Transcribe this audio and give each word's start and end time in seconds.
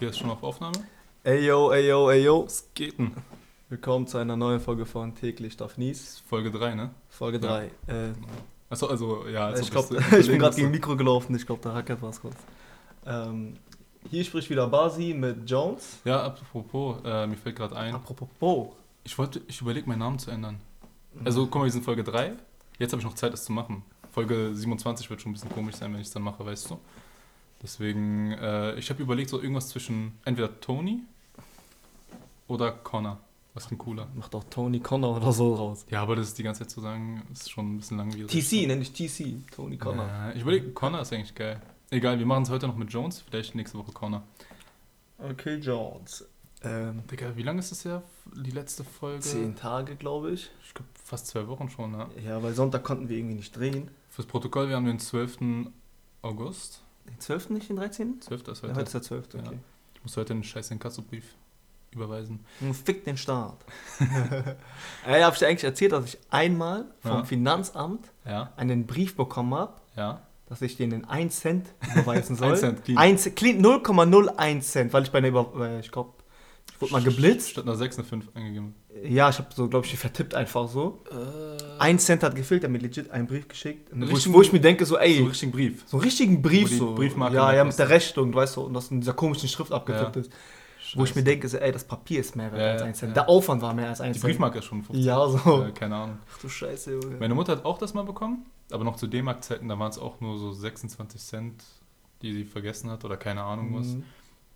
Geht 0.00 0.08
das 0.08 0.18
schon 0.18 0.30
auf 0.30 0.42
Aufnahme? 0.42 0.74
Ey 1.24 1.46
yo, 1.46 1.70
ey 1.72 1.86
yo, 1.88 2.08
ey 2.10 2.24
yo. 2.24 2.44
Was 2.46 2.66
geht 2.74 2.98
denn? 2.98 3.12
Willkommen 3.68 4.06
zu 4.06 4.16
einer 4.16 4.34
neuen 4.34 4.58
Folge 4.58 4.86
von 4.86 5.14
Täglich 5.14 5.58
darf 5.58 5.76
Nies. 5.76 6.22
Folge 6.26 6.50
3, 6.50 6.74
ne? 6.74 6.90
Folge 7.10 7.38
Ja. 7.38 7.48
3. 7.48 7.66
Äh, 7.66 8.12
Achso, 8.70 8.86
also, 8.86 9.26
ja. 9.28 9.48
als 9.48 9.60
ich 9.60 9.70
glaube, 9.70 9.94
das- 9.96 10.12
ich 10.20 10.26
bin 10.28 10.38
gerade 10.38 10.56
gegen 10.56 10.70
Mikro 10.70 10.96
gelaufen. 10.96 11.36
Ich 11.36 11.44
glaube, 11.44 11.60
da 11.62 11.74
hackert 11.74 12.00
was 12.00 12.18
kurz. 12.20 12.34
Ähm, 13.04 13.58
hier 14.08 14.24
spricht 14.24 14.48
wieder 14.48 14.66
Basi 14.68 15.12
mit 15.14 15.48
Jones. 15.48 15.98
Ja, 16.04 16.22
apropos, 16.24 16.96
äh, 17.04 17.26
mir 17.26 17.36
fällt 17.36 17.56
gerade 17.56 17.76
ein, 17.76 17.94
Apropos, 17.94 18.68
ich 19.04 19.16
wollte, 19.18 19.42
ich 19.48 19.60
überlege, 19.60 19.86
meinen 19.86 19.98
Namen 19.98 20.18
zu 20.18 20.30
ändern. 20.30 20.58
Also, 21.24 21.44
guck 21.44 21.56
mal, 21.56 21.64
wir 21.64 21.72
sind 21.72 21.84
Folge 21.84 22.04
3. 22.04 22.32
Jetzt 22.78 22.92
habe 22.92 23.00
ich 23.02 23.06
noch 23.06 23.14
Zeit, 23.14 23.34
das 23.34 23.44
zu 23.44 23.52
machen. 23.52 23.82
Folge 24.10 24.54
27 24.54 25.10
wird 25.10 25.20
schon 25.20 25.30
ein 25.30 25.34
bisschen 25.34 25.50
komisch 25.50 25.74
sein, 25.76 25.92
wenn 25.92 26.00
ich 26.00 26.06
es 26.06 26.12
dann 26.14 26.22
mache, 26.22 26.42
weißt 26.44 26.70
du? 26.70 26.78
Deswegen, 27.62 28.32
äh, 28.32 28.74
ich 28.76 28.90
habe 28.90 29.02
überlegt, 29.02 29.30
so 29.30 29.40
irgendwas 29.40 29.68
zwischen 29.68 30.12
entweder 30.24 30.60
Tony 30.60 31.02
oder 32.48 32.72
Connor. 32.72 33.18
Was 33.52 33.66
klingt 33.66 33.82
cooler? 33.82 34.06
Macht 34.14 34.34
auch 34.34 34.44
Tony 34.44 34.80
Connor 34.80 35.16
oder 35.16 35.32
so 35.32 35.54
raus. 35.54 35.84
Ja, 35.90 36.02
aber 36.02 36.16
das 36.16 36.28
ist 36.28 36.38
die 36.38 36.42
ganze 36.42 36.60
Zeit 36.62 36.70
zu 36.70 36.80
sagen, 36.80 37.22
ist 37.32 37.50
schon 37.50 37.74
ein 37.74 37.76
bisschen 37.78 37.98
langwierig. 37.98 38.30
TC, 38.30 38.66
nenne 38.66 38.82
ich 38.82 38.92
TC. 38.92 39.50
Tony 39.54 39.76
Connor. 39.76 40.06
Ja, 40.06 40.32
ich 40.32 40.42
überlege, 40.42 40.70
Connor 40.70 41.02
ist 41.02 41.12
eigentlich 41.12 41.34
geil. 41.34 41.60
Egal, 41.90 42.18
wir 42.18 42.26
machen 42.26 42.44
es 42.44 42.50
heute 42.50 42.68
noch 42.68 42.76
mit 42.76 42.92
Jones, 42.92 43.20
vielleicht 43.20 43.54
nächste 43.56 43.76
Woche 43.76 43.90
Connor. 43.92 44.22
Okay, 45.18 45.56
Jones. 45.56 46.24
Ähm, 46.62 47.02
Digga, 47.10 47.36
wie 47.36 47.42
lange 47.42 47.58
ist 47.58 47.72
es 47.72 47.84
her? 47.84 48.02
Die 48.36 48.50
letzte 48.50 48.84
Folge? 48.84 49.20
zehn 49.20 49.56
Tage, 49.56 49.96
glaube 49.96 50.30
ich. 50.32 50.50
Ich 50.64 50.74
glaube, 50.74 50.90
fast 51.02 51.26
zwei 51.26 51.48
Wochen 51.48 51.68
schon, 51.68 51.90
ne? 51.92 52.06
Ja, 52.24 52.42
weil 52.42 52.54
Sonntag 52.54 52.84
konnten 52.84 53.08
wir 53.08 53.16
irgendwie 53.16 53.34
nicht 53.36 53.56
drehen. 53.56 53.90
Fürs 54.10 54.26
Protokoll, 54.26 54.68
wir 54.68 54.76
haben 54.76 54.84
den 54.84 54.98
12. 54.98 55.70
August. 56.22 56.82
Den 57.10 57.20
12. 57.20 57.50
nicht, 57.50 57.68
den 57.68 57.76
13.? 57.76 58.20
12. 58.22 58.48
ist 58.48 58.62
Ja, 58.62 58.68
heute. 58.68 58.74
heute 58.76 58.82
ist 58.86 58.94
der 58.94 59.02
12. 59.02 59.28
Ja. 59.34 59.40
Okay. 59.40 59.58
Ich 59.94 60.02
muss 60.02 60.16
heute 60.16 60.32
einen 60.32 60.44
scheiß 60.44 60.70
Inkassobrief 60.70 61.24
überweisen. 61.92 62.40
Fick 62.84 63.04
den 63.04 63.16
Staat. 63.16 63.58
Ey, 65.06 65.22
hab 65.22 65.32
ich 65.34 65.40
dir 65.40 65.48
eigentlich 65.48 65.64
erzählt, 65.64 65.92
dass 65.92 66.04
ich 66.06 66.18
einmal 66.30 66.86
vom 67.00 67.10
Ja. 67.10 67.24
Finanzamt 67.24 68.06
Ja, 68.24 68.52
einen 68.56 68.86
Brief 68.86 69.16
bekommen 69.16 69.54
habe, 69.54 69.74
ja. 69.96 70.22
dass 70.46 70.62
ich 70.62 70.76
denen 70.76 71.04
1 71.04 71.40
Cent 71.40 71.66
überweisen 71.92 72.36
soll. 72.36 72.50
1 72.52 72.60
Cent, 72.60 72.84
clean. 72.84 72.98
1 72.98 73.34
clean, 73.34 73.64
0,01 73.64 74.60
Cent, 74.60 74.92
weil 74.92 75.02
ich 75.02 75.10
bei 75.10 75.18
einer 75.18 75.28
Über 75.28 75.52
weil 75.58 75.80
ich 75.80 75.90
glaube, 75.90 76.12
wurde 76.80 76.92
mal 76.92 77.02
geblitzt. 77.02 77.50
Statt 77.50 77.64
einer 77.64 77.76
6 77.76 77.98
eine 77.98 78.06
5 78.06 78.28
eingegeben. 78.34 78.74
Ja, 79.04 79.28
ich 79.30 79.38
habe 79.38 79.48
so, 79.54 79.68
glaube 79.68 79.86
ich, 79.86 79.96
vertippt 79.96 80.34
einfach 80.34 80.68
so. 80.68 81.02
Äh, 81.10 81.80
1 81.80 82.04
Cent 82.04 82.22
hat 82.22 82.34
gefehlt, 82.34 82.62
der 82.62 82.68
hat 82.68 82.72
mir 82.72 82.78
legit 82.78 83.10
einen 83.10 83.26
Brief 83.26 83.48
geschickt. 83.48 83.88
Wo 83.92 84.16
ich, 84.16 84.32
wo 84.32 84.42
ich 84.42 84.52
mir 84.52 84.60
denke, 84.60 84.84
so, 84.86 84.96
ey, 84.98 85.12
so 85.12 85.16
so, 85.16 85.20
einen 85.22 85.28
richtigen 85.30 85.52
Brief. 85.52 85.84
einen 85.92 86.02
richtigen 86.02 86.42
Brief, 86.42 86.68
die 86.68 86.76
so. 86.76 86.94
Briefmarke 86.94 87.36
ja, 87.36 87.52
ja, 87.54 87.64
mit 87.64 87.78
der. 87.78 87.88
Rechnung, 87.88 88.34
weißt 88.34 88.56
du, 88.56 88.62
und 88.62 88.74
das 88.74 88.90
in 88.90 89.00
dieser 89.00 89.14
komischen 89.14 89.48
Schrift 89.48 89.72
abgedruckt 89.72 90.16
Ja. 90.16 90.22
ist. 90.22 90.32
Wo 90.96 91.04
ich 91.04 91.14
mir 91.14 91.22
denke, 91.22 91.48
so, 91.48 91.56
ey, 91.56 91.70
das 91.70 91.84
Papier 91.84 92.18
ist 92.18 92.34
mehr 92.34 92.50
wert 92.50 92.60
Ja, 92.60 92.72
als 92.72 92.80
ja, 92.80 92.86
1 92.88 92.98
Cent. 92.98 93.10
ja. 93.10 93.14
Der 93.22 93.28
Aufwand 93.28 93.62
war 93.62 93.72
mehr 93.74 93.88
als 93.88 94.00
1 94.00 94.16
Die 94.16 94.20
Cent. 94.20 94.32
Briefmarke 94.32 94.58
ist 94.58 94.64
schon 94.64 94.82
50. 94.82 95.04
Ja, 95.04 95.24
so. 95.28 95.62
Äh, 95.62 95.70
keine 95.72 95.94
Ahnung. 95.94 96.18
Ach 96.34 96.38
du 96.38 96.48
Scheiße, 96.48 96.92
Junge. 96.94 97.16
Meine 97.20 97.34
Mutter 97.34 97.52
hat 97.52 97.64
auch 97.64 97.78
das 97.78 97.94
mal 97.94 98.02
bekommen, 98.02 98.44
aber 98.72 98.82
noch 98.82 98.96
zu 98.96 99.06
D-Mark-Zeiten, 99.06 99.68
da 99.68 99.78
waren 99.78 99.90
es 99.90 99.98
auch 99.98 100.20
nur 100.20 100.36
so 100.38 100.50
26 100.52 101.20
Cent, 101.20 101.62
die 102.22 102.32
sie 102.32 102.44
vergessen 102.44 102.90
hat 102.90 103.04
oder 103.04 103.16
keine 103.16 103.42
Ahnung 103.42 103.72
was. 103.78 103.86
Mhm. 103.88 104.04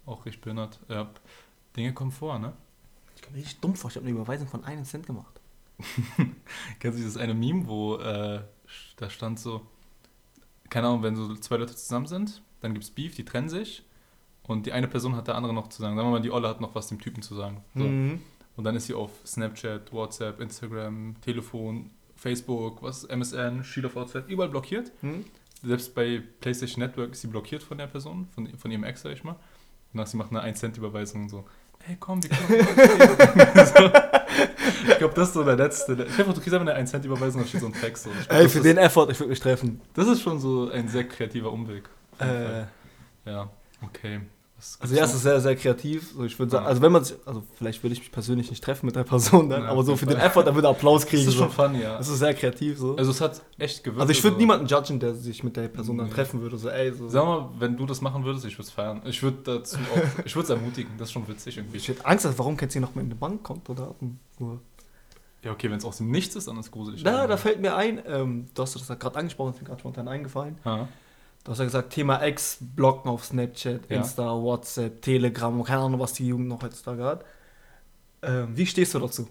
Auch 0.07 0.27
richtig 0.27 0.43
behindert. 0.43 0.81
Ja, 0.89 1.09
Dinge 1.77 1.93
kommen 1.93 2.13
vor, 2.13 2.39
ne? 2.39 2.53
Ich 3.17 3.23
komme 3.23 3.37
richtig 3.37 3.61
dumm 3.61 3.75
vor, 3.75 3.91
ich 3.91 3.97
habe 3.97 4.07
eine 4.07 4.15
Überweisung 4.15 4.49
von 4.49 4.65
1 4.65 4.89
Cent 4.89 5.07
gemacht. 5.07 5.41
Kennst 6.79 6.99
du 6.99 7.03
dieses 7.03 7.17
eine 7.17 7.35
Meme, 7.35 7.67
wo 7.67 7.97
äh, 7.97 8.43
da 8.97 9.11
stand 9.11 9.39
so, 9.41 9.67
keine 10.71 10.89
Ahnung, 10.89 11.03
wenn 11.03 11.17
so 11.17 11.35
zwei 11.37 11.57
Leute 11.57 11.75
zusammen 11.75 12.07
sind, 12.07 12.43
dann 12.61 12.75
gibt's 12.75 12.91
Beef, 12.91 13.15
die 13.15 13.25
trennen 13.25 13.49
sich 13.49 13.85
und 14.45 14.67
die 14.67 14.73
eine 14.73 14.89
Person 14.89 15.17
hat 15.17 15.29
der 15.29 15.35
andere 15.35 15.53
noch 15.53 15.69
zu 15.69 15.81
sagen. 15.81 15.97
Sagen 15.97 16.09
wir 16.09 16.13
mal, 16.13 16.23
die 16.23 16.31
Olle 16.31 16.49
hat 16.49 16.61
noch 16.61 16.75
was 16.75 16.89
dem 16.89 17.01
Typen 17.01 17.23
zu 17.23 17.35
sagen. 17.35 17.65
So. 17.75 17.85
Mhm. 17.85 18.21
Und 18.57 18.65
dann 18.65 18.77
ist 18.77 18.87
sie 18.87 18.95
auf 18.95 19.11
Snapchat, 19.27 19.93
WhatsApp, 19.93 20.41
Instagram, 20.41 21.17
Telefon, 21.21 21.91
Facebook, 22.15 22.83
was, 22.83 23.05
MSN, 23.05 23.65
Shield 23.65 23.87
of 23.87 23.97
Outside, 23.97 24.25
überall 24.29 24.49
blockiert. 24.49 24.93
Hm? 25.01 25.25
Selbst 25.63 25.95
bei 25.95 26.23
PlayStation 26.41 26.81
Network 26.81 27.13
ist 27.13 27.23
sie 27.23 27.27
blockiert 27.27 27.63
von 27.63 27.79
der 27.79 27.87
Person, 27.87 28.29
von, 28.35 28.47
von 28.57 28.71
ihrem 28.71 28.85
Ex, 28.85 29.03
sag 29.03 29.13
ich 29.13 29.25
mal. 29.25 29.37
Und 29.93 29.99
dann 29.99 30.07
sie 30.07 30.17
macht 30.17 30.31
eine 30.31 30.43
1-Cent-Überweisung 30.43 31.23
und 31.23 31.29
so. 31.31 31.45
Hey, 31.87 31.97
komm, 32.01 32.21
wir 32.23 32.31
können 32.31 33.67
so. 33.67 33.91
Ich 34.89 34.99
glaube, 34.99 35.15
das 35.15 35.29
ist 35.29 35.35
so 35.35 35.45
der 35.45 35.57
letzte. 35.57 35.93
Ich 35.93 36.19
hoffe, 36.19 36.33
du 36.33 36.41
kriegst 36.41 36.55
einfach 36.55 36.73
eine 36.73 36.85
1-Cent-Überweisung 36.85 37.41
und 37.41 37.47
da 37.47 37.49
steht 37.49 37.61
so 37.61 37.67
ein 37.67 37.73
Text. 37.73 38.05
So. 38.05 38.11
Ich 38.11 38.29
glaub, 38.29 38.41
Ey, 38.41 38.49
für 38.49 38.59
ist, 38.59 38.65
den 38.65 38.77
Effort, 38.79 39.09
ich 39.11 39.19
würde 39.19 39.31
mich 39.31 39.41
treffen. 39.41 39.81
das 39.95 40.09
ist 40.09 40.23
schon 40.23 40.41
so 40.41 40.71
ein 40.71 40.89
sehr 40.89 41.05
kreativer 41.05 41.53
Umweg. 41.53 41.85
Äh. 42.19 42.65
Ja, 43.25 43.49
okay. 43.83 44.21
Also 44.81 44.95
ja, 44.95 45.05
es 45.05 45.15
ist 45.15 45.23
sehr, 45.23 45.41
sehr 45.41 45.57
kreativ. 45.57 46.13
So, 46.17 46.25
ich 46.25 46.39
würde 46.39 46.53
sagen, 46.53 46.67
also 46.67 46.83
wenn 46.83 46.93
man 46.93 47.05
sich, 47.05 47.17
also 47.25 47.43
vielleicht 47.57 47.83
würde 47.83 47.93
ich 47.95 48.01
mich 48.01 48.11
persönlich 48.13 48.51
nicht 48.51 48.63
treffen 48.63 48.87
mit 48.87 48.97
der 48.97 49.05
Person 49.05 49.49
dann, 49.49 49.63
Ja, 49.65 49.69
aber 49.71 49.83
so 49.85 49.97
für 49.97 50.07
den. 50.07 50.19
Effort, 50.19 50.45
da 50.45 50.55
würde 50.55 50.69
er 50.69 50.71
Applaus 50.73 51.03
das 51.03 51.11
kriegen. 51.11 51.27
ist 51.29 51.35
So. 51.35 51.43
schon 51.45 51.51
funny, 51.51 51.83
ja. 51.83 51.97
Das 51.99 52.09
ist 52.09 52.19
sehr 52.19 52.35
kreativ 52.35 52.79
so. 52.79 52.97
Also 52.97 53.11
es 53.11 53.21
hat 53.21 53.43
echt 53.59 53.83
gewirkt. 53.85 54.01
Also 54.01 54.11
ich 54.13 54.23
würde 54.23 54.35
so. 54.35 54.41
niemanden 54.41 54.67
judgen, 54.67 54.99
der 55.01 55.15
sich 55.15 55.43
mit 55.45 55.57
der 55.57 55.69
Person 55.69 55.99
dann 55.99 56.09
Nee. 56.09 56.13
treffen 56.13 56.41
würde. 56.41 56.57
So, 56.59 56.69
ey, 56.69 56.93
so. 56.93 57.09
Sag 57.09 57.25
mal, 57.25 57.49
wenn 57.59 57.77
du 57.77 57.87
das 57.87 58.01
machen 58.01 58.25
würdest, 58.25 58.45
ich 58.47 58.55
würde 58.55 58.67
es 58.67 58.71
feiern. 58.71 59.01
Ich 59.05 59.23
würde 59.23 59.39
dazu 59.45 59.77
auch, 59.77 60.19
ich 60.25 60.35
würde 60.35 60.45
es 60.45 60.51
ermutigen. 60.51 60.93
Das 60.99 61.09
ist 61.09 61.13
schon 61.13 61.27
witzig 61.29 61.57
irgendwie. 61.57 61.77
Ich 61.77 61.89
hätte 61.89 62.05
Angst, 62.07 62.27
warum 62.37 62.57
kennt 62.57 62.73
sie 62.73 62.81
noch 62.81 62.95
mal 62.95 63.01
in 63.03 63.09
eine 63.09 63.15
Bankkontodaten? 63.17 64.19
So. 64.39 64.59
Ja, 65.43 65.53
okay, 65.53 65.71
wenn 65.71 65.77
es 65.79 65.85
aus 65.85 65.99
dem 65.99 66.11
Nichts 66.11 66.37
ist, 66.37 66.49
dann 66.49 66.57
ist 66.59 66.67
es 66.67 66.73
gruselig. 66.73 67.03
Da, 67.03 67.27
da 67.27 67.37
fällt 67.37 67.61
mir 67.61 67.77
ein, 67.77 68.01
ähm, 68.07 68.47
du 68.55 68.63
hast 68.63 68.75
das 68.77 68.87
gerade 68.99 69.17
angesprochen, 69.19 69.53
ist 69.53 69.61
mir 69.61 69.67
gerade 69.69 69.81
spontan 69.81 70.09
eingefallen. 70.09 70.57
Ja. 70.65 70.89
Du 71.45 71.51
hast 71.53 71.59
ja 71.59 71.65
gesagt, 71.65 71.91
Thema 71.91 72.23
Ex, 72.23 72.57
Blocken 72.61 73.09
auf 73.11 73.25
Snapchat, 73.25 73.83
Ja. 73.91 73.99
Insta, 73.99 74.25
WhatsApp, 74.35 75.03
Telegram, 75.03 75.63
keine 75.63 75.81
Ahnung, 75.83 76.01
was 76.01 76.15
die 76.15 76.27
Jugend 76.27 76.49
noch 76.49 76.63
heutzutage 76.63 77.05
hat. 77.05 77.25
Ähm, 78.23 78.49
wie 78.57 78.65
stehst 78.67 78.95
du 78.95 78.99
dazu? 78.99 79.29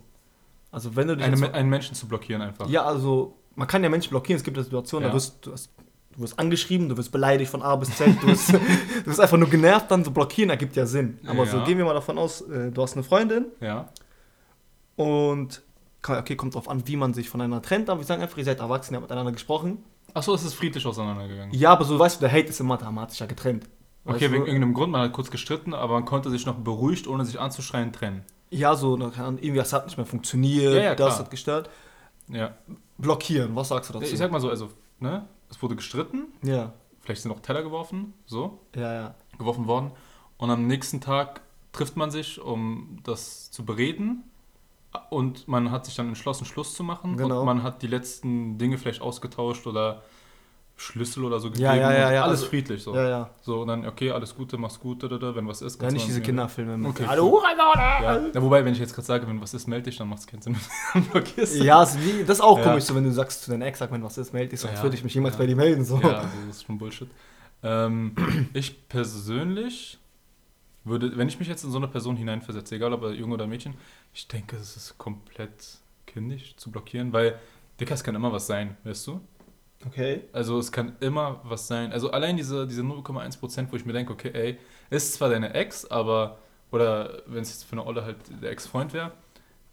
Also 0.71 0.95
wenn 0.95 1.07
du 1.07 1.17
dich 1.17 1.25
Eine, 1.25 1.37
Me- 1.37 1.53
einen 1.53 1.69
Menschen 1.69 1.95
zu 1.95 2.07
blockieren 2.07 2.41
einfach. 2.43 2.69
Ja, 2.69 2.83
also 2.85 3.35
man 3.55 3.67
kann 3.67 3.83
ja 3.83 3.89
Menschen 3.89 4.11
blockieren. 4.11 4.37
Es 4.37 4.43
gibt 4.43 4.57
ja 4.57 4.63
Situationen, 4.63 5.05
Ja. 5.05 5.09
da 5.09 5.15
wirst 5.15 5.43
du, 5.45 5.51
wirst, 5.51 5.71
du 6.15 6.21
wirst 6.21 6.37
angeschrieben, 6.37 6.87
du 6.89 6.97
wirst 6.97 7.11
beleidigt 7.11 7.49
von 7.49 7.63
A 7.63 7.75
bis 7.75 7.95
Z, 7.97 8.21
du 8.21 8.27
wirst, 8.27 8.53
du 8.53 9.05
wirst 9.05 9.19
einfach 9.19 9.37
nur 9.37 9.49
genervt, 9.49 9.89
dann 9.89 10.03
so 10.03 10.11
blockieren 10.11 10.51
ergibt 10.51 10.75
ja 10.75 10.85
Sinn. 10.85 11.17
Aber 11.25 11.47
so 11.47 11.57
Ja. 11.57 11.65
gehen 11.65 11.79
wir 11.79 11.85
mal 11.85 11.93
davon 11.95 12.19
aus, 12.19 12.41
äh, 12.41 12.71
du 12.71 12.81
hast 12.83 12.93
eine 12.93 13.03
Freundin 13.03 13.45
Ja. 13.59 13.89
und 14.95 15.63
okay, 16.07 16.35
kommt 16.35 16.53
drauf 16.55 16.69
an, 16.69 16.87
wie 16.87 16.95
man 16.95 17.13
sich 17.15 17.29
voneinander 17.29 17.61
trennt, 17.61 17.89
aber 17.89 18.01
wir 18.01 18.05
sagen 18.05 18.21
einfach, 18.21 18.37
ihr 18.37 18.43
seid 18.45 18.59
erwachsen, 18.59 18.93
ihr 18.93 18.97
habt 18.97 19.05
miteinander 19.05 19.31
gesprochen. 19.31 19.83
Achso, 20.13 20.33
es 20.33 20.43
ist 20.43 20.53
friedlich 20.53 20.85
auseinandergegangen. 20.85 21.53
Ja, 21.53 21.71
aber 21.71 21.85
so 21.85 21.97
weißt 21.97 22.17
du, 22.17 22.27
der 22.27 22.31
Hate 22.31 22.49
ist 22.49 22.59
immer 22.59 22.79
ja 22.81 23.25
getrennt. 23.25 23.69
Okay, 24.05 24.13
Weißt 24.15 24.21
wegen 24.21 24.43
du? 24.43 24.47
irgendeinem 24.47 24.73
Grund, 24.73 24.91
man 24.91 25.01
hat 25.01 25.13
kurz 25.13 25.31
gestritten, 25.31 25.73
aber 25.73 25.93
man 25.93 26.05
konnte 26.05 26.29
sich 26.29 26.45
noch 26.45 26.55
beruhigt, 26.55 27.07
ohne 27.07 27.25
sich 27.25 27.39
anzuschreien, 27.39 27.93
trennen. 27.93 28.23
Ja, 28.49 28.75
so, 28.75 28.97
irgendwie, 28.97 29.55
das 29.55 29.73
hat 29.73 29.85
nicht 29.85 29.97
mehr 29.97 30.05
funktioniert, 30.05 30.75
Ja, 30.75 30.81
ja, 30.81 30.95
das 30.95 31.19
hat 31.19 31.31
gestört. 31.31 31.69
Ja. 32.27 32.55
Blockieren, 32.97 33.55
was 33.55 33.69
sagst 33.69 33.89
du 33.89 33.93
dazu? 33.93 34.11
Ich 34.11 34.17
sag 34.17 34.31
mal 34.31 34.39
so, 34.39 34.49
also, 34.49 34.69
ne? 34.99 35.25
Es 35.49 35.61
wurde 35.61 35.75
gestritten, 35.75 36.25
ja, 36.41 36.73
vielleicht 37.01 37.21
sind 37.21 37.31
auch 37.31 37.39
Teller 37.39 37.63
geworfen, 37.63 38.13
so, 38.25 38.59
ja, 38.75 38.93
ja. 38.93 39.15
geworfen 39.37 39.67
worden. 39.67 39.91
Und 40.37 40.49
am 40.49 40.67
nächsten 40.67 40.99
Tag 40.99 41.41
trifft 41.71 41.95
man 41.95 42.11
sich, 42.11 42.39
um 42.41 42.99
das 43.03 43.51
zu 43.51 43.65
bereden. 43.65 44.23
Und 45.09 45.47
man 45.47 45.71
hat 45.71 45.85
sich 45.85 45.95
dann 45.95 46.07
entschlossen, 46.07 46.45
Schluss 46.45 46.73
zu 46.75 46.83
machen. 46.83 47.17
Genau. 47.17 47.39
Und 47.39 47.45
man 47.45 47.63
hat 47.63 47.81
die 47.81 47.87
letzten 47.87 48.57
Dinge 48.57 48.77
vielleicht 48.77 49.01
ausgetauscht 49.01 49.65
oder 49.67 50.03
Schlüssel 50.75 51.23
oder 51.23 51.39
so 51.39 51.49
gegeben. 51.49 51.65
Ja, 51.65 51.75
ja, 51.75 51.91
ja, 51.93 52.11
ja, 52.13 52.23
Alles 52.23 52.39
also- 52.39 52.49
friedlich 52.49 52.81
so. 52.81 52.95
Ja, 52.95 53.07
ja. 53.07 53.29
So, 53.41 53.61
und 53.61 53.67
dann, 53.67 53.85
okay, 53.87 54.11
alles 54.11 54.35
Gute, 54.35 54.57
mach's 54.57 54.79
gut, 54.79 55.03
da, 55.03 55.07
da, 55.07 55.17
da, 55.17 55.35
wenn 55.35 55.47
was 55.47 55.61
ist. 55.61 55.79
Ja, 55.81 55.91
nicht 55.91 56.07
diese 56.07 56.19
Kinderfilme 56.21 56.77
mit 56.77 56.89
Okay, 56.89 57.05
Hallo, 57.07 57.25
Hurensohn! 57.31 57.77
Ja. 57.77 58.19
ja, 58.33 58.41
wobei, 58.41 58.65
wenn 58.65 58.73
ich 58.73 58.79
jetzt 58.79 58.93
gerade 58.95 59.05
sage, 59.05 59.27
wenn 59.27 59.39
was 59.39 59.53
ist, 59.53 59.67
melde 59.67 59.85
dich, 59.85 59.97
dann 59.97 60.09
macht 60.09 60.21
es 60.21 60.27
keinen 60.27 60.41
Sinn. 60.41 60.55
Ja, 61.63 61.85
wie, 62.03 62.23
das 62.23 62.37
ist 62.37 62.41
auch 62.41 62.57
Ja. 62.57 62.63
komisch, 62.65 62.85
so 62.85 62.95
wenn 62.95 63.03
du 63.03 63.11
sagst 63.11 63.43
zu 63.43 63.51
deiner 63.51 63.65
Ex, 63.67 63.79
sag, 63.79 63.91
wenn 63.91 64.03
was 64.03 64.17
ist, 64.17 64.33
melde 64.33 64.49
dich, 64.49 64.59
sonst 64.59 64.81
würde 64.81 64.95
ich 64.95 65.03
mich 65.03 65.13
jemals 65.13 65.37
bei 65.37 65.45
dir 65.45 65.55
melden. 65.55 65.85
So. 65.85 65.99
Ja, 66.01 66.09
also 66.09 66.27
das 66.47 66.57
ist 66.57 66.65
schon 66.65 66.77
Bullshit. 66.79 67.09
Ähm, 67.61 68.15
ich 68.53 68.87
persönlich 68.89 69.99
würde, 70.83 71.15
wenn 71.17 71.27
ich 71.29 71.39
mich 71.39 71.47
jetzt 71.47 71.63
in 71.63 71.71
so 71.71 71.77
eine 71.77 71.87
Person 71.87 72.17
hineinversetze, 72.17 72.75
egal 72.75 72.93
ob 72.93 73.03
er 73.03 73.11
Junge 73.13 73.35
oder 73.35 73.47
Mädchen, 73.47 73.75
ich 74.13 74.27
denke, 74.27 74.55
es 74.55 74.75
ist 74.77 74.97
komplett 74.97 75.79
kindisch 76.05 76.55
zu 76.55 76.71
blockieren, 76.71 77.13
weil, 77.13 77.39
Dicker, 77.79 77.95
es 77.95 78.03
kann 78.03 78.15
immer 78.15 78.31
was 78.31 78.47
sein, 78.47 78.77
weißt 78.83 79.07
du? 79.07 79.21
Okay. 79.85 80.21
Also 80.31 80.59
es 80.59 80.71
kann 80.71 80.95
immer 81.01 81.41
was 81.43 81.67
sein. 81.67 81.91
Also 81.91 82.11
allein 82.11 82.37
diese, 82.37 82.67
diese 82.67 82.83
0,1%, 82.83 83.67
wo 83.71 83.75
ich 83.75 83.85
mir 83.85 83.93
denke, 83.93 84.13
okay, 84.13 84.31
ey, 84.33 84.57
ist 84.89 85.13
zwar 85.13 85.29
deine 85.29 85.53
Ex, 85.53 85.85
aber, 85.85 86.37
oder 86.71 87.23
wenn 87.25 87.41
es 87.41 87.49
jetzt 87.49 87.63
für 87.65 87.73
eine 87.73 87.85
Olle 87.85 88.03
halt 88.05 88.17
der 88.41 88.51
Ex-Freund 88.51 88.93
wäre, 88.93 89.11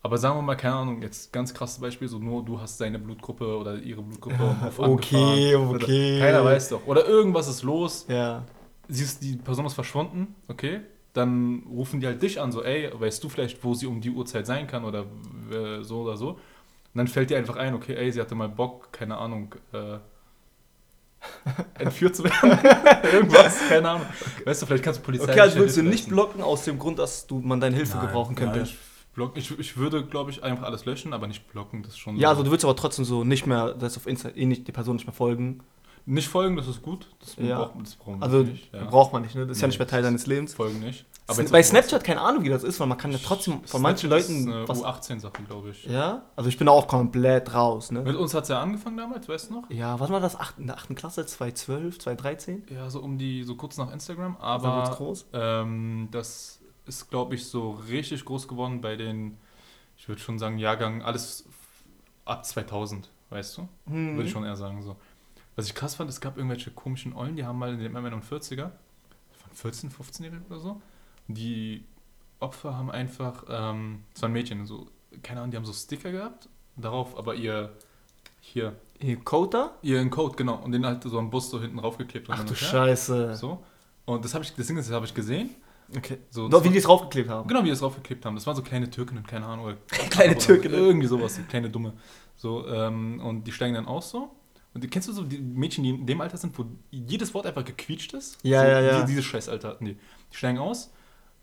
aber 0.02 0.16
sagen 0.16 0.38
wir 0.38 0.42
mal, 0.42 0.56
keine 0.56 0.76
Ahnung, 0.76 1.02
jetzt 1.02 1.32
ganz 1.32 1.52
krasses 1.52 1.78
Beispiel, 1.78 2.08
so 2.08 2.18
nur 2.18 2.42
du 2.44 2.58
hast 2.58 2.78
seine 2.78 2.98
Blutgruppe 2.98 3.56
oder 3.56 3.76
ihre 3.76 4.02
Blutgruppe 4.02 4.42
auf 4.42 4.78
Okay, 4.78 5.54
okay. 5.54 6.18
Keiner 6.18 6.42
weiß 6.44 6.70
doch. 6.70 6.86
Oder 6.86 7.06
irgendwas 7.06 7.48
ist 7.48 7.62
los, 7.62 8.06
Ja. 8.08 8.44
siehst, 8.88 9.22
die 9.22 9.36
Person 9.36 9.66
ist 9.66 9.74
verschwunden, 9.74 10.34
okay, 10.48 10.80
dann 11.12 11.64
rufen 11.68 12.00
die 12.00 12.06
halt 12.06 12.22
dich 12.22 12.40
an, 12.40 12.52
so, 12.52 12.62
ey, 12.62 12.90
weißt 12.92 13.22
du 13.22 13.28
vielleicht, 13.28 13.62
wo 13.64 13.74
sie 13.74 13.86
um 13.86 14.00
die 14.00 14.10
Uhrzeit 14.10 14.46
sein 14.46 14.66
kann 14.66 14.84
oder 14.84 15.06
äh, 15.50 15.82
so 15.82 16.02
oder 16.02 16.16
so. 16.16 16.30
Und 16.30 16.38
dann 16.94 17.08
fällt 17.08 17.30
dir 17.30 17.38
einfach 17.38 17.56
ein, 17.56 17.74
okay, 17.74 17.94
ey, 17.94 18.10
sie 18.12 18.20
hatte 18.20 18.34
mal 18.34 18.48
Bock, 18.48 18.92
keine 18.92 19.16
Ahnung, 19.16 19.54
äh, 19.72 19.98
entführt 21.78 22.16
zu 22.16 22.24
werden. 22.24 22.58
Irgendwas, 23.12 23.58
keine 23.68 23.88
Ahnung. 23.90 24.06
Weißt 24.44 24.62
du, 24.62 24.66
vielleicht 24.66 24.84
kannst 24.84 25.00
du 25.00 25.04
Polizei. 25.04 25.30
Okay, 25.30 25.40
also 25.40 25.58
würdest 25.58 25.76
du 25.76 25.82
nicht 25.82 26.08
blocken 26.08 26.42
aus 26.42 26.64
dem 26.64 26.78
Grund, 26.78 26.98
dass 26.98 27.26
du 27.26 27.40
man 27.40 27.60
deine 27.60 27.76
Hilfe 27.76 27.98
gebrauchen 27.98 28.34
könnte. 28.34 28.58
Ja, 28.58 28.64
ich, 28.64 28.76
block, 29.14 29.36
ich, 29.36 29.58
ich 29.58 29.76
würde, 29.76 30.04
glaube 30.04 30.30
ich, 30.30 30.42
einfach 30.42 30.64
alles 30.64 30.84
löschen, 30.84 31.12
aber 31.12 31.26
nicht 31.26 31.50
blocken. 31.52 31.82
Das 31.82 31.92
ist 31.92 31.98
schon 31.98 32.16
Ja, 32.16 32.28
so. 32.28 32.30
also 32.30 32.42
du 32.44 32.50
würdest 32.50 32.64
aber 32.64 32.76
trotzdem 32.76 33.04
so 33.04 33.24
nicht 33.24 33.46
mehr, 33.46 33.74
das 33.74 33.96
auf 33.96 34.06
Insta, 34.06 34.30
eh 34.30 34.46
nicht, 34.46 34.66
die 34.66 34.72
Person 34.72 34.96
nicht 34.96 35.06
mehr 35.06 35.14
folgen. 35.14 35.60
Nicht 36.06 36.28
folgen, 36.28 36.56
das 36.56 36.66
ist 36.68 36.82
gut. 36.82 37.06
Das, 37.20 37.36
Ja. 37.36 37.58
braucht, 37.58 37.80
das 37.82 37.94
brauchen 37.96 38.18
wir 38.20 38.22
Also 38.24 38.38
nicht. 38.42 38.72
Ja. 38.74 38.84
braucht 38.84 39.12
man 39.12 39.22
nicht, 39.22 39.34
ne? 39.34 39.46
Das 39.46 39.56
ist 39.56 39.60
ja 39.62 39.66
Nee, 39.66 39.70
nicht 39.72 39.78
mehr 39.78 39.88
Teil 39.88 40.02
das 40.02 40.08
deines 40.08 40.26
Lebens. 40.26 40.54
Folgen 40.54 40.80
nicht. 40.80 41.06
Bei 41.26 41.34
jetzt 41.42 41.52
auf 41.54 41.64
Snapchat 41.66 42.02
keine 42.02 42.20
Ahnung, 42.22 42.42
wie 42.42 42.48
das 42.48 42.64
ist, 42.64 42.80
weil 42.80 42.88
man 42.88 42.98
kann 42.98 43.12
ja 43.12 43.18
trotzdem 43.24 43.62
von 43.64 43.80
manchen 43.82 44.08
Snapchat 44.08 44.28
Leuten 44.30 44.62
Ist 44.62 44.68
was. 44.68 44.82
eine 44.82 44.92
U18-Sache, 44.92 45.42
glaube 45.46 45.70
ich. 45.70 45.84
Ja, 45.84 46.22
also 46.34 46.48
ich 46.48 46.58
bin 46.58 46.66
da 46.66 46.72
auch 46.72 46.88
komplett 46.88 47.54
raus, 47.54 47.92
ne? 47.92 48.00
Mit 48.02 48.16
uns 48.16 48.34
hat 48.34 48.42
es 48.44 48.48
ja 48.48 48.60
angefangen 48.60 48.96
damals, 48.96 49.28
weißt 49.28 49.50
du 49.50 49.54
noch? 49.54 49.70
Ja, 49.70 50.00
was 50.00 50.10
war 50.10 50.18
das? 50.18 50.34
Acht, 50.34 50.58
in 50.58 50.66
der 50.66 50.76
8. 50.76 50.96
Klasse, 50.96 51.24
2012, 51.24 52.00
2013? 52.00 52.64
Ja, 52.70 52.90
so 52.90 53.00
um 53.00 53.16
die, 53.16 53.44
so 53.44 53.54
kurz 53.54 53.76
nach 53.76 53.92
Instagram. 53.92 54.36
Aber 54.40 54.90
groß. 54.96 55.26
ähm, 55.32 56.08
das 56.10 56.58
ist, 56.86 57.08
glaube 57.10 57.36
ich, 57.36 57.46
so 57.46 57.78
richtig 57.88 58.24
groß 58.24 58.48
geworden 58.48 58.80
bei 58.80 58.96
den, 58.96 59.36
ich 59.96 60.08
würde 60.08 60.20
schon 60.20 60.38
sagen, 60.40 60.58
Jahrgang, 60.58 61.02
alles 61.02 61.44
ab 62.24 62.44
2000, 62.44 63.08
weißt 63.30 63.58
du? 63.58 63.68
Hm. 63.88 64.16
Würde 64.16 64.26
ich 64.26 64.32
schon 64.32 64.44
eher 64.44 64.56
sagen 64.56 64.82
so. 64.82 64.96
Was 65.56 65.66
ich 65.66 65.74
krass 65.74 65.94
fand, 65.96 66.08
es 66.10 66.20
gab 66.20 66.36
irgendwelche 66.36 66.70
komischen 66.70 67.14
Eulen, 67.14 67.36
die 67.36 67.44
haben 67.44 67.58
mal 67.58 67.72
in 67.74 67.78
den 67.80 67.96
MM40er, 67.96 68.70
von 69.32 69.52
14, 69.54 69.90
15-Jährige 69.90 70.42
oder 70.48 70.58
so, 70.60 70.80
die 71.28 71.84
Opfer 72.38 72.76
haben 72.76 72.90
einfach, 72.90 73.44
ähm, 73.48 74.04
das 74.14 74.22
waren 74.22 74.32
Mädchen, 74.32 74.64
so, 74.66 74.86
keine 75.22 75.40
Ahnung, 75.40 75.50
die 75.50 75.56
haben 75.56 75.64
so 75.66 75.72
Sticker 75.72 76.12
gehabt, 76.12 76.48
darauf 76.76 77.16
aber 77.18 77.34
ihr, 77.34 77.72
hier, 78.40 78.76
Hier, 78.98 79.16
Coda? 79.22 79.72
ihren 79.82 80.08
Code, 80.10 80.36
genau, 80.36 80.54
und 80.56 80.72
den 80.72 80.86
halt 80.86 81.02
so 81.02 81.18
am 81.18 81.28
Bus 81.30 81.50
so 81.50 81.60
hinten 81.60 81.78
raufgeklebt. 81.78 82.28
und 82.28 82.34
Ach 82.38 82.44
du. 82.44 82.54
Scheiße. 82.54 83.34
So. 83.36 83.62
Und 84.06 84.24
das 84.24 84.32
habe 84.34 84.44
ich, 84.44 84.54
das 84.54 84.66
Ding 84.66 84.78
ist, 84.78 84.88
das 84.88 84.94
habe 84.94 85.04
ich 85.04 85.12
gesehen. 85.14 85.50
Okay. 85.94 86.18
So, 86.30 86.48
Doch, 86.48 86.60
wie 86.62 86.66
war- 86.66 86.72
die 86.72 86.78
es 86.78 86.84
draufgeklebt 86.84 87.28
haben. 87.28 87.48
Genau, 87.48 87.60
wie 87.60 87.64
die 87.66 87.70
es 87.72 87.80
draufgeklebt 87.80 88.24
haben. 88.24 88.34
Das 88.36 88.46
waren 88.46 88.56
so 88.56 88.62
kleine 88.62 88.88
Türkinnen, 88.88 89.26
keine 89.26 89.44
Ahnung. 89.46 89.66
Oder 89.66 89.76
Kleine 90.10 90.38
Türkinnen. 90.38 90.78
Irgendwie 90.78 91.06
sowas, 91.08 91.34
so 91.36 91.42
kleine 91.42 91.68
Dumme. 91.68 91.92
So, 92.36 92.66
ähm, 92.68 93.20
und 93.20 93.44
die 93.44 93.52
steigen 93.52 93.74
dann 93.74 93.86
aus 93.86 94.10
so. 94.10 94.30
Und 94.72 94.88
kennst 94.90 95.08
du 95.08 95.12
so 95.12 95.24
die 95.24 95.38
Mädchen, 95.38 95.82
die 95.82 95.90
in 95.90 96.06
dem 96.06 96.20
Alter 96.20 96.36
sind, 96.36 96.56
wo 96.58 96.64
jedes 96.90 97.34
Wort 97.34 97.46
einfach 97.46 97.64
gequietscht 97.64 98.14
ist? 98.14 98.38
Ja, 98.42 98.62
so, 98.62 98.68
ja, 98.68 98.80
ja. 98.80 99.00
Die, 99.00 99.06
dieses 99.06 99.24
Scheißalter 99.24 99.68
hatten 99.68 99.84
die. 99.84 99.94
Die 99.94 100.36
steigen 100.36 100.58
aus. 100.58 100.92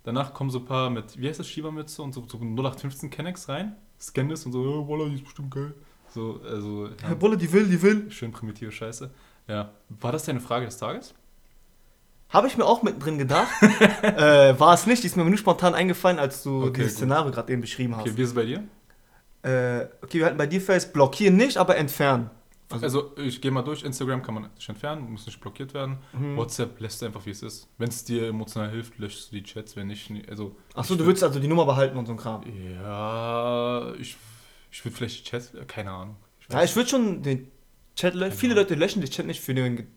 Danach 0.04 0.34
kommen 0.34 0.50
so 0.50 0.60
ein 0.60 0.66
paar 0.66 0.90
mit, 0.90 1.20
wie 1.20 1.28
heißt 1.28 1.40
das, 1.40 1.50
Schiebermütze 1.50 2.02
und 2.02 2.14
so, 2.14 2.26
so 2.26 2.38
0815 2.38 3.10
Kennex 3.10 3.50
rein. 3.50 3.76
Scannen 4.00 4.30
das 4.30 4.46
und 4.46 4.54
so, 4.54 4.60
oh, 4.62 4.88
Walla, 4.88 5.10
die 5.10 5.16
ist 5.16 5.26
bestimmt 5.26 5.54
geil. 5.54 5.74
So, 6.14 6.40
also, 6.50 6.90
Herr 7.02 7.16
Bulle, 7.16 7.36
die 7.36 7.52
will, 7.52 7.66
die 7.66 7.82
will. 7.82 8.10
schön 8.10 8.32
primitive 8.32 8.72
Scheiße. 8.72 9.12
Ja. 9.48 9.72
War 9.90 10.14
das 10.14 10.24
deine 10.24 10.40
Frage 10.40 10.66
des 10.66 10.78
Tages? 10.78 11.14
Habe 12.30 12.48
ich 12.48 12.58
mir 12.58 12.66
auch 12.66 12.84
mittendrin 12.84 13.18
gedacht. 13.18 13.52
äh, 14.02 14.58
war 14.60 14.74
es 14.74 14.86
nicht, 14.86 15.04
die 15.04 15.08
ist 15.08 15.18
mir 15.18 15.26
nur 15.26 15.38
spontan 15.38 15.74
eingefallen, 15.74 16.20
als 16.20 16.44
du 16.44 16.64
Okay, 16.64 16.74
dieses 16.78 16.94
gut. 16.94 16.98
Szenario 17.00 17.32
gerade 17.32 17.52
eben 17.52 17.62
beschrieben 17.62 17.96
hast. 17.96 18.02
Okay, 18.02 18.16
wie 18.16 18.22
ist 18.22 18.30
es 18.30 18.36
bei 18.36 18.46
dir? 18.46 18.64
Äh, 19.44 19.88
okay, 20.02 20.20
wir 20.20 20.26
hatten 20.26 20.38
bei 20.38 20.48
dir 20.48 20.62
fest, 20.62 20.94
blockieren 20.94 21.38
nicht, 21.38 21.58
aber 21.58 21.78
entfernen. 21.78 22.30
Also, 22.70 23.14
ich 23.18 23.40
gehe 23.40 23.50
mal 23.52 23.62
durch. 23.62 23.84
Instagram 23.84 24.22
kann 24.24 24.34
man 24.34 24.50
nicht 24.54 24.68
entfernen, 24.68 25.10
muss 25.12 25.26
nicht 25.26 25.40
blockiert 25.40 25.74
werden. 25.74 26.00
Mhm. 26.12 26.36
WhatsApp 26.36 26.80
lässt 26.82 27.02
du 27.02 27.06
einfach, 27.06 27.26
wie 27.26 27.30
es 27.32 27.42
ist. 27.42 27.70
Wenn 27.78 27.88
es 27.88 28.04
dir 28.04 28.28
emotional 28.28 28.70
hilft, 28.70 28.98
löschst 28.98 29.32
du 29.32 29.36
die 29.38 29.44
Chats, 29.44 29.76
wenn 29.78 29.88
nicht. 29.88 30.12
Also, 30.30 30.56
Achso, 30.74 30.96
du 30.96 31.04
würd- 31.04 31.08
willst 31.08 31.24
also 31.24 31.40
die 31.40 31.48
Nummer 31.48 31.66
behalten 31.66 31.98
und 31.98 32.06
so 32.08 32.12
ein 32.12 32.18
Kram. 32.18 32.42
Ja, 32.74 33.94
ich, 34.00 34.18
ich 34.72 34.84
würde 34.84 34.96
vielleicht 34.98 35.20
die 35.26 35.30
Chats, 35.30 35.54
äh, 35.54 35.64
keine 35.66 35.92
Ahnung. 35.92 36.16
Ich 36.42 36.54
Ja, 36.54 36.64
ich 36.64 36.76
würde 36.76 36.90
schon 36.90 37.22
den 37.24 37.50
Chat 37.96 38.14
löschen. 38.14 38.30
Keine 38.30 38.40
Viele. 38.40 38.54
Leute 38.56 38.76
löschen 38.76 39.02
den 39.02 39.10
Chat 39.10 39.26
nicht 39.26 39.40
für 39.42 39.54
den 39.54 39.88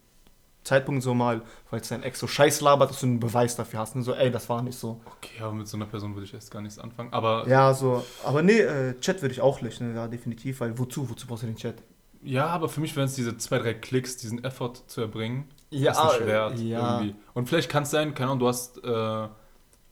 Zeitpunkt 0.63 1.01
so 1.03 1.13
mal, 1.13 1.41
weil 1.71 1.81
es 1.81 1.87
dein 1.89 2.03
Ex 2.03 2.19
so 2.19 2.27
scheiß 2.27 2.61
labert, 2.61 2.91
dass 2.91 2.99
du 3.01 3.07
einen 3.07 3.19
Beweis 3.19 3.55
dafür 3.55 3.79
hast. 3.79 3.95
Und 3.95 4.03
so, 4.03 4.13
ey, 4.13 4.29
das 4.31 4.47
war 4.47 4.61
nicht 4.61 4.77
so. 4.77 5.01
okay, 5.17 5.41
aber 5.41 5.53
mit 5.53 5.67
so 5.67 5.75
einer 5.75 5.87
Person 5.87 6.13
würde 6.15 6.25
ich 6.25 6.33
erst 6.33 6.51
gar 6.51 6.61
nichts 6.61 6.77
anfangen. 6.79 7.11
Aber 7.11 7.47
Ja, 7.47 7.73
so. 7.73 8.05
Aber 8.23 8.41
nee, 8.43 8.59
äh, 8.59 8.97
Chat 8.99 9.21
würde 9.21 9.33
ich 9.33 9.41
auch 9.41 9.59
löschen, 9.61 9.95
ja, 9.95 10.07
definitiv, 10.07 10.59
weil 10.61 10.77
wozu? 10.77 11.09
Wozu 11.09 11.25
brauchst 11.27 11.43
du 11.43 11.47
den 11.47 11.55
Chat? 11.57 11.75
Ja, 12.23 12.47
aber 12.47 12.69
für 12.69 12.81
mich 12.81 12.95
wären 12.95 13.05
es 13.05 13.15
diese 13.15 13.37
zwei, 13.37 13.59
drei 13.59 13.73
Klicks, 13.73 14.17
diesen 14.17 14.43
Effort 14.43 14.73
zu 14.87 15.01
erbringen, 15.01 15.45
Ja, 15.69 15.91
ist 15.91 16.03
nicht 16.19 16.27
wert. 16.27 16.59
ja. 16.59 16.99
Irgendwie. 16.99 17.15
Und 17.33 17.47
vielleicht 17.49 17.69
kann 17.69 17.83
es 17.83 17.91
sein, 17.91 18.13
keine 18.13 18.29
Ahnung, 18.31 18.39
du 18.39 18.47
hast, 18.47 18.83
äh, 18.83 19.27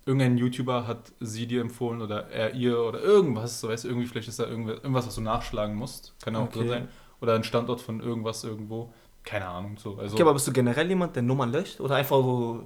irgendein 0.06 0.38
YouTuber 0.38 0.88
hat 0.88 1.12
sie 1.20 1.46
dir 1.48 1.62
empfohlen 1.62 2.02
oder 2.02 2.30
er 2.30 2.54
ihr 2.56 2.80
oder 2.80 3.00
irgendwas, 3.02 3.60
so 3.62 3.68
weißt 3.70 3.84
du, 3.84 3.88
irgendwie, 3.90 4.08
vielleicht 4.08 4.28
ist 4.28 4.40
da 4.40 4.46
irgendwas, 4.48 5.08
was 5.08 5.16
du 5.16 5.22
nachschlagen 5.22 5.76
musst. 5.76 6.14
Kann 6.24 6.36
auch 6.36 6.44
Okay. 6.44 6.68
sein. 6.68 6.88
Oder 7.22 7.36
ein 7.36 7.44
Standort 7.44 7.82
von 7.82 8.00
irgendwas 8.00 8.44
irgendwo. 8.44 8.94
Keine 9.24 9.48
Ahnung, 9.48 9.78
so. 9.78 9.98
Also, 9.98 10.14
Okay, 10.16 10.24
aber 10.24 10.34
bist 10.34 10.48
du 10.48 10.54
generell 10.54 10.88
jemand, 10.88 11.16
der 11.16 11.24
Nummern 11.24 11.52
löscht? 11.52 11.80
Oder 11.82 11.96
einfach 11.96 12.16
so, 12.16 12.64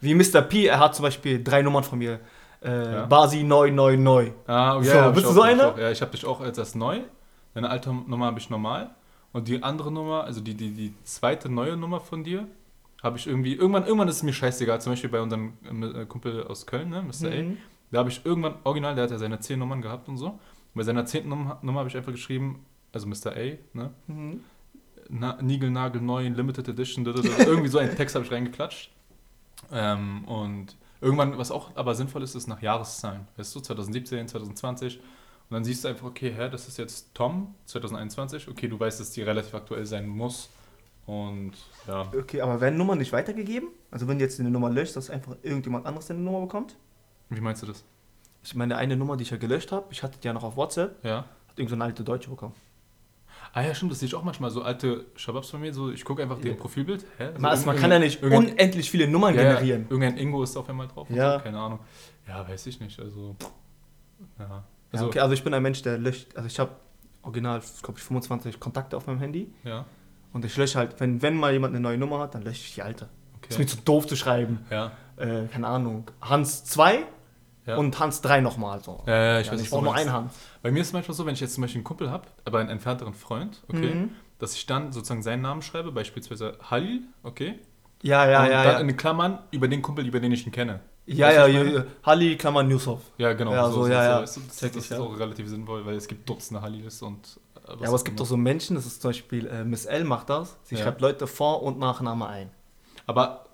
wie 0.00 0.14
Mr. 0.14 0.40
P, 0.42 0.66
er 0.66 0.80
hat 0.80 0.94
zum 0.96 1.02
Beispiel 1.04 1.44
drei 1.44 1.62
Nummern 1.62 1.84
von 1.84 1.98
mir. 1.98 2.18
Äh, 2.62 2.94
Ja. 2.94 3.06
Basi 3.06 3.42
999. 3.42 4.32
Ah, 4.46 4.76
okay, 4.76 4.84
So, 4.86 4.94
ja, 4.94 5.10
bist 5.10 5.26
du 5.26 5.32
so 5.32 5.42
einer? 5.42 5.78
Ja, 5.78 5.90
ich 5.90 6.00
habe 6.00 6.10
dich 6.12 6.24
auch 6.24 6.40
als 6.40 6.56
das 6.56 6.74
neu. 6.74 7.00
Deine 7.54 7.70
alte 7.70 7.92
Nummer 7.92 8.26
habe 8.26 8.38
ich 8.38 8.50
normal. 8.50 8.94
Und 9.32 9.48
die 9.48 9.62
andere 9.62 9.90
Nummer, 9.90 10.24
also 10.24 10.40
die, 10.40 10.54
die, 10.54 10.70
die 10.72 10.94
zweite 11.04 11.48
neue 11.48 11.76
Nummer 11.76 12.00
von 12.00 12.22
dir, 12.22 12.46
habe 13.02 13.18
ich 13.18 13.26
irgendwie, 13.26 13.54
irgendwann, 13.54 13.84
irgendwann 13.84 14.08
ist 14.08 14.16
es 14.16 14.22
mir 14.22 14.32
scheißegal. 14.32 14.80
Zum 14.80 14.92
Beispiel 14.92 15.10
bei 15.10 15.20
unserem 15.20 15.54
äh, 15.64 16.04
Kumpel 16.06 16.44
aus 16.44 16.66
Köln, 16.66 16.90
ne, 16.90 17.02
Mr. 17.02 17.32
A. 17.32 17.42
Mhm. 17.42 17.58
Da 17.90 17.98
habe 17.98 18.10
ich 18.10 18.24
irgendwann, 18.24 18.54
original, 18.64 18.94
der 18.94 19.04
hat 19.04 19.10
ja 19.10 19.18
seine 19.18 19.40
zehn 19.40 19.58
Nummern 19.58 19.82
gehabt 19.82 20.08
und 20.08 20.18
so. 20.18 20.28
Und 20.28 20.38
bei 20.74 20.82
seiner 20.82 21.04
zehnten 21.04 21.30
Nummer, 21.30 21.58
Nummer 21.62 21.80
habe 21.80 21.88
ich 21.88 21.96
einfach 21.96 22.12
geschrieben, 22.12 22.64
also 22.92 23.06
Mr. 23.06 23.32
A, 23.32 23.58
ne? 23.72 23.90
Mhm. 24.06 24.40
Na, 25.08 25.40
Nigelnagel 25.42 26.00
neu, 26.00 26.28
Limited 26.28 26.68
Edition, 26.68 27.04
irgendwie 27.04 27.68
so 27.68 27.78
einen 27.78 27.96
Text 27.96 28.14
habe 28.14 28.24
ich 28.24 28.30
reingeklatscht. 28.30 28.90
Ähm, 29.70 30.24
und 30.24 30.76
irgendwann, 31.00 31.36
was 31.36 31.50
auch 31.50 31.74
aber 31.76 31.94
sinnvoll 31.94 32.22
ist, 32.22 32.34
ist 32.34 32.46
nach 32.46 32.62
Jahreszahlen. 32.62 33.26
Weißt 33.36 33.54
du, 33.54 33.60
2017, 33.60 34.28
2020. 34.28 35.00
Und 35.52 35.56
dann 35.56 35.64
siehst 35.64 35.84
du 35.84 35.88
einfach, 35.88 36.06
okay, 36.06 36.32
hä, 36.34 36.48
das 36.48 36.66
ist 36.66 36.78
jetzt 36.78 37.10
Tom, 37.12 37.54
2021. 37.66 38.48
Okay, 38.48 38.68
du 38.68 38.80
weißt, 38.80 38.98
dass 38.98 39.10
die 39.10 39.20
relativ 39.20 39.52
aktuell 39.52 39.84
sein 39.84 40.08
muss. 40.08 40.48
Und 41.04 41.52
ja, 41.86 42.10
Okay, 42.18 42.40
aber 42.40 42.58
werden 42.62 42.78
Nummern 42.78 42.96
nicht 42.96 43.12
weitergegeben? 43.12 43.68
Also 43.90 44.08
wenn 44.08 44.16
du 44.18 44.24
jetzt 44.24 44.40
eine 44.40 44.50
Nummer 44.50 44.70
löscht, 44.70 44.96
dass 44.96 45.10
einfach 45.10 45.36
irgendjemand 45.42 45.84
anderes 45.84 46.06
deine 46.06 46.20
Nummer 46.20 46.40
bekommt? 46.40 46.76
wie 47.28 47.40
meinst 47.42 47.62
du 47.62 47.66
das? 47.66 47.84
Ich 48.42 48.54
meine, 48.54 48.76
eine 48.78 48.96
Nummer, 48.96 49.18
die 49.18 49.24
ich 49.24 49.30
ja 49.30 49.36
gelöscht 49.36 49.72
habe, 49.72 49.84
ich 49.90 50.02
hatte 50.02 50.18
die 50.18 50.26
ja 50.26 50.32
noch 50.32 50.42
auf 50.42 50.56
WhatsApp, 50.56 51.04
Ja. 51.04 51.18
hat 51.48 51.58
irgend 51.58 51.68
so 51.68 51.74
eine 51.76 51.84
alte 51.84 52.02
Deutsche 52.02 52.30
bekommen. 52.30 52.54
Ah 53.52 53.60
ja, 53.60 53.74
stimmt, 53.74 53.92
das 53.92 53.98
sehe 54.00 54.06
ich 54.06 54.14
auch 54.14 54.22
manchmal. 54.24 54.50
So 54.50 54.62
alte 54.62 55.04
Shababs 55.16 55.50
von 55.50 55.60
mir, 55.60 55.74
so 55.74 55.90
ich 55.90 56.02
gucke 56.02 56.22
einfach 56.22 56.38
Ja. 56.38 56.44
deren 56.44 56.56
Profilbild. 56.56 57.04
Hä? 57.18 57.24
Also 57.26 57.38
Man, 57.40 57.50
also 57.50 57.66
man 57.66 57.76
kann 57.76 57.90
ja 57.90 57.98
nicht 57.98 58.22
unendlich 58.22 58.90
viele 58.90 59.06
Nummern 59.06 59.34
Ja, 59.34 59.42
ja, 59.42 59.48
generieren. 59.50 59.82
irgendein 59.90 60.16
Ingo 60.16 60.42
ist 60.42 60.56
auf 60.56 60.66
einmal 60.70 60.88
drauf. 60.88 61.10
und 61.10 61.16
Ja. 61.16 61.36
So, 61.36 61.44
keine 61.44 61.58
Ahnung. 61.58 61.80
Ja, 62.26 62.48
weiß 62.48 62.66
ich 62.68 62.80
nicht. 62.80 62.98
Also, 62.98 63.36
ja. 64.38 64.64
Ja, 64.92 64.98
Also, 64.98 65.06
okay, 65.06 65.20
also 65.20 65.34
ich 65.34 65.42
bin 65.44 65.54
ein 65.54 65.62
Mensch, 65.62 65.82
der 65.82 65.98
löscht, 65.98 66.36
also 66.36 66.46
ich 66.46 66.58
habe 66.58 66.70
original, 67.22 67.60
glaube 67.82 67.98
ich, 67.98 68.04
25 68.04 68.60
Kontakte 68.60 68.96
auf 68.96 69.06
meinem 69.06 69.18
Handy 69.20 69.52
ja. 69.64 69.84
und 70.32 70.44
ich 70.44 70.56
lösche 70.56 70.78
halt, 70.78 70.98
wenn, 71.00 71.22
wenn 71.22 71.36
mal 71.36 71.52
jemand 71.52 71.72
eine 71.74 71.80
neue 71.80 71.98
Nummer 71.98 72.18
hat, 72.20 72.34
dann 72.34 72.42
lösche 72.42 72.60
ich 72.62 72.74
die 72.74 72.82
alte. 72.82 73.08
Ist 73.48 73.58
mir 73.58 73.64
Okay. 73.64 73.66
zu 73.66 73.76
doof 73.84 74.06
zu 74.06 74.16
schreiben. 74.16 74.64
Ja. 74.70 74.92
Äh, 75.16 75.46
keine 75.46 75.66
Ahnung, 75.66 76.10
Hans 76.20 76.64
2 76.64 77.04
Ja. 77.66 77.76
und 77.76 77.98
Hans 77.98 78.20
3 78.22 78.40
nochmal 78.40 78.80
so. 78.82 79.02
Ja, 79.06 79.14
ja, 79.34 79.40
ich 79.40 79.46
Ja, 79.46 79.52
weiß 79.52 79.60
ich 79.60 79.66
was 79.66 79.70
brauche 79.72 79.84
nur 79.84 79.94
einen 79.94 80.12
Hans. 80.12 80.34
Bei 80.62 80.70
mir 80.70 80.80
ist 80.80 80.88
es 80.88 80.92
manchmal 80.92 81.14
so, 81.16 81.26
wenn 81.26 81.34
ich 81.34 81.40
jetzt 81.40 81.54
zum 81.54 81.62
Beispiel 81.62 81.78
einen 81.78 81.84
Kumpel 81.84 82.10
habe, 82.10 82.24
aber 82.44 82.58
einen 82.60 82.68
entfernteren 82.70 83.14
Freund, 83.14 83.62
okay, 83.68 83.94
Mhm. 83.94 84.10
dass 84.38 84.54
ich 84.54 84.66
dann 84.66 84.90
sozusagen 84.92 85.22
seinen 85.22 85.42
Namen 85.42 85.62
schreibe, 85.62 85.92
beispielsweise 85.92 86.58
Halil, 86.70 87.02
okay, 87.22 87.58
Ja, 88.02 88.28
ja, 88.28 88.42
und 88.44 88.50
ja. 88.50 88.62
dann 88.64 88.72
Ja, 88.74 88.78
in 88.80 88.96
Klammern 88.96 89.38
über 89.52 89.68
den 89.68 89.80
Kumpel, 89.82 90.06
über 90.06 90.18
den 90.20 90.32
ich 90.32 90.44
ihn 90.46 90.52
kenne. 90.52 90.80
Ja, 91.06 91.32
ja, 91.32 91.46
ja, 91.46 91.62
ja. 91.62 91.84
Halli, 92.04 92.36
Klammer, 92.36 92.62
Newshoff. 92.62 93.00
Ja, 93.18 93.32
genau. 93.32 93.52
Ja, 93.52 93.68
so, 93.70 93.86
ja, 93.86 94.04
ja. 94.04 94.14
du, 94.16 94.20
das, 94.22 94.34
Check 94.34 94.44
das 94.50 94.62
ich, 94.70 94.76
ist 94.76 94.90
ja. 94.90 95.00
auch 95.00 95.18
relativ 95.18 95.48
sinnvoll, 95.48 95.84
weil 95.84 95.96
es 95.96 96.06
gibt 96.08 96.28
Dutzende 96.28 96.62
Halils 96.62 97.02
und 97.02 97.40
äh, 97.56 97.68
Ja, 97.68 97.74
aber 97.74 97.94
es 97.94 98.00
auch 98.02 98.04
gibt 98.04 98.20
doch 98.20 98.26
so 98.26 98.36
Menschen, 98.36 98.76
das 98.76 98.86
ist 98.86 99.02
zum 99.02 99.10
Beispiel 99.10 99.46
äh, 99.46 99.64
Miss 99.64 99.84
L 99.86 100.04
macht 100.04 100.30
das. 100.30 100.56
Sie 100.64 100.76
Ja. 100.76 100.82
schreibt 100.82 101.00
Leute 101.00 101.26
Vor- 101.26 101.62
und 101.62 101.78
Nachname 101.78 102.26
ein. 102.28 102.50
Aber 103.06 103.46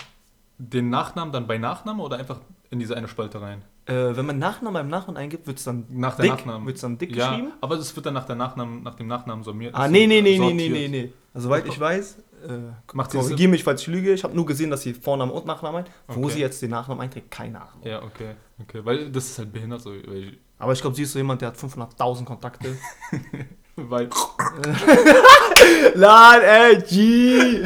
den 0.58 0.90
Nachnamen 0.90 1.32
dann 1.32 1.46
bei 1.46 1.58
Nachname 1.58 2.02
oder 2.02 2.16
einfach 2.18 2.40
in 2.70 2.78
diese 2.78 2.96
eine 2.96 3.08
Spalte 3.08 3.40
rein? 3.40 3.62
Äh, 3.86 4.14
wenn 4.16 4.26
man 4.26 4.38
Nachnamen 4.38 4.74
beim 4.74 4.88
Nachnamen 4.88 5.16
eingibt, 5.16 5.46
wird 5.46 5.56
es 5.58 5.64
dann 5.64 5.86
Nach 5.88 6.16
der 6.16 6.24
dick, 6.26 6.32
Nachnamen. 6.34 6.66
wird's 6.66 6.82
dann 6.82 6.98
dick 6.98 7.16
ja, 7.16 7.30
geschrieben. 7.30 7.52
aber 7.62 7.76
es 7.76 7.96
wird 7.96 8.04
dann 8.04 8.12
nach, 8.14 8.26
der 8.26 8.36
Nachnamen, 8.36 8.82
nach 8.82 8.94
dem 8.96 9.06
Nachnamen 9.06 9.42
sortiert. 9.42 9.74
Ah, 9.74 9.88
nee, 9.88 10.06
nee, 10.06 10.20
nee, 10.20 10.38
nee, 10.38 10.52
nee, 10.52 10.68
nee, 10.68 10.88
nee. 10.88 11.12
Also, 11.32 11.48
soweit 11.48 11.66
ich 11.66 11.80
weiß, 11.80 12.18
äh, 12.44 13.04
sie 13.10 13.18
korrigiere 13.18 13.50
mich, 13.50 13.64
falls 13.64 13.82
ich 13.82 13.86
lüge. 13.88 14.12
Ich 14.12 14.24
habe 14.24 14.34
nur 14.34 14.46
gesehen, 14.46 14.70
dass 14.70 14.82
sie 14.82 14.94
Vornamen 14.94 15.32
und 15.32 15.46
Nachnamen 15.46 15.84
ein. 15.84 15.90
Wo 16.08 16.24
Okay. 16.24 16.34
sie 16.34 16.40
jetzt 16.40 16.60
den 16.62 16.70
Nachnamen 16.70 17.02
einträgt, 17.02 17.30
keine 17.30 17.60
Ahnung. 17.60 17.82
Ja, 17.84 18.02
okay, 18.02 18.34
okay. 18.60 18.80
Weil 18.84 19.10
das 19.10 19.26
ist 19.26 19.38
halt 19.38 19.52
behindert 19.52 19.82
so. 19.82 19.90
Weil, 19.90 20.38
Aber 20.58 20.72
ich 20.72 20.80
glaube, 20.80 20.96
sie 20.96 21.02
ist 21.02 21.12
so 21.12 21.18
jemand, 21.18 21.40
der 21.42 21.48
hat 21.48 21.56
500.000 21.56 22.24
Kontakte. 22.24 22.76
weil 23.76 24.08
Lad, 25.94 26.42
ey, 26.42 26.82
G! 26.82 27.62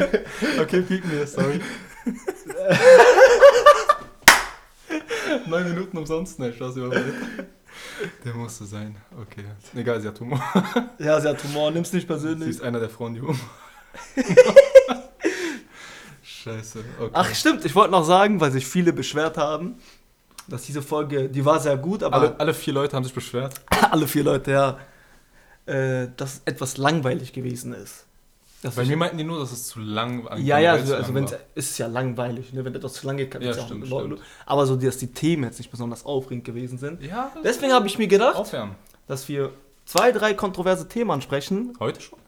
Okay, 0.61 0.81
piep 0.81 1.05
mir, 1.05 1.25
sorry. 1.27 1.59
neun 5.47 5.69
Minuten 5.69 5.97
umsonst, 5.97 6.39
ne, 6.39 6.53
Spaß 6.53 6.75
überwältigt. 6.77 7.17
Der 8.23 8.33
musste 8.33 8.65
sein. 8.65 8.95
Okay. 9.19 9.43
Egal, 9.75 10.01
sie 10.01 10.07
hat 10.07 10.19
Humor. 10.19 10.41
Ja, 10.99 11.19
sie 11.19 11.29
hat 11.29 11.43
Humor, 11.43 11.71
nimm's 11.71 11.91
nicht 11.93 12.03
Sie 12.03 12.07
persönlich. 12.07 12.49
ist 12.49 12.61
einer 12.61 12.79
der 12.79 12.89
Frauen, 12.89 13.15
die 13.15 13.21
Humor. 13.21 13.35
Scheiße. 16.23 16.83
Okay. 16.99 17.11
Ach, 17.13 17.33
stimmt, 17.33 17.65
ich 17.65 17.75
wollte 17.75 17.91
noch 17.91 18.03
sagen, 18.05 18.39
weil 18.39 18.51
sich 18.51 18.65
viele 18.65 18.93
beschwert 18.93 19.37
haben, 19.37 19.75
dass 20.47 20.63
diese 20.63 20.81
Folge, 20.81 21.29
die 21.29 21.45
war 21.45 21.59
sehr 21.59 21.77
gut, 21.77 22.03
aber 22.03 22.15
alle, 22.17 22.39
alle 22.39 22.53
vier 22.53 22.73
Leute 22.73 22.95
haben 22.95 23.03
sich 23.03 23.13
beschwert. 23.13 23.53
alle 23.91 24.07
vier 24.07 24.23
Leute, 24.23 24.51
ja, 24.51 24.77
äh, 25.65 26.07
dass 26.17 26.35
es 26.35 26.41
etwas 26.45 26.77
langweilig 26.77 27.33
gewesen 27.33 27.73
ist. 27.73 28.05
Dass 28.61 28.75
Bei 28.75 28.85
mir 28.85 28.95
meinten 28.95 29.17
die 29.17 29.25
nur, 29.25 29.39
dass 29.39 29.51
es 29.51 29.67
zu 29.67 29.79
lang 29.81 30.23
war. 30.23 30.37
ja, 30.37 30.57
ja, 30.57 30.71
also, 30.73 30.95
also 30.95 31.13
wenn 31.13 31.25
es 31.25 31.35
ist 31.53 31.77
ja 31.79 31.87
langweilig, 31.87 32.53
ne? 32.53 32.63
wenn 32.63 32.73
etwas 32.73 32.93
zu 32.93 33.05
lange 33.05 33.23
geht, 33.23 33.31
kann 33.31 33.41
Ja, 33.41 33.51
ja 33.51 33.61
auch 33.61 33.65
stimmt, 33.65 33.87
stimmt. 33.87 34.21
Aber 34.45 34.65
so, 34.65 34.77
dass 34.77 34.97
die 34.97 35.11
Themen 35.11 35.43
jetzt 35.43 35.57
nicht 35.57 35.69
besonders 35.69 36.05
aufregend 36.05 36.45
gewesen 36.45 36.77
sind. 36.77 37.01
Ja, 37.01 37.29
das 37.33 37.43
Deswegen 37.43 37.73
habe 37.73 37.87
ich 37.87 37.97
mir 37.97 38.07
gedacht, 38.07 38.37
aufwärmen. 38.37 38.75
dass 39.07 39.27
wir 39.27 39.51
zwei, 39.85 40.13
drei 40.13 40.33
kontroverse 40.33 40.87
Themen 40.87 41.11
ansprechen. 41.11 41.73
Heute 41.79 41.99
schon? 41.99 42.19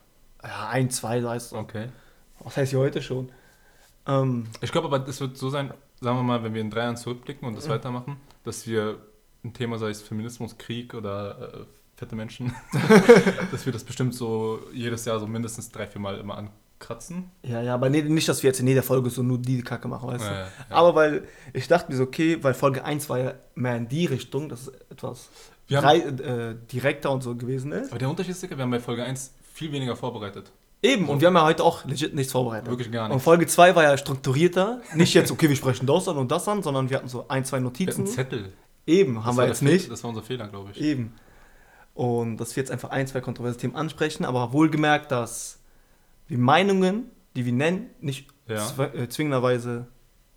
Ja, 0.46 0.70
ein, 0.70 0.90
zwei, 0.90 1.20
du. 1.20 1.28
Okay. 1.58 1.88
Was 2.40 2.58
heißt 2.58 2.72
hier 2.72 2.80
heute 2.80 3.02
schon? 3.02 3.32
Ähm, 4.08 4.46
Ich 4.62 4.72
glaube 4.72 4.88
aber, 4.94 5.08
es 5.08 5.20
wird 5.20 5.38
so 5.38 5.50
sein, 5.50 5.74
sagen 6.02 6.18
wir 6.18 6.24
mal, 6.24 6.44
wenn 6.44 6.54
wir 6.54 6.62
in 6.62 6.70
drei 6.70 6.82
Jahren 6.84 6.98
zurückblicken 6.98 7.48
und 7.48 7.56
das 7.56 7.66
Mhm. 7.68 7.72
weitermachen, 7.72 8.18
dass 8.44 8.68
wir 8.68 9.00
ein 9.44 9.54
Thema, 9.54 9.78
sei 9.78 9.90
es 9.90 10.02
Feminismus, 10.02 10.58
Krieg 10.58 10.94
oder 10.94 11.54
äh, 11.62 11.66
fette 11.96 12.16
Menschen, 12.16 12.54
dass 13.52 13.66
wir 13.66 13.74
das 13.74 13.84
bestimmt 13.84 14.14
so 14.14 14.60
jedes 14.74 15.06
Jahr 15.06 15.20
so 15.20 15.28
mindestens 15.28 15.72
drei, 15.72 15.88
vier 15.88 16.02
Mal 16.02 16.20
immer 16.20 16.38
ankratzen. 16.38 17.32
ja, 17.44 17.62
ja, 17.62 17.74
aber 17.74 17.90
nee, 17.90 18.02
nicht, 18.04 18.28
dass 18.28 18.44
wir 18.44 18.50
jetzt 18.50 18.60
in 18.60 18.68
jeder 18.68 18.84
Folge 18.84 19.10
so 19.10 19.24
nur 19.24 19.38
die 19.40 19.62
Kacke 19.64 19.88
machen, 19.88 20.10
weißt 20.10 20.24
du. 20.26 20.30
Ja, 20.30 20.40
ja, 20.42 20.48
ja. 20.70 20.76
Aber 20.76 20.94
weil 20.96 21.28
ich 21.54 21.68
dachte 21.68 21.92
mir 21.92 21.98
so, 21.98 22.04
okay, 22.04 22.38
weil 22.44 22.54
Folge 22.54 22.84
1 22.84 23.10
war 23.10 23.18
ja 23.20 23.34
mehr 23.56 23.78
in 23.78 23.88
die 23.88 24.06
Richtung, 24.06 24.50
dass 24.50 24.64
es 24.68 24.68
etwas 24.92 25.30
haben- 25.72 25.86
rei- 25.86 26.00
äh, 26.00 26.56
direkter 26.72 27.10
und 27.12 27.24
so 27.24 27.36
gewesen 27.36 27.72
ist. 27.72 27.90
Aber 27.92 28.00
der 28.00 28.10
Unterschied 28.10 28.32
ist, 28.34 28.48
wir 28.48 28.58
haben 28.58 28.70
bei 28.72 28.80
Folge 28.80 29.04
1 29.04 29.32
viel 29.56 29.72
weniger 29.72 29.96
vorbereitet. 29.96 30.52
Eben, 30.84 31.08
und 31.10 31.20
wir 31.22 31.28
haben 31.30 31.36
ja 31.36 31.44
heute 31.46 31.64
auch 31.64 31.86
legit 31.86 32.14
nichts 32.14 32.34
vorbereitet. 32.34 32.70
Wirklich 32.70 32.92
gar 32.92 33.06
Und 33.06 33.12
nichts. 33.12 33.24
Folge 33.24 33.48
2 33.48 33.76
war 33.76 33.84
ja 33.84 33.98
strukturierter. 33.98 34.82
Nicht 34.94 35.14
jetzt, 35.14 35.32
okay, 35.32 35.50
wir 35.50 35.56
sprechen 35.56 35.88
das 35.88 36.08
an 36.08 36.18
und 36.18 36.30
das 36.30 36.48
an, 36.48 36.62
sondern 36.62 36.90
wir 36.90 36.98
hatten 36.98 37.08
so 37.08 37.26
ein, 37.30 37.44
zwei 37.46 37.58
Wir 37.58 37.62
Notizen. 37.62 38.06
Zettel. 38.06 38.54
Eben, 38.86 39.16
Das 39.16 39.24
haben 39.26 39.38
wir 39.38 39.48
jetzt 39.48 39.62
nicht. 39.64 39.90
Das 39.90 40.04
war 40.04 40.10
unser 40.10 40.22
Fehler, 40.22 40.48
glaube 40.50 40.72
ich. 40.72 40.82
Eben. 40.82 41.16
Und 41.96 42.38
dass 42.38 42.56
wir 42.56 42.62
jetzt 42.62 42.70
einfach 42.72 42.90
ein, 42.90 43.08
zwei 43.08 43.22
kontroverse 43.22 43.58
Themen 43.58 43.76
ansprechen, 43.76 44.26
aber 44.26 44.52
wohlgemerkt, 44.52 45.12
dass 45.12 45.60
wir 46.28 46.38
Meinungen, 46.38 47.10
die 47.36 47.46
wir 47.46 47.54
nennen, 47.54 47.90
nicht 48.02 48.28
Ja. 48.48 48.68
äh, 48.94 49.08
zwingenderweise, 49.08 49.88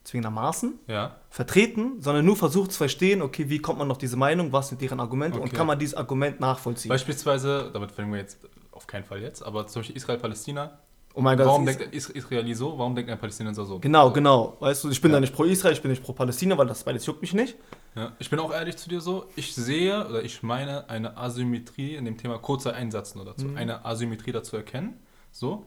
zwingendermaßen 0.04 0.78
Ja. 0.86 1.16
vertreten, 1.28 2.00
sondern 2.00 2.24
nur 2.24 2.36
versucht 2.36 2.72
zu 2.72 2.78
verstehen, 2.78 3.20
okay, 3.20 3.50
wie 3.50 3.58
kommt 3.58 3.80
man 3.80 3.90
auf 3.90 3.98
diese 3.98 4.16
Meinung, 4.16 4.52
was 4.52 4.68
sind 4.68 4.80
deren 4.80 5.00
Argumente 5.00 5.38
und 5.40 5.48
Okay. 5.48 5.56
kann 5.56 5.66
man 5.66 5.78
dieses 5.78 5.94
Argument 5.96 6.40
nachvollziehen. 6.40 6.88
Beispielsweise, 6.88 7.70
damit 7.72 7.90
fangen 7.92 8.12
wir 8.12 8.20
jetzt 8.20 8.38
auf 8.78 8.86
keinen 8.86 9.04
Fall 9.04 9.20
jetzt, 9.20 9.42
aber 9.42 9.66
zum 9.66 9.80
Beispiel 9.80 9.96
Israel-Palästina. 9.96 10.78
oh 11.14 11.20
mein 11.20 11.36
Gott, 11.36 11.46
Warum 11.48 11.66
denkt 11.66 11.82
ein 11.82 11.90
Is- 11.92 12.10
Israeli 12.10 12.54
so? 12.54 12.78
Warum 12.78 12.94
denkt 12.94 13.10
ein 13.10 13.18
Palästinenser 13.18 13.64
so? 13.64 13.80
Genau, 13.80 14.12
genau. 14.12 14.56
Weißt 14.60 14.84
du, 14.84 14.90
ich 14.90 15.00
bin 15.00 15.10
Ja. 15.10 15.16
da 15.16 15.20
nicht 15.20 15.34
pro 15.34 15.42
Israel, 15.44 15.72
ich 15.72 15.82
bin 15.82 15.90
nicht 15.90 16.02
pro 16.04 16.12
Palästina, 16.12 16.56
weil 16.56 16.66
das 16.68 16.84
beides 16.84 17.04
juckt 17.06 17.20
mich 17.20 17.34
nicht. 17.34 17.56
Ja, 17.96 18.12
ich 18.20 18.30
bin 18.30 18.38
auch 18.38 18.52
ehrlich 18.52 18.76
zu 18.76 18.88
dir 18.88 19.00
so, 19.00 19.26
ich 19.34 19.52
sehe 19.54 20.06
oder 20.08 20.22
ich 20.22 20.42
meine 20.44 20.88
eine 20.88 21.16
Asymmetrie 21.16 21.96
in 21.96 22.04
dem 22.04 22.16
Thema 22.18 22.38
kurzer 22.38 22.72
Einsatz 22.74 23.16
nur 23.16 23.24
dazu, 23.24 23.46
Mhm. 23.46 23.56
eine 23.56 23.84
Asymmetrie 23.84 24.30
dazu 24.32 24.56
erkennen, 24.56 24.94
so. 25.32 25.66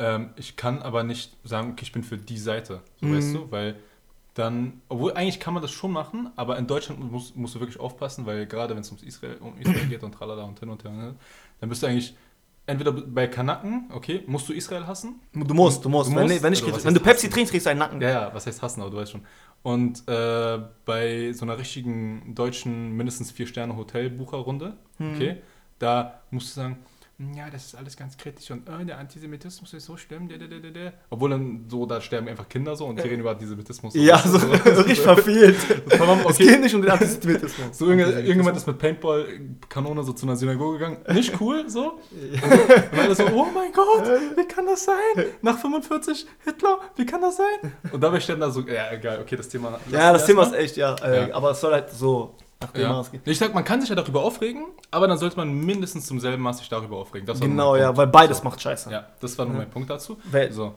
Ähm, 0.00 0.30
ich 0.34 0.56
kann 0.56 0.82
aber 0.82 1.04
nicht 1.04 1.36
sagen, 1.44 1.70
okay, 1.72 1.82
ich 1.84 1.92
bin 1.92 2.02
für 2.02 2.18
die 2.18 2.38
Seite, 2.38 2.80
so 3.00 3.06
Mhm. 3.06 3.16
weißt 3.16 3.34
du, 3.36 3.50
weil 3.52 3.76
dann, 4.34 4.80
obwohl 4.88 5.12
eigentlich 5.12 5.38
kann 5.38 5.54
man 5.54 5.62
das 5.62 5.70
schon 5.70 5.92
machen, 5.92 6.30
aber 6.34 6.58
in 6.58 6.66
Deutschland 6.66 6.98
musst, 7.12 7.36
musst 7.36 7.54
du 7.54 7.60
wirklich 7.60 7.78
aufpassen, 7.78 8.26
weil 8.26 8.46
gerade 8.46 8.74
wenn 8.74 8.80
es 8.82 8.88
ums 8.90 9.04
Israel, 9.04 9.36
um 9.38 9.56
Israel 9.58 9.86
geht 9.86 10.02
und 10.02 10.10
tralala 10.12 10.42
und 10.42 10.58
hin 10.58 10.68
und 10.70 10.82
her, 10.82 10.90
ne, 10.90 11.14
dann 11.60 11.68
bist 11.68 11.84
du 11.84 11.86
eigentlich 11.86 12.16
entweder 12.66 12.92
bei 12.92 13.26
Kanaken, 13.26 13.90
okay, 13.92 14.22
musst 14.26 14.48
du 14.48 14.52
Israel 14.52 14.86
hassen, 14.86 15.20
Du 15.32 15.54
musst, 15.54 15.84
du 15.84 15.88
musst. 15.88 16.10
Du 16.10 16.16
wenn, 16.16 16.28
musst? 16.28 16.42
wenn, 16.42 16.52
ich, 16.52 16.64
Also, 16.64 16.84
wenn 16.84 16.94
du 16.94 17.00
Pepsi 17.00 17.26
hassen? 17.26 17.34
trinkst, 17.34 17.50
kriegst 17.52 17.66
du 17.66 17.70
einen 17.70 17.78
Nacken. 17.80 18.00
Ja, 18.00 18.08
ja, 18.10 18.30
was 18.34 18.46
heißt 18.46 18.62
hassen, 18.62 18.80
aber 18.80 18.90
du 18.90 18.96
weißt 18.96 19.12
schon. 19.12 19.22
Und 19.62 20.06
äh, 20.08 20.58
bei 20.84 21.32
so 21.32 21.44
einer 21.44 21.58
richtigen 21.58 22.34
deutschen 22.34 22.92
mindestens 22.96 23.30
vier 23.30 23.46
Sterne 23.46 23.76
Hotelbucherrunde, 23.76 24.74
Hm. 24.98 25.14
okay, 25.14 25.36
da 25.78 26.20
musst 26.30 26.50
du 26.56 26.60
sagen, 26.60 26.76
ja, 27.34 27.48
das 27.48 27.66
ist 27.66 27.74
alles 27.76 27.96
ganz 27.96 28.16
kritisch 28.16 28.50
und 28.50 28.68
äh, 28.68 28.84
der 28.84 28.98
Antisemitismus 28.98 29.72
ist 29.72 29.84
so 29.86 29.96
schlimm, 29.96 30.28
der, 30.28 30.36
der, 30.38 30.48
der, 30.48 30.58
der, 30.58 30.70
der. 30.72 30.92
Obwohl 31.10 31.30
dann 31.30 31.64
so, 31.68 31.86
da 31.86 32.00
sterben 32.00 32.26
einfach 32.28 32.48
Kinder 32.48 32.74
so 32.74 32.86
und 32.86 32.96
die 32.98 33.02
reden 33.08 33.20
über 33.20 33.30
Antisemitismus. 33.30 33.94
Ja, 33.94 34.18
so, 34.18 34.36
richtig 34.64 35.00
verfehlt. 35.00 35.56
Es 35.88 36.00
Okay, 36.00 36.46
geht 36.48 36.60
nicht 36.60 36.74
um 36.74 36.82
den 36.82 36.90
Antisemitismus. 36.90 37.78
so 37.78 37.86
irgend- 37.88 38.08
irgendjemand 38.16 38.56
ist 38.56 38.66
mit 38.66 38.78
Paintball-Kanone 38.78 40.02
so 40.02 40.12
zu 40.12 40.26
einer 40.26 40.36
Synagoge 40.36 40.78
gegangen. 40.78 40.98
Nicht 41.12 41.40
cool, 41.40 41.68
so. 41.68 42.00
Und 42.92 42.98
alle 42.98 43.14
so, 43.14 43.24
oh 43.28 43.46
mein 43.54 43.72
Gott, 43.72 44.04
wie 44.36 44.46
kann 44.48 44.66
das 44.66 44.84
sein? 44.84 45.24
Nach 45.42 45.58
45 45.58 46.26
Hitler, 46.44 46.78
wie 46.96 47.06
kann 47.06 47.20
das 47.20 47.36
sein? 47.36 47.72
Und 47.92 48.00
dabei 48.02 48.18
stellen 48.20 48.40
da 48.40 48.50
so, 48.50 48.60
ja, 48.62 48.90
egal, 48.92 49.20
okay, 49.20 49.36
das 49.36 49.48
Thema. 49.48 49.78
Ja, 49.90 50.12
das 50.12 50.26
Thema 50.26 50.42
ist 50.42 50.52
erstmal. 50.52 50.64
echt, 50.64 50.76
ja. 50.76 50.94
Äh, 50.96 51.28
Ja. 51.28 51.34
Aber 51.34 51.52
es 51.52 51.60
soll 51.60 51.72
halt 51.72 51.90
so 51.90 52.34
nach 52.60 52.70
dem 52.72 52.82
Ja. 52.82 52.88
Maß 52.92 53.10
gehen. 53.12 53.20
Ich 53.24 53.38
sag, 53.38 53.52
man 53.54 53.64
kann 53.64 53.80
sich 53.80 53.90
ja 53.90 53.96
darüber 53.96 54.22
aufregen, 54.22 54.66
aber 54.90 55.06
dann 55.08 55.18
sollte 55.18 55.36
man 55.36 55.52
mindestens 55.52 56.06
zum 56.06 56.20
selben 56.20 56.42
Maß 56.42 56.58
sich 56.58 56.68
darüber 56.68 56.96
aufregen. 56.96 57.26
Genau, 57.40 57.76
ja, 57.76 57.86
Punkt. 57.86 57.98
weil 57.98 58.06
beides 58.08 58.38
So. 58.38 58.44
macht 58.44 58.60
Scheiße. 58.60 58.90
Ja, 58.90 59.06
das 59.20 59.36
war 59.38 59.44
nur 59.46 59.54
Ja. 59.54 59.60
mein 59.60 59.70
Punkt 59.70 59.90
dazu. 59.90 60.18
Weil- 60.30 60.52
So. 60.52 60.74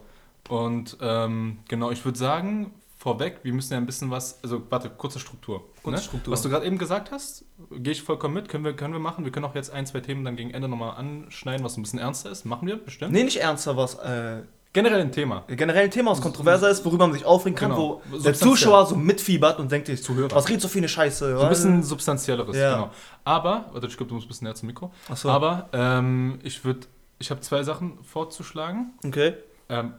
Und 0.50 0.98
ähm, 1.02 1.60
genau, 1.68 1.92
ich 1.92 2.04
würde 2.06 2.18
sagen, 2.18 2.74
vorweg, 2.98 3.40
wir 3.44 3.54
müssen 3.54 3.74
ja 3.74 3.78
ein 3.80 3.86
bisschen 3.86 4.10
was, 4.12 4.40
also 4.44 4.62
warte, 4.70 4.90
kurze 4.90 5.20
Struktur. 5.20 5.62
Kurze 5.84 5.98
ne? 6.00 6.02
Struktur. 6.02 6.32
Was 6.34 6.42
du 6.42 6.50
gerade 6.50 6.66
eben 6.66 6.78
gesagt 6.78 7.12
hast, 7.12 7.46
gehe 7.72 7.92
ich 7.94 8.02
vollkommen 8.02 8.34
mit, 8.34 8.50
können 8.50 8.64
wir, 8.66 8.74
können 8.76 8.94
wir 8.94 9.00
machen. 9.00 9.24
Wir 9.24 9.32
können 9.32 9.46
auch 9.46 9.56
jetzt 9.56 9.72
ein, 9.72 9.86
zwei 9.86 10.00
Themen 10.00 10.24
dann 10.26 10.36
gegen 10.36 10.52
Ende 10.52 10.68
nochmal 10.68 10.96
anschneiden, 10.98 11.64
was 11.66 11.78
ein 11.78 11.84
bisschen 11.84 12.00
ernster 12.00 12.32
ist. 12.32 12.46
Machen 12.46 12.68
wir, 12.68 12.78
bestimmt. 12.78 13.12
Nee, 13.14 13.24
nicht 13.24 13.38
ernster, 13.38 13.78
was 13.78 13.96
äh, 14.00 14.42
Generell 14.78 15.02
ein 15.02 15.12
Thema. 15.12 15.44
generell 15.48 15.84
ein 15.86 15.92
Thema, 15.92 16.12
was 16.12 16.22
kontroverser 16.22 16.70
ist, 16.70 16.86
worüber 16.86 17.08
man 17.08 17.14
sich 17.14 17.26
aufregen 17.26 17.56
kann, 17.58 17.72
Genau. 17.72 18.02
wo 18.12 18.18
der. 18.20 18.34
Zuschauer 18.34 18.86
so 18.86 18.96
mitfiebert 18.96 19.60
und 19.60 19.72
denkt 19.72 19.88
sich, 19.88 20.04
Zuhörer. 20.04 20.36
was 20.36 20.48
redet 20.48 20.62
so 20.62 20.68
viel 20.68 20.82
eine 20.82 20.90
Scheiße? 20.90 21.36
So 21.38 21.44
ein 21.44 21.50
bisschen 21.50 21.82
substanzielleres, 21.84 22.56
Ja. 22.56 22.74
genau. 22.76 22.90
Aber, 23.24 23.66
warte, 23.72 23.88
ich 23.88 23.98
glaube, 23.98 24.10
du 24.10 24.16
musst 24.16 24.26
ein 24.26 24.30
bisschen 24.30 24.46
näher 24.46 24.56
zum 24.56 24.68
Mikro. 24.68 24.92
Achso, 25.10 25.30
Aber 25.30 25.70
ähm, 25.74 26.40
ich 26.44 26.64
würde, 26.64 26.82
ich 27.20 27.32
habe 27.32 27.42
zwei 27.42 27.64
Sachen 27.64 27.98
vorzuschlagen. 28.04 28.94
okay. 29.06 29.34
Ähm, 29.70 29.94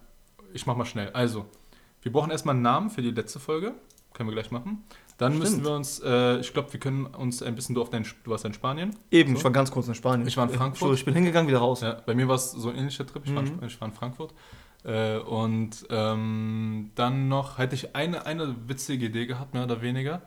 ich 0.55 0.65
mach 0.67 0.77
mal 0.77 0.85
schnell. 0.87 1.11
Also, 1.13 1.45
wir 2.03 2.13
brauchen 2.13 2.31
erstmal 2.31 2.55
einen 2.55 2.63
Namen 2.63 2.91
für 2.91 3.03
die 3.03 3.11
letzte 3.11 3.39
Folge. 3.41 3.75
Können 4.15 4.29
wir 4.31 4.35
gleich 4.35 4.51
machen. 4.51 4.85
Dann 5.19 5.33
Stimmt. 5.33 5.45
müssen 5.45 5.65
wir 5.65 5.73
uns, 5.73 6.01
äh, 6.01 6.39
ich 6.39 6.53
glaube, 6.53 6.73
wir 6.73 6.79
können 6.79 7.05
uns 7.07 7.43
ein 7.43 7.57
bisschen, 7.57 7.75
du, 7.75 7.83
auf 7.83 7.91
dein, 7.91 8.05
du 8.23 8.31
warst 8.31 8.45
in 8.45 8.55
Spanien. 8.55 8.95
Eben, 9.11 9.33
So. 9.33 9.39
ich 9.39 9.45
war 9.45 9.51
ganz 9.51 9.71
kurz 9.73 9.89
in 9.89 9.95
Spanien. 9.97 10.27
Ich 10.29 10.37
war 10.37 10.45
in 10.47 10.55
Äh, 10.55 10.57
Frankfurt. 10.57 10.89
so, 10.89 10.95
Ich 10.95 11.05
bin 11.05 11.13
hingegangen, 11.13 11.49
wieder 11.49 11.59
raus. 11.59 11.81
Ja, 11.81 11.97
bei 12.07 12.15
mir 12.15 12.29
war 12.29 12.37
es 12.37 12.53
so 12.53 12.69
ein 12.71 12.77
ähnlicher 12.77 13.05
Trip. 13.05 13.23
Ich, 13.27 13.35
war, 13.35 13.43
in 13.43 13.57
Mhm. 13.57 13.65
Ich 13.67 13.81
war 13.81 13.89
in 13.89 13.95
Frankfurt. 13.95 14.33
Äh, 14.85 15.19
und 15.19 15.87
ähm, 15.91 16.91
dann 16.95 17.29
noch 17.29 17.59
hätte 17.59 17.75
ich 17.75 17.95
eine, 17.97 18.27
eine 18.27 18.55
witzige 18.69 19.07
Idee 19.07 19.27
gehabt, 19.27 19.55
mehr 19.55 19.65
oder 19.65 19.83
weniger. 19.83 20.23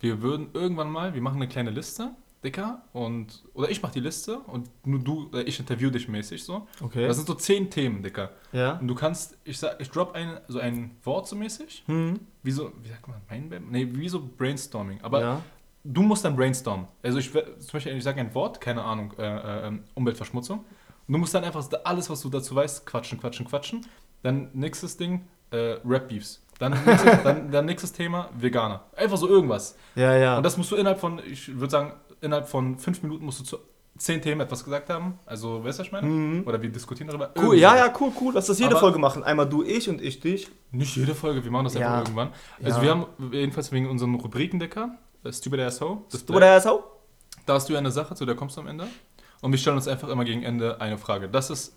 Wir 0.00 0.22
würden 0.22 0.48
irgendwann 0.54 0.90
mal, 0.90 1.14
wir 1.14 1.20
machen 1.20 1.36
eine 1.36 1.48
kleine 1.48 1.70
Liste, 1.70 2.12
Dicker, 2.42 2.82
und, 2.94 3.42
oder 3.52 3.68
ich 3.70 3.82
mache 3.82 3.92
die 3.92 4.00
Liste 4.00 4.38
und 4.38 4.70
nur 4.86 5.00
du, 5.00 5.28
oder 5.28 5.46
ich 5.46 5.60
interview 5.60 5.90
dich 5.90 6.08
mäßig 6.08 6.42
so. 6.42 6.66
Okay. 6.80 7.06
Das 7.06 7.16
sind 7.16 7.26
so 7.26 7.34
zehn 7.34 7.68
Themen, 7.68 8.02
Dicker. 8.02 8.30
ja. 8.52 8.78
Und 8.78 8.88
du 8.88 8.94
kannst, 8.94 9.36
ich 9.44 9.58
sag, 9.58 9.78
ich 9.78 9.90
drop 9.90 10.14
ein, 10.14 10.38
so 10.48 10.58
ein 10.58 10.92
Wort 11.04 11.28
so 11.28 11.36
mäßig, 11.36 11.82
Hm. 11.86 12.18
wie 12.42 12.50
so, 12.50 12.72
wie 12.82 12.88
sagt 12.88 13.06
man, 13.08 13.20
Mindmap? 13.28 13.70
Nee, 13.70 13.88
wie 13.92 14.08
so 14.08 14.26
Brainstorming. 14.38 15.00
Aber 15.02 15.20
ja. 15.20 15.42
du 15.84 16.00
musst 16.02 16.24
dann 16.24 16.34
brainstormen. 16.34 16.86
Also 17.02 17.18
ich 17.18 17.30
zum 17.30 17.42
Beispiel, 17.72 17.94
ich 17.96 18.04
sage 18.04 18.20
ein 18.20 18.34
Wort, 18.34 18.58
keine 18.58 18.84
Ahnung, 18.84 19.12
äh, 19.18 19.22
äh, 19.22 19.66
ähm, 19.66 19.82
Umweltverschmutzung. 19.94 20.64
Du 21.12 21.18
musst 21.18 21.34
dann 21.34 21.44
einfach 21.44 21.64
alles, 21.84 22.08
was 22.10 22.20
du 22.22 22.28
dazu 22.28 22.54
weißt, 22.54 22.86
quatschen, 22.86 23.18
quatschen, 23.20 23.46
quatschen. 23.46 23.86
Dann 24.22 24.50
nächstes 24.52 24.96
Ding, 24.96 25.26
äh, 25.50 25.76
Rap-Beefs. 25.84 26.42
Dann, 26.58 26.72
nächstes- 26.84 27.22
dann, 27.24 27.50
dann 27.50 27.64
nächstes 27.64 27.92
Thema, 27.92 28.28
Veganer. 28.38 28.84
Einfach 28.96 29.16
so 29.16 29.26
irgendwas. 29.28 29.76
Ja, 29.94 30.14
ja. 30.16 30.36
Und 30.36 30.42
das 30.44 30.56
musst 30.56 30.70
du 30.70 30.76
innerhalb 30.76 31.00
von, 31.00 31.20
ich 31.26 31.48
würde 31.58 31.70
sagen, 31.70 31.92
innerhalb 32.20 32.48
von 32.48 32.78
fünf 32.78 33.02
Minuten 33.02 33.24
musst 33.24 33.40
du 33.40 33.44
zu 33.44 33.58
zehn 33.98 34.22
Themen 34.22 34.40
etwas 34.42 34.62
gesagt 34.62 34.88
haben. 34.90 35.18
Also, 35.26 35.64
weißt 35.64 35.78
du, 35.78 35.80
was 35.82 35.86
ich 35.86 35.92
meine? 35.92 36.06
Mhm. 36.06 36.42
Oder 36.46 36.60
wir 36.62 36.70
diskutieren 36.70 37.08
darüber. 37.08 37.30
Cool, 37.36 37.56
ja, 37.56 37.76
ja, 37.76 37.92
cool, 38.00 38.12
cool. 38.20 38.32
Lass 38.34 38.46
das 38.46 38.58
jede 38.58 38.70
Aber- 38.72 38.80
Folge 38.80 38.98
machen. 38.98 39.24
Einmal 39.24 39.48
du, 39.48 39.62
ich 39.64 39.88
und 39.88 40.00
ich, 40.00 40.20
dich. 40.20 40.48
Nicht 40.70 40.94
jede 40.96 41.14
Folge, 41.14 41.42
wir 41.42 41.50
machen 41.50 41.64
das 41.64 41.74
Ja. 41.74 41.88
einfach 41.88 42.00
irgendwann. 42.02 42.28
Also 42.62 42.78
Ja. 42.78 42.82
wir 42.84 42.90
haben 42.92 43.06
jedenfalls 43.32 43.72
wegen 43.72 43.88
unserem 43.88 44.14
Rubrikendecker, 44.14 44.90
äh, 45.24 45.32
Stupid 45.32 45.60
Asshole, 45.60 45.98
oder 46.28 46.60
so? 46.60 46.84
da 47.46 47.54
hast 47.54 47.68
du 47.68 47.74
eine 47.76 47.90
Sache, 47.90 48.14
zu 48.14 48.24
der 48.26 48.36
kommst 48.36 48.56
du 48.56 48.60
am 48.60 48.68
Ende. 48.68 48.86
Und 49.40 49.52
wir 49.52 49.58
stellen 49.58 49.76
uns 49.76 49.88
einfach 49.88 50.08
immer 50.08 50.24
gegen 50.24 50.42
Ende 50.42 50.80
eine 50.80 50.98
Frage. 50.98 51.28
Das 51.28 51.50
ist 51.50 51.74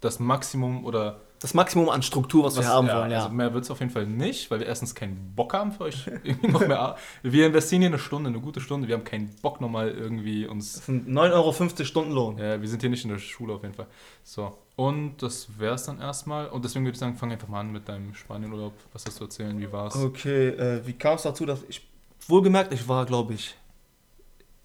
das 0.00 0.18
Maximum 0.18 0.84
oder 0.84 1.20
Das 1.40 1.54
Maximum 1.54 1.88
an 1.88 2.02
Struktur, 2.02 2.44
was, 2.44 2.56
wir 2.56 2.66
haben 2.66 2.88
wollen, 2.88 3.10
ja. 3.10 3.24
Also 3.24 3.34
mehr 3.34 3.52
wird 3.52 3.64
es 3.64 3.70
auf 3.70 3.80
jeden 3.80 3.92
Fall 3.92 4.06
nicht, 4.06 4.50
weil 4.50 4.60
wir 4.60 4.66
erstens 4.66 4.94
keinen 4.94 5.32
Bock 5.34 5.52
haben 5.54 5.72
für 5.72 5.84
euch 5.84 6.06
irgendwie 6.22 6.48
noch 6.48 6.66
mehr. 6.66 6.96
Wir 7.22 7.46
investieren 7.46 7.82
hier 7.82 7.90
eine 7.90 7.98
Stunde, 7.98 8.28
eine 8.30 8.40
gute 8.40 8.60
Stunde. 8.60 8.88
Wir 8.88 8.94
haben 8.94 9.04
keinen 9.04 9.34
Bock 9.42 9.60
nochmal 9.60 9.90
irgendwie 9.90 10.46
uns. 10.46 10.74
Das 10.74 10.86
sind 10.86 11.08
9,50 11.08 11.32
Euro 11.32 11.84
Stundenlohn. 11.84 12.38
Ja, 12.38 12.60
wir 12.60 12.68
sind 12.68 12.80
hier 12.80 12.90
nicht 12.90 13.04
in 13.04 13.10
der 13.10 13.18
Schule 13.18 13.54
auf 13.54 13.62
jeden 13.62 13.74
Fall. 13.74 13.86
So. 14.22 14.56
Und 14.76 15.22
das 15.22 15.48
wäre 15.58 15.74
es 15.74 15.84
dann 15.84 16.00
erstmal. 16.00 16.48
Und 16.48 16.64
deswegen 16.64 16.84
würde 16.84 16.94
ich 16.94 17.00
sagen, 17.00 17.14
fang 17.14 17.30
einfach 17.30 17.48
mal 17.48 17.60
an 17.60 17.70
mit 17.70 17.88
deinem 17.88 18.14
Spanienurlaub. 18.14 18.72
Was 18.92 19.04
hast 19.04 19.20
du 19.20 19.24
erzählen? 19.24 19.58
Wie 19.58 19.70
war's? 19.70 19.96
Okay, 19.96 20.48
äh, 20.48 20.86
wie 20.86 20.94
kam 20.94 21.16
es 21.16 21.22
dazu, 21.22 21.44
dass 21.44 21.62
ich, 21.68 21.86
wohlgemerkt, 22.28 22.72
ich 22.72 22.88
war, 22.88 23.04
glaube 23.04 23.34
ich, 23.34 23.56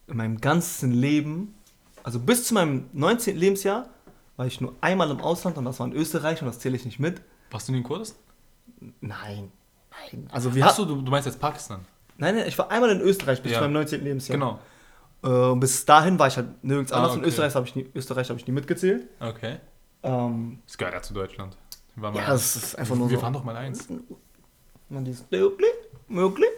in 0.08 0.18
meinem 0.18 0.40
ganzen 0.40 0.92
Leben, 0.92 1.56
also 2.06 2.20
bis 2.20 2.46
zu 2.46 2.54
meinem 2.54 2.86
19. 2.94 3.36
Lebensjahr, 3.36 3.88
war 4.38 4.46
ich 4.46 4.62
nur 4.62 4.74
einmal 4.82 5.10
im 5.10 5.20
Ausland 5.22 5.58
und 5.58 5.66
das 5.66 5.80
war 5.80 5.88
in 5.88 5.94
Österreich 5.94 6.40
und 6.42 6.48
das 6.48 6.60
zähle 6.60 6.76
ich 6.76 6.86
nicht 6.86 7.00
mit. 7.00 7.22
Warst 7.52 7.68
du 7.68 7.72
nie 7.72 7.80
in 7.80 7.84
Kurdistan? 7.84 8.20
Nein. 9.02 9.52
Nein. 10.12 10.30
Also 10.32 10.54
wir 10.54 10.66
Achso, 10.68 10.86
du, 10.86 11.02
du 11.02 11.10
meinst 11.10 11.26
jetzt 11.26 11.40
Pakistan. 11.40 11.86
Nein, 12.18 12.36
nein, 12.36 12.48
ich 12.48 12.58
war 12.58 12.70
einmal 12.70 12.92
in 12.92 13.02
Österreich 13.02 13.42
bis 13.42 13.52
Ja. 13.54 13.58
zu 13.58 13.64
meinem 13.64 13.74
19. 13.74 14.04
Lebensjahr. 14.04 14.38
Genau. 14.38 14.60
Äh, 15.24 15.52
und 15.52 15.60
bis 15.62 15.84
dahin 15.86 16.20
war 16.20 16.28
ich 16.28 16.38
halt 16.38 16.64
nirgends 16.64 16.92
Ah, 16.92 16.98
anders. 16.98 17.12
okay. 17.14 17.20
In 17.22 17.26
Österreich 17.26 17.56
habe 17.56 17.66
ich, 17.66 17.76
nie- 17.76 17.90
Österreich 17.96 18.30
hab 18.30 18.38
ich 18.38 18.46
nie 18.46 18.54
mitgezählt. 18.54 19.08
Okay. 19.20 19.58
Ähm, 20.04 20.60
Das 20.68 20.78
gehört 20.78 20.94
ja 20.96 21.02
zu 21.02 21.14
Deutschland. 21.16 21.58
Ja, 22.00 22.12
das 22.12 22.56
ist 22.58 22.78
einfach 22.78 22.96
nur 22.96 23.10
wir 23.10 23.18
so. 23.18 23.24
waren 23.24 23.34
doch 23.34 23.44
mal 23.44 23.56
eins. 23.56 23.88
Man 24.90 25.06
dieses 25.06 25.26
möglich, 25.32 25.72
möglich. 26.08 26.50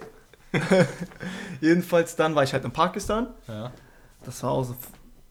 Jedenfalls 1.60 2.16
dann 2.16 2.34
war 2.34 2.42
ich 2.42 2.52
halt 2.52 2.64
in 2.64 2.72
Pakistan. 2.72 3.28
Ja. 3.46 3.72
Das 4.24 4.42
war 4.42 4.52
also 4.52 4.74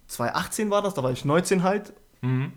2018 0.08 0.70
war 0.70 0.82
das, 0.82 0.94
da 0.94 1.04
war 1.04 1.12
ich 1.12 1.26
19 1.26 1.64
halt. 1.64 1.94
Mhm. 2.22 2.54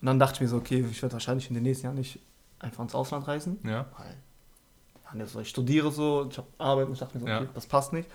Und 0.00 0.06
dann 0.06 0.18
dachte 0.18 0.34
ich 0.36 0.40
mir 0.42 0.48
so, 0.48 0.56
okay, 0.56 0.84
ich 0.90 1.00
werde 1.02 1.14
wahrscheinlich 1.14 1.48
in 1.48 1.54
den 1.54 1.62
nächsten 1.62 1.86
Jahren 1.86 1.96
nicht 1.96 2.18
einfach 2.58 2.82
ins 2.82 2.94
Ausland 2.94 3.26
reisen. 3.26 3.58
Ja. 3.64 3.86
Weil, 3.96 4.16
ja, 5.04 5.14
ne, 5.14 5.26
so, 5.26 5.40
ich 5.40 5.48
studiere 5.48 5.90
so, 5.90 6.26
ich 6.30 6.36
habe 6.38 6.48
Arbeit 6.58 6.86
und 6.86 6.92
ich 6.94 6.98
dachte 6.98 7.18
mir 7.18 7.20
so, 7.24 7.26
okay, 7.32 7.44
Ja. 7.44 7.50
das 7.54 7.66
passt 7.66 7.92
nicht. 7.92 8.08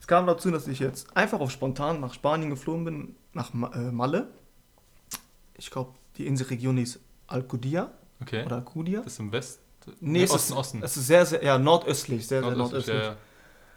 Es 0.00 0.06
kam 0.06 0.26
dazu, 0.26 0.50
dass 0.50 0.66
ich 0.68 0.78
jetzt 0.80 1.16
einfach 1.16 1.40
auf 1.40 1.50
spontan 1.50 2.00
nach 2.00 2.12
Spanien 2.14 2.50
geflogen 2.50 2.84
bin, 2.84 3.16
nach 3.32 3.52
äh, 3.54 3.90
Malle. 3.90 4.28
Ich 5.56 5.70
glaube, 5.70 5.92
die 6.16 6.26
Inselregion 6.26 6.78
ist 6.78 7.00
Alcudia 7.26 7.90
Okay. 8.22 8.44
oder 8.44 8.56
Alcudia. 8.56 9.00
Das 9.02 9.14
ist 9.14 9.18
im 9.20 9.32
West. 9.32 9.60
Nee, 10.00 10.18
Nee, 10.20 10.22
es 10.24 10.30
Osten, 10.30 10.52
ist, 10.52 10.58
Osten. 10.58 10.82
Es 10.82 10.96
ist 10.96 11.06
sehr, 11.06 11.26
sehr, 11.26 11.42
ja, 11.44 11.58
nordöstlich, 11.58 12.26
sehr, 12.26 12.40
sehr 12.42 12.50
Nordöstlich, 12.52 12.86
nordöstlich. 12.86 12.96
ja, 13.02 13.10
ja. 13.12 13.16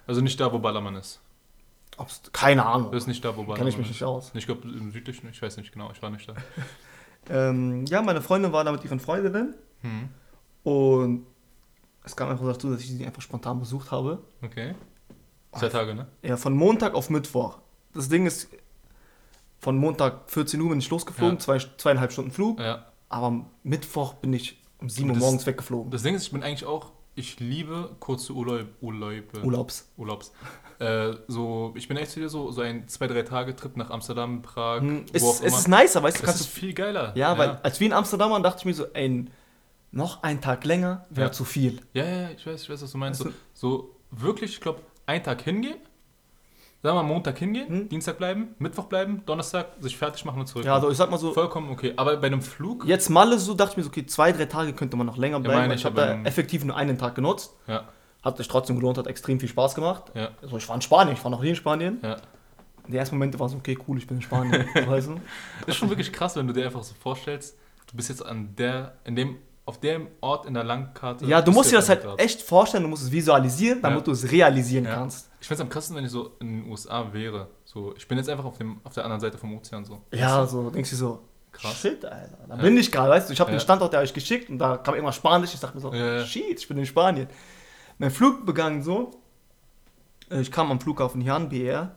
Also 0.06 0.22
nicht 0.22 0.40
da, 0.40 0.52
wo 0.54 0.60
Ballermann 0.60 0.96
ist. 0.96 1.20
Ob's, 1.98 2.22
keine 2.32 2.66
Ahnung. 2.66 2.92
Das 2.92 3.04
ist 3.04 3.08
nicht 3.08 3.24
da, 3.26 3.30
wo 3.30 3.42
Ballermann 3.42 3.58
Kenne 3.58 3.70
ich 3.72 3.78
mich 3.78 3.88
nicht 3.90 4.04
aus. 4.04 4.32
Ich 4.36 4.46
glaube, 4.46 4.68
im 4.68 4.92
südlichen, 4.92 5.28
ich 5.30 5.42
weiß 5.42 5.58
nicht 5.58 5.72
genau, 5.72 5.92
ich 5.92 6.02
war 6.02 6.10
nicht 6.10 6.28
da. 6.30 6.34
Ähm, 7.30 7.86
ja, 7.88 8.02
meine 8.02 8.22
Freundin 8.22 8.54
war 8.54 8.64
da 8.64 8.72
mit 8.72 8.86
ihren 8.86 9.02
Freundinnen 9.02 9.54
Mhm. 9.82 10.10
und 10.64 11.26
es 12.06 12.16
kam 12.16 12.30
einfach 12.30 12.46
dazu, 12.46 12.72
dass 12.72 12.80
ich 12.80 12.88
sie 12.88 13.06
einfach 13.06 13.22
spontan 13.22 13.60
besucht 13.60 13.92
habe. 13.92 14.24
Okay. 14.42 14.76
Zwei 15.52 15.68
Tage, 15.68 15.94
ne? 15.94 16.08
Ja, 16.22 16.38
von 16.38 16.54
Montag 16.56 16.94
auf 16.96 17.10
Mittwoch. 17.10 17.58
Das 17.94 18.08
Ding 18.08 18.26
ist, 18.26 18.48
von 19.60 19.76
Montag 19.78 20.32
14 20.32 20.62
Uhr 20.62 20.70
bin 20.70 20.80
ich 20.80 20.90
losgeflogen, 20.90 21.36
Ja. 21.36 21.40
zwei, 21.40 21.58
zweieinhalb 21.78 22.14
Stunden 22.14 22.32
Flug, 22.32 22.62
Ja. 22.62 22.86
aber 23.10 23.28
am 23.28 23.50
Mittwoch 23.64 24.14
bin 24.14 24.32
ich 24.32 24.64
um 24.80 24.88
7 24.90 25.10
Uhr 25.10 25.18
morgens 25.18 25.46
weggeflogen. 25.46 25.92
Das 25.92 26.04
Ding 26.04 26.16
ist, 26.16 26.24
ich 26.24 26.32
bin 26.32 26.44
eigentlich 26.44 26.66
auch, 26.66 26.94
ich 27.18 27.40
liebe 27.42 27.90
kurze 28.00 28.32
Urlaub, 28.34 28.68
Urlaube. 28.82 29.24
Urlaubs. 29.44 29.92
Urlaubs. 29.98 30.32
Äh, 30.80 31.16
so, 31.28 31.74
ich 31.76 31.88
bin 31.88 31.98
echt 31.98 32.16
wieder 32.18 32.30
so, 32.30 32.52
so 32.52 32.62
ein 32.62 32.88
zwei, 32.88 33.08
drei 33.08 33.24
Tage 33.24 33.56
Trip 33.56 33.76
nach 33.78 33.90
Amsterdam, 33.90 34.44
Prag, 34.44 34.82
Hm, 34.82 35.06
wo 35.08 35.12
Es, 35.12 35.24
auch 35.24 35.34
es 35.34 35.40
immer. 35.42 35.58
ist 35.58 35.68
nicer, 35.70 36.04
weißt 36.04 36.18
du, 36.18 36.20
es 36.22 36.26
kannst 36.28 36.42
ist 36.42 36.50
viel 36.52 36.72
geiler. 36.76 37.14
Ja, 37.16 37.32
ja. 37.34 37.38
weil 37.40 37.50
als 37.64 37.80
wir 37.80 37.88
in 37.88 37.94
Amsterdam 37.94 38.30
waren, 38.30 38.44
dachte 38.44 38.60
ich 38.60 38.66
mir 38.66 38.76
so, 38.76 38.86
ey, 38.94 39.26
noch 39.92 40.22
ein 40.22 40.40
Tag 40.40 40.66
länger 40.66 41.08
wäre 41.10 41.30
Ja. 41.30 41.32
zu 41.32 41.46
viel. 41.46 41.82
Ja, 41.94 42.06
ja, 42.06 42.30
ich 42.30 42.46
weiß, 42.46 42.62
ich 42.62 42.70
weiß, 42.70 42.84
was 42.84 42.92
du 42.92 42.98
meinst. 43.00 43.22
So, 43.24 43.32
so 43.56 43.96
wirklich, 44.12 44.52
ich 44.54 44.62
glaube, 44.62 44.82
einen 45.08 45.24
Tag 45.24 45.42
hingehen, 45.42 45.78
sagen 46.84 46.96
wir 46.98 47.04
mal 47.04 47.08
Montag 47.08 47.38
hingehen, 47.40 47.68
Hm? 47.68 47.90
Dienstag 47.90 48.18
bleiben, 48.18 48.56
Mittwoch 48.60 48.86
bleiben, 48.86 49.24
Donnerstag 49.26 49.68
sich 49.80 49.98
fertig 49.98 50.24
machen 50.26 50.40
und 50.40 50.48
zurück. 50.48 50.66
Ja, 50.66 50.76
also 50.76 50.90
ich 50.90 50.98
sag 50.98 51.10
mal 51.10 51.18
so, 51.18 51.34
Vollkommen 51.34 51.70
okay. 51.72 51.94
Aber 51.98 52.16
bei 52.18 52.28
einem 52.28 52.42
Flug, 52.42 52.86
jetzt 52.86 53.10
Malle 53.10 53.38
so, 53.40 53.54
dachte 53.54 53.72
ich 53.72 53.78
mir 53.78 53.84
so, 53.84 53.90
okay, 53.90 54.06
zwei, 54.06 54.32
drei 54.32 54.46
Tage 54.46 54.74
könnte 54.74 54.96
man 54.98 55.08
noch 55.08 55.18
länger 55.18 55.40
bleiben. 55.40 55.58
meine 55.58 55.70
weil 55.70 55.76
ich, 55.76 55.82
ich 55.82 55.86
habe 55.86 55.96
da 55.96 56.12
im- 56.14 56.26
effektiv 56.26 56.64
nur 56.64 56.76
einen 56.76 56.98
Tag 56.98 57.16
genutzt. 57.16 57.54
ja, 57.68 57.84
Hat 58.24 58.38
sich 58.38 58.48
trotzdem 58.48 58.76
gelohnt, 58.78 58.98
hat 58.98 59.08
extrem 59.08 59.40
viel 59.40 59.50
Spaß 59.50 59.76
gemacht. 59.76 60.12
ja, 60.14 60.30
Also 60.42 60.58
ich 60.58 60.68
war 60.70 60.76
in 60.76 60.82
Spanien, 60.82 61.16
ich 61.16 61.24
war 61.24 61.32
noch 61.32 61.42
nie 61.42 61.50
in 61.50 61.56
Spanien. 61.56 62.00
ja. 62.04 62.18
Die 62.90 62.96
ersten 62.96 63.16
Momente 63.16 63.38
waren 63.38 63.50
so, 63.50 63.58
okay, 63.58 63.78
cool, 63.86 63.98
ich 63.98 64.08
bin 64.08 64.16
in 64.18 64.22
Spanien. 64.24 64.66
weißt 64.88 65.10
du? 65.10 65.16
Das 65.62 65.70
ist 65.70 65.76
schon 65.76 65.90
wirklich 65.90 66.14
krass, 66.14 66.38
wenn 66.38 66.48
du 66.48 66.54
dir 66.54 66.64
einfach 66.66 66.84
so 66.84 66.94
vorstellst, 66.98 67.58
du 67.92 67.98
bist 67.98 68.08
jetzt 68.08 68.26
an 68.26 68.56
der, 68.58 68.94
in 69.04 69.14
dem, 69.18 69.36
auf 69.66 69.78
dem 69.82 70.08
Ort 70.22 70.46
in 70.46 70.54
der 70.54 70.64
Landkarte. 70.64 71.26
Ja, 71.26 71.42
du 71.42 71.52
musst 71.52 71.70
dir 71.70 71.76
das 71.78 71.90
halt 71.90 72.04
gerade. 72.04 72.18
echt 72.24 72.42
vorstellen, 72.42 72.84
du 72.84 72.90
musst 72.90 73.04
es 73.04 73.12
visualisieren, 73.12 73.82
damit 73.82 74.00
Ja. 74.00 74.04
du 74.06 74.12
es 74.12 74.32
realisieren 74.32 74.86
Ja. 74.86 74.96
kannst. 74.96 75.27
Ich 75.40 75.48
finde 75.48 75.62
es 75.62 75.66
am 75.68 75.70
krassesten, 75.70 75.96
wenn 75.98 76.06
ich 76.06 76.12
so 76.12 76.32
in 76.40 76.62
den 76.64 76.72
USA 76.72 77.14
wäre. 77.14 77.48
So, 77.66 77.94
ich 77.96 78.08
bin 78.08 78.18
jetzt 78.18 78.30
einfach 78.30 78.46
auf, 78.46 78.58
dem, 78.58 78.80
auf 78.84 78.94
der 78.94 79.04
anderen 79.04 79.22
Seite 79.22 79.38
vom 79.38 79.56
Ozean 79.56 79.86
so. 79.86 80.02
Ja, 80.12 80.46
so 80.48 80.70
denkst 80.72 80.90
du 80.92 80.96
so, 80.96 81.20
Krass. 81.52 81.80
shit, 81.80 82.04
Alter, 82.06 82.38
da 82.48 82.56
Ja. 82.56 82.62
bin 82.62 82.78
ich 82.78 82.92
gerade, 82.92 83.10
weißt 83.12 83.30
du, 83.30 83.34
ich 83.34 83.40
habe 83.40 83.52
Ja. 83.52 83.58
den 83.58 83.62
Standort 83.62 83.94
der 83.94 84.00
euch 84.02 84.14
geschickt 84.14 84.50
und 84.50 84.58
da 84.60 84.78
kam 84.78 84.96
irgendwas 84.96 85.16
Spanisch, 85.16 85.54
ich 85.54 85.60
dachte 85.60 85.76
mir 85.76 85.82
so, 85.82 85.94
Ja, 85.94 86.26
shit, 86.26 86.60
ich 86.60 86.68
bin 86.68 86.78
in 86.78 86.86
Spanien. 86.86 87.28
Mein 88.00 88.12
Flug 88.12 88.46
begann 88.46 88.82
so, 88.82 89.12
äh, 90.32 90.42
ich 90.42 90.52
kam 90.52 90.72
am 90.72 90.80
Flughafen 90.80 91.22
hier 91.22 91.36
an, 91.36 91.50
BR, 91.50 91.96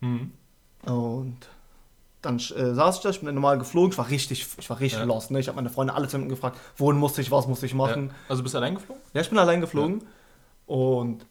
Mhm. 0.00 0.32
und 0.86 1.36
dann 2.22 2.36
äh, 2.36 2.74
saß 2.74 2.96
ich 2.96 3.02
da, 3.02 3.10
ich 3.10 3.20
bin 3.20 3.32
normal 3.34 3.58
geflogen, 3.58 3.92
ich 3.92 3.98
war 3.98 4.08
richtig, 4.10 4.46
ich 4.58 4.68
war 4.70 4.80
richtig 4.80 5.04
lost, 5.04 5.30
ne? 5.30 5.38
ich 5.40 5.48
habe 5.48 5.56
meine 5.56 5.70
Freunde 5.70 5.94
alle 5.94 6.06
Minuten 6.08 6.28
gefragt, 6.30 6.58
wohin 6.76 6.98
musste 6.98 7.20
ich, 7.20 7.30
was 7.30 7.46
musste 7.46 7.66
ich 7.66 7.74
machen. 7.74 8.10
Also 8.28 8.42
bist 8.42 8.54
du 8.54 8.58
allein 8.58 8.74
geflogen? 8.74 9.02
Ja, 9.14 9.20
ich 9.20 9.28
bin 9.28 9.38
allein 9.38 9.60
geflogen 9.60 10.02
und 10.66 11.24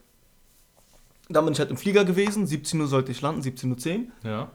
dann 1.28 1.44
bin 1.44 1.52
ich 1.52 1.58
halt 1.58 1.70
im 1.70 1.76
Flieger 1.76 2.04
gewesen, 2.04 2.46
17 2.46 2.80
Uhr 2.80 2.86
sollte 2.86 3.10
ich 3.12 3.20
landen, 3.20 3.40
17.10 3.42 4.06
Uhr. 4.24 4.30
Ja. 4.30 4.48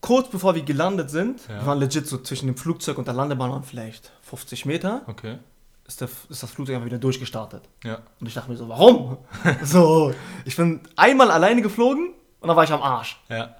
Kurz 0.00 0.28
bevor 0.30 0.54
wir 0.54 0.62
gelandet 0.62 1.10
sind, 1.10 1.40
Ja. 1.48 1.60
wir 1.60 1.66
waren 1.66 1.78
legit 1.78 2.06
so 2.06 2.18
zwischen 2.18 2.46
dem 2.46 2.56
Flugzeug 2.56 2.96
und 2.98 3.06
der 3.06 3.14
Landebahn 3.14 3.50
waren 3.50 3.62
vielleicht 3.64 4.10
50 4.22 4.64
Meter, 4.64 5.02
Okay. 5.06 5.38
ist, 5.86 6.00
der, 6.00 6.08
ist 6.28 6.42
das 6.42 6.50
Flugzeug 6.50 6.76
einfach 6.76 6.86
wieder 6.86 6.98
durchgestartet. 6.98 7.62
Ja. 7.84 7.98
Und 8.20 8.26
ich 8.26 8.34
dachte 8.34 8.50
mir 8.50 8.56
so, 8.56 8.68
warum? 8.68 9.18
so, 9.62 10.12
ich 10.44 10.56
bin 10.56 10.80
einmal 10.96 11.30
alleine 11.30 11.60
geflogen 11.62 12.14
und 12.40 12.48
dann 12.48 12.56
war 12.56 12.64
ich 12.64 12.72
am 12.72 12.82
Arsch. 12.82 13.20
Ja. 13.28 13.54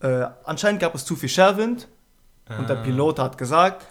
Äh, 0.00 0.26
anscheinend 0.44 0.80
gab 0.80 0.94
es 0.96 1.04
zu 1.04 1.14
viel 1.14 1.28
Scherwind 1.28 1.86
und 2.58 2.68
der 2.68 2.78
Ah. 2.78 2.82
Pilot 2.82 3.18
hat 3.20 3.38
gesagt, 3.38 3.86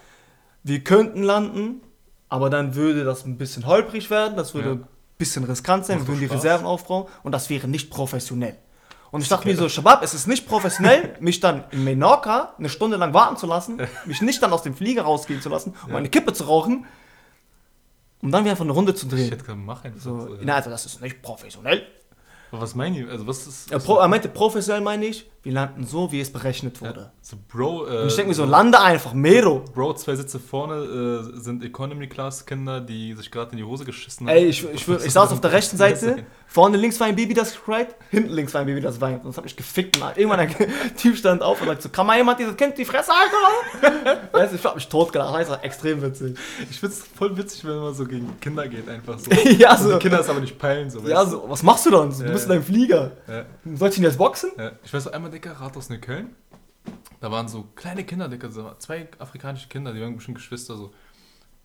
wir 0.64 0.84
könnten 0.84 1.24
landen, 1.24 1.82
aber 2.28 2.50
dann 2.50 2.76
würde 2.76 3.06
das 3.06 3.26
ein 3.26 3.38
bisschen 3.38 3.66
holprig 3.66 4.10
werden, 4.10 4.36
das 4.36 4.54
würde 4.54 4.70
Ja. 4.82 4.88
Bisschen 5.18 5.44
riskant 5.46 5.86
sein, 5.86 6.00
wir 6.00 6.08
würden 6.08 6.20
die. 6.20 6.26
Reserven 6.26 6.66
aufbauen 6.66 7.08
und 7.24 7.32
das 7.32 7.50
wäre 7.50 7.68
nicht 7.68 7.90
professionell. 7.90 8.58
Und 9.12 9.22
ich 9.22 9.30
dachte 9.30 9.48
mir 9.48 9.56
so, 9.56 9.70
Shabab, 9.70 10.04
es 10.04 10.14
ist 10.14 10.28
nicht 10.28 10.46
professionell, 10.48 11.16
mich 11.22 11.40
dann 11.40 11.64
in 11.72 11.84
Menorca 11.86 12.54
eine 12.58 12.68
Stunde 12.70 12.98
lang 12.98 13.14
warten 13.14 13.38
zu 13.38 13.48
lassen, 13.48 13.80
mich 14.06 14.22
nicht 14.22 14.42
dann 14.44 14.52
aus 14.52 14.64
dem 14.64 14.76
Flieger 14.76 15.04
rausgehen 15.04 15.42
zu 15.42 15.50
lassen, 15.50 15.74
um 15.86 15.92
Ja. 15.92 15.98
eine 15.98 16.10
Kippe 16.10 16.34
zu 16.34 16.44
rauchen, 16.46 16.86
um 18.22 18.32
dann 18.32 18.44
wieder 18.44 18.52
einfach 18.52 18.66
eine 18.66 18.74
Runde 18.74 18.94
zu 18.96 19.06
Ich 19.08 19.12
drehen. 19.14 19.30
hätte 19.30 19.44
gerade 19.46 19.60
machen. 19.60 19.94
So, 19.98 20.20
So, 20.20 20.38
na, 20.42 20.56
also 20.56 20.70
das 20.70 20.86
ist 20.86 21.02
nicht 21.02 21.22
professionell. 21.22 21.88
Aber 22.52 22.62
was 22.62 22.76
meinen 22.76 22.96
die? 22.96 23.06
Also 23.08 23.26
was 23.28 23.48
ist. 23.48 23.72
Er, 23.72 23.80
pro, 23.80 23.96
er 23.98 24.08
meinte, 24.08 24.28
professionell 24.30 24.82
meine 24.82 25.06
ich, 25.06 25.30
wir 25.46 25.54
landen 25.54 25.86
so, 25.86 26.12
wie 26.12 26.20
es 26.20 26.34
berechnet 26.34 26.82
wurde. 26.82 27.00
ja, 27.02 27.12
so 27.22 27.38
Bro. 27.48 27.86
Äh, 27.88 28.02
Und 28.02 28.08
ich 28.08 28.16
denke 28.16 28.30
mir 28.30 28.34
so, 28.36 28.46
lande 28.46 28.80
einfach, 28.82 29.14
Mero. 29.14 29.64
Bro, 29.74 29.94
zwei 29.94 30.16
Sitze 30.16 30.40
vorne 30.40 30.76
äh, 31.36 31.40
sind 31.40 31.64
Economy 31.64 32.08
Class 32.08 32.46
Kinder, 32.46 32.82
die 32.82 33.14
sich 33.14 33.30
gerade 33.32 33.52
in 33.52 33.58
die 33.58 33.64
Hose 33.64 33.86
geschissen 33.86 34.28
haben. 34.28 34.36
Ey, 34.36 34.46
ich, 34.48 34.64
ich, 34.74 34.88
ich, 34.88 35.06
ich 35.06 35.14
saß 35.14 35.32
auf 35.32 35.40
der 35.42 35.52
rechten 35.52 35.78
Seite, 35.78 36.26
vorne 36.48 36.78
links 36.78 37.00
war 37.00 37.06
ein 37.08 37.16
Baby, 37.16 37.36
das 37.36 37.56
schreit, 37.56 37.96
hinten 38.10 38.32
links 38.34 38.54
war 38.56 38.62
ein 38.62 38.68
Baby, 38.68 38.82
das 38.82 39.00
weint. 39.00 39.24
Und 39.24 39.30
das 39.30 39.38
hat 39.38 39.44
mich 39.44 39.56
gefickt. 39.56 40.02
Und 40.02 40.18
irgendwann 40.18 40.40
ein 40.40 40.56
Typ 40.98 41.16
stand 41.16 41.44
auf 41.44 41.62
und 41.62 41.68
sagt 41.68 41.84
so, 41.84 41.90
kann 41.90 42.08
mal 42.08 42.18
jemand 42.18 42.40
dieses 42.40 42.58
Kind 42.58 42.78
die 42.78 42.86
Fresse 42.86 43.12
halten 43.12 44.26
weißt 44.32 44.52
du, 44.52 44.56
ich 44.58 44.64
hab 44.66 44.74
mich 44.76 44.88
totgelacht, 44.88 45.42
das 45.42 45.50
war 45.50 45.64
extrem 45.64 46.02
witzig. 46.02 46.38
Ich 46.70 46.80
find's 46.80 47.04
voll 47.16 47.38
witzig, 47.38 47.64
wenn 47.66 47.78
man 47.78 47.94
so 47.94 48.06
gegen 48.06 48.40
Kinder 48.40 48.68
geht, 48.68 48.90
einfach 48.90 49.20
so. 49.20 49.30
ja, 49.58 49.74
Und 49.74 49.78
so, 49.80 49.94
die 49.94 50.00
Kinder 50.00 50.20
es 50.22 50.30
aber 50.30 50.40
nicht 50.40 50.58
peilen, 50.58 50.90
so. 50.90 51.00
ja, 51.02 51.24
so, 51.26 51.44
was 51.48 51.62
machst 51.62 51.86
du 51.86 51.92
dann? 51.92 52.10
Du 52.10 52.24
Ja, 52.26 52.32
bist 52.32 52.46
in 52.46 52.52
ja. 52.52 52.56
deinem 52.56 52.64
Flieger. 52.64 53.12
du? 53.28 53.32
Ja. 53.34 53.46
Soll 53.78 53.90
ich 53.90 53.98
ihn 53.98 54.04
jetzt 54.04 54.18
boxen? 54.18 54.50
Ja, 54.58 54.72
ich 54.84 54.94
weiß 54.94 55.08
einmal, 55.10 55.35
Dicker, 55.36 55.52
Rathaus 55.52 55.90
in 55.90 56.00
Köln. 56.00 56.34
Da 57.20 57.30
waren 57.30 57.50
so 57.50 57.68
kleine 57.76 58.06
Kinder, 58.06 58.30
Dicker, 58.30 58.50
so 58.50 58.74
zwei 58.80 59.10
afrikanische 59.20 59.68
Kinder, 59.68 59.92
die 59.94 60.00
waren 60.00 60.16
bestimmt 60.16 60.38
Geschwister 60.38 60.78
so. 60.78 60.94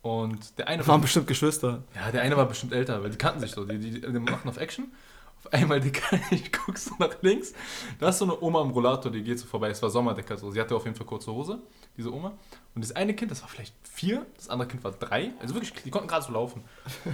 Und 0.01 0.57
der 0.57 0.67
eine 0.67 0.85
waren 0.85 0.99
bestimmt 0.99 1.27
Geschwister. 1.27 1.83
ja, 1.95 2.11
der 2.11 2.21
eine 2.21 2.35
war 2.35 2.47
bestimmt 2.47 2.73
älter, 2.73 3.01
weil 3.01 3.11
die 3.11 3.17
kannten 3.17 3.39
sich 3.39 3.51
so. 3.51 3.63
Die, 3.63 3.77
die, 3.77 4.01
die 4.01 4.19
machen 4.19 4.49
auf 4.49 4.57
Action. 4.57 4.91
Auf 5.37 5.53
einmal, 5.53 5.79
Dicker, 5.79 6.19
ich 6.31 6.51
guck 6.51 6.77
so 6.77 6.95
nach 6.99 7.21
links. 7.21 7.53
Da 7.99 8.09
ist 8.09 8.17
so 8.17 8.25
eine 8.25 8.41
Oma 8.41 8.59
am 8.59 8.71
Rollator, 8.71 9.09
die 9.09 9.23
geht 9.23 9.39
so 9.39 9.45
vorbei. 9.45 9.69
Es 9.69 9.81
war 9.81 9.89
Sommer, 9.89 10.13
Dicker, 10.13 10.37
so. 10.37 10.51
Sie 10.51 10.59
hatte 10.59 10.75
auf 10.75 10.83
jeden 10.83 10.97
Fall 10.97 11.07
kurze 11.07 11.31
Hose, 11.31 11.59
diese 11.95 12.13
Oma. 12.13 12.33
Und 12.75 12.83
das 12.83 12.91
eine 12.91 13.13
Kind, 13.13 13.31
das 13.31 13.41
war 13.41 13.47
vielleicht 13.47 13.75
vier, 13.87 14.25
das 14.35 14.49
andere 14.49 14.67
Kind 14.67 14.83
war 14.83 14.91
drei. 14.91 15.31
Also 15.39 15.53
wirklich, 15.55 15.73
die 15.83 15.91
konnten 15.91 16.09
gerade 16.09 16.25
so 16.25 16.33
laufen. 16.33 16.63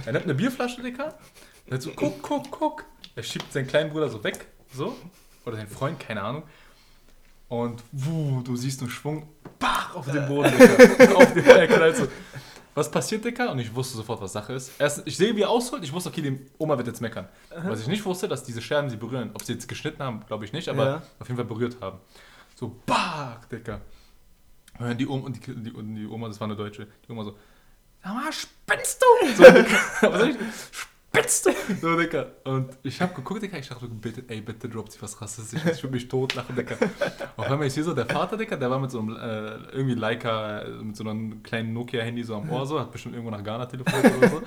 Er 0.04 0.12
nimmt 0.12 0.24
eine 0.24 0.34
Bierflasche, 0.34 0.82
Dicker. 0.82 1.16
Er 1.66 1.74
hat 1.74 1.82
so, 1.82 1.92
guck, 1.94 2.20
guck, 2.20 2.50
guck. 2.50 2.84
Er 3.14 3.22
schiebt 3.22 3.52
seinen 3.52 3.68
kleinen 3.68 3.90
Bruder 3.90 4.08
so 4.08 4.24
weg, 4.24 4.46
so. 4.72 4.96
Oder 5.48 5.56
seinen 5.56 5.68
Freund, 5.68 5.98
keine 5.98 6.22
Ahnung. 6.22 6.42
Und 7.48 7.82
wuh, 7.92 8.40
du 8.42 8.54
siehst 8.56 8.80
nur 8.82 8.90
Schwung, 8.90 9.28
bach, 9.58 9.94
auf 9.94 10.10
den 10.10 10.26
Boden, 10.28 10.52
Dicker. 10.58 11.16
auf 11.16 11.32
den 11.32 11.42
knallt 11.44 11.96
so. 11.96 12.06
Was 12.74 12.90
passiert, 12.90 13.24
Dicker? 13.24 13.50
Und 13.50 13.58
ich 13.58 13.74
wusste 13.74 13.96
sofort, 13.96 14.20
was 14.20 14.32
Sache 14.32 14.52
ist. 14.52 14.70
Erst, 14.78 15.02
ich 15.06 15.16
sehe, 15.16 15.34
wie 15.34 15.40
er 15.40 15.50
ausholt. 15.50 15.82
Ich 15.82 15.92
wusste, 15.92 16.10
okay, 16.10 16.22
die 16.22 16.38
Oma 16.58 16.76
wird 16.76 16.86
jetzt 16.86 17.00
meckern. 17.00 17.26
Was 17.64 17.80
ich 17.80 17.88
nicht 17.88 18.04
wusste, 18.04 18.28
dass 18.28 18.44
diese 18.44 18.60
Scherben 18.62 18.88
sie 18.90 18.96
berühren. 18.96 19.30
Ob 19.34 19.42
sie 19.42 19.54
jetzt 19.54 19.66
geschnitten 19.66 20.00
haben, 20.02 20.24
glaube 20.26 20.44
ich 20.44 20.52
nicht, 20.52 20.68
aber 20.68 20.84
Ja. 20.86 21.02
auf 21.18 21.26
jeden 21.26 21.36
Fall 21.36 21.46
berührt 21.46 21.78
haben. 21.80 21.98
So, 22.54 22.76
bah, 22.86 23.40
Dicker. 23.50 23.80
Hören 24.78 24.96
die 24.96 25.08
Oma, 25.08 25.26
und 25.26 25.44
die, 25.44 25.54
die, 25.54 25.72
und 25.72 25.94
die 25.96 26.06
Oma, 26.06 26.28
das 26.28 26.38
war 26.40 26.46
eine 26.46 26.54
Deutsche, 26.54 26.86
die 27.08 27.10
Oma 27.12 27.24
so, 27.24 27.36
sag 28.04 28.14
mal, 28.14 28.32
spinnst 28.32 29.02
du? 29.02 29.26
So, 29.34 29.42
was 30.12 30.22
ich, 30.28 30.36
verpisst! 31.18 31.50
So, 31.80 31.96
Digga. 31.96 32.26
Und 32.44 32.70
ich 32.82 33.00
hab 33.00 33.14
geguckt, 33.14 33.42
Digga, 33.42 33.58
ich 33.58 33.68
dachte, 33.68 33.86
bitte, 33.86 34.24
ey, 34.28 34.40
bitte 34.40 34.68
droppt 34.68 34.92
sie 34.92 35.02
was 35.02 35.20
Rassistisches. 35.20 35.76
Ich 35.76 35.82
würde 35.82 35.94
mich 35.94 36.08
totlachen, 36.08 36.56
Digga. 36.56 36.76
Auf 37.36 37.50
einmal, 37.50 37.66
ich 37.66 37.72
sehe 37.72 37.84
so, 37.84 37.92
der 37.92 38.06
Vater, 38.06 38.36
Digga, 38.36 38.56
der 38.56 38.70
war 38.70 38.78
mit 38.78 38.90
so 38.90 38.98
einem, 39.00 39.16
äh, 39.16 39.72
irgendwie 39.72 39.94
Leica, 39.94 40.62
äh, 40.62 40.70
mit 40.70 40.96
so 40.96 41.04
einem 41.04 41.42
kleinen 41.42 41.72
Nokia-Handy 41.72 42.24
so 42.24 42.34
am 42.36 42.50
Ohr, 42.50 42.66
so, 42.66 42.80
hat 42.80 42.90
bestimmt 42.90 43.14
irgendwo 43.14 43.30
nach 43.30 43.44
Ghana 43.44 43.66
telefoniert 43.66 44.16
oder 44.16 44.28
so. 44.28 44.42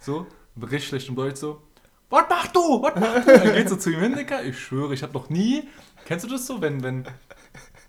So, 0.00 0.26
richtig 0.60 0.88
schlecht 0.88 1.08
im 1.08 1.16
Deutsch 1.16 1.36
so. 1.36 1.62
Was 2.10 2.28
machst 2.28 2.54
du? 2.54 2.82
Was 2.82 2.94
machst 2.94 3.28
du? 3.28 3.32
Er 3.32 3.52
geht 3.52 3.68
so 3.68 3.76
zu 3.76 3.90
ihm 3.90 4.00
hin, 4.00 4.14
Digga. 4.14 4.42
Ich 4.42 4.58
schwöre, 4.58 4.94
ich 4.94 5.02
habe 5.02 5.12
noch 5.12 5.28
nie. 5.30 5.68
Kennst 6.04 6.24
du 6.24 6.30
das 6.30 6.46
so, 6.46 6.60
wenn, 6.60 6.82
wenn, 6.82 7.04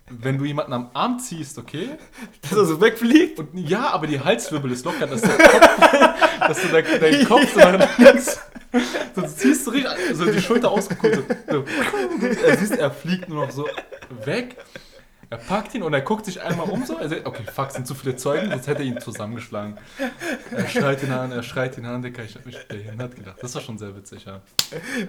wenn 0.09 0.37
du 0.37 0.45
jemanden 0.45 0.73
am 0.73 0.89
Arm 0.93 1.19
ziehst, 1.19 1.57
okay? 1.57 1.89
Dass 2.41 2.53
er 2.53 2.65
so 2.65 2.81
wegfliegt? 2.81 3.39
Und 3.39 3.57
ja, 3.57 3.89
aber 3.91 4.07
die 4.07 4.19
Halswirbel 4.19 4.71
ist 4.71 4.85
locker, 4.85 5.07
dass 5.07 5.21
der 5.21 5.37
Kopf, 5.37 6.22
dass 6.39 6.61
du 6.61 6.67
dein, 6.69 6.85
dein 6.99 7.25
Kopf 7.27 7.53
so 7.53 7.59
nach 7.59 7.97
links. 7.97 8.39
So, 9.15 9.21
du 9.21 9.27
ziehst 9.27 9.65
so 9.65 9.71
richtig, 9.71 9.91
so 10.13 10.25
die 10.25 10.41
Schulter 10.41 10.71
ausgekutet. 10.71 11.25
So. 11.49 11.63
Er 12.45 12.57
siehst, 12.57 12.75
er 12.77 12.91
fliegt 12.91 13.29
nur 13.29 13.45
noch 13.45 13.51
so 13.51 13.67
weg. 14.25 14.57
Er 15.33 15.39
packt 15.39 15.73
ihn 15.73 15.81
und 15.81 15.91
er 15.93 16.01
guckt 16.01 16.25
sich 16.25 16.39
einmal 16.39 16.69
um 16.69 16.85
so. 16.85 16.95
Er 16.95 17.09
sagt, 17.09 17.25
okay, 17.25 17.43
fuck, 17.51 17.71
sind 17.71 17.87
zu 17.87 17.95
viele 17.95 18.15
Zeugen, 18.15 18.51
sonst 18.51 18.67
hätte 18.67 18.83
er 18.83 18.85
ihn 18.85 19.01
zusammengeschlagen. 19.01 19.79
Er 20.51 20.67
schreit 20.67 21.01
ihn 21.01 21.11
an, 21.11 21.31
er 21.31 21.41
schreit 21.41 21.75
ihn 21.75 21.87
an, 21.87 22.03
Digga, 22.03 22.21
ich 22.21 22.35
hab 22.35 22.45
mich 22.45 22.67
behindert 22.67 23.15
gedacht. 23.15 23.37
Das 23.41 23.55
war 23.55 23.63
schon 23.63 23.79
sehr 23.79 23.95
witzig, 23.95 24.25
ja. 24.25 24.41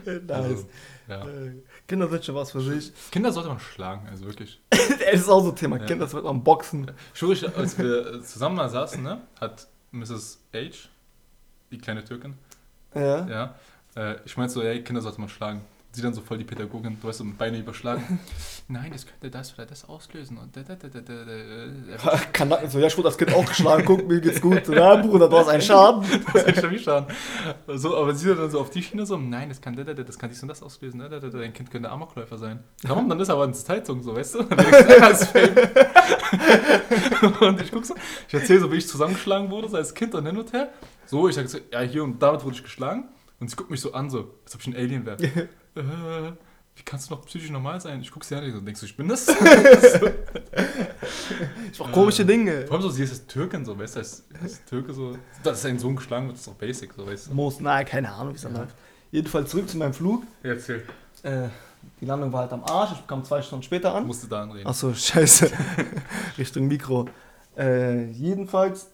Nice. 0.07 0.31
Also, 0.31 0.67
ja. 1.09 1.29
Äh, 1.29 1.53
Kinder 1.87 2.09
sind 2.09 2.25
schon 2.25 2.35
was 2.37 2.53
für 2.53 2.63
sich. 2.63 2.91
Kinder 3.11 3.33
sollte 3.33 3.51
man 3.51 3.61
schlagen, 3.61 4.09
also 4.11 4.25
wirklich. 4.25 4.63
Es 5.13 5.21
ist 5.21 5.29
auch 5.29 5.43
so 5.43 5.51
ein 5.51 5.57
Thema. 5.57 5.77
Ja. 5.77 5.85
Kinder 5.85 6.07
sollte 6.07 6.27
man 6.27 6.43
boxen. 6.43 6.91
Ich, 7.15 7.57
als 7.59 7.77
wir 7.77 8.23
zusammen 8.23 8.57
da 8.57 8.71
saßen, 8.71 9.03
ne, 9.03 9.21
hat 9.39 9.67
Mrs. 9.93 10.41
H, 10.55 10.89
die 11.71 11.79
kleine 11.79 12.05
Türkin, 12.05 12.35
Ja. 12.95 13.27
ja, 13.27 13.55
äh, 13.97 14.17
ich 14.25 14.37
meinte 14.37 14.55
so, 14.55 14.63
ey, 14.63 14.83
Kinder 14.83 15.01
sollte 15.03 15.21
man 15.21 15.29
schlagen. 15.29 15.61
Sie 15.95 16.03
dann 16.03 16.13
so 16.13 16.21
voll 16.21 16.39
die 16.39 16.45
Pädagogin, 16.45 16.99
du 17.01 17.09
weißt, 17.09 17.19
so 17.19 17.25
Beine 17.39 17.59
überschlagen. 17.59 18.19
Nein, 18.69 18.91
das 18.93 19.07
könnte 19.07 19.31
das 19.31 19.55
oder 19.55 19.65
das 19.65 19.89
auslösen. 19.89 20.39
Und 20.39 20.57
da, 20.57 20.63
da, 20.63 20.75
da, 20.75 20.89
da, 20.89 21.01
da. 21.01 22.17
Kann 22.33 22.51
da, 22.51 22.69
so, 22.69 22.79
ja, 22.79 22.89
ich 22.89 22.97
wurde 22.97 23.09
das 23.09 23.19
Kind 23.19 23.33
auch 23.33 23.45
geschlagen. 23.45 23.85
Guck, 23.85 24.07
mir 24.07 24.21
geht's 24.21 24.41
gut. 24.41 24.67
Ja, 24.69 24.97
Bruder, 24.97 25.29
du 25.29 25.39
hast 25.39 25.49
einen 25.49 25.63
Schaden. 25.63 26.05
Das 26.33 26.43
ist 26.43 26.61
schon 26.61 26.71
wie 26.71 26.79
schaden. 26.79 27.07
So, 27.69 27.97
aber 27.97 28.15
sie 28.15 28.35
dann 28.35 28.51
so 28.51 28.61
auf 28.61 28.71
die 28.71 28.83
Schiene 28.83 29.07
so, 29.07 29.17
nein, 29.17 29.49
das 29.49 29.61
kann, 29.61 29.77
da, 29.77 29.85
da, 29.85 29.95
da, 29.95 30.03
das 30.03 30.19
kann 30.19 30.31
dies 30.31 30.43
und 30.43 30.49
das 30.49 30.63
auslösen. 30.63 31.01
Da, 31.01 31.09
da, 31.09 31.21
da, 31.21 31.29
dein 31.29 31.53
Kind 31.53 31.71
könnte 31.71 31.91
Amokläufer 31.91 32.39
sein. 32.39 32.65
Warum? 32.83 33.09
Dann 33.09 33.21
ist 33.21 33.31
aber 33.31 33.45
ins 33.45 33.65
Zeitung 33.65 34.03
so, 34.03 34.17
weißt 34.17 34.35
du? 34.35 34.45
Du. 37.21 37.27
Und 37.41 37.61
ich 37.61 37.71
guck 37.71 37.85
so, 37.85 37.95
ich 38.29 38.35
erzähle 38.35 38.61
so, 38.61 38.73
wie 38.73 38.77
ich 38.77 38.89
zusammengeschlagen 38.89 39.51
wurde, 39.51 39.69
so 39.69 39.77
als 39.77 39.95
Kind 39.95 40.15
und 40.15 40.27
hin 40.27 40.37
und 40.37 40.53
her. 40.53 40.73
So, 41.07 41.29
ich 41.29 41.35
sag 41.35 41.49
so, 41.49 41.59
ja, 41.71 41.81
hier 41.81 42.05
und 42.05 42.23
damit 42.23 42.45
wurde 42.45 42.57
ich 42.57 42.63
geschlagen. 42.63 43.09
Und 43.41 43.51
sie 43.51 43.57
guckt 43.57 43.71
mich 43.71 43.81
so 43.81 43.93
an, 43.93 44.11
so, 44.11 44.35
als 44.45 44.55
ob 44.55 44.61
ich 44.61 44.67
ein 44.69 44.77
Alien 44.77 45.07
wäre. 45.07 45.49
Äh, 45.77 46.33
wie 46.77 46.83
kannst 46.85 47.09
du 47.11 47.15
noch 47.15 47.25
psychisch 47.27 47.51
normal 47.51 47.81
sein? 47.81 48.01
Ich 48.01 48.11
guck 48.11 48.25
sie 48.25 48.35
an, 48.35 48.51
so, 48.53 48.61
denkst 48.61 48.81
du, 48.81 48.87
ich 48.87 48.97
bin 48.97 49.09
das? 49.09 49.27
so. 49.27 49.35
Ich 51.73 51.79
mach 51.79 51.93
komische 51.93 52.25
Dinge. 52.25 52.67
Vor 52.67 52.75
allem 52.77 52.83
so, 52.83 52.91
sie 52.91 53.03
ist 53.03 53.11
jetzt 53.13 53.29
Türkin, 53.29 53.65
so, 53.65 53.79
weißt 53.79 53.97
du, 53.97 53.99
als, 54.01 54.25
als 54.43 54.65
Türke 54.65 54.93
so, 54.93 55.17
dass 55.43 55.63
sein 55.63 55.79
Sohn 55.79 55.97
geschlagen 55.97 56.27
wird, 56.27 56.37
ist 56.37 56.47
doch 56.47 56.55
basic, 56.55 56.93
so, 56.95 57.07
weißt 57.07 57.29
du. 57.29 57.35
Muss, 57.35 57.61
nein, 57.61 57.85
keine 57.87 58.13
Ahnung, 58.13 58.33
wie 58.33 58.37
es 58.37 58.43
dann 58.43 58.55
Ja. 58.55 58.61
läuft. 58.61 58.75
Jedenfalls 59.11 59.51
zurück 59.51 59.69
zu 59.69 59.77
meinem 59.77 59.93
Flug. 59.95 60.25
Erzähl. 60.43 60.83
Äh, 61.23 61.49
die 62.01 62.07
Landung 62.07 62.33
war 62.33 62.41
halt 62.43 62.53
am 62.53 62.65
Arsch. 62.65 62.93
Ich 62.93 63.07
kam 63.07 63.25
zwei 63.25 63.43
Stunden 63.43 63.63
später 63.63 63.95
an. 63.95 64.07
Musste 64.07 64.27
da 64.27 64.43
anreden. 64.43 64.67
Achso, 64.67 64.93
scheiße. 64.95 65.51
Richtung 66.39 66.67
Mikro. 66.67 67.09
Äh, 67.57 68.07
jedenfalls, 68.11 68.89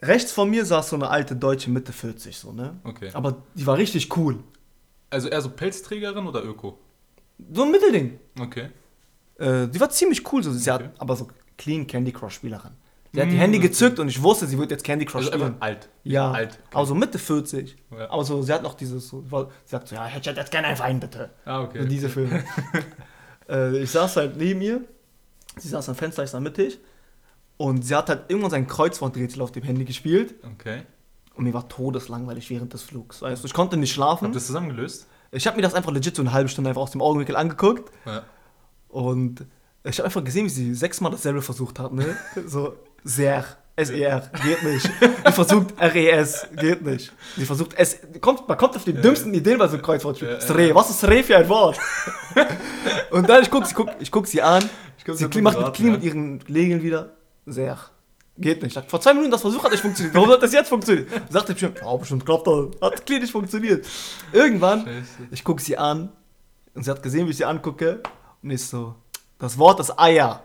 rechts 0.00 0.32
von 0.32 0.48
mir 0.48 0.64
saß 0.64 0.90
so 0.90 0.96
eine 0.96 1.08
alte 1.08 1.36
Deutsche 1.36 1.70
Mitte 1.70 1.92
40, 1.92 2.36
so, 2.36 2.52
ne? 2.52 2.76
Okay. 2.84 3.10
Aber 3.12 3.42
die 3.54 3.66
war 3.66 3.76
richtig 3.76 4.16
cool. 4.16 4.38
Also 5.12 5.28
eher 5.28 5.40
so 5.40 5.50
Pelzträgerin 5.50 6.26
oder 6.26 6.42
Öko? 6.44 6.78
So 7.52 7.62
ein 7.64 7.70
Mittelding. 7.70 8.18
Okay. 8.40 8.70
Äh, 9.38 9.68
die 9.68 9.78
war 9.80 9.90
ziemlich 9.90 10.30
cool, 10.32 10.42
so. 10.42 10.52
Sie 10.52 10.70
Okay. 10.70 10.84
hat 10.84 10.92
aber 11.00 11.16
so 11.16 11.28
clean 11.58 11.86
Candy 11.86 12.12
Crush 12.12 12.34
Spielerin. 12.34 12.72
Sie 13.12 13.20
hat 13.20 13.28
die 13.30 13.34
Mm, 13.36 13.40
Handy 13.40 13.58
okay. 13.58 13.68
gezückt 13.68 13.98
und 13.98 14.08
ich 14.08 14.22
wusste, 14.22 14.46
sie 14.46 14.56
wird 14.58 14.70
jetzt 14.70 14.84
Candy 14.84 15.04
Crush 15.04 15.26
Also 15.26 15.32
spielen. 15.38 15.56
alt. 15.60 15.88
Ja, 16.02 16.30
Alt. 16.30 16.58
aber 16.72 16.86
so 16.86 16.94
Mitte 16.94 17.18
40. 17.18 17.76
Ja. 17.90 18.10
Aber 18.10 18.24
so, 18.24 18.40
sie 18.40 18.52
hat 18.54 18.62
noch 18.62 18.72
dieses, 18.74 19.08
so, 19.08 19.20
sie 19.20 19.46
sagt 19.66 19.88
so, 19.88 19.94
ja, 19.96 20.06
ich 20.08 20.14
hätte 20.14 20.30
jetzt 20.30 20.50
gerne 20.50 20.68
einen 20.68 20.78
Wein, 20.78 20.98
bitte. 20.98 21.28
Ah, 21.44 21.60
okay. 21.62 21.82
So 21.82 21.88
diese 21.88 22.08
Filme. 22.08 22.42
äh, 23.50 23.82
ich 23.82 23.90
saß 23.90 24.16
halt 24.16 24.38
neben 24.38 24.62
ihr, 24.62 24.80
sie 25.58 25.68
saß 25.68 25.90
am 25.90 25.94
Fenster, 25.94 26.24
ich 26.24 26.30
saß 26.30 26.40
mittig. 26.40 26.78
Und 27.58 27.82
sie 27.84 27.94
hat 27.94 28.08
halt 28.08 28.24
irgendwann 28.28 28.50
sein 28.50 28.66
Kreuzworträtsel 28.66 29.42
auf 29.42 29.52
dem 29.52 29.62
Handy 29.64 29.84
gespielt. 29.84 30.34
Okay. 30.54 30.82
Und 31.34 31.44
mir 31.44 31.54
war 31.54 31.68
todeslangweilig 31.68 32.50
während 32.50 32.72
des 32.72 32.82
Flugs. 32.82 33.20
Du, 33.20 33.26
ich 33.44 33.54
konnte 33.54 33.76
nicht 33.76 33.92
schlafen. 33.92 34.26
Habt 34.26 34.34
ihr 34.34 34.38
das 34.38 34.46
zusammengelöst? 34.46 35.06
Ich 35.30 35.46
habe 35.46 35.56
mir 35.56 35.62
das 35.62 35.74
einfach 35.74 35.92
legit 35.92 36.14
so 36.14 36.22
eine 36.22 36.32
halbe 36.32 36.48
Stunde 36.50 36.68
einfach 36.68 36.82
aus 36.82 36.90
dem 36.90 37.00
Augenwinkel 37.00 37.36
angeguckt. 37.36 37.90
Ja. 38.04 38.22
Und 38.88 39.46
ich 39.84 39.98
habe 39.98 40.04
einfach 40.06 40.22
gesehen, 40.22 40.44
wie 40.44 40.50
sie 40.50 40.74
sechsmal 40.74 41.10
dasselbe 41.10 41.40
versucht 41.42 41.78
hat. 41.78 41.92
Ne? 41.92 42.16
So, 42.46 42.76
sehr. 43.02 43.44
S-E-R, 43.74 44.30
geht 44.44 44.62
nicht. 44.64 44.82
Sie 45.24 45.32
versucht 45.32 45.80
R-E-S, 45.80 46.48
geht 46.56 46.82
nicht. 46.82 47.10
Sie 47.38 47.46
versucht 47.46 47.72
S. 47.72 47.96
Kommt, 48.20 48.46
man 48.46 48.58
kommt 48.58 48.76
auf 48.76 48.84
die 48.84 48.92
dümmsten 48.92 49.32
Ideen 49.32 49.58
bei 49.58 49.66
so 49.66 49.74
einem 49.74 49.82
Kreuzwort. 49.82 50.20
Ja, 50.20 50.32
ja. 50.32 50.40
Sre, 50.42 50.74
was 50.74 50.90
ist 50.90 51.00
Sre 51.00 51.22
für 51.22 51.38
ein 51.38 51.48
Wort? 51.48 51.78
Und 53.10 53.26
dann, 53.30 53.42
ich 53.42 53.50
guck, 53.50 53.64
sie, 53.64 53.72
guck, 53.74 53.88
ich 53.98 54.10
guck 54.10 54.26
sie 54.26 54.42
an. 54.42 54.62
Ich 54.98 55.04
glaub, 55.04 55.16
sie 55.16 55.24
kli- 55.24 55.40
macht 55.40 55.72
clean 55.72 55.92
ja. 55.92 55.96
mit 55.96 56.04
ihren 56.04 56.40
Legeln 56.48 56.82
wieder. 56.82 57.16
Sehr. 57.46 57.78
Geht 58.38 58.62
nicht. 58.62 58.68
Ich 58.70 58.74
sag, 58.74 58.90
Vor 58.90 59.00
zwei 59.00 59.12
Minuten 59.12 59.30
das 59.30 59.42
versucht 59.42 59.64
hat 59.64 59.70
nicht 59.72 59.80
funktioniert. 59.82 60.14
Warum 60.14 60.30
hat 60.30 60.42
das 60.42 60.52
jetzt 60.52 60.68
funktioniert? 60.68 61.08
Sagte 61.28 61.52
bestimmt, 61.52 61.78
ja, 61.82 61.96
bestimmt 61.96 62.24
klappt 62.24 62.46
das. 62.46 62.66
Hat 62.80 63.08
nicht 63.08 63.30
funktioniert. 63.30 63.86
Irgendwann 64.32 64.80
Scheiße. 64.84 65.28
ich 65.30 65.44
gucke 65.44 65.60
sie 65.62 65.76
an 65.76 66.10
und 66.74 66.82
sie 66.84 66.90
hat 66.90 67.02
gesehen, 67.02 67.26
wie 67.26 67.30
ich 67.30 67.36
sie 67.36 67.44
angucke 67.44 68.00
und 68.42 68.50
ich 68.50 68.64
so, 68.64 68.94
das 69.38 69.58
Wort 69.58 69.80
ist 69.80 69.98
Eier. 69.98 70.42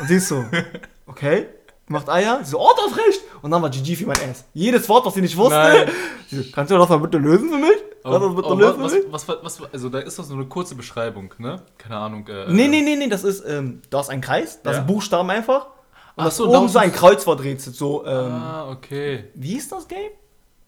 Und 0.00 0.06
sie 0.08 0.16
ist 0.16 0.28
so, 0.28 0.44
okay, 1.06 1.48
macht 1.88 2.08
Eier. 2.08 2.38
Sie 2.44 2.50
so, 2.50 2.60
oh, 2.60 2.70
du 2.76 2.82
hast 2.90 2.96
recht. 2.96 3.20
Und 3.42 3.50
dann 3.50 3.60
war 3.60 3.70
GG 3.70 3.96
für 3.96 4.06
mein 4.06 4.18
Ass. 4.30 4.44
Jedes 4.54 4.88
Wort, 4.88 5.04
was 5.04 5.14
sie 5.14 5.22
nicht 5.22 5.36
wusste. 5.36 5.56
Nein. 5.56 5.88
So, 6.30 6.38
kannst 6.50 6.70
du 6.70 6.78
das 6.78 6.88
mal 6.88 6.96
bitte 6.96 7.18
lösen 7.18 7.50
für 7.50 7.58
mich? 7.58 7.76
Das 8.02 8.18
bitte 8.34 8.46
Aber 8.48 8.56
lösen 8.56 8.80
was, 8.82 8.92
für 8.92 8.98
mich? 9.00 9.06
was, 9.12 9.28
was, 9.28 9.60
was, 9.60 9.72
also 9.74 9.90
da 9.90 9.98
ist 9.98 10.18
doch 10.18 10.24
so 10.24 10.32
eine 10.32 10.46
kurze 10.46 10.74
Beschreibung, 10.74 11.34
ne? 11.36 11.60
Keine 11.76 11.96
Ahnung. 11.98 12.26
Äh, 12.26 12.50
Nee, 12.50 12.68
nee, 12.68 12.80
nee, 12.80 12.96
nee, 12.96 13.08
das 13.08 13.22
ist, 13.22 13.44
ähm, 13.46 13.82
da 13.90 14.00
ist 14.00 14.08
ein 14.08 14.22
Kreis, 14.22 14.62
da 14.62 14.70
Ja. 14.70 14.76
sind 14.76 14.86
Buchstaben 14.86 15.28
einfach. 15.28 15.66
Und 16.16 16.24
Ach 16.26 16.30
so, 16.30 16.48
oben 16.54 16.68
so 16.68 16.78
ein 16.78 16.92
Kreuzworträtsel, 16.92 17.72
so, 17.72 18.04
ähm, 18.06 18.32
Ah, 18.32 18.70
okay. 18.70 19.30
wie 19.34 19.56
ist 19.56 19.72
das 19.72 19.88
Game? 19.88 20.10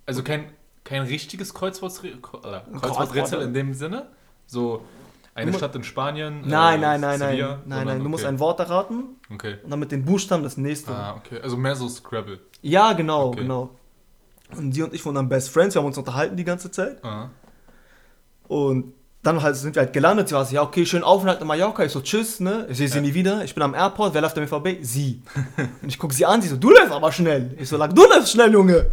Also 0.06 0.22
kein, 0.22 0.50
kein 0.84 1.02
richtiges 1.02 1.52
Kreuzwortre 1.52 2.08
äh, 2.08 2.16
Kreuzwort, 2.22 2.82
Kreuzworträtsel 2.82 3.42
in 3.42 3.52
dem 3.54 3.74
Sinne? 3.74 4.08
So 4.46 4.82
eine 5.34 5.50
Du 5.50 5.58
Stadt 5.58 5.74
in 5.76 5.84
Spanien? 5.84 6.42
Nein, 6.46 6.78
äh, 6.78 6.82
nein, 6.82 7.00
nein, 7.00 7.00
nein, 7.00 7.18
Sevilla, 7.18 7.48
nein, 7.48 7.60
sondern- 7.66 7.86
nein, 7.86 8.02
du 8.04 8.08
musst 8.08 8.24
okay. 8.24 8.32
ein 8.32 8.38
Wort 8.38 8.60
erraten 8.60 9.04
Okay. 9.32 9.56
und 9.62 9.70
dann 9.70 9.80
mit 9.80 9.92
den 9.92 10.04
Buchstaben 10.04 10.42
das 10.42 10.56
nächste. 10.56 10.92
Ah, 10.94 11.14
okay. 11.16 11.40
Also 11.42 11.56
mehr 11.56 11.76
so 11.76 11.88
Scrabble. 11.88 12.40
Ja, 12.62 12.92
genau, 12.94 13.26
Okay. 13.28 13.40
genau. 13.40 13.70
Und 14.56 14.70
die 14.70 14.82
und 14.82 14.94
ich 14.94 15.04
waren 15.04 15.14
dann 15.16 15.28
Best 15.28 15.50
Friends, 15.50 15.74
wir 15.74 15.80
haben 15.80 15.86
uns 15.86 15.98
unterhalten 15.98 16.36
die 16.36 16.44
ganze 16.44 16.70
Zeit. 16.70 17.04
Ah. 17.04 17.28
Und 18.48 18.94
dann 19.26 19.42
halt 19.42 19.56
sind 19.56 19.74
wir 19.74 19.82
halt 19.82 19.92
gelandet. 19.92 20.28
Sie 20.28 20.34
war 20.34 20.44
so, 20.44 20.54
ja, 20.54 20.62
okay, 20.62 20.84
schönen 20.86 21.02
Aufenthalt 21.04 21.40
in 21.40 21.46
Mallorca. 21.46 21.82
Ich 21.84 21.92
so, 21.92 22.00
tschüss, 22.00 22.40
ne? 22.40 22.66
Ich 22.70 22.76
sehe 22.78 22.88
sie 22.88 22.96
Ja. 22.96 23.00
nie 23.02 23.14
wieder. 23.14 23.42
Ich 23.44 23.54
bin 23.54 23.62
am 23.62 23.74
Airport. 23.74 24.14
Wer 24.14 24.20
läuft 24.20 24.36
an 24.36 24.42
mir 24.42 24.48
vorbei? 24.48 24.78
Sie. 24.82 25.22
Und 25.82 25.88
ich 25.88 25.98
gucke 25.98 26.14
sie 26.14 26.24
an. 26.26 26.40
Sie 26.42 26.48
so, 26.48 26.56
du 26.56 26.70
läufst 26.70 26.92
aber 26.92 27.10
schnell. 27.10 27.54
Ich 27.58 27.68
so, 27.68 27.76
lag, 27.76 27.92
du 27.92 28.02
läufst 28.04 28.32
schnell, 28.32 28.52
Junge. 28.52 28.86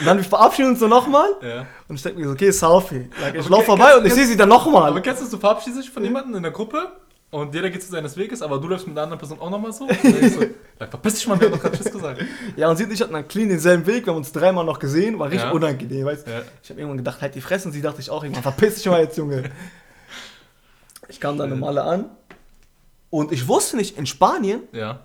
Und 0.00 0.06
dann 0.06 0.16
wir 0.16 0.24
verabschieden 0.24 0.70
uns 0.70 0.80
so 0.80 0.88
nochmal. 0.88 1.28
Ja. 1.40 1.66
Und 1.88 1.96
ich 1.96 2.02
denke 2.02 2.18
mir 2.20 2.26
so, 2.26 2.32
okay. 2.32 3.08
Like, 3.22 3.34
ich 3.36 3.40
Aber 3.46 3.50
laufe 3.50 3.64
vorbei 3.66 3.96
und 3.96 4.04
ich 4.06 4.12
sehe 4.12 4.26
sie 4.26 4.36
dann 4.36 4.50
Aber 4.50 4.64
nochmal. 4.64 5.02
kennst 5.02 5.22
du, 5.22 5.30
du 5.30 5.38
verabschiedest 5.38 5.82
dich 5.84 5.90
von 5.90 6.02
jemandem 6.02 6.34
in 6.34 6.42
der 6.42 6.50
Gruppe 6.52 6.88
und 7.34 7.54
jeder 7.54 7.68
geht 7.70 7.82
zu 7.82 7.90
seines 7.90 8.16
Weges, 8.16 8.42
aber 8.42 8.58
du 8.58 8.68
läufst 8.68 8.86
mit 8.86 8.96
einer 8.96 9.02
anderen 9.04 9.18
Person 9.18 9.40
auch 9.40 9.50
nochmal 9.50 9.72
so? 9.72 9.84
Und 9.84 10.04
dann 10.04 10.32
ja, 10.80 10.86
verpiss 10.86 11.14
dich 11.16 11.26
mal, 11.26 11.38
wir 11.40 11.46
haben 11.48 11.54
doch 11.54 11.60
gerade 11.62 11.76
Tschüss 11.76 11.90
gesagt. 11.92 12.22
Ja, 12.56 12.70
und 12.70 12.76
sie 12.76 12.84
und 12.84 12.92
ich 12.92 13.00
hatten 13.00 13.12
dann 13.12 13.26
clean 13.28 13.48
denselben 13.48 13.86
Weg. 13.86 14.06
Wir 14.06 14.12
haben 14.12 14.18
uns 14.18 14.32
dreimal 14.32 14.64
noch 14.64 14.78
gesehen. 14.78 15.18
War 15.18 15.28
richtig 15.30 15.44
Ja. 15.48 15.52
unangenehm, 15.52 16.06
weißt 16.06 16.26
du? 16.26 16.30
Ja. 16.30 16.42
Ich 16.62 16.70
habe 16.70 16.80
irgendwann 16.80 16.98
gedacht, 16.98 17.20
halt 17.20 17.34
die 17.34 17.40
Fresse. 17.40 17.68
Und 17.68 17.72
sie 17.72 17.82
dachte 17.82 18.00
ich 18.00 18.10
auch 18.10 18.22
irgendwann, 18.22 18.42
verpiss 18.42 18.76
dich 18.76 18.86
mal 18.86 19.00
jetzt, 19.00 19.16
Junge. 19.18 19.50
Ich 21.08 21.20
kam 21.20 21.36
dann 21.38 21.50
normal 21.50 21.78
an. 21.78 22.10
Und 23.10 23.30
ich 23.32 23.46
wusste 23.46 23.76
nicht, 23.76 23.96
in 23.98 24.06
Spanien, 24.06 24.62
Ja. 24.72 25.00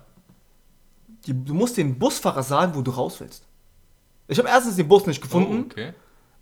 die, 1.26 1.32
du 1.44 1.54
musst 1.54 1.76
dem 1.76 1.98
Busfahrer 1.98 2.42
sagen, 2.42 2.74
wo 2.74 2.82
du 2.82 2.90
raus 2.90 3.20
willst. 3.20 3.44
Ich 4.28 4.38
habe 4.38 4.48
erstens 4.48 4.76
den 4.76 4.88
Bus 4.88 5.06
nicht 5.06 5.20
gefunden. 5.20 5.64
Oh, 5.68 5.70
okay. 5.70 5.92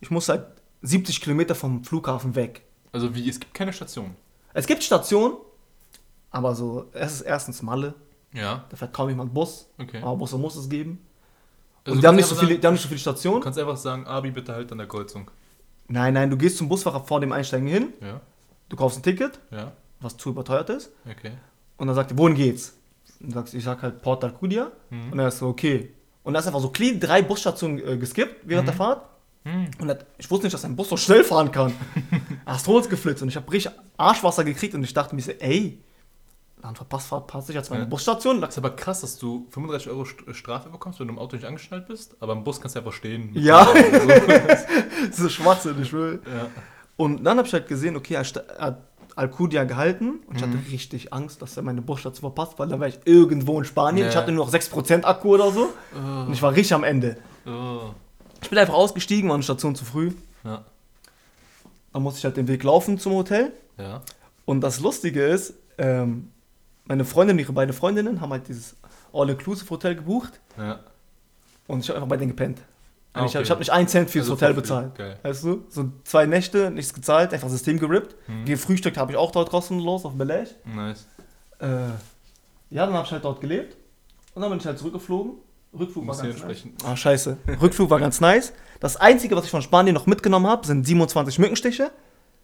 Ich 0.01 0.11
muss 0.11 0.29
halt 0.29 0.45
70 0.83 1.21
Kilometer 1.21 1.55
vom 1.55 1.83
Flughafen 1.85 2.35
weg. 2.35 2.63
Also 2.93 3.15
wie, 3.15 3.29
es 3.29 3.41
gibt 3.41 3.55
keine 3.55 3.73
Station. 3.73 4.15
Es 4.55 4.67
gibt 4.67 4.83
Stationen, 4.83 5.35
aber 6.31 6.55
so, 6.55 6.87
es 6.93 7.15
ist 7.15 7.21
erstens 7.23 7.63
Malle, 7.63 7.95
Ja. 8.33 8.65
da 8.69 8.77
fährt 8.77 8.93
kaum 8.93 9.09
jemand 9.09 9.33
Bus, 9.35 9.69
Okay. 9.79 10.01
aber 10.03 10.17
Busse 10.17 10.37
muss 10.39 10.57
es 10.57 10.69
geben. 10.69 11.01
Also 11.85 11.95
Und 11.97 12.03
die 12.03 12.07
haben, 12.07 12.17
nicht 12.17 12.27
so 12.27 12.35
viele, 12.35 12.59
die 12.59 12.67
haben 12.67 12.75
nicht 12.75 12.83
so 12.83 12.89
viele 12.89 13.01
Sagen, 13.01 13.17
Stationen. 13.17 13.41
du 13.41 13.45
kannst 13.45 13.59
einfach 13.59 13.77
sagen, 13.77 14.07
Abi, 14.07 14.31
bitte 14.31 14.53
halt 14.55 14.71
an 14.73 14.79
der 14.79 14.87
Kreuzung. 14.89 15.31
Nein, 15.89 16.13
nein, 16.15 16.29
du 16.29 16.37
gehst 16.37 16.59
zum 16.59 16.69
Busfahrer 16.69 17.03
vor 17.05 17.21
dem 17.21 17.33
Einsteigen 17.33 17.67
hin, 17.67 17.93
Ja. 18.03 18.21
du 18.69 18.77
kaufst 18.77 18.99
ein 18.99 19.03
Ticket, 19.03 19.39
Ja. 19.51 19.73
was 20.01 20.17
zu 20.17 20.29
überteuert 20.31 20.69
ist, 20.71 20.91
Okay. 21.11 21.33
und 21.79 21.87
dann 21.87 21.97
sagt 21.97 22.11
er, 22.11 22.19
wohin 22.19 22.35
geht's? 22.35 22.75
Und 23.21 23.33
sagst, 23.33 23.55
ich 23.55 23.65
sag 23.65 23.81
halt 23.83 24.03
Port 24.03 24.23
Alcudia, 24.23 24.71
Mhm. 24.91 25.13
und 25.13 25.19
er 25.19 25.29
ist 25.29 25.39
so, 25.39 25.49
okay. 25.49 25.95
Und 26.25 26.35
da 26.35 26.41
ist 26.41 26.47
einfach 26.47 26.61
so 26.61 26.69
clean 26.69 27.01
drei 27.01 27.23
Busstationen 27.23 27.79
äh, 27.79 27.97
geskippt 27.97 28.47
während 28.47 28.65
Mhm. 28.67 28.71
der 28.71 28.75
Fahrt. 28.77 29.03
Hm. 29.45 29.71
Und 29.81 29.89
das, 29.89 29.99
ich 30.19 30.31
wusste 30.31 30.45
nicht, 30.47 30.53
dass 30.53 30.65
ein 30.67 30.77
Bus 30.77 30.91
so 30.91 30.97
schnell 30.99 31.25
fahren 31.25 31.51
kann. 31.51 31.73
Astrols 32.45 32.87
geflitzt 32.91 33.23
und 33.23 33.29
ich 33.29 33.37
habe 33.37 33.51
richtig 33.51 33.73
Arschwasser 33.97 34.45
gekriegt 34.45 34.75
und 34.75 34.85
ich 34.85 34.93
dachte 34.93 35.15
mir 35.15 35.23
so, 35.23 35.31
ey, 35.33 35.79
dann 36.63 36.75
verpasst, 36.77 37.09
verpasst 37.09 37.49
ich 37.51 37.55
jetzt 37.55 37.71
meine 37.71 37.85
Ja. 37.85 37.89
Busstation. 37.89 38.41
Das 38.41 38.51
ist 38.51 38.59
aber 38.59 38.71
krass, 38.71 39.01
dass 39.03 39.17
du 39.19 39.47
35 39.51 39.91
Euro 39.91 40.03
St- 40.03 40.35
Strafe 40.35 40.69
bekommst, 40.71 40.99
wenn 41.01 41.07
du 41.09 41.13
im 41.15 41.19
Auto 41.19 41.37
nicht 41.37 41.45
angeschnallt 41.47 41.87
bist, 41.89 42.17
aber 42.21 42.33
im 42.33 42.45
Bus 42.45 42.61
kannst 42.61 42.75
du 42.77 42.81
einfach 42.81 42.93
stehen. 42.93 43.31
Ja. 43.35 43.65
So. 43.65 43.73
Das 45.09 45.19
ist 45.21 45.33
Schwachsinn, 45.33 45.81
ich 45.81 45.93
will. 45.93 46.21
ja. 46.27 46.49
Und 46.97 47.23
dann 47.25 47.39
habe 47.39 47.47
ich 47.47 47.53
halt 47.55 47.69
gesehen, 47.69 47.97
okay, 47.97 48.15
er, 48.15 48.25
hat 48.25 48.81
Alcudia 49.15 49.65
gehalten 49.65 50.21
und 50.27 50.37
ich 50.37 50.45
Mhm. 50.47 50.53
hatte 50.55 50.71
richtig 50.73 51.13
Angst, 51.13 51.41
dass 51.43 51.57
er 51.57 51.63
meine 51.63 51.81
Busstation 51.83 52.21
verpasst, 52.33 52.59
weil 52.59 52.69
dann 52.69 52.81
war 52.81 52.89
ich 52.89 52.99
irgendwo 53.05 53.59
in 53.59 53.65
Spanien. 53.65 54.05
Ja. 54.05 54.11
Ich 54.11 54.17
hatte 54.17 54.33
nur 54.33 54.45
noch 54.47 54.53
6% 54.53 55.05
Akku 55.05 55.35
oder 55.35 55.51
so 55.53 55.69
und 55.95 56.33
ich 56.33 56.43
war 56.43 56.53
richtig 56.53 56.75
am 56.75 56.85
Ende. 56.85 57.17
Oh. 57.47 57.91
Ich 58.43 58.49
bin 58.51 58.59
einfach 58.59 58.75
ausgestiegen, 58.75 59.29
war 59.29 59.35
eine 59.35 59.43
Station 59.43 59.75
zu 59.75 59.85
früh. 59.85 60.13
Ja. 60.45 60.65
Dann 61.93 62.03
musste 62.03 62.19
ich 62.19 62.25
halt 62.25 62.37
den 62.37 62.47
Weg 62.49 62.63
laufen 62.63 62.99
zum 62.99 63.13
Hotel. 63.15 63.53
Ja. 63.77 64.03
Und 64.45 64.61
das 64.61 64.81
Lustige 64.81 65.25
ist, 65.25 65.55
ähm, 65.79 66.31
meine 66.89 67.05
Freundin 67.05 67.37
und 67.37 67.41
ihre 67.41 67.53
beiden 67.53 67.73
Freundinnen 67.75 68.21
haben 68.21 68.31
halt 68.33 68.49
dieses 68.49 68.75
All-Inclusive-Hotel 69.13 69.95
gebucht 69.97 70.41
Ja. 70.57 70.81
und 71.67 71.81
ich 71.81 71.89
habe 71.89 71.99
einfach 71.99 72.09
bei 72.09 72.17
denen 72.17 72.31
gepennt. 72.31 72.59
Ah, 73.13 73.25
Ich 73.25 73.35
habe 73.35 73.43
okay. 73.45 73.51
hab 73.53 73.59
nicht 73.59 73.71
einen 73.71 73.89
Cent 73.89 74.11
fürs 74.11 74.25
Also 74.25 74.35
Hotel 74.35 74.55
bezahlt. 74.55 74.95
Geil. 74.95 75.19
Weißt 75.23 75.45
du? 75.45 75.65
So 75.71 75.91
zwei 76.05 76.27
Nächte, 76.27 76.71
nichts 76.71 76.93
gezahlt, 76.95 77.33
einfach 77.33 77.49
System 77.49 77.79
gerippt. 77.79 78.15
Mhm. 78.29 78.45
Gefrühstückt 78.45 78.97
habe 78.97 79.13
ich 79.13 79.19
auch 79.19 79.31
dort 79.33 79.51
kostenlos 79.51 80.05
auf 80.05 80.15
Belech. 80.15 80.55
Nice. 80.65 81.07
Äh, 81.59 81.67
ja, 82.71 82.85
dann 82.87 82.93
habe 82.95 83.07
ich 83.07 83.13
halt 83.13 83.25
dort 83.25 83.41
gelebt. 83.41 83.77
Und 84.35 84.43
dann 84.43 84.51
bin 84.51 84.61
ich 84.61 84.67
halt 84.67 84.79
zurückgeflogen. 84.79 85.33
Rückflug 85.79 86.05
Muss 86.05 86.19
war 86.23 86.27
ganz 86.29 86.43
nice. 86.45 86.65
Ah, 86.85 86.97
scheiße. 86.97 87.37
Rückflug 87.61 87.91
war 87.91 87.99
ganz 88.01 88.21
nice. 88.21 88.53
Das 88.81 88.97
Einzige, 88.97 89.35
was 89.37 89.45
ich 89.47 89.51
von 89.51 89.63
Spanien 89.63 89.95
noch 89.95 90.07
mitgenommen 90.07 90.47
habe, 90.47 90.67
sind 90.67 90.87
27 90.87 91.39
Mückenstiche. 91.39 91.91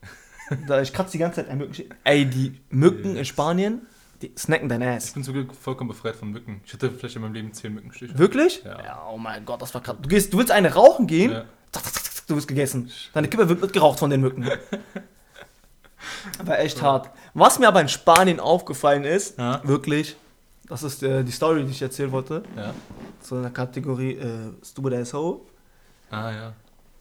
da 0.67 0.81
ich 0.81 0.93
kratze 0.93 1.13
die 1.13 1.19
ganze 1.19 1.37
Zeit 1.37 1.49
ein 1.51 1.59
Mückenstich. 1.59 1.89
Ey, 2.05 2.27
die 2.27 2.61
Mücken 2.71 3.11
in 3.13 3.17
Yes. 3.17 3.29
Spanien, 3.29 3.87
die 4.23 4.33
snacken 4.39 4.69
dein 4.69 4.83
Ich 4.83 4.89
Ass. 4.89 5.13
bin 5.13 5.23
zum 5.25 5.35
Glück 5.35 5.55
vollkommen 5.55 5.89
befreit 5.89 6.17
von 6.17 6.31
Mücken. 6.31 6.61
Ich 6.65 6.73
hatte 6.73 6.91
vielleicht 6.91 7.17
in 7.17 7.23
meinem 7.23 7.35
Leben 7.35 7.53
10 7.53 7.75
Mückenstiche. 7.75 8.19
Wirklich? 8.19 8.63
Ja. 8.65 9.07
oh 9.11 9.19
mein 9.19 9.45
Gott, 9.45 9.61
das 9.63 9.73
war 9.75 9.83
krass. 9.83 9.97
Du, 10.01 10.09
gehst, 10.09 10.33
du 10.33 10.39
willst 10.39 10.51
eine 10.53 10.73
rauchen 10.75 11.07
gehen, 11.07 11.33
Ja. 11.33 11.45
du 12.27 12.37
wirst 12.37 12.49
gegessen. 12.49 12.91
Deine 13.13 13.29
Kippe 13.29 13.49
wird 13.49 13.61
mitgeraucht 13.61 13.99
von 13.99 14.11
den 14.11 14.21
Mücken. 14.21 14.49
War 16.45 16.59
echt 16.59 16.81
hart. 16.83 17.11
Was 17.35 17.59
mir 17.59 17.69
aber 17.69 17.81
in 17.81 17.89
Spanien 17.89 18.41
aufgefallen 18.41 19.05
ist, 19.05 19.39
Ja. 19.39 19.61
wirklich, 19.65 20.17
das 20.69 20.83
ist 20.83 21.03
äh, 21.03 21.25
die 21.25 21.33
Story, 21.33 21.65
die 21.65 21.71
ich 21.71 21.83
erzählen 21.83 22.13
wollte, 22.13 22.43
Ja. 22.57 22.75
zu 23.21 23.37
einer 23.37 23.51
Kategorie 23.51 24.13
äh, 24.15 24.53
Stupid 24.65 24.95
Asshole. 24.95 25.41
Ah, 26.11 26.31
ja. 26.31 26.53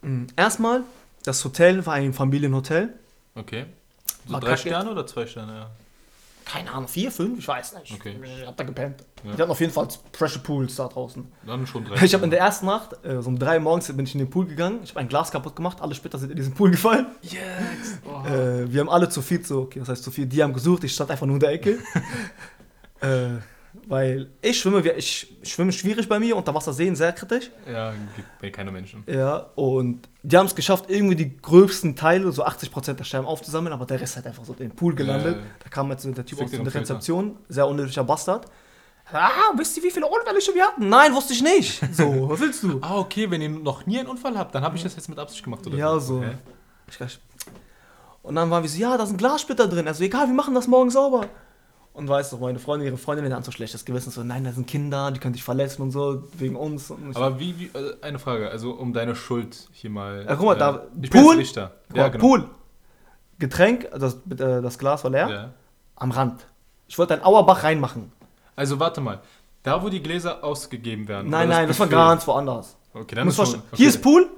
Mhm. 0.02 0.26
Erstmal, 0.36 0.82
das 1.24 1.44
Hotel 1.44 1.84
war 1.86 1.94
ein 1.94 2.12
Familienhotel. 2.12 2.94
Okay. 3.34 3.66
So 4.26 4.32
War 4.32 4.40
drei 4.40 4.50
kacke. 4.50 4.60
Sterne 4.60 4.90
oder 4.90 5.06
zwei 5.06 5.26
Sterne? 5.26 5.52
Ja. 5.54 5.70
Keine 6.44 6.70
Ahnung, 6.70 6.88
vier, 6.88 7.10
fünf, 7.10 7.38
ich 7.38 7.48
weiß 7.48 7.74
nicht. 7.78 7.92
Okay. 7.94 8.16
Ich 8.22 8.46
hab 8.46 8.56
da 8.56 8.64
gepennt. 8.64 9.04
Ja. 9.24 9.34
Die 9.34 9.42
hatten 9.42 9.50
auf 9.50 9.60
jeden 9.60 9.72
Fall 9.72 9.88
Pressure 10.12 10.42
Pools 10.42 10.76
da 10.76 10.88
draußen. 10.88 11.26
Dann 11.46 11.66
schon 11.66 11.84
drei. 11.86 12.04
Ich 12.04 12.12
habe 12.12 12.24
in 12.24 12.30
der 12.30 12.40
ersten 12.40 12.66
Nacht, 12.66 13.04
äh, 13.04 13.22
so 13.22 13.28
um 13.28 13.38
drei 13.38 13.56
Uhr 13.56 13.62
morgens, 13.62 13.86
bin 13.94 14.04
ich 14.04 14.14
in 14.14 14.18
den 14.18 14.28
Pool 14.30 14.46
gegangen. 14.46 14.80
Ich 14.82 14.90
habe 14.90 15.00
ein 15.00 15.08
Glas 15.08 15.30
kaputt 15.30 15.56
gemacht, 15.56 15.80
alle 15.80 15.94
Splitter 15.94 16.18
sind 16.18 16.30
in 16.30 16.36
diesen 16.36 16.54
Pool 16.54 16.70
gefallen. 16.70 17.06
Yes! 17.22 17.40
Oh. 18.04 18.26
Äh, 18.28 18.70
wir 18.72 18.80
haben 18.80 18.90
alle 18.90 19.08
zu 19.08 19.22
viel, 19.22 19.44
so, 19.44 19.62
okay, 19.62 19.78
das 19.78 19.88
heißt 19.88 20.04
zu 20.04 20.10
viel, 20.10 20.26
die 20.26 20.42
haben 20.42 20.52
gesucht, 20.52 20.84
ich 20.84 20.92
stand 20.92 21.10
einfach 21.10 21.26
nur 21.26 21.36
in 21.36 21.40
der 21.40 21.50
Ecke. 21.50 21.78
äh, 23.00 23.38
weil 23.86 24.30
ich 24.40 24.60
schwimme, 24.60 24.80
ich 24.96 25.34
schwimme 25.42 25.72
schwierig 25.72 26.08
bei 26.08 26.18
mir, 26.18 26.36
unter 26.36 26.54
Wasser 26.54 26.72
sehen 26.72 26.96
sehr 26.96 27.12
kritisch. 27.12 27.50
Ja, 27.70 27.92
gibt 28.16 28.42
mir 28.42 28.50
keine 28.50 28.70
Menschen. 28.70 29.04
Ja, 29.06 29.36
und 29.54 30.08
die 30.22 30.36
haben 30.36 30.46
es 30.46 30.54
geschafft, 30.54 30.86
irgendwie 30.88 31.16
die 31.16 31.36
gröbsten 31.36 31.96
Teile, 31.96 32.30
so 32.32 32.44
80% 32.44 32.94
der 32.94 33.04
Scherben 33.04 33.26
aufzusammeln, 33.26 33.72
aber 33.72 33.86
der 33.86 34.00
Rest 34.00 34.16
hat 34.16 34.26
einfach 34.26 34.44
so 34.44 34.52
in 34.54 34.70
den 34.70 34.76
Pool 34.76 34.94
gelandet. 34.94 35.36
Ja. 35.36 35.42
Da 35.62 35.68
kam 35.68 35.90
jetzt 35.90 36.04
der 36.04 36.24
Typ 36.24 36.40
aus 36.40 36.50
der. 36.50 36.64
Rezeption, 36.64 37.36
sehr 37.48 37.68
unnötiger 37.68 38.04
Bastard. 38.04 38.46
Ah, 39.12 39.52
wisst 39.56 39.76
ihr, 39.76 39.82
wie 39.82 39.90
viele 39.90 40.06
Unfälle 40.06 40.40
schon 40.40 40.54
wir 40.54 40.66
hatten? 40.66 40.88
Nein, 40.88 41.14
wusste 41.14 41.34
ich 41.34 41.42
nicht. 41.42 41.80
So, 41.92 42.28
was 42.28 42.40
willst 42.40 42.62
du? 42.62 42.78
Ah, 42.80 42.98
okay, 42.98 43.30
wenn 43.30 43.42
ihr 43.42 43.50
noch 43.50 43.84
nie 43.86 43.98
einen 43.98 44.08
Unfall 44.08 44.36
habt, 44.38 44.54
dann 44.54 44.64
habe 44.64 44.76
ich 44.76 44.82
das 44.82 44.96
jetzt 44.96 45.08
mit 45.08 45.18
Absicht 45.18 45.44
gemacht, 45.44 45.66
oder? 45.66 45.76
Ja, 45.76 45.98
so. 45.98 46.24
Okay. 46.88 47.08
Und 48.22 48.36
dann 48.36 48.50
waren 48.50 48.62
wir 48.62 48.70
so, 48.70 48.78
ja, 48.78 48.96
da 48.96 49.04
sind 49.04 49.18
Glassplitter 49.18 49.68
drin. 49.68 49.86
Also 49.86 50.02
egal, 50.02 50.26
wir 50.26 50.34
machen 50.34 50.54
das 50.54 50.66
morgen 50.66 50.90
sauber. 50.90 51.28
Und 51.94 52.08
weißt 52.08 52.32
du, 52.32 52.38
meine 52.38 52.58
Freundin, 52.58 52.88
ihre 52.88 52.96
Freundin 52.98 53.32
hatten 53.32 53.44
so 53.44 53.52
schlechtes 53.52 53.84
Gewissen, 53.84 54.10
so, 54.10 54.22
nein, 54.24 54.42
da 54.44 54.50
sind 54.52 54.66
Kinder, 54.66 55.12
die 55.12 55.20
können 55.20 55.32
dich 55.32 55.44
verletzen 55.44 55.80
und 55.80 55.92
so, 55.92 56.24
wegen 56.36 56.56
uns. 56.56 56.92
Aber 57.14 57.38
wie, 57.38 57.58
wie, 57.58 57.66
äh, 57.66 57.94
eine 58.02 58.18
Frage, 58.18 58.50
also 58.50 58.72
um 58.72 58.92
deine 58.92 59.14
Schuld 59.14 59.68
hier 59.72 59.90
mal. 59.90 60.26
Ja, 60.28 60.34
guck 60.34 60.44
mal, 60.46 60.56
da- 60.56 60.82
Ich 61.00 61.08
bin 61.10 61.22
Pool? 61.22 61.34
jetzt 61.36 61.42
Richter. 61.50 61.70
Ja, 61.94 62.02
mal, 62.02 62.10
genau. 62.10 62.26
Pool, 62.26 62.50
Getränk, 63.38 63.88
das, 63.96 64.14
äh, 64.14 64.60
das 64.60 64.78
Glas 64.78 65.04
war 65.04 65.10
leer, 65.12 65.28
Ja. 65.30 65.50
am 65.96 66.10
Rand. 66.10 66.46
Ich 66.88 66.98
wollte 66.98 67.14
einen 67.14 67.22
Auerbach 67.24 67.62
reinmachen. 67.62 68.10
Also 68.56 68.78
warte 68.80 69.00
mal, 69.00 69.20
da 69.62 69.82
wo 69.82 69.88
die 69.88 70.02
Gläser 70.02 70.42
ausgegeben 70.44 71.08
werden. 71.08 71.30
Nein, 71.30 71.48
nein, 71.48 71.66
das 71.68 71.78
war 71.78 71.86
Buffet- 71.86 71.96
ganz 71.96 72.26
woanders. 72.26 72.76
Okay, 72.92 73.14
dann 73.14 73.28
ist 73.28 73.36
schon, 73.36 73.46
okay. 73.46 73.58
Hier 73.74 73.88
ist 73.88 74.02
Pool 74.02 74.28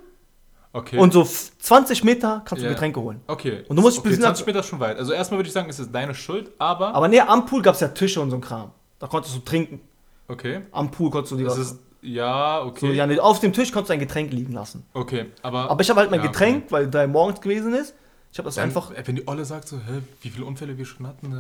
Okay. 0.76 0.98
und 0.98 1.12
so 1.12 1.22
f- 1.22 1.52
20 1.58 2.04
Meter 2.04 2.42
kannst 2.44 2.62
du 2.62 2.66
Ja. 2.66 2.72
Getränke 2.74 3.00
holen. 3.00 3.20
okay. 3.26 3.64
Und 3.68 3.76
du 3.76 3.82
musst 3.82 3.98
okay, 3.98 4.08
bisschen- 4.08 4.22
20 4.24 4.46
Meter 4.46 4.60
ist 4.60 4.66
schon 4.66 4.80
weit. 4.80 4.98
Also 4.98 5.12
erstmal 5.12 5.38
würde 5.38 5.48
ich 5.48 5.52
sagen, 5.54 5.68
es 5.70 5.78
ist 5.78 5.90
deine 5.94 6.14
Schuld, 6.14 6.50
aber. 6.58 6.94
Aber 6.94 7.08
näher 7.08 7.28
am 7.28 7.46
Pool 7.46 7.62
gab 7.62 7.74
es 7.74 7.80
ja 7.80 7.88
Tische 7.88 8.20
und 8.20 8.30
so 8.30 8.36
ein 8.36 8.42
Kram. 8.42 8.70
Da 8.98 9.06
konntest 9.06 9.34
du 9.36 9.40
trinken. 9.40 9.80
okay. 10.28 10.60
Am 10.72 10.90
Pool 10.90 11.10
konntest 11.10 11.32
du 11.32 11.36
die 11.36 11.44
Das 11.44 11.58
ist. 11.58 11.78
Ja, 12.02 12.60
so, 12.62 12.68
okay. 12.68 12.92
ja, 12.92 13.06
nee, 13.06 13.18
auf 13.18 13.40
dem 13.40 13.52
Tisch 13.52 13.72
konntest 13.72 13.88
du 13.90 13.94
ein 13.94 14.00
Getränk 14.00 14.32
liegen 14.32 14.52
lassen. 14.52 14.84
Okay, 14.92 15.26
aber. 15.42 15.70
Aber 15.70 15.80
ich 15.80 15.90
habe 15.90 16.00
halt 16.00 16.10
mein 16.10 16.20
Ja, 16.20 16.26
Getränk, 16.28 16.70
weil 16.70 16.88
drei 16.88 17.06
morgens 17.06 17.40
gewesen 17.40 17.74
ist. 17.74 17.94
Ich 18.32 18.38
habe 18.38 18.46
das 18.48 18.56
Dann, 18.56 18.64
einfach. 18.64 18.90
äh, 18.90 19.02
Wenn 19.06 19.16
die 19.16 19.26
Olle 19.26 19.46
sagt 19.46 19.66
so, 19.66 19.76
hä, 19.78 20.02
wie 20.20 20.28
viele 20.28 20.44
Unfälle 20.44 20.76
wir 20.76 20.84
schon 20.84 21.06
hatten, 21.06 21.32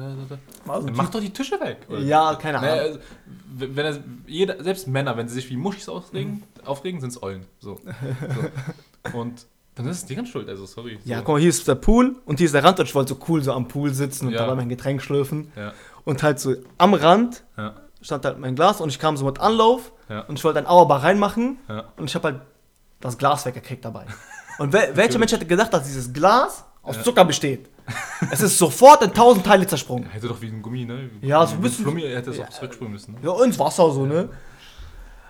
Also, 0.66 0.86
dann 0.86 0.96
mach 0.96 1.10
doch 1.10 1.20
die 1.20 1.28
Tische 1.30 1.60
weg. 1.60 1.78
oder? 1.90 1.98
ja, 1.98 2.34
keine 2.36 2.58
Naja, 2.58 2.72
Ahnung. 2.72 2.84
also, 2.86 2.98
wenn 3.76 3.84
er, 3.86 3.98
jeder, 4.26 4.62
selbst 4.64 4.88
Männer, 4.88 5.14
wenn 5.16 5.28
sie 5.28 5.34
sich 5.34 5.50
wie 5.50 5.56
Muschis 5.58 5.90
aufregen, 5.90 6.42
aufregen 6.64 7.00
sind 7.00 7.10
es 7.10 7.22
Eulen. 7.22 7.44
So. 7.60 7.74
so. 7.84 7.90
Und 9.12 9.46
dann 9.74 9.86
ist 9.88 9.98
es 9.98 10.06
deren 10.06 10.26
Schuld, 10.26 10.48
also 10.48 10.64
sorry. 10.66 10.98
Ja, 11.04 11.18
so. 11.18 11.24
guck 11.24 11.34
mal, 11.34 11.40
hier 11.40 11.50
ist 11.50 11.66
der 11.68 11.74
Pool 11.74 12.16
und 12.24 12.38
hier 12.38 12.46
ist 12.46 12.54
der 12.54 12.64
Rand 12.64 12.78
und 12.80 12.86
ich 12.86 12.94
wollte 12.94 13.14
so 13.14 13.20
cool 13.28 13.42
so 13.42 13.52
am 13.52 13.68
Pool 13.68 13.92
sitzen 13.92 14.26
und 14.28 14.32
Ja. 14.32 14.40
dabei 14.40 14.54
mein 14.54 14.68
Getränk 14.68 15.02
schlürfen. 15.02 15.52
Ja, 15.56 15.72
Und 16.04 16.22
halt 16.22 16.40
so 16.40 16.54
am 16.78 16.94
Rand 16.94 17.44
ja, 17.58 17.74
stand 18.00 18.24
halt 18.24 18.38
mein 18.38 18.54
Glas 18.56 18.80
und 18.80 18.88
ich 18.88 18.98
kam 18.98 19.16
so 19.16 19.24
mit 19.26 19.38
Anlauf 19.40 19.92
ja. 20.08 20.20
und 20.20 20.38
ich 20.38 20.44
wollte 20.44 20.58
ein 20.60 20.66
Auerbach 20.66 21.02
reinmachen 21.02 21.58
ja. 21.68 21.84
und 21.98 22.04
ich 22.08 22.14
habe 22.14 22.28
halt 22.28 22.40
das 23.00 23.18
Glas 23.18 23.44
weggekriegt 23.44 23.84
dabei. 23.84 24.06
Und 24.58 24.72
wel 24.72 24.96
welcher 24.96 25.18
Mensch 25.18 25.32
hätte 25.32 25.44
gedacht, 25.44 25.70
dass 25.74 25.84
dieses 25.84 26.10
Glas 26.14 26.64
aus 26.82 26.96
Ja. 26.96 27.02
Zucker 27.02 27.26
besteht? 27.26 27.68
es 28.30 28.40
ist 28.40 28.56
sofort 28.56 29.02
in 29.02 29.12
tausend 29.12 29.44
Teile 29.44 29.66
zersprungen. 29.66 30.06
Hätte 30.08 30.28
doch 30.28 30.40
wie 30.40 30.46
ein 30.46 30.62
Gummi, 30.62 30.86
ne? 30.86 31.10
Ja, 31.20 31.46
so 31.46 31.56
ein 31.56 31.60
bisschen- 31.60 31.84
Flummi, 31.84 32.02
er 32.04 32.16
hätte 32.16 32.30
es 32.30 32.38
Ja. 32.38 32.46
auch 32.46 32.48
zurückspringen 32.50 32.92
müssen. 32.94 33.12
Ne? 33.16 33.18
Ja, 33.22 33.44
ins 33.44 33.58
Wasser 33.58 33.90
so, 33.92 34.06
ne? 34.06 34.30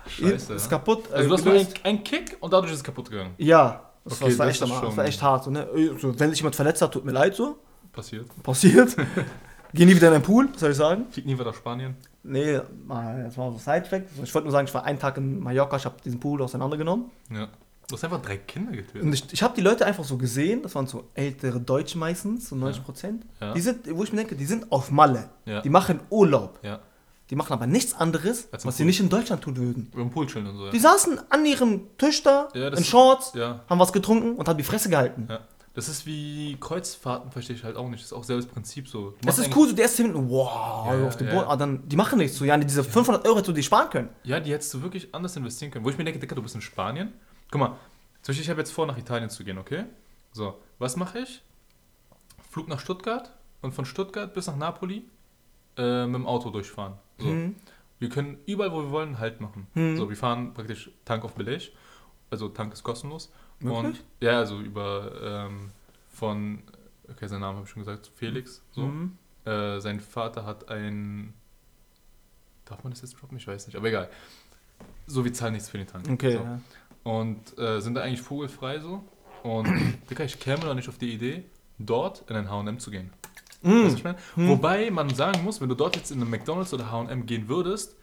Scheiße. 0.09 0.55
Ist 0.55 0.64
ja. 0.64 0.71
kaputt. 0.71 1.11
Also 1.12 1.29
du 1.29 1.35
hast 1.35 1.47
äh, 1.47 1.51
nur 1.51 1.66
einen, 1.85 2.05
Kick 2.05 2.37
und 2.40 2.53
dadurch 2.53 2.73
ist 2.73 2.79
es 2.79 2.85
kaputt 2.85 3.11
gegangen. 3.11 3.35
Ja, 3.38 3.90
das, 4.05 4.14
Okay, 4.14 4.23
war, 4.23 4.29
das, 4.29 4.38
war 4.38 4.47
echt, 4.49 4.62
das 4.62 4.69
schon- 4.69 4.97
war 4.97 5.05
echt 5.05 5.23
hart. 5.23 5.45
So, 5.45 5.51
ne? 5.51 5.69
so, 6.01 6.19
wenn 6.19 6.31
sich 6.31 6.38
jemand 6.40 6.57
verletzt 6.57 6.83
hat, 6.83 6.92
tut 6.92 7.05
mir 7.05 7.12
leid 7.12 7.35
so. 7.35 7.59
Passiert. 7.92 8.27
Passiert. 8.42 8.95
Geh 9.75 9.85
nie 9.85 9.95
wieder 9.97 10.09
in 10.09 10.14
den 10.14 10.23
Pool, 10.23 10.49
was 10.53 10.61
soll 10.61 10.71
ich 10.71 10.77
sagen? 10.77 11.07
Fliegt 11.11 11.27
nie 11.27 11.35
wieder 11.35 11.45
nach 11.47 11.55
Spanien. 11.55 11.97
Nee, 12.23 12.61
mal, 12.87 13.25
das 13.25 13.37
war 13.37 13.51
so 13.53 13.59
Sidefact. 13.59 14.09
Ich 14.23 14.35
wollte 14.35 14.47
nur 14.47 14.53
sagen, 14.53 14.66
ich 14.66 14.75
war 14.75 14.85
einen 14.85 14.99
Tag 14.99 15.16
in 15.16 15.38
Mallorca, 15.40 15.77
ich 15.77 15.85
habe 15.85 15.97
diesen 16.05 16.19
Pool 16.21 16.40
auseinandergenommen. 16.42 17.07
Ja. 17.31 17.49
Du 17.88 17.95
hast 17.95 18.03
einfach 18.03 18.21
drei 18.21 18.37
Kinder 18.38 18.73
getötet. 18.73 19.03
Und 19.03 19.12
ich, 19.12 19.33
ich 19.33 19.42
habe 19.42 19.55
die 19.55 19.61
Leute 19.61 19.87
einfach 19.87 20.03
so 20.03 20.16
gesehen, 20.16 20.62
das 20.62 20.75
waren 20.75 20.88
so 20.88 21.05
ältere 21.14 21.61
Deutsche 21.61 21.99
meistens, 21.99 22.49
so 22.49 22.57
90 22.57 22.83
Prozent. 22.85 23.27
Ja. 23.40 23.53
Die 23.55 23.61
sind, 23.61 23.95
wo 23.97 24.03
ich 24.03 24.12
mir 24.12 24.19
denke, 24.19 24.35
die 24.35 24.45
sind 24.47 24.73
auf 24.73 24.90
Malle. 24.90 25.29
Ja. 25.45 25.61
Die 25.61 25.71
machen 25.71 26.01
Urlaub. 26.11 26.59
Ja. 26.62 26.81
Die 27.31 27.37
machen 27.37 27.53
aber 27.53 27.67
nichts 27.67 27.93
anderes, 27.95 28.49
Als 28.53 28.65
im 28.65 28.69
was 28.69 28.77
sie 28.77 28.83
Pool. 28.83 28.87
nicht 28.87 29.01
in 29.01 29.09
Deutschland 29.09 29.43
tun 29.43 29.57
würden. 29.57 29.91
Über 29.93 30.03
den 30.03 30.11
Pool 30.11 30.27
chillen 30.27 30.47
und 30.47 30.57
so. 30.59 30.67
Ja. 30.67 30.71
Die 30.71 30.79
saßen 30.79 31.21
an 31.31 31.45
ihrem 31.45 31.97
Tisch 31.99 32.23
da, 32.23 32.49
Ja, 32.55 32.71
das 32.71 32.79
in 32.79 32.85
ist- 32.85 32.91
Shorts, 32.91 33.33
ja. 33.35 33.61
haben 33.69 33.79
was 33.81 33.93
getrunken 33.93 34.37
und 34.37 34.49
haben 34.49 34.57
die 34.59 34.62
Fresse 34.65 34.89
gehalten. 34.89 35.29
Das 35.75 35.89
ist 35.89 36.07
wie 36.07 36.57
Kreuzfahrten, 36.59 37.31
verstehe 37.33 37.55
ich 37.55 37.62
halt 37.65 37.77
auch 37.77 37.89
nicht. 37.91 38.01
Das 38.03 38.07
ist 38.07 38.12
auch 38.15 38.25
selbes 38.25 38.47
Prinzip 38.47 38.89
so. 38.89 39.15
Machst 39.25 39.39
ist 39.41 39.55
cool, 39.55 39.69
so 39.69 39.75
die 39.75 39.83
ersten 39.83 39.97
10 40.05 40.07
Minuten, 40.07 40.31
wow, 40.31 41.07
auf 41.07 41.17
dem. 41.19 41.27
Boden, 41.29 41.41
aber 41.45 41.57
dann, 41.59 41.87
die 41.87 41.97
machen 41.97 42.17
nichts 42.19 42.39
so, 42.39 42.47
ja, 42.47 42.57
diese 42.57 42.83
500 42.83 43.27
Euro 43.27 43.35
hättest 43.37 43.49
du 43.49 43.53
die 43.53 43.62
sparen 43.62 43.91
können. 43.91 44.09
Ja, 44.23 44.41
die 44.41 44.53
hättest 44.53 44.73
du 44.73 44.81
wirklich 44.83 45.15
anders 45.15 45.37
investieren 45.37 45.71
können. 45.73 45.85
Wo 45.85 45.91
ich 45.91 45.99
mir 45.99 46.05
denke, 46.05 46.19
Dicker, 46.19 46.35
du 46.35 46.41
bist 46.43 46.55
in 46.55 46.62
Spanien. 46.62 47.12
Guck 47.51 47.61
mal, 47.61 47.67
zum 48.23 48.33
Beispiel, 48.33 48.43
ich 48.45 48.49
habe 48.51 48.61
jetzt 48.61 48.71
vor, 48.73 48.87
nach 48.87 48.97
Italien 48.97 49.29
zu 49.29 49.45
gehen, 49.45 49.59
okay? 49.59 49.85
So, 50.33 50.55
was 50.79 50.97
mache 50.97 51.19
ich? 51.19 51.43
Flug 52.51 52.69
nach 52.69 52.81
Stuttgart 52.81 53.33
und 53.61 53.73
von 53.73 53.85
Stuttgart 53.85 54.33
bis 54.33 54.47
nach 54.47 54.57
Napoli 54.57 55.05
äh, 55.77 56.07
mit 56.07 56.15
dem 56.15 56.27
Auto 56.27 56.49
durchfahren. 56.49 56.95
So. 57.18 57.26
Mhm. 57.26 57.57
Wir 57.98 58.09
können 58.09 58.38
überall, 58.46 58.72
wo 58.72 58.83
wir 58.83 58.90
wollen, 58.90 59.18
Halt 59.18 59.40
machen. 59.40 59.66
Mhm. 59.74 59.96
So, 59.96 60.09
wir 60.09 60.16
fahren 60.16 60.52
praktisch 60.55 60.90
Tank 61.05 61.24
auf 61.24 61.35
Beleg. 61.35 61.72
Also 62.31 62.48
Tank 62.48 62.72
ist 62.72 62.83
kostenlos. 62.83 63.33
Wirklich? 63.61 64.00
Und 64.00 64.05
ja, 64.20 64.38
also 64.38 64.61
über 64.61 65.12
ähm, 65.22 65.70
von, 66.09 66.62
okay, 67.09 67.26
seinen 67.26 67.40
Namen 67.40 67.57
habe 67.57 67.66
ich 67.66 67.70
schon 67.70 67.83
gesagt, 67.83 68.11
Felix. 68.14 68.62
So. 68.72 68.83
Mhm. 68.83 69.16
Äh, 69.44 69.81
sein 69.81 70.00
Vater 70.00 70.44
hat 70.44 70.68
ein. 70.68 71.33
Darf 72.64 72.83
man 72.83 72.92
das 72.92 73.00
jetzt 73.00 73.20
droppen? 73.20 73.38
Ich 73.38 73.46
weiß 73.46 73.66
nicht, 73.68 73.76
aber 73.76 73.88
egal. 73.88 74.11
so, 75.07 75.24
wir 75.24 75.33
zahlen 75.33 75.52
nichts 75.52 75.68
für 75.68 75.79
den 75.79 75.87
Tank. 75.87 76.09
Okay. 76.11 76.33
So. 76.33 76.38
Ja. 76.38 76.61
Und 77.05 77.57
äh, 77.59 77.81
sind 77.81 77.94
da 77.94 78.02
eigentlich 78.02 78.22
vogelfrei 78.22 78.81
so. 78.81 79.05
Und 79.44 79.68
Digga, 80.11 80.24
ich 80.24 80.40
käme 80.40 80.62
doch 80.62 80.74
nicht 80.74 80.88
auf 80.88 80.98
die 80.98 81.12
Idee, 81.12 81.44
dort 81.79 82.29
in 82.29 82.37
ein 82.37 82.50
H&M 82.50 82.81
zu 82.81 82.90
gehen. 82.90 83.12
Weißt 83.62 83.75
du, 83.75 83.90
Mm. 83.90 83.97
ich 83.97 84.05
meine? 84.05 84.16
Wobei 84.37 84.90
man 84.90 85.14
sagen 85.14 85.42
muss, 85.45 85.61
wenn 85.61 85.69
du 85.69 85.75
dort 85.75 85.97
jetzt 85.97 86.11
in 86.11 86.21
einen 86.21 86.31
McDonalds 86.31 86.73
oder 86.75 86.90
H&M 86.90 87.27
gehen 87.27 87.49
würdest, 87.49 87.97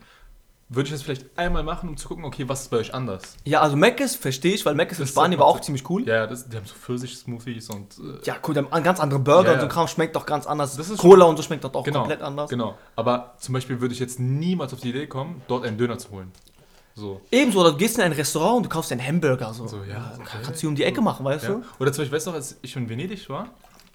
würde 0.69 0.87
ich 0.87 0.91
das 0.93 1.03
vielleicht 1.03 1.37
einmal 1.37 1.61
machen, 1.61 1.89
um 1.89 1.97
zu 1.97 2.07
gucken, 2.07 2.25
okay, 2.25 2.49
was 2.49 2.61
ist 2.63 2.71
bei 2.71 2.77
euch 2.77 2.93
anders? 2.95 3.21
ja, 3.45 3.61
also 3.61 3.75
Mc's 3.75 4.15
verstehe 4.15 4.55
ich, 4.55 4.65
weil 4.65 4.73
Mc's 4.73 4.97
in 4.99 5.05
Spanien 5.05 5.37
so- 5.37 5.43
war 5.43 5.47
auch 5.51 5.59
ziemlich 5.61 5.87
cool. 5.89 6.07
Ja, 6.07 6.25
das, 6.25 6.49
die 6.49 6.57
haben 6.57 6.65
so 6.65 6.73
Pfirsich-Smoothies 6.73 7.69
und... 7.69 7.97
Äh, 7.99 8.25
Ja, 8.25 8.37
cool, 8.47 8.55
die 8.55 8.61
haben 8.61 8.83
ganz 8.83 8.99
andere 8.99 9.19
Burger 9.19 9.49
Ja, 9.49 9.53
und 9.55 9.61
so. 9.61 9.67
Kram 9.67 9.87
schmeckt 9.87 10.15
doch 10.15 10.25
ganz 10.25 10.47
anders. 10.47 10.75
Das 10.75 10.89
ist 10.89 10.97
Cola 10.97 11.25
und 11.25 11.37
so 11.37 11.43
schmeckt 11.43 11.63
doch 11.63 11.73
auch 11.75 11.83
genau, 11.83 11.99
komplett 11.99 12.21
anders. 12.21 12.49
Genau. 12.49 12.75
Aber 12.95 13.35
zum 13.39 13.53
Beispiel 13.53 13.81
würde 13.81 13.93
ich 13.93 13.99
jetzt 13.99 14.19
niemals 14.19 14.73
auf 14.73 14.79
die 14.79 14.89
Idee 14.89 15.05
kommen, 15.05 15.41
dort 15.47 15.63
einen 15.65 15.77
Döner 15.77 15.97
zu 15.99 16.09
holen. 16.09 16.31
So. 16.95 17.21
Ebenso, 17.31 17.59
oder 17.61 17.71
du 17.71 17.77
gehst 17.77 17.97
in 17.97 18.03
ein 18.03 18.11
Restaurant 18.11 18.57
und 18.57 18.63
du 18.65 18.69
kaufst 18.69 18.91
einen 18.91 19.05
Hamburger. 19.05 19.53
So, 19.53 19.67
So, 19.67 19.77
ja, 19.83 20.13
okay. 20.19 20.37
Kannst 20.43 20.63
du 20.63 20.67
um 20.69 20.75
die 20.75 20.83
Ecke 20.83 21.01
machen, 21.01 21.23
weißt 21.25 21.43
Ja. 21.45 21.49
du? 21.55 21.63
Oder 21.79 21.91
zum 21.91 22.03
Beispiel, 22.03 22.15
weißt 22.17 22.27
du 22.27 22.31
noch, 22.31 22.35
als 22.37 22.57
ich 22.61 22.75
in 22.75 22.87
Venedig 22.89 23.27
war, 23.29 23.47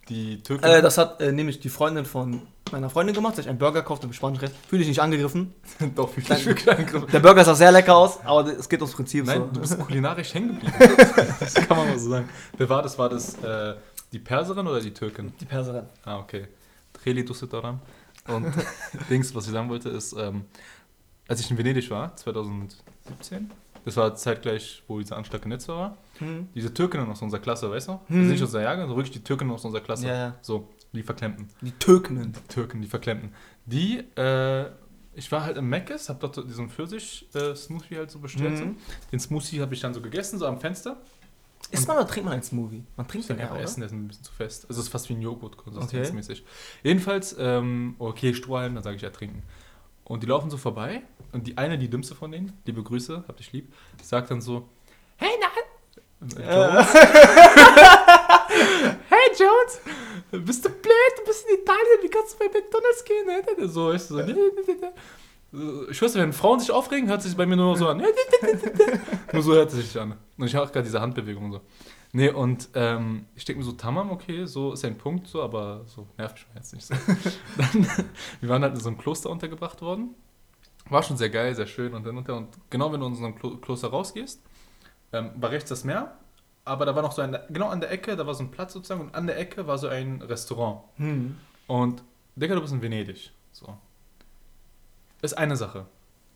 die 0.08 0.42
Türken... 0.42 0.64
Äh, 0.64 0.82
das 0.82 0.98
hat 0.98 1.20
äh, 1.20 1.32
nämlich 1.32 1.60
die 1.60 1.68
Freundin 1.68 2.04
von 2.04 2.42
meiner 2.72 2.90
Freundin 2.90 3.14
gemacht, 3.14 3.34
dass 3.34 3.44
ich 3.44 3.48
einen 3.48 3.58
Burger 3.58 3.82
kaufte 3.82 4.06
im 4.06 4.12
spanischen 4.12 4.40
Rest. 4.40 4.54
Fühle 4.68 4.80
dich 4.80 4.88
nicht 4.88 5.00
angegriffen. 5.00 5.54
doch, 5.94 6.10
fühl 6.10 6.22
ich 6.22 6.46
wirklich 6.46 6.70
angegriffen. 6.70 7.08
Der 7.10 7.20
Burger 7.20 7.44
sah 7.44 7.54
sehr 7.54 7.72
lecker 7.72 7.96
aus, 7.96 8.18
aber 8.24 8.46
es 8.46 8.68
geht 8.68 8.80
ums 8.80 8.94
Prinzip 8.94 9.24
Nein, 9.26 9.40
so. 9.40 9.46
du 9.52 9.60
bist 9.60 9.78
kulinarisch 9.78 10.34
hängen 10.34 10.60
geblieben. 10.60 10.74
das 11.40 11.54
kann 11.54 11.76
man 11.76 11.88
mal 11.88 11.98
so 11.98 12.10
sagen. 12.10 12.28
Wer 12.56 12.68
war 12.68 12.82
das? 12.82 12.98
War 12.98 13.08
das 13.08 13.34
äh, 13.42 13.74
die 14.12 14.18
Perserin 14.18 14.66
oder 14.66 14.80
die 14.80 14.92
Türkin? 14.92 15.32
Die 15.40 15.44
Perserin. 15.44 15.84
Ah, 16.04 16.18
okay. 16.18 16.48
Treli 16.92 17.24
Dusitaram. 17.24 17.80
Und 18.26 18.52
Dings, 19.10 19.34
was 19.34 19.46
ich 19.46 19.52
sagen 19.52 19.68
wollte, 19.68 19.88
ist, 19.88 20.14
ähm, 20.14 20.44
als 21.26 21.40
ich 21.40 21.50
in 21.50 21.58
Venedig 21.58 21.90
war, 21.90 22.14
2017, 22.16 23.50
das 23.84 23.96
war 23.96 24.14
zeitgleich, 24.14 24.82
wo 24.86 24.98
dieser 24.98 25.16
Anschlag 25.16 25.42
in 25.44 25.50
Nizza 25.50 25.74
war, 25.74 25.96
Hm. 26.18 26.48
diese 26.54 26.72
Türkinnen 26.72 27.08
aus 27.10 27.22
unserer 27.22 27.40
Klasse, 27.40 27.70
weißt 27.70 27.88
du? 27.88 27.92
Das 27.92 28.08
Hm. 28.08 28.22
ist 28.24 28.28
nicht 28.30 28.42
unser 28.42 28.60
Jahrgang, 28.62 28.82
sondern 28.88 28.98
wirklich 28.98 29.16
die 29.18 29.24
Türkinnen 29.24 29.50
aus 29.52 29.64
unserer 29.64 29.80
Klasse. 29.82 30.06
Ja, 30.06 30.14
ja. 30.14 30.34
So, 30.42 30.68
die 30.92 31.02
Verklemmten. 31.02 31.48
Die 31.60 31.72
Türken. 31.72 32.32
Die 32.32 32.40
Türken, 32.54 32.80
die 32.82 32.88
Verklemmten. 32.88 33.32
Die, 33.66 33.98
äh, 34.16 34.66
ich 35.14 35.30
war 35.32 35.42
halt 35.44 35.56
im 35.56 35.68
Mc's, 35.68 36.08
hab 36.08 36.20
dort 36.20 36.34
so 36.36 36.42
diesen 36.42 36.68
Pfirsich-Smoothie 36.70 37.96
halt 37.96 38.10
so 38.10 38.18
bestellt. 38.20 38.52
Mhm. 38.52 38.56
So. 38.56 39.08
Den 39.12 39.20
Smoothie 39.20 39.60
habe 39.60 39.74
ich 39.74 39.80
dann 39.80 39.92
so 39.94 40.00
gegessen, 40.00 40.38
so 40.38 40.46
am 40.46 40.58
Fenster. 40.60 40.96
Isst 41.70 41.86
man 41.88 41.96
oder 41.98 42.06
trinkt 42.06 42.24
man 42.24 42.34
einen 42.34 42.42
Smoothie? 42.42 42.84
Man 42.96 43.06
trinkt 43.08 43.28
den 43.28 43.38
Ja, 43.38 43.46
ja, 43.46 43.52
oder? 43.52 43.60
Essen, 43.62 43.80
der 43.80 43.88
ist 43.88 43.92
ein 43.92 44.06
bisschen 44.08 44.24
zu 44.24 44.32
fest. 44.32 44.64
Also 44.68 44.80
es 44.80 44.86
ist 44.86 44.92
fast 44.92 45.08
wie 45.08 45.14
ein 45.14 45.20
Joghurt, 45.20 45.54
Okay. 45.58 45.70
konsistenzmäßig. 45.70 46.44
Jedenfalls, 46.82 47.36
ähm, 47.38 47.96
okay, 47.98 48.32
Strohhalm, 48.32 48.74
dann 48.74 48.84
sage 48.84 48.96
ich 48.96 49.02
ertrinken. 49.02 49.42
Und 50.04 50.22
die 50.22 50.26
laufen 50.26 50.48
so 50.50 50.56
vorbei 50.56 51.02
und 51.32 51.46
die 51.46 51.58
eine, 51.58 51.76
die 51.76 51.90
dümmste 51.90 52.14
von 52.14 52.30
denen, 52.32 52.52
liebe 52.64 52.82
Grüße, 52.82 53.24
hab 53.28 53.36
dich 53.36 53.52
lieb, 53.52 53.74
sagt 54.02 54.30
dann 54.30 54.40
so, 54.40 54.66
hey, 55.16 55.28
na, 55.40 55.46
äh, 55.48 55.50
Jones. 56.20 56.94
hey, 59.08 59.30
Jones, 59.38 59.80
bist 60.44 60.64
du 60.64 60.68
blöd, 60.68 61.12
du 61.18 61.24
bist 61.24 61.46
in 61.48 61.60
Italien, 61.60 61.98
wie 62.02 62.08
kannst 62.08 62.34
du 62.34 62.38
bei 62.38 62.46
McDonalds 62.46 63.04
gehen? 63.04 63.26
ne? 63.26 63.68
So, 63.68 63.92
ich 63.92 64.02
so, 64.02 64.16
nee. 64.16 64.34
Ich 65.90 65.98
dir, 65.98 66.14
wenn 66.14 66.32
Frauen 66.32 66.60
sich 66.60 66.70
aufregen, 66.70 67.08
hört 67.08 67.22
sich 67.22 67.34
bei 67.36 67.46
mir 67.46 67.56
nur 67.56 67.76
so 67.76 67.88
an. 67.88 67.98
nur 69.32 69.42
so 69.42 69.54
hört 69.54 69.72
es 69.72 69.76
sich 69.76 69.98
an. 69.98 70.14
Und 70.36 70.46
ich 70.46 70.52
mache 70.52 70.72
gerade 70.72 70.82
diese 70.82 71.00
Handbewegung 71.00 71.46
und 71.46 71.52
so. 71.52 71.60
Nee, 72.12 72.30
und 72.30 72.68
ähm, 72.74 73.26
ich 73.34 73.44
denke 73.44 73.60
mir 73.60 73.64
so, 73.64 73.72
Tamam, 73.72 74.10
okay, 74.10 74.44
so 74.44 74.72
ist 74.72 74.84
ein 74.84 74.98
Punkt, 74.98 75.26
so, 75.26 75.42
aber 75.42 75.84
so 75.86 76.06
nervt 76.18 76.46
mich 76.48 76.56
jetzt 76.56 76.74
nicht 76.74 76.86
so. 76.86 76.94
Dann, 77.56 77.86
wir 78.40 78.48
waren 78.48 78.62
halt 78.62 78.74
in 78.74 78.80
so 78.80 78.88
einem 78.88 78.98
Kloster 78.98 79.30
untergebracht 79.30 79.80
worden. 79.80 80.14
War 80.90 81.02
schon 81.02 81.16
sehr 81.16 81.30
geil, 81.30 81.54
sehr 81.54 81.66
schön 81.66 81.92
und 81.92 82.06
dann 82.06 82.16
unter. 82.16 82.36
Und 82.36 82.48
genau 82.70 82.90
wenn 82.92 83.00
du 83.00 83.06
in 83.06 83.14
so 83.14 83.24
einem 83.24 83.34
Klo 83.34 83.56
Kloster 83.58 83.88
rausgehst, 83.88 84.40
ähm, 85.12 85.30
war 85.36 85.50
rechts 85.50 85.68
das 85.70 85.84
Meer, 85.84 86.12
aber 86.64 86.84
da 86.86 86.94
war 86.94 87.02
noch 87.02 87.12
so 87.12 87.22
ein, 87.22 87.36
genau 87.48 87.68
an 87.68 87.80
der 87.80 87.90
Ecke, 87.90 88.16
da 88.16 88.26
war 88.26 88.34
so 88.34 88.42
ein 88.42 88.50
Platz 88.50 88.72
sozusagen 88.72 89.00
und 89.00 89.14
an 89.14 89.26
der 89.26 89.38
Ecke 89.38 89.66
war 89.66 89.78
so 89.78 89.88
ein 89.88 90.20
Restaurant. 90.22 90.82
Hm. 90.96 91.36
Und 91.66 92.02
Digga, 92.36 92.54
du 92.54 92.60
bist 92.60 92.72
in 92.72 92.82
Venedig. 92.82 93.30
So. 93.52 93.76
Ist 95.22 95.36
eine 95.36 95.56
Sache. 95.56 95.86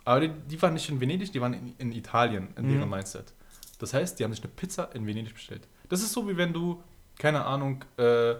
Aber 0.05 0.21
die, 0.21 0.29
die 0.49 0.61
waren 0.61 0.75
nicht 0.75 0.89
in 0.89 1.01
Venedig, 1.01 1.31
die 1.33 1.41
waren 1.41 1.55
in, 1.55 1.75
in 1.79 1.93
Italien, 1.93 2.49
in 2.57 2.67
Mhm. 2.67 2.71
deren 2.71 2.91
Mindset. 2.91 3.33
Das 3.79 3.95
heißt, 3.95 4.19
die 4.19 4.25
haben 4.25 4.33
sich 4.33 4.43
eine 4.43 4.53
Pizza 4.53 4.91
in 4.95 5.07
Venedig 5.07 5.35
bestellt. 5.35 5.69
Das 5.89 6.03
ist 6.03 6.13
so, 6.13 6.29
wie 6.29 6.37
wenn 6.37 6.53
du, 6.53 6.83
keine 7.19 7.45
Ahnung, 7.45 7.85
äh, 7.99 8.35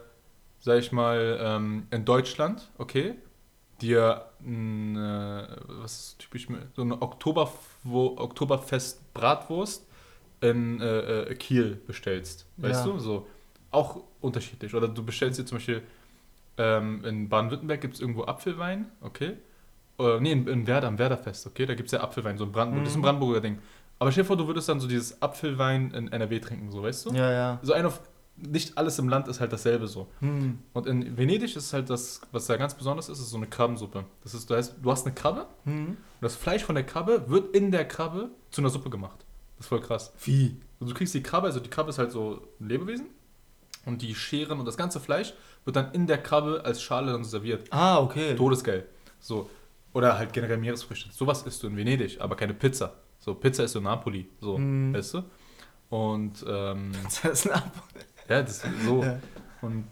sag 0.61 0.79
ich 0.79 0.91
mal, 0.93 1.39
ähm, 1.41 1.87
in 1.91 2.05
Deutschland, 2.05 2.69
okay, 2.79 3.15
dir 3.81 4.27
ein, 4.41 4.97
äh, 4.97 5.47
was 5.69 5.99
ist 5.99 6.19
typisch, 6.19 6.49
so 6.75 6.83
eine 6.83 7.01
Oktober, 7.03 7.53
Oktoberfest 7.85 9.13
Bratwurst 9.15 9.87
in 10.43 10.81
äh, 10.81 11.23
äh, 11.23 11.35
Kiel 11.35 11.81
bestellst. 11.87 12.47
Weißt 12.59 12.85
Ja. 12.87 12.93
du? 12.93 12.99
So. 12.99 13.27
Auch 13.71 14.03
unterschiedlich. 14.21 14.75
Oder 14.75 14.89
du 14.89 15.03
bestellst 15.03 15.39
dir 15.39 15.47
zum 15.47 15.57
Beispiel 15.57 15.83
ähm, 16.59 17.03
in 17.05 17.29
Baden-Württemberg 17.31 17.81
gibt 17.81 17.95
es 17.95 18.01
irgendwo 18.01 18.25
Apfelwein, 18.25 18.87
okay? 19.01 19.33
Äh, 19.99 20.21
nee, 20.21 20.33
in, 20.33 20.47
in 20.47 20.67
Werder, 20.67 20.89
am 20.89 20.99
Werderfest, 20.99 21.47
okay? 21.47 21.65
Da 21.65 21.75
gibt 21.75 21.87
es 21.87 21.93
ja 21.93 22.01
Apfelwein, 22.03 22.37
so 22.37 22.45
ein 22.45 22.53
Brandenburg. 22.53 22.85
Das 22.85 22.93
ist 22.93 22.97
ein 22.97 23.01
Mhm. 23.01 23.05
Brandenburger 23.05 23.41
Ding. 23.41 23.59
Aber 23.99 24.11
stell 24.13 24.25
dir 24.25 24.27
vor, 24.29 24.37
du 24.37 24.47
würdest 24.47 24.69
dann 24.69 24.81
so 24.81 24.89
dieses 24.89 25.23
Apfelwein 25.23 25.93
in 25.93 26.13
NRW 26.13 26.41
trinken, 26.41 26.71
so, 26.71 26.83
weißt 26.83 27.07
du? 27.07 27.11
Ja, 27.15 27.31
ja. 27.33 27.59
So 27.63 27.73
ein 27.73 27.87
auf, 27.87 28.01
nicht 28.37 28.77
alles 28.77 28.99
im 28.99 29.09
Land 29.09 29.29
ist 29.29 29.41
halt 29.41 29.53
dasselbe 29.53 29.87
so. 29.87 30.09
Hm. 30.21 30.59
Und 30.73 30.87
in 30.87 31.17
Venedig 31.17 31.55
ist 31.57 31.73
halt 31.73 31.89
das, 31.89 32.21
was 32.33 32.47
da 32.47 32.57
ganz 32.57 32.75
besonders 32.75 33.09
ist, 33.09 33.21
ist 33.21 33.31
so 33.31 33.37
eine 33.37 33.47
Krabbensuppe. 33.47 34.05
Das 34.25 34.35
ist, 34.35 34.51
du 34.51 34.57
hast, 34.57 34.75
du 34.83 34.91
hast 34.91 35.07
eine 35.07 35.15
Krabbe 35.15 35.47
Hm. 35.65 35.87
und 35.89 35.97
das 36.21 36.35
Fleisch 36.37 36.65
von 36.65 36.75
der 36.75 36.85
Krabbe 36.85 37.31
wird 37.31 37.55
in 37.57 37.71
der 37.71 37.87
Krabbe 37.87 38.31
zu 38.51 38.61
einer 38.61 38.71
Suppe 38.71 38.91
gemacht. 38.91 39.25
Das 39.63 39.67
ist 39.67 39.69
voll 39.69 39.81
krass. 39.81 40.13
Wie? 40.25 40.57
Also 40.81 40.93
du 40.93 40.99
kriegst 40.99 41.15
die 41.15 41.23
Krabbe, 41.23 41.47
also 41.47 41.61
die 41.61 41.71
Krabbe 41.71 41.91
ist 41.91 41.99
halt 41.99 42.11
so 42.11 42.43
ein 42.61 42.69
Lebewesen 42.69 43.07
und 43.87 44.03
die 44.03 44.13
Scheren 44.13 44.59
und 44.59 44.67
das 44.67 44.77
ganze 44.77 44.99
Fleisch 44.99 45.35
wird 45.65 45.77
dann 45.77 45.93
in 45.93 46.09
der 46.09 46.19
Krabbe 46.19 46.63
als 46.65 46.83
Schale 46.83 47.13
dann 47.13 47.23
serviert. 47.23 47.69
Ah, 47.73 48.01
okay. 48.01 48.35
Todesgeil. 48.35 48.85
So. 49.21 49.49
Oder 49.93 50.19
halt 50.19 50.33
generell 50.33 50.57
Meeresfrüchte. 50.59 51.11
Sowas 51.13 51.43
isst 51.45 51.63
du 51.63 51.69
in 51.69 51.77
Venedig, 51.77 52.21
aber 52.21 52.35
keine 52.35 52.55
Pizza. 52.55 52.95
So, 53.21 53.35
Pizza 53.35 53.63
ist 53.63 53.73
so 53.73 53.81
Napoli. 53.81 54.29
So, 54.41 54.59
Mhm. 54.59 54.95
weißt 54.95 55.15
du? 55.15 55.23
Und 55.91 56.45
ähm, 56.49 56.91
Das 57.05 57.25
ist 57.25 57.49
Ab 57.51 57.71
ja, 58.29 58.43
das 58.43 58.65
ist 58.65 58.67
so. 58.85 59.05
Ja. 59.05 59.21
Und 59.61 59.85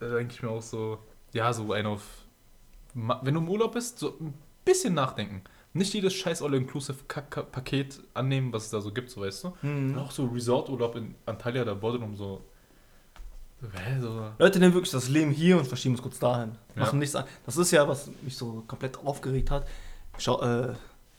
da 0.00 0.08
denke 0.08 0.32
ich 0.32 0.42
mir 0.42 0.48
auch 0.48 0.62
so, 0.62 0.98
ja, 1.34 1.52
so 1.52 1.70
ein 1.74 1.84
auf. 1.84 2.02
Wenn 2.94 3.34
du 3.34 3.40
im 3.40 3.48
Urlaub 3.50 3.72
bist, 3.74 3.98
so 3.98 4.16
ein 4.20 4.32
bisschen 4.64 4.94
nachdenken. 4.94 5.42
Nicht 5.74 5.92
jedes 5.94 6.14
scheiß 6.14 6.42
All-Inclusive-Paket 6.42 8.00
annehmen, 8.14 8.52
was 8.52 8.64
es 8.64 8.70
da 8.70 8.80
so 8.80 8.90
gibt, 8.92 9.10
so 9.10 9.20
weißt 9.20 9.44
du. 9.44 9.48
Und 9.48 9.56
Hm. 9.94 9.98
auch 9.98 10.10
so 10.10 10.26
Resort-Urlaub 10.26 10.96
in 10.96 11.14
Antalya, 11.26 11.64
da 11.64 11.74
Bodrum, 11.74 12.16
so. 12.16 12.40
Hä, 13.60 14.00
so. 14.00 14.30
Leute 14.38 14.60
nehmen 14.60 14.72
wirklich 14.74 14.90
das 14.92 15.08
Leben 15.08 15.30
hier 15.32 15.58
und 15.58 15.66
verschieben 15.66 15.94
es 15.94 16.02
kurz 16.02 16.18
dahin. 16.18 16.52
Ja. 16.74 16.82
Machen 16.82 16.98
nichts 17.00 17.14
an. 17.16 17.24
Das 17.44 17.56
ist 17.56 17.70
ja, 17.72 17.86
was 17.88 18.08
mich 18.22 18.36
so 18.36 18.62
komplett 18.66 18.96
aufgeregt 19.04 19.50
hat. 19.50 19.66
Schau, 20.16 20.40
äh, 20.40 20.74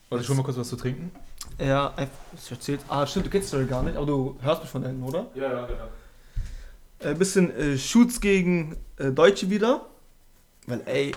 Warte, 0.08 0.24
ich 0.24 0.28
hol 0.28 0.36
mal 0.36 0.42
kurz 0.42 0.56
was 0.56 0.68
zu 0.68 0.76
trinken. 0.76 1.10
er, 1.58 1.92
was 2.32 2.50
erzählt. 2.50 2.80
Ah, 2.88 3.06
stimmt, 3.06 3.26
du 3.26 3.30
kennst 3.30 3.46
die 3.48 3.56
Story 3.56 3.66
gar 3.66 3.82
nicht, 3.82 3.96
aber 3.96 4.06
du 4.06 4.36
hörst 4.40 4.62
mich 4.62 4.70
von 4.70 4.82
denen, 4.82 5.02
oder? 5.02 5.26
Ja, 5.34 5.42
ja, 5.52 5.68
ja. 5.68 7.08
Ein 7.10 7.18
bisschen 7.18 7.50
äh, 7.56 7.78
Shoots 7.78 8.20
gegen 8.20 8.76
äh, 8.96 9.10
Deutsche 9.12 9.48
wieder. 9.48 9.86
Weil, 10.66 10.82
ey, 10.86 11.12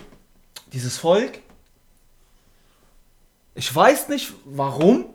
dieses 0.72 0.98
Volk. 0.98 1.39
Ich 3.55 3.73
weiß 3.73 4.09
nicht 4.09 4.33
warum. 4.45 5.05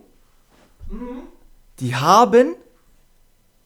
Die 1.81 1.95
haben 1.95 2.55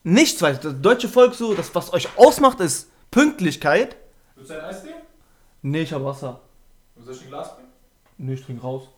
nichts, 0.02 0.42
weil 0.42 0.56
das 0.56 0.74
deutsche 0.80 1.08
Volk 1.08 1.34
so, 1.34 1.54
das 1.54 1.74
was 1.74 1.92
euch 1.92 2.08
ausmacht, 2.18 2.60
ist 2.60 2.90
Pünktlichkeit. 3.10 3.96
Willst 4.34 4.50
du 4.50 4.54
ein 4.58 4.64
Eis 4.64 4.82
nehmen? 4.84 5.02
Nee, 5.62 5.82
ich 5.82 5.92
hab 5.92 6.02
Wasser. 6.04 6.40
Soll 6.96 7.14
ich 7.14 7.22
ein 7.22 7.28
Glas 7.28 7.54
bringen? 7.54 7.68
Nee, 8.18 8.34
ich 8.34 8.44
trink 8.44 8.62
raus. 8.62 8.88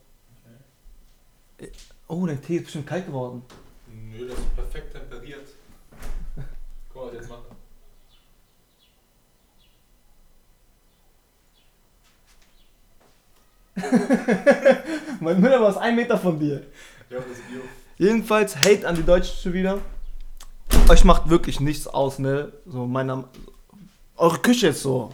Äh, 1.58 1.68
Oh, 2.06 2.26
dein 2.26 2.40
Tee 2.42 2.56
ist 2.56 2.64
bestimmt 2.64 2.86
kalt 2.86 3.06
geworden. 3.06 3.42
Nö, 3.88 4.28
das 4.28 4.38
ist 4.38 4.54
perfekt 4.54 4.92
temperiert. 4.92 5.48
Guck 6.92 6.96
mal, 6.96 7.06
was 7.06 7.14
ich 7.14 7.20
jetzt 7.20 7.30
mache. 7.30 7.44
Mein 15.20 15.40
Müller 15.40 15.60
war 15.60 15.80
ein 15.80 15.96
Meter 15.96 16.18
von 16.18 16.38
dir. 16.38 16.62
Ja, 17.10 17.18
das 17.18 17.38
Bio. 17.50 17.60
Jedenfalls 17.96 18.56
Hate 18.56 18.86
an 18.86 18.94
die 18.94 19.02
Deutschen 19.02 19.36
schon 19.42 19.52
wieder. 19.52 19.78
Euch 20.88 21.04
macht 21.04 21.28
wirklich 21.30 21.60
nichts 21.60 21.86
aus, 21.86 22.18
ne? 22.18 22.52
So 22.66 22.86
meiner. 22.86 23.28
Eure 24.16 24.38
Küche 24.38 24.68
ist 24.68 24.82
so. 24.82 25.10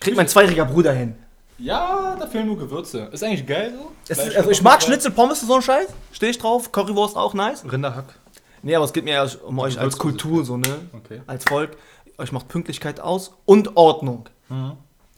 Kriegt 0.00 0.16
mein 0.16 0.28
zweijähriger 0.28 0.66
Bruder 0.66 0.92
hin. 0.92 1.16
Ja, 1.58 2.16
da 2.18 2.26
fehlen 2.26 2.46
nur 2.46 2.58
Gewürze. 2.58 3.08
Ist 3.12 3.22
eigentlich 3.22 3.46
geil 3.46 3.72
so. 3.76 3.92
Es 4.08 4.18
ist, 4.18 4.36
also 4.36 4.50
ich 4.50 4.62
mag. 4.62 4.82
Schnitzel, 4.82 5.12
Pommes 5.12 5.40
und 5.42 5.48
so 5.48 5.54
ein 5.54 5.62
Scheiß. 5.62 5.88
Stehe 6.12 6.30
ich 6.30 6.38
drauf. 6.38 6.72
Currywurst 6.72 7.16
auch 7.16 7.34
nice. 7.34 7.64
Rinderhack. 7.70 8.18
Nee, 8.62 8.74
aber 8.74 8.84
es 8.84 8.92
geht 8.92 9.04
mir 9.04 9.12
eher 9.12 9.30
um 9.44 9.58
euch 9.58 9.78
als. 9.78 9.98
Kultur, 9.98 10.44
so, 10.44 10.56
ne? 10.56 10.88
Okay. 10.92 11.22
Als 11.26 11.44
Volk. 11.44 11.76
Euch 12.18 12.32
macht 12.32 12.48
Pünktlichkeit 12.48 13.00
aus 13.00 13.32
und 13.44 13.76
Ordnung. 13.76 14.28
Mhm. 14.48 14.72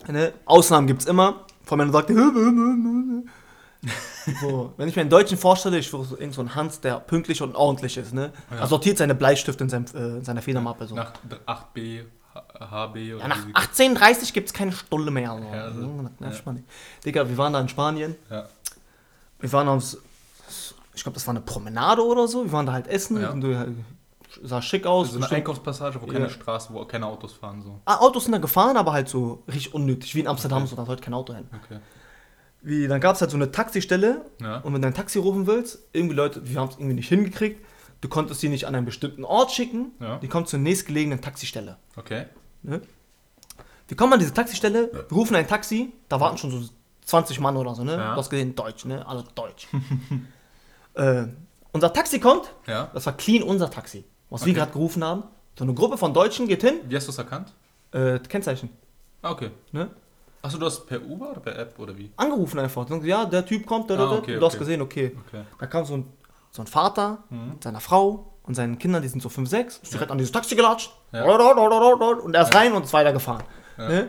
Ne? 0.09 0.33
Ausnahmen 0.45 0.87
gibt's 0.87 1.05
immer. 1.07 1.46
Vor 1.67 1.79
allem, 1.79 1.93
wenn 1.93 1.93
man 1.93 3.23
sagt, 3.23 3.31
so, 4.41 4.73
wenn 4.79 4.89
ich 4.89 4.97
mir 4.97 5.03
einen 5.03 5.11
Deutschen 5.11 5.37
vorstelle, 5.37 5.79
ich 5.79 5.93
wäre 5.93 6.05
so 6.05 6.17
irgend 6.17 6.35
so 6.35 6.41
ein 6.41 6.55
Hans, 6.55 6.81
der 6.81 6.99
pünktlich 7.01 7.43
und 7.43 7.55
ordentlich 7.55 7.97
ist, 7.99 8.15
ne? 8.15 8.33
Ja. 8.51 8.61
Er 8.61 8.67
sortiert 8.67 8.99
seine 8.99 9.15
Bleistifte 9.15 9.63
in, 9.65 9.71
seinem, 9.71 9.85
äh, 9.95 9.99
in 10.19 10.25
seiner 10.25 10.41
Federmappe. 10.43 10.87
So. 10.87 10.95
Nach 10.95 11.13
8b, 11.47 12.05
H- 12.35 12.71
HB 12.71 13.15
oder 13.15 13.23
Ja, 13.23 13.29
nach 13.29 13.47
wie 13.47 13.53
sie- 13.53 13.93
18.30 13.95 14.33
gibt 14.33 14.49
es 14.49 14.55
keine 14.55 14.73
Stulle 14.73 15.11
mehr. 15.11 15.37
So. 15.39 15.55
Ja, 15.55 15.63
also, 15.65 15.81
ja. 16.21 16.33
Digga, 17.05 17.29
wir 17.29 17.37
waren 17.39 17.53
da 17.53 17.61
in 17.61 17.69
Spanien. 17.69 18.17
Ja. 18.31 18.47
Wir 19.39 19.53
waren 19.53 19.69
aufs, 19.69 19.99
ich 20.95 21.03
glaube, 21.03 21.15
das 21.15 21.27
war 21.27 21.33
eine 21.35 21.43
Promenade 21.43 22.03
oder 22.05 22.27
so. 22.27 22.45
Wir 22.45 22.53
waren 22.53 22.65
da 22.67 22.73
halt 22.73 22.87
essen. 22.89 23.21
Ja. 23.21 23.31
Sah 24.43 24.61
schick 24.63 24.87
aus. 24.87 25.09
So 25.09 25.13
eine 25.15 25.21
bestimmt- 25.21 25.39
Einkaufspassage, 25.39 26.01
wo 26.03 26.07
keine 26.07 26.25
Ja. 26.27 26.31
Straße, 26.31 26.73
wo 26.73 26.85
keine 26.85 27.07
Autos 27.07 27.33
fahren. 27.33 27.63
So. 27.63 27.81
Ah, 27.85 27.97
Autos 27.99 28.25
sind 28.25 28.33
da 28.33 28.39
gefahren, 28.39 28.77
aber 28.77 28.93
halt 28.93 29.09
so 29.09 29.43
richtig 29.49 29.75
unnötig. 29.75 30.15
Wie 30.15 30.21
in 30.21 30.27
Amsterdam, 30.29 30.59
Okay. 30.63 30.71
so, 30.71 30.77
da 30.77 30.85
sollte 30.87 31.03
kein 31.03 31.15
Auto 31.15 31.35
hin. 31.35 31.47
Okay. 31.65 31.79
Wie, 32.63 32.89
dann 32.89 33.01
gab 33.01 33.15
es 33.15 33.21
halt 33.21 33.31
so 33.31 33.37
eine 33.37 33.51
Taxistelle. 33.53 34.25
Ja. 34.41 34.59
Und 34.59 34.75
wenn 34.75 34.83
du 34.83 34.89
ein 34.89 34.95
Taxi 34.95 35.19
rufen 35.19 35.47
willst, 35.47 35.79
irgendwie 35.93 36.15
Leute, 36.17 36.49
wir 36.49 36.59
haben 36.61 36.69
es 36.69 36.77
irgendwie 36.77 36.95
nicht 36.95 37.09
hingekriegt. 37.09 37.65
Du 38.01 38.09
konntest 38.09 38.41
sie 38.41 38.49
nicht 38.49 38.67
an 38.67 38.75
einen 38.75 38.87
bestimmten 38.87 39.25
Ort 39.25 39.53
schicken. 39.53 39.93
Ja. 40.01 40.19
Die 40.19 40.29
kommt 40.29 40.49
zur 40.49 40.59
nächstgelegenen 40.59 41.21
Taxistelle. 41.21 41.77
Okay. 41.97 42.27
Ne? 42.63 42.83
Wir 43.89 43.97
kommen 43.97 44.13
an 44.15 44.19
diese 44.19 44.35
Taxistelle, 44.35 44.91
wir 44.93 45.17
rufen 45.17 45.37
ein 45.37 45.47
Taxi, 45.47 45.93
da 46.09 46.19
warten 46.19 46.39
schon 46.39 46.51
so 46.51 46.69
20 47.05 47.39
Mann 47.39 47.57
oder 47.57 47.75
so, 47.77 47.85
ne? 47.85 47.93
Ja. 47.93 48.13
Du 48.15 48.19
hast 48.19 48.31
gesehen, 48.31 48.55
Deutsch, 48.57 48.85
ne? 48.85 49.07
Alle 49.07 49.23
Deutsch. 49.37 49.69
äh, 50.95 51.27
unser 51.73 51.93
Taxi 51.93 52.19
kommt, 52.19 52.53
Ja. 52.67 52.91
das 52.93 53.07
war 53.07 53.13
clean 53.17 53.43
unser 53.45 53.71
Taxi, 53.71 54.05
was 54.31 54.45
wir 54.45 54.51
Okay. 54.53 54.59
gerade 54.61 54.73
gerufen 54.73 55.03
haben. 55.05 55.25
So 55.59 55.65
eine 55.65 55.75
Gruppe 55.75 55.97
von 55.97 56.13
Deutschen 56.13 56.47
geht 56.49 56.63
hin, 56.63 56.75
Wie 56.89 56.97
hast 56.97 57.07
du 57.07 57.13
es 57.13 57.19
erkannt? 57.19 57.53
äh, 57.93 58.19
Kennzeichen, 58.19 58.69
Ah, 59.23 59.31
okay. 59.31 59.51
ne? 59.73 59.91
Achso, 60.43 60.59
du 60.59 60.67
hast 60.67 60.87
per 60.87 61.03
Uber 61.05 61.31
oder 61.31 61.41
per 61.41 61.59
App 61.59 61.79
oder 61.79 61.97
wie? 61.97 62.13
Angerufen 62.17 62.59
einfach. 62.61 62.87
Ja, 63.03 63.25
der 63.25 63.45
Typ 63.45 63.67
kommt, 63.67 63.91
da, 63.91 63.97
da, 63.97 64.05
Ah, 64.11 64.13
okay, 64.19 64.39
du 64.39 64.45
hast 64.47 64.53
okay. 64.55 64.59
gesehen, 64.61 64.81
okay. 64.83 65.17
Okay. 65.27 65.43
Da 65.59 65.67
kam 65.67 65.85
so 65.85 65.95
ein, 65.97 66.07
so 66.51 66.63
ein 66.63 66.67
Vater 66.69 67.25
Mhm. 67.31 67.49
mit 67.51 67.65
seiner 67.65 67.81
Frau 67.81 68.33
und 68.45 68.55
seinen 68.55 68.79
Kindern, 68.79 69.03
die 69.03 69.09
sind 69.09 69.23
so 69.23 69.29
5, 69.29 69.49
6, 69.49 69.79
ist 69.83 69.93
direkt 69.93 70.11
an 70.11 70.19
dieses 70.19 70.31
Taxi 70.33 70.55
gelatscht. 70.55 70.93
Ja. 71.13 71.25
Und 71.25 72.35
er 72.35 72.43
ist 72.43 72.55
rein 72.55 72.73
und 72.75 72.85
ist 72.85 72.93
weitergefahren. 72.93 73.43
Ja. 73.79 73.89
Ne? 73.89 74.09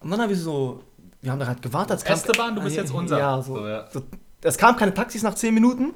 Und 0.00 0.10
dann 0.10 0.20
haben 0.20 0.28
wir 0.28 0.36
so, 0.36 0.82
wir 1.22 1.32
haben 1.32 1.38
da 1.38 1.46
halt 1.46 1.62
gewartet. 1.62 1.98
es 1.98 2.04
kam- 2.04 2.14
Esteban, 2.14 2.54
du 2.54 2.62
bist 2.62 2.76
jetzt 2.76 2.92
unser. 2.92 3.18
Ja, 3.18 3.40
so. 3.40 3.56
So, 3.56 3.66
ja. 3.66 3.88
so. 3.90 4.02
Es 4.42 4.58
kamen 4.58 4.76
keine 4.76 4.92
Taxis 4.92 5.22
nach 5.22 5.34
10 5.34 5.54
Minuten. 5.54 5.94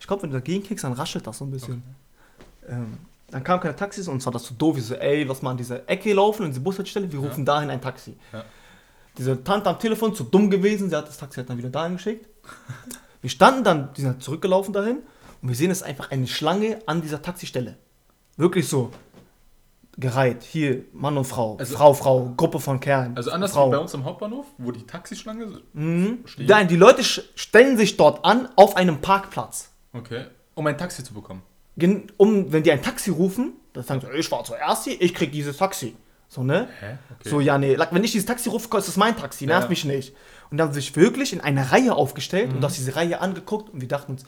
Ich 0.00 0.06
glaube, 0.06 0.22
wenn 0.24 0.30
du 0.30 0.36
dagegen 0.36 0.64
kickst, 0.64 0.84
dann 0.84 0.92
raschelt 0.94 1.26
das 1.26 1.38
so 1.38 1.44
ein 1.44 1.50
bisschen. 1.52 1.82
Ähm, 2.68 2.98
dann 3.30 3.42
kamen 3.42 3.60
keine 3.60 3.74
Taxis 3.76 4.06
und 4.08 4.18
es 4.18 4.24
war 4.26 4.32
das 4.32 4.44
so 4.46 4.54
doof. 4.54 4.78
Ich 4.78 4.84
so, 4.84 4.94
ey, 4.94 5.24
lass 5.24 5.42
mal 5.42 5.50
an 5.50 5.56
diese 5.56 5.88
Ecke 5.88 6.12
laufen, 6.12 6.44
in 6.44 6.50
diese 6.50 6.60
Bushaltestelle, 6.60 7.10
wir 7.10 7.18
rufen 7.18 7.44
dahin 7.44 7.70
ein 7.70 7.80
Taxi. 7.80 8.16
Ja. 8.32 8.44
Diese 9.18 9.42
Tante 9.42 9.68
am 9.70 9.78
Telefon, 9.78 10.14
zu 10.14 10.24
dumm 10.24 10.50
gewesen, 10.50 10.90
sie 10.90 10.96
hat 10.96 11.08
das 11.08 11.16
Taxi 11.16 11.36
halt 11.36 11.50
dann 11.50 11.58
wieder 11.58 11.70
dahin 11.70 11.94
geschickt. 11.96 12.28
wir 13.22 13.30
standen 13.30 13.64
dann, 13.64 13.92
die 13.94 14.02
sind 14.02 14.10
halt 14.10 14.22
zurückgelaufen 14.22 14.72
dahin 14.72 14.98
und 15.42 15.48
wir 15.48 15.56
sehen, 15.56 15.70
es 15.70 15.82
einfach 15.82 16.10
eine 16.10 16.26
Schlange 16.26 16.78
an 16.86 17.02
dieser 17.02 17.20
Taxistelle. 17.22 17.76
Wirklich 18.36 18.68
so. 18.68 18.90
Gereiht. 19.98 20.42
Hier, 20.42 20.84
Mann 20.92 21.16
und 21.16 21.24
Frau. 21.24 21.56
Also- 21.56 21.74
Frau, 21.76 21.94
Frau, 21.94 22.32
Gruppe 22.36 22.60
von 22.60 22.78
Kerlen. 22.80 23.16
Also 23.16 23.30
anders 23.30 23.52
Frau. 23.52 23.68
wie 23.68 23.72
bei 23.72 23.78
uns 23.78 23.94
am 23.94 24.04
Hauptbahnhof, 24.04 24.44
wo 24.58 24.70
die 24.70 24.84
Taxischlange. 24.86 25.62
Mhm. 25.72 26.18
steht. 26.26 26.48
Nein, 26.48 26.68
die 26.68 26.76
Leute 26.76 27.02
stellen 27.02 27.78
sich 27.78 27.96
dort 27.96 28.24
an 28.24 28.50
auf 28.56 28.76
einem 28.76 29.00
Parkplatz. 29.00 29.70
Okay. 29.94 30.26
Um 30.54 30.66
ein 30.66 30.76
Taxi 30.76 31.02
zu 31.02 31.14
bekommen. 31.14 31.42
Um, 32.16 32.52
wenn 32.52 32.62
die 32.62 32.72
ein 32.72 32.82
Taxi 32.82 33.10
rufen, 33.10 33.52
dann 33.74 33.84
sagen 33.84 34.00
sie, 34.00 34.18
ich 34.18 34.30
war 34.32 34.42
zuerst 34.44 34.84
hier, 34.84 35.00
ich 35.00 35.12
krieg 35.14 35.30
dieses 35.32 35.58
Taxi. 35.58 35.94
So, 36.28 36.42
ne? 36.42 36.68
Okay. 36.80 36.96
So, 37.28 37.40
ja, 37.40 37.58
nee, 37.58 37.76
wenn 37.90 38.02
ich 38.02 38.12
dieses 38.12 38.26
Taxi 38.26 38.48
rufe, 38.48 38.64
ist 38.78 38.88
das 38.88 38.96
mein 38.96 39.16
Taxi, 39.16 39.46
nervt 39.46 39.64
Ja. 39.64 39.68
mich 39.68 39.84
nicht. 39.84 40.14
Und 40.50 40.56
dann 40.58 40.68
haben 40.68 40.74
sie 40.74 40.80
sich 40.80 40.96
wirklich 40.96 41.32
in 41.32 41.40
eine 41.40 41.70
Reihe 41.72 41.94
aufgestellt 41.94 42.50
Mhm. 42.50 42.56
und 42.56 42.64
aus 42.64 42.74
diese 42.74 42.96
Reihe 42.96 43.20
angeguckt 43.20 43.72
und 43.72 43.80
wir 43.80 43.88
dachten 43.88 44.12
uns, 44.12 44.24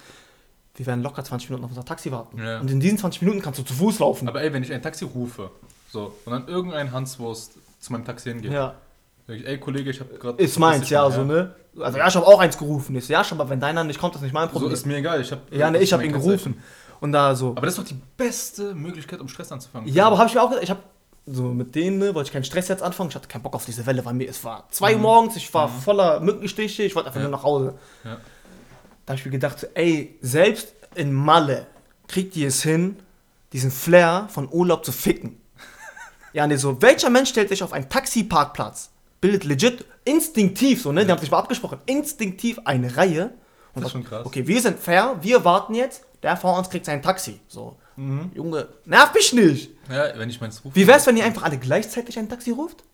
wir 0.76 0.86
werden 0.86 1.03
locker 1.03 1.24
20 1.24 1.51
Minuten 1.51 1.64
auf 1.64 1.70
unser 1.70 1.84
Taxi 1.84 2.12
warten. 2.12 2.38
Ja. 2.38 2.61
Und 2.61 2.70
in 2.70 2.78
diesen 2.80 2.99
20 2.99 3.22
Minuten 3.22 3.40
kannst 3.42 3.59
du 3.59 3.64
zu 3.64 3.74
Fuß 3.74 3.99
laufen. 3.99 4.28
Aber 4.28 4.42
ey, 4.42 4.53
wenn 4.53 4.62
ich 4.62 4.72
ein 4.72 4.82
Taxi 4.82 5.05
rufe, 5.07 5.51
so, 5.90 6.14
und 6.24 6.32
dann 6.32 6.46
irgendein 6.46 6.92
Hanswurst 6.92 7.55
zu 7.80 7.92
meinem 7.92 8.05
Taxi 8.05 8.28
hingeht, 8.30 8.53
ja. 8.53 8.74
ich, 9.26 9.44
ey 9.46 9.59
Kollege, 9.59 9.90
ich 9.90 9.99
habe 10.01 10.14
gerade. 10.18 10.40
Ist 10.42 10.59
meins, 10.59 10.88
ja, 10.90 11.11
so, 11.11 11.24
ne? 11.24 11.55
Also, 11.80 11.99
ja, 11.99 12.09
ich 12.09 12.14
habe 12.16 12.26
auch 12.26 12.40
eins 12.40 12.59
gerufen. 12.59 12.94
Ich 12.96 13.07
so, 13.07 13.12
ja, 13.12 13.24
schon, 13.24 13.40
aber 13.40 13.51
wenn 13.51 13.61
deiner 13.61 13.82
nicht 13.84 13.99
kommt, 14.01 14.14
ist 14.16 14.22
nicht 14.22 14.32
mein 14.34 14.49
So 14.49 14.53
Problem. 14.55 14.72
ist 14.72 14.84
mir 14.86 14.96
egal, 14.99 15.20
ich 15.20 15.30
habe. 15.32 15.42
ja, 15.51 15.70
ne, 15.70 15.78
ich 15.78 15.92
habe 15.92 16.05
ihn 16.05 16.12
gerufen. 16.12 16.62
Und 17.01 17.12
da 17.12 17.34
so. 17.34 17.51
Aber 17.51 17.62
das 17.62 17.74
ist 17.76 17.78
doch 17.78 17.84
die 17.88 18.01
beste 18.16 18.74
Möglichkeit, 18.74 19.20
um 19.20 19.28
Stress 19.28 19.53
anzufangen. 19.53 19.88
Ja, 19.92 20.07
aber 20.07 20.18
habe 20.18 20.28
ich 20.28 20.34
mir 20.34 20.42
auch 20.42 20.49
gedacht, 20.49 20.64
ich 20.64 20.70
habe 20.70 20.82
so 21.26 21.42
mit 21.44 21.74
denen, 21.74 21.99
ne, 21.99 22.14
wollte 22.14 22.28
ich 22.28 22.32
keinen 22.32 22.44
Stress 22.44 22.68
jetzt 22.68 22.82
anfangen. 22.82 23.11
Ich 23.11 23.14
hatte 23.14 23.28
keinen 23.28 23.42
Bock 23.42 23.55
auf 23.55 23.64
diese 23.64 23.84
Welle, 23.86 24.05
weil 24.05 24.14
mir 24.14 24.28
es 24.28 24.42
war 24.44 24.66
2 24.70 24.94
Uhr 24.94 24.99
morgens, 25.01 25.36
ich 25.36 25.53
war 25.53 25.68
voller 25.68 26.20
Mückenstiche, 26.20 26.82
ich 26.84 26.94
wollte 26.94 27.09
einfach 27.09 27.20
Mhm. 27.20 27.24
Ja. 27.24 27.28
nur 27.30 27.38
nach 27.38 27.44
Hause. 27.44 27.74
Ja. 28.05 28.16
Da 29.07 29.12
habe 29.12 29.18
ich 29.18 29.24
mir 29.24 29.30
gedacht, 29.32 29.61
so, 29.61 29.66
ey, 29.74 30.18
selbst 30.22 30.72
in 30.94 31.12
Malle 31.12 31.66
kriegt 32.09 32.34
ihr 32.36 32.49
es 32.49 32.62
hin, 32.62 32.96
diesen 33.53 33.70
Flair 33.70 34.26
von 34.30 34.49
Urlaub 34.51 34.84
zu 34.84 34.92
ficken. 34.92 35.38
ja, 36.32 36.46
ne, 36.46 36.57
so, 36.59 36.80
welcher 36.82 37.11
Mensch 37.11 37.28
stellt 37.30 37.49
sich 37.51 37.62
auf 37.62 37.72
einen 37.72 37.88
Taxiparkplatz, 37.88 38.90
bildet 39.20 39.44
legit, 39.44 39.84
instinktiv, 40.05 40.82
so, 40.82 40.92
ne, 40.92 41.05
die 41.05 41.12
haben 41.12 41.18
sich 41.20 41.30
mal 41.30 41.38
abgesprochen, 41.38 41.78
instinktiv 41.86 42.59
eine 42.64 42.96
Reihe. 42.96 43.32
Und 43.74 43.82
Das 43.82 43.86
ist 43.86 43.92
schon 43.92 44.05
krass. 44.05 44.24
Okay, 44.26 44.46
wir 44.46 44.61
sind 44.62 44.78
fair, 44.78 45.16
wir 45.20 45.44
warten 45.44 45.74
jetzt, 45.74 46.05
der 46.23 46.37
vor 46.37 46.57
uns 46.59 46.71
kriegt 46.71 46.87
sein 46.87 47.03
Taxi. 47.03 47.41
So, 47.49 47.77
Mhm. 47.99 48.31
Junge, 48.33 48.69
nerv 48.85 49.12
mich 49.12 49.33
nicht. 49.33 49.71
Ja, 49.91 50.16
wenn 50.16 50.31
ich 50.31 50.41
meins 50.41 50.64
rufe. 50.64 50.77
Wie 50.77 50.87
wär's, 50.87 51.07
wenn 51.09 51.16
ihr 51.16 51.25
einfach 51.25 51.43
alle 51.43 51.59
gleichzeitig 51.59 52.16
ein 52.16 52.29
Taxi 52.29 52.53
ruft? 52.53 52.85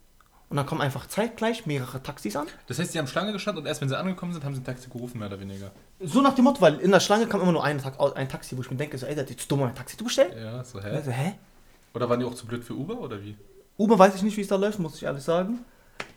Und 0.49 0.57
dann 0.57 0.65
kommen 0.67 0.81
einfach 0.81 1.07
zeitgleich 1.09 1.67
mehrere 1.67 2.03
Taxis 2.03 2.37
an? 2.37 2.47
Das 2.69 2.79
heißt, 2.79 2.95
die 2.95 2.99
haben 2.99 3.07
Schlange 3.07 3.33
gestanden 3.33 3.63
und 3.63 3.69
erst 3.69 3.83
wenn 3.83 3.89
sie 3.91 3.99
angekommen 3.99 4.33
sind, 4.33 4.45
haben 4.45 4.55
sie 4.55 4.63
ein 4.63 4.65
Taxi 4.65 4.89
gerufen, 4.89 5.19
mehr 5.19 5.29
oder 5.29 5.39
weniger. 5.41 5.73
So 6.01 6.23
nach 6.23 6.35
dem 6.35 6.45
Motto, 6.45 6.61
weil 6.63 6.79
in 6.79 6.91
der 6.91 7.01
Schlange 7.01 7.27
kam 7.27 7.43
immer 7.43 7.53
nur 7.53 7.63
ein, 7.65 7.83
ein 8.15 8.29
Taxi, 8.31 8.57
wo 8.57 8.63
ich 8.63 8.71
mir 8.71 8.77
denke, 8.79 8.97
so, 8.97 9.05
ey, 9.05 9.15
der 9.15 9.25
hat 9.25 9.31
jetzt 9.31 9.51
dumm, 9.51 9.61
um 9.61 9.69
ein 9.69 9.75
Taxi 9.75 9.97
zu 9.97 10.05
bestellen? 10.05 10.33
Ja, 10.43 10.65
so, 10.65 10.83
hä? 10.83 10.89
Also, 10.89 11.11
hä? 11.11 11.35
Oder 11.93 12.09
waren 12.09 12.21
die 12.21 12.25
auch 12.27 12.35
zu 12.35 12.47
blöd 12.47 12.65
für 12.65 12.75
Uber 12.75 12.99
oder 12.99 13.21
wie? 13.23 13.37
Uber 13.77 13.99
weiß 13.99 14.15
ich 14.15 14.23
nicht, 14.23 14.37
wie 14.39 14.43
es 14.43 14.49
da 14.49 14.57
läuft, 14.57 14.79
muss 14.79 14.95
ich 14.97 15.03
ehrlich 15.03 15.25
sagen. 15.25 15.59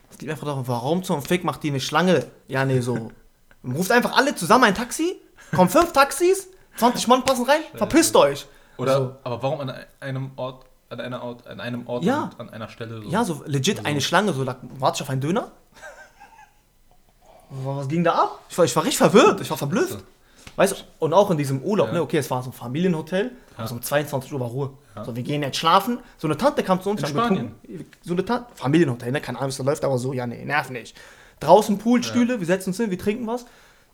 Es 0.09 0.17
geht 0.17 0.29
einfach 0.29 0.45
darum, 0.45 0.65
warum 0.67 1.03
zum 1.03 1.21
Fick 1.21 1.43
macht 1.43 1.63
die 1.63 1.69
eine 1.69 1.79
Schlange? 1.81 2.25
Ja, 2.47 2.63
nee, 2.63 2.79
so. 2.79 3.11
Ruft 3.65 3.91
einfach 3.91 4.15
alle 4.15 4.33
zusammen 4.35 4.65
ein 4.65 4.75
Taxi, 4.75 5.19
kommen 5.53 5.69
fünf 5.69 5.91
Taxis, 5.91 6.47
20 6.77 7.07
Mann 7.07 7.23
passen 7.23 7.45
rein, 7.45 7.61
verpisst 7.75 8.15
euch. 8.15 8.45
Oder, 8.77 8.97
So. 8.97 9.15
aber 9.23 9.41
warum 9.41 9.59
an 9.61 9.73
einem 9.99 10.31
Ort, 10.35 10.65
an 10.89 10.99
einer 11.01 11.23
Ort, 11.23 11.47
an 11.47 11.59
einem 11.59 11.87
Ort 11.87 12.03
Ja. 12.03 12.29
an 12.37 12.49
einer 12.49 12.69
Stelle 12.69 13.01
so? 13.01 13.09
Ja, 13.09 13.23
so 13.23 13.43
legit 13.45 13.85
eine 13.85 14.01
Schlange, 14.01 14.33
so, 14.33 14.43
da 14.43 14.55
warte 14.77 14.97
ich 14.97 15.01
auf 15.01 15.09
einen 15.09 15.21
Döner. 15.21 15.51
Was 17.49 17.87
ging 17.87 18.03
da 18.03 18.13
ab? 18.13 18.39
Ich 18.49 18.57
war, 18.57 18.65
ich 18.65 18.75
war 18.75 18.83
richtig 18.83 18.97
verwirrt, 18.97 19.39
ich 19.41 19.49
war 19.49 19.57
verblüfft. 19.57 20.03
Weißt 20.57 20.73
du, 20.73 20.75
und 20.99 21.13
auch 21.13 21.29
in 21.31 21.37
diesem 21.37 21.61
Urlaub, 21.61 21.87
Ja. 21.87 21.93
ne, 21.93 22.01
okay, 22.01 22.17
es 22.17 22.29
war 22.31 22.41
so 22.43 22.49
ein 22.49 22.53
Familienhotel, 22.53 23.31
aber 23.55 23.67
so 23.67 23.75
um 23.75 23.81
22 23.81 24.33
Uhr 24.33 24.39
war 24.39 24.47
Ruhe. 24.47 24.71
Ja. 24.95 25.05
So, 25.05 25.15
wir 25.15 25.23
gehen 25.23 25.43
jetzt 25.43 25.57
schlafen. 25.57 25.99
So 26.17 26.27
eine 26.27 26.35
Tante 26.35 26.63
kam 26.63 26.81
zu 26.81 26.89
uns, 26.89 27.01
In. 27.01 27.07
Spanien? 27.07 27.55
So 28.03 28.13
eine 28.13 28.25
Tante, 28.25 28.47
Familienhotel, 28.55 29.11
ne, 29.11 29.21
keine 29.21 29.37
Ahnung, 29.37 29.49
es 29.49 29.57
da 29.57 29.63
läuft, 29.63 29.85
aber 29.85 29.97
so, 29.97 30.13
ja, 30.13 30.25
nee, 30.27 30.43
nerv 30.43 30.69
nicht. 30.71 30.97
Draußen 31.39 31.77
Poolstühle, 31.77 32.39
wir 32.39 32.47
setzen 32.47 32.69
uns 32.71 32.77
hin, 32.77 32.89
wir 32.89 32.97
trinken 32.97 33.27
was. 33.27 33.41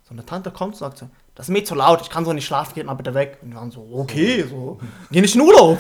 So 0.08 0.12
eine 0.12 0.26
Tante 0.26 0.50
kommt 0.52 0.74
und 0.74 0.80
sagt 0.80 0.98
so, 0.98 1.10
das 1.36 1.48
ist 1.48 1.54
mir 1.54 1.64
zu 1.64 1.76
laut, 1.76 2.02
ich 2.02 2.10
kann 2.10 2.26
so 2.26 2.34
nicht 2.34 2.46
schlafen, 2.46 2.76
geht 2.76 2.86
mal 2.86 2.94
bitte 2.94 3.14
weg. 3.14 3.40
Und 3.42 3.52
wir 3.52 3.58
waren 3.58 3.72
so, 3.72 3.88
okay, 3.94 4.46
so, 4.48 4.80
geh 5.12 5.22
nicht 5.22 5.36
in 5.36 5.42
Urlaub. 5.42 5.80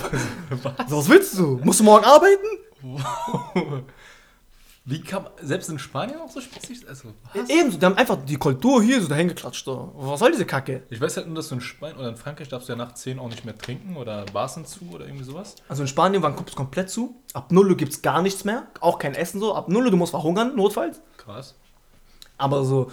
So, 0.88 0.98
was 0.98 1.10
willst 1.10 1.38
du? 1.38 1.60
Musst 1.64 1.80
du 1.80 1.84
morgen 1.84 2.06
arbeiten? 2.06 2.46
Wie 4.86 5.00
kam 5.02 5.28
selbst 5.42 5.70
in 5.70 5.80
Spanien 5.80 6.20
auch 6.20 6.30
so 6.30 6.42
spezifisch? 6.42 6.86
Also, 6.86 7.14
was? 7.34 7.50
Ebenso, 7.50 7.78
die 7.78 7.86
haben 7.86 7.96
einfach 7.96 8.18
die 8.26 8.36
Kultur 8.36 8.84
hier 8.84 9.02
so 9.02 9.08
dahin 9.08 9.30
geklatscht. 9.30 9.64
So. 9.64 9.94
Was 9.96 10.20
soll 10.20 10.32
diese 10.32 10.46
Kacke? 10.46 10.84
Ich 10.90 11.00
weiß 11.00 11.16
halt 11.16 11.28
nur, 11.28 11.38
dass 11.38 11.48
du 11.48 11.56
in 11.56 11.62
Spanien 11.62 11.98
oder 12.00 12.10
in 12.10 12.18
Frankreich 12.18 12.50
darfst 12.50 12.68
du 12.68 12.74
ja 12.74 12.78
nach 12.78 12.94
10 12.94 13.18
auch 13.18 13.30
nicht 13.30 13.46
mehr 13.46 13.58
trinken 13.58 13.96
oder 13.96 14.26
Bars 14.34 14.56
sind 14.56 14.68
zu 14.68 14.90
oder 14.92 15.06
irgendwie 15.06 15.24
sowas. 15.24 15.56
Also 15.70 15.84
in 15.84 15.88
Spanien 15.88 16.22
waren 16.22 16.36
Clubs 16.36 16.54
komplett 16.54 16.90
zu. 16.90 17.16
Ab 17.34 17.54
0 17.54 17.70
Uhr 17.70 17.78
gibt 17.78 17.94
es 17.94 18.02
gar 18.02 18.22
nichts 18.22 18.44
mehr. 18.44 18.68
Auch 18.82 19.00
kein 19.00 19.16
Essen 19.16 19.40
so. 19.40 19.56
Ab 19.56 19.70
0 19.70 19.86
Uhr, 19.86 19.92
du 19.92 19.96
musst 19.96 20.12
verhungern, 20.12 20.54
notfalls. 20.54 21.00
Krass. 21.16 21.56
Aber 22.38 22.66
so. 22.66 22.92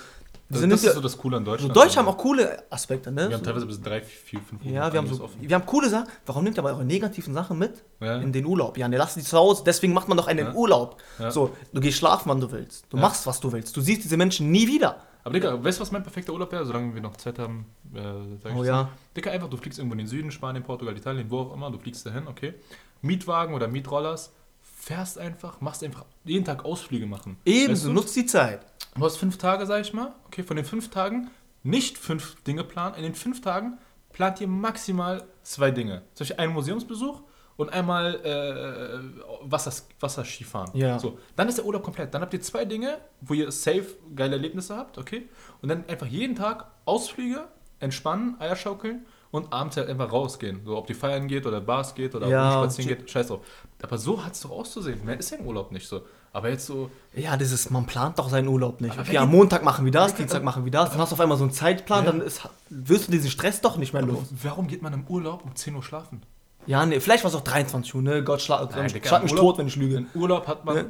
Wir 0.53 0.61
Das, 0.69 0.81
das 0.83 0.85
ist 0.91 0.95
so 0.97 1.01
das 1.01 1.17
Coole 1.17 1.37
an 1.37 1.45
so 1.45 1.53
Deutschland. 1.53 1.77
Deutsche 1.77 1.99
haben 2.01 2.09
auch 2.09 2.19
coole 2.19 2.65
Aspekte, 2.71 3.13
ne? 3.13 3.29
Wir 3.29 3.37
haben 3.37 3.45
So, 3.45 3.45
teilweise 3.45 3.67
bis 3.67 3.81
3, 3.81 4.01
4, 4.03 4.41
5 4.41 4.65
ja, 4.65 4.93
wir 4.93 4.99
haben, 4.99 5.07
so, 5.07 5.31
wir 5.41 5.55
haben 5.55 5.65
coole 5.65 5.89
Sachen. 5.89 6.09
Warum 6.27 6.43
nimmt 6.43 6.57
ihr 6.59 6.61
aber 6.65 6.71
eure 6.71 6.85
negativen 6.85 7.33
Sachen 7.33 7.57
mit 7.57 7.85
Ja. 8.01 8.17
in 8.17 8.33
den 8.33 8.45
Urlaub? 8.45 8.77
Ja, 8.77 8.89
ne, 8.89 8.97
lasst 8.97 9.17
die 9.17 9.23
zu 9.23 9.37
Hause. 9.39 9.63
Deswegen 9.65 9.93
macht 9.93 10.09
man 10.09 10.17
doch 10.19 10.27
einen 10.27 10.47
Ja. 10.47 10.53
Urlaub. 10.55 11.01
Ja. 11.21 11.31
So, 11.31 11.55
du 11.73 11.81
gehst 11.81 11.99
schlafen, 11.99 12.29
wann 12.29 12.41
du 12.41 12.51
willst. 12.51 12.85
Du 12.91 12.97
machst, 12.97 13.27
was 13.27 13.39
du 13.39 13.53
willst. 13.53 13.77
Du 13.77 13.81
siehst 13.81 14.03
diese 14.03 14.17
Menschen 14.17 14.51
nie 14.51 14.67
wieder. 14.67 14.97
Aber 15.23 15.35
Digga, 15.35 15.63
weißt 15.63 15.79
du, 15.79 15.83
was 15.83 15.93
mein 15.93 16.03
perfekter 16.03 16.33
Urlaub 16.33 16.51
wäre? 16.51 16.65
Solange 16.67 16.95
wir 16.95 17.03
noch 17.03 17.15
Zeit 17.17 17.39
haben, 17.39 17.67
äh, 17.95 18.01
sag 18.43 18.53
ich 18.53 18.59
Oh 18.59 18.65
ja. 18.65 18.89
Digga, 19.17 19.31
einfach, 19.31 19.49
du 19.51 19.57
fliegst 19.57 19.79
irgendwo 19.79 19.93
in 19.95 19.99
den 19.99 20.07
Süden, 20.09 20.31
Spanien, 20.33 20.65
Portugal, 20.65 20.97
Italien, 20.97 21.31
wo 21.31 21.41
auch 21.41 21.55
immer, 21.55 21.71
du 21.71 21.79
fliegst 21.79 22.05
dahin, 22.07 22.27
okay. 22.27 22.55
Mietwagen 23.03 23.55
oder 23.55 23.69
Mietrollers, 23.69 24.33
fährst 24.81 25.19
einfach, 25.19 25.61
machst 25.61 25.85
einfach 25.85 26.07
jeden 26.25 26.45
Tag 26.45 26.65
Ausflüge 26.65 27.07
machen. 27.07 27.37
Ebenso, 27.45 27.73
Weißt 27.73 27.85
du? 27.87 27.93
nutzt 27.93 28.17
die 28.17 28.27
Zeit. 28.27 28.61
Du 28.97 29.05
hast 29.05 29.19
fünf 29.19 29.37
Tage, 29.37 29.67
sag 29.67 29.83
ich 29.83 29.93
mal. 29.93 30.15
Okay, 30.27 30.43
von 30.43 30.57
den 30.57 30.65
fünf 30.65 30.89
Tagen 30.89 31.31
nicht 31.63 31.99
fünf 31.99 32.43
Dinge 32.43 32.65
planen. 32.65 32.95
In 32.97 33.03
den 33.03 33.15
fünf 33.15 33.41
Tagen 33.43 33.79
plant 34.13 34.41
ihr 34.41 34.49
maximal 34.49 35.25
zwei 35.43 35.71
Dinge. 35.71 36.03
Zum 36.15 36.25
Beispiel 36.25 36.41
einen 36.43 36.55
Museumsbesuch 36.55 37.23
und 37.57 37.69
einmal 37.69 38.15
äh, 38.25 39.51
Wassers, 39.51 39.87
Wasserskifahren. 40.01 40.71
Ja. 40.75 40.99
So, 40.99 41.19
dann 41.37 41.49
ist 41.49 41.59
der 41.59 41.67
Urlaub 41.67 41.83
komplett. 41.83 42.15
Dann 42.15 42.23
habt 42.23 42.33
ihr 42.33 42.41
zwei 42.41 42.65
Dinge, 42.65 42.99
wo 43.21 43.35
ihr 43.35 43.53
safe 43.53 43.87
geile 44.17 44.37
Erlebnisse 44.37 44.75
habt, 44.77 44.97
okay? 44.97 45.29
Und 45.61 45.69
dann 45.69 45.85
einfach 45.89 46.07
jeden 46.07 46.35
Tag 46.35 46.67
Ausflüge, 46.87 47.49
entspannen, 47.79 48.41
Eier 48.41 48.57
schaukeln 48.57 49.05
und 49.31 49.53
abends 49.53 49.77
halt 49.77 49.89
einfach 49.89 50.11
rausgehen. 50.13 50.61
So, 50.65 50.77
ob 50.77 50.87
die 50.87 50.95
feiern 50.95 51.29
geht 51.29 51.47
oder 51.47 51.61
Bars 51.61 51.95
geht 51.95 52.15
oder 52.15 52.27
Ja, 52.29 52.53
spazieren 52.53 52.97
geht, 52.99 53.11
scheiß 53.11 53.29
drauf. 53.29 53.41
Aber 53.83 53.99
so 53.99 54.25
hat 54.25 54.33
es 54.33 54.41
doch 54.41 54.51
auszusehen. 54.51 55.05
Mehr 55.05 55.19
ist 55.19 55.31
ja 55.31 55.39
im 55.39 55.47
Urlaub 55.47 55.73
nicht 55.73 55.87
so. 55.89 56.03
Aber 56.33 56.49
jetzt 56.49 56.67
so, 56.67 56.91
Ja, 57.15 57.37
dieses, 57.37 57.71
man 57.71 57.87
plant 57.87 58.19
doch 58.19 58.29
seinen 58.29 58.49
Urlaub 58.49 58.81
nicht. 58.81 58.97
Okay, 58.99 59.09
wer 59.13 59.23
am 59.23 59.31
Montag 59.31 59.65
machen 59.65 59.85
wir 59.85 59.93
das, 59.93 60.15
Dienstag 60.15 60.45
machen 60.45 60.65
wir 60.65 60.71
das, 60.71 60.91
dann 60.91 61.01
hast 61.01 61.11
du 61.11 61.15
auf 61.15 61.21
einmal 61.21 61.39
so 61.39 61.45
einen 61.45 61.53
Zeitplan, 61.53 62.05
Ja. 62.05 62.13
dann 62.13 62.21
ist, 62.21 62.43
wirst 62.69 63.09
du 63.09 63.13
diesen 63.13 63.31
Stress 63.31 63.61
doch 63.61 63.77
nicht 63.77 63.93
mehr 63.93 64.03
los. 64.03 64.27
warum 64.43 64.69
geht 64.69 64.83
man 64.83 64.93
im 64.93 65.07
Urlaub 65.09 65.45
um 65.45 65.55
10 65.57 65.75
Uhr 65.75 65.83
schlafen? 65.83 66.23
Ja, 66.67 66.85
nee, 66.87 67.01
vielleicht 67.01 67.25
war 67.25 67.31
es 67.31 67.35
auch 67.35 67.41
23 67.41 67.95
Uhr, 67.95 68.03
ne? 68.03 68.23
Gott 68.23 68.43
schlag, 68.43 68.69
Digga, 68.93 69.19
mich 69.21 69.33
tot, 69.33 69.59
wenn 69.59 69.67
ich 69.67 69.77
lüge. 69.77 69.97
In 69.97 70.07
Urlaub 70.15 70.47
hat 70.47 70.65
man 70.65 70.77
Ja. 70.77 70.85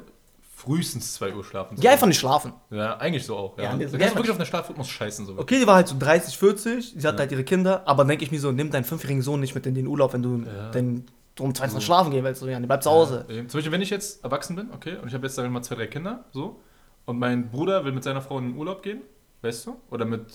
Frühestens 0.60 1.14
2 1.14 1.34
Uhr 1.34 1.44
schlafen. 1.44 1.76
Geh 1.80 1.88
einfach 1.88 2.06
nicht 2.06 2.18
schlafen. 2.18 2.52
Ja, 2.70 2.96
eigentlich 2.98 3.24
so 3.24 3.36
auch. 3.36 3.56
Ja. 3.58 3.64
Ja, 3.64 3.76
nee, 3.76 3.84
da 3.84 3.90
so 3.90 3.96
kannst 3.98 4.08
geh 4.08 4.08
du 4.10 4.16
wirklich 4.16 4.30
auf 4.32 4.36
den 4.36 4.46
Schlafrhythmus 4.46 4.88
scheißen. 4.88 5.26
So. 5.26 5.38
Okay, 5.38 5.58
die 5.58 5.66
war 5.66 5.76
halt 5.76 5.88
so 5.88 5.96
30, 5.98 6.36
40, 6.36 6.94
sie 6.96 7.06
hat 7.06 7.14
Ja. 7.14 7.20
halt 7.20 7.32
ihre 7.32 7.44
Kinder, 7.44 7.82
aber 7.86 8.04
denke 8.04 8.24
ich 8.24 8.30
mir 8.30 8.40
so, 8.40 8.52
nimm 8.52 8.70
deinen 8.70 8.84
fünfjährigen 8.84 9.22
Sohn 9.22 9.40
nicht 9.40 9.54
mit 9.54 9.66
in 9.66 9.74
den 9.74 9.86
Urlaub, 9.86 10.12
wenn 10.12 10.22
du 10.22 10.42
Ja. 10.44 10.70
den 10.70 11.06
um 11.38 11.54
22 11.54 11.74
Uhr 11.74 11.80
So. 11.80 11.84
schlafen 11.86 12.10
gehen 12.10 12.24
willst. 12.24 12.40
So, 12.40 12.48
ja, 12.48 12.60
nee, 12.60 12.66
bleib 12.66 12.82
zu 12.82 12.90
Hause. 12.90 13.24
Zum 13.28 13.46
Beispiel, 13.48 13.72
wenn 13.72 13.80
ich 13.82 13.90
jetzt 13.90 14.22
erwachsen 14.22 14.56
bin, 14.56 14.70
okay, 14.72 14.96
und 15.00 15.08
ich 15.08 15.14
habe 15.14 15.26
jetzt 15.26 15.34
sagen 15.36 15.48
wir 15.48 15.52
mal 15.52 15.62
zwei, 15.62 15.74
drei 15.76 15.86
Kinder, 15.86 16.24
so, 16.32 16.60
und 17.06 17.18
mein 17.18 17.50
Bruder 17.50 17.84
will 17.84 17.92
mit 17.92 18.04
seiner 18.04 18.20
Frau 18.20 18.38
in 18.38 18.48
den 18.50 18.56
Urlaub 18.58 18.82
gehen, 18.82 19.00
weißt 19.42 19.66
du, 19.66 19.76
oder 19.90 20.04
mit, 20.04 20.26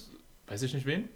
weiß 0.47 0.63
ich 0.63 0.73
nicht 0.73 0.85
wen, 0.87 1.07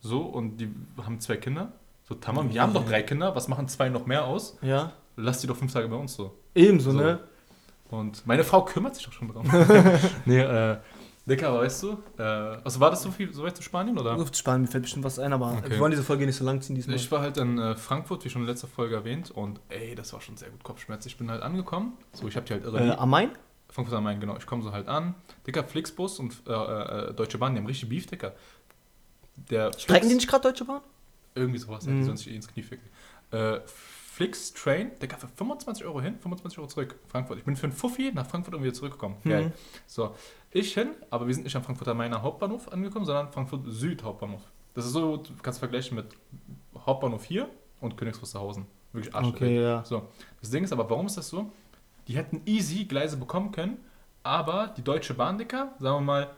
so, 0.00 0.20
und 0.22 0.58
die 0.58 0.72
haben 1.04 1.18
zwei 1.20 1.36
Kinder, 1.36 1.72
so, 2.08 2.14
tamam, 2.14 2.52
wir 2.54 2.62
haben 2.62 2.72
doch 2.72 2.86
drei 2.86 3.02
Kinder, 3.02 3.34
was 3.34 3.48
machen 3.48 3.66
zwei 3.68 3.88
noch 3.88 4.06
mehr 4.06 4.24
aus? 4.24 4.56
Ja, 4.62 4.92
Lass 5.20 5.40
die 5.40 5.48
doch 5.48 5.56
fünf 5.56 5.72
Tage 5.72 5.88
bei 5.88 5.96
uns 5.96 6.14
so. 6.14 6.32
ebenso, 6.54 6.92
So. 6.92 6.98
ne? 6.98 7.18
Und 7.90 8.26
meine 8.26 8.44
Frau 8.44 8.64
kümmert 8.64 8.94
sich 8.96 9.04
doch 9.04 9.12
schon 9.12 9.28
drum. 9.28 9.46
nee, 10.26 10.40
äh, 10.40 10.76
Dicker, 11.26 11.52
weißt 11.58 11.82
du, 11.82 11.98
äh, 12.18 12.22
also 12.22 12.80
war 12.80 12.90
das 12.90 13.02
so 13.02 13.10
viel, 13.10 13.32
so 13.34 13.42
weit 13.42 13.54
zu 13.56 13.62
Spanien, 13.62 13.98
oder? 13.98 14.16
Luftsparen, 14.16 14.62
mir 14.62 14.66
fällt 14.68 14.82
bestimmt 14.84 15.04
was 15.04 15.18
ein, 15.18 15.32
aber 15.32 15.52
Okay. 15.58 15.70
wir 15.72 15.78
wollen 15.78 15.90
diese 15.90 16.02
Folge 16.02 16.24
nicht 16.24 16.36
so 16.36 16.44
lang 16.44 16.60
ziehen 16.62 16.74
diesmal. 16.74 16.96
Ich 16.96 17.10
war 17.12 17.20
halt 17.20 17.36
in 17.36 17.58
äh, 17.58 17.76
Frankfurt, 17.76 18.24
wie 18.24 18.30
schon 18.30 18.42
in 18.42 18.48
letzter 18.48 18.66
Folge 18.66 18.94
erwähnt, 18.94 19.30
und 19.30 19.60
ey, 19.68 19.94
das 19.94 20.12
war 20.14 20.20
schon 20.22 20.36
sehr 20.38 20.48
gut 20.48 20.62
Kopfschmerz. 20.64 21.04
Ich 21.04 21.18
bin 21.18 21.30
halt 21.30 21.42
angekommen, 21.42 21.92
so, 22.14 22.26
ich 22.28 22.36
hab 22.36 22.46
die 22.46 22.54
halt 22.54 22.64
irre 22.64 22.78
äh, 22.82 22.90
am 22.92 23.10
Main? 23.10 23.30
Frankfurt 23.70 23.96
am 23.98 24.04
Main, 24.04 24.20
genau. 24.20 24.38
Ich 24.38 24.46
komme 24.46 24.62
so 24.62 24.72
halt 24.72 24.88
an. 24.88 25.14
Dicker 25.46 25.64
Flixbus 25.64 26.18
und 26.18 26.34
äh, 26.46 26.50
äh, 26.52 27.12
Deutsche 27.14 27.36
Bahn, 27.36 27.52
die 27.54 27.60
haben 27.60 27.66
richtig 27.66 27.90
Beef, 27.90 28.06
Dicker. 28.06 28.32
Der 29.50 29.70
Strecken 29.72 29.84
die 29.86 29.92
Flix- 30.08 30.14
nicht 30.14 30.28
gerade 30.28 30.42
Deutsche 30.44 30.64
Bahn? 30.64 30.80
Irgendwie 31.34 31.58
sowas, 31.58 31.84
Mhm. 31.86 32.06
die 32.10 32.16
sich 32.16 32.30
eh 32.30 32.36
ins 32.36 32.48
Knie 32.48 32.62
ficken. 32.62 32.88
Äh, 33.32 33.60
Flix 34.18 34.52
Train, 34.52 34.90
Dicker, 35.00 35.16
für 35.16 35.28
25 35.28 35.86
Euro 35.86 36.00
hin, 36.00 36.18
25 36.20 36.58
Euro 36.58 36.66
zurück. 36.66 36.96
Frankfurt. 37.06 37.38
Ich 37.38 37.44
bin 37.44 37.54
für 37.54 37.68
einen 37.68 37.72
Fuffi 37.72 38.10
nach 38.12 38.26
Frankfurt 38.26 38.52
und 38.56 38.64
wieder 38.64 38.74
zurückgekommen. 38.74 39.14
Mhm. 39.22 39.30
Geil. 39.30 39.52
So, 39.86 40.12
ich 40.50 40.74
hin, 40.74 40.88
aber 41.08 41.28
wir 41.28 41.34
sind 41.34 41.44
nicht 41.44 41.54
am 41.54 41.62
Frankfurter 41.62 41.94
Mainer 41.94 42.20
Hauptbahnhof 42.20 42.72
angekommen, 42.72 43.04
sondern 43.04 43.30
Frankfurt 43.30 43.60
Süd 43.68 44.02
Hauptbahnhof. 44.02 44.40
Das 44.74 44.86
ist 44.86 44.90
so, 44.90 45.18
du 45.18 45.30
kannst 45.40 45.60
vergleichen 45.60 45.94
mit 45.94 46.06
Hauptbahnhof 46.84 47.22
hier 47.26 47.48
und 47.80 47.96
Königs 47.96 48.20
Wusterhausen. 48.20 48.66
Wirklich 48.92 49.14
Arsch. 49.14 49.28
Okay, 49.28 49.62
ja. 49.62 49.84
So, 49.84 50.08
das 50.40 50.50
Ding 50.50 50.64
ist 50.64 50.72
aber, 50.72 50.90
warum 50.90 51.06
ist 51.06 51.16
das 51.16 51.28
so? 51.28 51.52
Die 52.08 52.16
hätten 52.16 52.42
easy 52.44 52.86
Gleise 52.86 53.18
bekommen 53.18 53.52
können, 53.52 53.76
aber 54.24 54.74
die 54.76 54.82
Deutsche 54.82 55.14
Bahn, 55.14 55.38
Dicker, 55.38 55.74
sagen 55.78 55.98
wir 55.98 56.00
mal, 56.00 56.30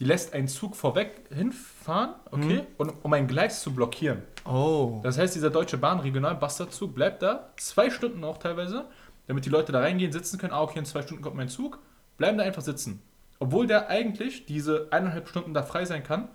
die 0.00 0.04
lässt 0.04 0.34
einen 0.34 0.48
Zug 0.48 0.76
vorweg 0.76 1.22
hinfahren, 1.34 2.14
okay, 2.30 2.56
Mhm. 2.60 2.66
und, 2.76 2.92
um 3.02 3.12
ein 3.14 3.26
Gleis 3.26 3.62
zu 3.62 3.72
blockieren. 3.74 4.20
Oh. 4.44 5.00
Das 5.02 5.18
heißt, 5.18 5.34
dieser 5.34 5.50
Deutsche 5.50 5.78
Bahn 5.78 6.00
Regionalbastardszug 6.00 6.94
bleibt 6.94 7.22
da, 7.22 7.50
zwei 7.56 7.90
Stunden 7.90 8.24
auch 8.24 8.38
teilweise, 8.38 8.86
damit 9.26 9.44
die 9.44 9.50
Leute 9.50 9.72
da 9.72 9.80
reingehen, 9.80 10.12
sitzen 10.12 10.38
können, 10.38 10.52
ah, 10.52 10.62
okay, 10.62 10.78
in 10.78 10.84
zwei 10.84 11.02
Stunden 11.02 11.22
kommt 11.22 11.36
mein 11.36 11.48
Zug, 11.48 11.78
bleiben 12.18 12.38
da 12.38 12.44
einfach 12.44 12.62
sitzen. 12.62 13.02
Obwohl 13.38 13.66
der 13.66 13.88
eigentlich 13.88 14.46
diese 14.46 14.88
eineinhalb 14.90 15.28
Stunden 15.28 15.54
da 15.54 15.62
frei 15.62 15.84
sein 15.84 16.02
kann, 16.02 16.28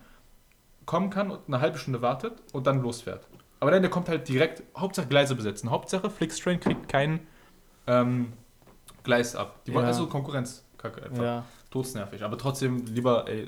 kommen 0.86 1.10
kann 1.10 1.32
und 1.32 1.42
eine 1.48 1.60
halbe 1.62 1.78
Stunde 1.78 2.02
wartet 2.02 2.34
und 2.54 2.68
dann 2.68 2.82
losfährt. 2.82 3.28
Aber 3.60 3.72
dann 3.72 3.82
der 3.82 3.92
kommt 3.92 4.08
halt 4.10 4.28
direkt, 4.28 4.64
Hauptsache 4.76 5.08
Gleise 5.08 5.36
besetzen. 5.36 5.70
Hauptsache 5.70 6.10
Flixtrain 6.10 6.60
kriegt 6.60 6.88
kein 6.88 7.22
ähm, 7.88 8.34
Gleis 9.04 9.36
ab. 9.36 9.64
Die 9.66 9.74
wollen 9.74 9.84
Ja. 9.84 9.90
also 9.90 10.08
Konkurrenz. 10.08 10.64
Kacke 10.78 11.04
einfach. 11.04 11.24
Ja. 11.24 11.46
Todsnervig. 11.72 12.24
Aber 12.24 12.38
trotzdem 12.38 12.86
lieber, 12.86 13.28
ey, 13.28 13.48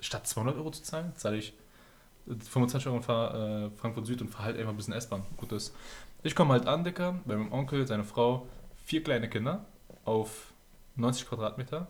statt 0.00 0.26
200 0.26 0.56
Euro 0.56 0.70
zu 0.70 0.82
zahlen, 0.82 1.12
zahle 1.16 1.36
ich 1.36 1.54
25 2.26 2.86
Euro 2.86 2.96
und 2.96 3.02
fahre 3.04 3.70
äh, 3.74 3.78
Frankfurt 3.78 4.06
Süd 4.06 4.20
und 4.22 4.28
fahre 4.28 4.44
halt 4.46 4.58
einfach 4.58 4.70
ein 4.72 4.76
bisschen 4.76 4.94
S-Bahn. 4.94 5.22
Gut 5.36 5.52
ist. 5.52 5.74
Ich 6.22 6.34
komme 6.36 6.52
halt 6.52 6.66
an, 6.66 6.84
Dicker, 6.84 7.20
bei 7.24 7.36
meinem 7.36 7.52
Onkel, 7.52 7.86
seine 7.86 8.04
Frau, 8.04 8.46
vier 8.84 9.02
kleine 9.02 9.28
Kinder 9.28 9.64
auf 10.04 10.52
90 10.96 11.28
Quadratmeter. 11.28 11.88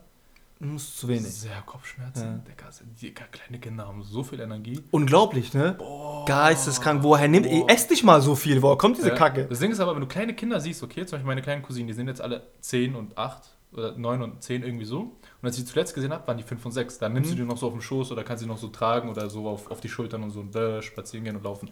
Das 0.59 0.83
ist 0.83 0.97
zu 0.97 1.07
wenig. 1.09 1.23
Sehr 1.33 1.61
Kopfschmerzen. 1.65 2.23
Ja. 2.23 2.37
Dicker, 2.47 2.69
die 3.01 3.13
kleine 3.13 3.59
Kinder 3.59 3.85
haben 3.87 4.01
so 4.01 4.23
viel 4.23 4.39
Energie. 4.39 4.81
Unglaublich, 4.91 5.53
ne? 5.53 5.75
Boah. 5.77 6.25
Geisteskrank. 6.25 7.03
Woher 7.03 7.27
nimmt 7.27 7.47
ihr? 7.47 7.65
Esst 7.67 7.89
nicht 7.89 8.03
mal 8.03 8.21
so 8.21 8.35
viel. 8.35 8.61
Woher 8.61 8.77
kommt 8.77 8.97
diese 8.97 9.09
Ja. 9.09 9.15
Kacke? 9.15 9.45
Das 9.45 9.59
Ding 9.59 9.71
ist 9.71 9.79
aber, 9.81 9.93
wenn 9.93 10.01
du 10.01 10.07
kleine 10.07 10.33
Kinder 10.33 10.61
siehst, 10.61 10.81
okay, 10.81 11.05
zum 11.05 11.17
Beispiel 11.17 11.27
meine 11.27 11.41
kleinen 11.41 11.63
Cousinen, 11.63 11.87
die 11.87 11.93
sind 11.93 12.07
jetzt 12.07 12.21
alle 12.21 12.43
10 12.61 12.95
und 12.95 13.17
8 13.17 13.43
oder 13.77 13.97
9 13.97 14.21
und 14.21 14.41
10 14.43 14.63
irgendwie 14.63 14.85
so. 14.85 14.99
Und 15.01 15.15
als 15.41 15.57
ich 15.57 15.63
die 15.65 15.69
zuletzt 15.71 15.93
gesehen 15.95 16.11
habe, 16.13 16.25
waren 16.27 16.37
die 16.37 16.43
5 16.43 16.65
und 16.65 16.71
6. 16.71 16.99
Dann 16.99 17.13
nimmst 17.13 17.31
Mhm. 17.31 17.35
du 17.37 17.41
die 17.43 17.47
noch 17.49 17.57
so 17.57 17.67
auf 17.67 17.73
den 17.73 17.81
Schoß 17.81 18.11
oder 18.11 18.23
kannst 18.23 18.41
sie 18.43 18.47
noch 18.47 18.57
so 18.57 18.67
tragen 18.69 19.09
oder 19.09 19.29
so 19.29 19.47
auf, 19.47 19.69
auf 19.71 19.79
die 19.81 19.89
Schultern 19.89 20.23
und 20.23 20.31
so 20.31 20.39
und 20.41 20.55
äh, 20.55 20.81
spazieren 20.81 21.23
gehen 21.25 21.35
und 21.35 21.43
laufen. 21.43 21.69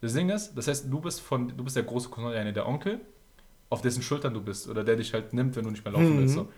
Das 0.00 0.12
Ding 0.12 0.28
ist, 0.28 0.54
das 0.54 0.68
heißt, 0.68 0.86
du 0.92 1.00
bist 1.00 1.20
von, 1.20 1.56
du 1.56 1.64
bist 1.64 1.74
der 1.76 1.82
große 1.84 2.08
Cousin, 2.10 2.32
der, 2.32 2.52
der 2.52 2.66
Onkel, 2.68 3.00
auf 3.70 3.80
dessen 3.82 4.02
Schultern 4.02 4.34
du 4.34 4.40
bist 4.42 4.68
oder 4.68 4.84
der 4.84 4.96
dich 4.96 5.12
halt 5.14 5.32
nimmt, 5.32 5.56
wenn 5.56 5.64
du 5.64 5.70
nicht 5.70 5.84
mehr 5.84 5.92
laufen 5.92 6.14
Mhm. 6.16 6.18
willst. 6.20 6.34
So. 6.34 6.48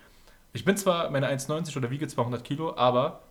Ich 0.53 0.65
bin 0.65 0.77
zwar 0.77 1.11
meine 1.11 1.29
1,90 1.29 1.77
oder 1.77 1.91
wiege 1.91 2.07
200 2.09 2.43
Kilo, 2.45 2.77
aber 2.77 3.23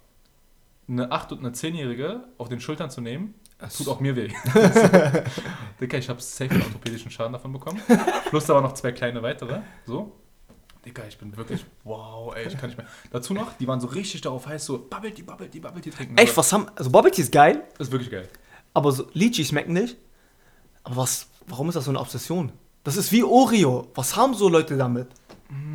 eine 0.88 1.11
8- 1.11 1.34
und 1.34 1.39
eine 1.39 1.51
10-Jährige 1.51 2.23
auf 2.38 2.47
den 2.47 2.61
Schultern 2.61 2.89
zu 2.89 3.01
nehmen, 3.01 3.34
tut 3.75 3.88
auch 3.89 3.99
mir 3.99 4.15
weh. 4.15 4.30
Dicker, 5.82 5.97
ich 5.97 6.07
habe 6.09 6.21
safe 6.21 6.51
einen 6.51 6.61
orthopädischen 6.63 7.11
Schaden 7.11 7.34
davon 7.34 7.51
bekommen. 7.51 7.82
Plus 8.30 8.47
waren 8.49 8.63
noch 8.63 8.73
zwei 8.73 8.91
kleine 8.91 9.21
weitere. 9.21 9.59
So. 9.86 10.15
Dicker, 10.88 11.07
ich 11.07 11.17
bin 11.17 11.35
wirklich, 11.38 11.65
wow, 11.83 12.33
ey, 12.35 12.47
ich 12.47 12.57
kann 12.57 12.69
nicht 12.69 12.77
mehr. 12.77 12.88
Dazu 13.11 13.33
noch, 13.33 13.53
die 13.57 13.67
waren 13.67 13.79
so 13.79 13.88
richtig 13.88 14.21
darauf 14.21 14.47
heiß, 14.47 14.65
so 14.65 14.79
Bubble 14.79 15.13
Tea, 15.13 15.21
Bubble 15.21 15.49
Tea, 15.49 15.59
Bubble 15.59 15.81
Tea 15.81 15.91
trinken. 15.91 16.17
Echt, 16.17 16.35
was 16.35 16.51
haben. 16.51 16.67
Also 16.75 16.89
Bubble 16.89 17.11
Tea 17.11 17.21
ist 17.21 17.31
geil, 17.31 17.63
Das 17.77 17.88
ist 17.88 17.91
wirklich 17.91 18.09
geil. 18.09 18.27
aber 18.73 18.91
so 18.91 19.07
Lychee 19.13 19.43
schmecken 19.45 19.73
nicht. 19.73 19.97
Aber 20.83 20.97
was. 20.97 21.27
Warum 21.47 21.69
ist 21.69 21.75
das 21.75 21.85
so 21.85 21.91
eine 21.91 21.99
Obsession? 21.99 22.51
Das 22.83 22.97
ist 22.97 23.11
wie 23.11 23.23
Oreo. 23.23 23.88
Was 23.95 24.15
haben 24.15 24.33
so 24.33 24.49
Leute 24.49 24.75
damit? 24.77 25.07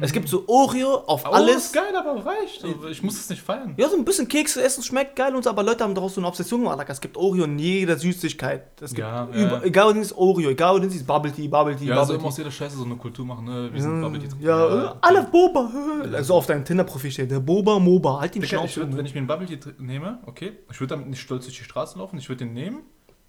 Es 0.03 0.13
gibt 0.13 0.29
so 0.29 0.45
Oreo 0.49 0.97
auf 1.07 1.25
Alles 1.25 1.37
alles. 1.51 1.65
ist 1.67 1.73
geil, 1.75 1.95
aber 1.97 2.27
reicht. 2.27 2.63
Also, 2.65 2.89
ich 2.89 3.03
muss 3.03 3.15
es 3.19 3.31
nicht 3.31 3.41
feiern. 3.41 3.73
Ja, 3.79 3.89
so 3.89 3.97
ein 3.97 4.05
bisschen 4.05 4.29
Kekse 4.29 4.63
essen 4.63 4.83
schmeckt 4.83 5.17
geil 5.17 5.35
und 5.35 5.45
so, 5.45 5.51
aber 5.51 5.63
Leute 5.63 5.83
haben 5.85 5.95
daraus 5.95 6.15
so 6.15 6.21
eine 6.21 6.29
Obsession 6.29 6.61
gemacht. 6.63 6.85
Es 6.89 7.01
gibt 7.01 7.17
Oreo 7.17 7.45
in 7.45 7.59
jeder 7.59 7.97
Süßigkeit. 7.97 8.65
Es 8.83 8.91
gibt 8.91 8.99
Ja, 8.99 9.27
über, 9.29 9.39
ja. 9.39 9.63
egal 9.63 9.91
was 9.91 9.97
ist 9.99 10.13
Oreo, 10.17 10.51
egal 10.51 10.85
was 10.85 10.95
ist 10.95 11.07
Bubble 11.07 11.33
Tea, 11.33 11.49
Bubble 11.49 11.75
Tea, 11.77 11.87
Ja, 11.87 11.95
also 11.97 12.13
Bubble 12.13 12.19
immer 12.21 12.29
aus 12.29 12.35
Tea. 12.35 12.43
jeder 12.43 12.51
Scheiße 12.53 12.77
so 12.77 12.85
eine 12.85 12.97
Kultur 12.97 13.25
machen, 13.25 13.45
ne? 13.47 13.71
Wir 13.73 13.81
sind 13.81 14.01
Bubble 14.03 14.19
Tea. 14.21 14.29
Ja, 14.41 14.91
äh, 14.93 14.95
alle 15.01 15.23
Boba. 15.25 15.71
Also 16.13 16.35
auf 16.35 16.47
deinem 16.47 16.65
Tinder-Profil 16.65 17.11
steht 17.11 17.31
der 17.31 17.41
Boba 17.41 17.79
Moba. 17.79 18.21
Halt 18.21 18.37
ich 18.37 18.47
Schnauze. 18.49 18.87
wenn 18.97 19.07
ich 19.07 19.15
mir 19.15 19.19
einen 19.19 19.27
Bubble 19.27 19.47
Tea 19.47 19.59
nehme, 19.79 20.19
okay, 20.27 20.53
ich 20.71 20.81
würde 20.81 20.95
damit 20.95 21.09
nicht 21.09 21.21
stolz 21.21 21.45
durch 21.45 21.57
die 21.57 21.65
Straße 21.65 21.99
laufen, 21.99 22.19
ich 22.19 22.29
würde 22.29 22.45
den 22.45 22.53
nehmen, 22.53 22.81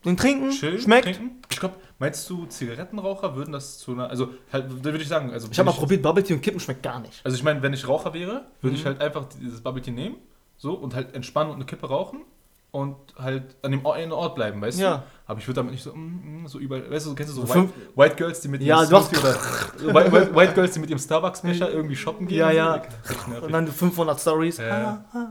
Den 0.05 0.17
trinken, 0.17 0.49
chillen, 0.51 0.79
schmeckt. 0.81 1.05
trinken. 1.05 1.31
Ich 1.49 1.59
glaube, 1.59 1.75
meinst 1.99 2.29
du, 2.29 2.45
Zigarettenraucher 2.45 3.35
würden 3.35 3.51
das 3.53 3.77
zu 3.79 3.91
einer, 3.93 4.09
also 4.09 4.29
halt, 4.51 4.65
da 4.69 4.83
würde 4.85 4.97
ich 5.01 5.07
sagen, 5.07 5.31
also 5.31 5.47
Ich 5.51 5.57
habe 5.59 5.69
mal 5.69 5.75
probiert, 5.77 6.01
Bubble 6.01 6.23
Tea 6.23 6.33
und 6.33 6.41
Kippen 6.41 6.59
schmeckt 6.59 6.83
gar 6.83 6.99
nicht. 6.99 7.21
Also 7.23 7.37
ich 7.37 7.43
meine, 7.43 7.61
wenn 7.61 7.73
ich 7.73 7.87
Raucher 7.87 8.13
wäre, 8.13 8.45
würde 8.61 8.73
Mhm. 8.75 8.79
ich 8.81 8.85
halt 8.85 8.99
einfach 9.01 9.25
dieses 9.41 9.61
Bubble 9.61 9.81
Tea 9.81 9.91
nehmen, 9.91 10.15
so 10.57 10.73
und 10.73 10.93
halt 10.95 11.15
entspannen 11.15 11.49
und 11.51 11.55
eine 11.57 11.65
Kippe 11.65 11.87
rauchen 11.87 12.21
und 12.71 12.95
halt 13.17 13.55
an 13.61 13.71
dem 13.71 13.85
Ort, 13.85 13.97
einen 13.97 14.11
Ort 14.11 14.35
bleiben, 14.35 14.59
weißt 14.61 14.79
Ja. 14.79 14.97
du? 14.97 15.03
Aber 15.27 15.39
ich 15.39 15.47
würde 15.47 15.57
damit 15.61 15.71
nicht 15.71 15.83
so, 15.83 15.93
mm, 15.93 16.43
mm, 16.43 16.47
so 16.47 16.59
überall, 16.59 16.89
weißt 16.91 17.05
du, 17.05 17.15
kennst 17.15 17.31
du 17.31 17.41
so, 17.41 17.45
So 17.45 17.53
White, 17.55 17.69
White 17.95 18.15
Girls, 18.15 18.41
die 18.41 18.47
mit 18.49 18.61
Ja, 18.61 18.83
ihrem 18.83 18.93
oder 18.95 19.03
White, 19.93 20.11
White, 20.11 20.35
White 20.35 20.53
Girls, 20.53 20.71
die 20.73 20.79
mit 20.79 20.89
ihrem 20.89 20.99
Starbucks-Becher 20.99 21.71
irgendwie 21.71 21.95
shoppen 21.95 22.27
gehen. 22.27 22.39
Ja, 22.39 22.47
und 22.47 22.51
so. 22.51 22.57
ja. 22.57 22.75
Nervig. 23.27 23.43
Und 23.43 23.51
dann 23.53 23.67
500 23.67 24.19
Stories. 24.19 24.57
Ja. 24.57 25.05
Ah, 25.13 25.17
ah, 25.17 25.27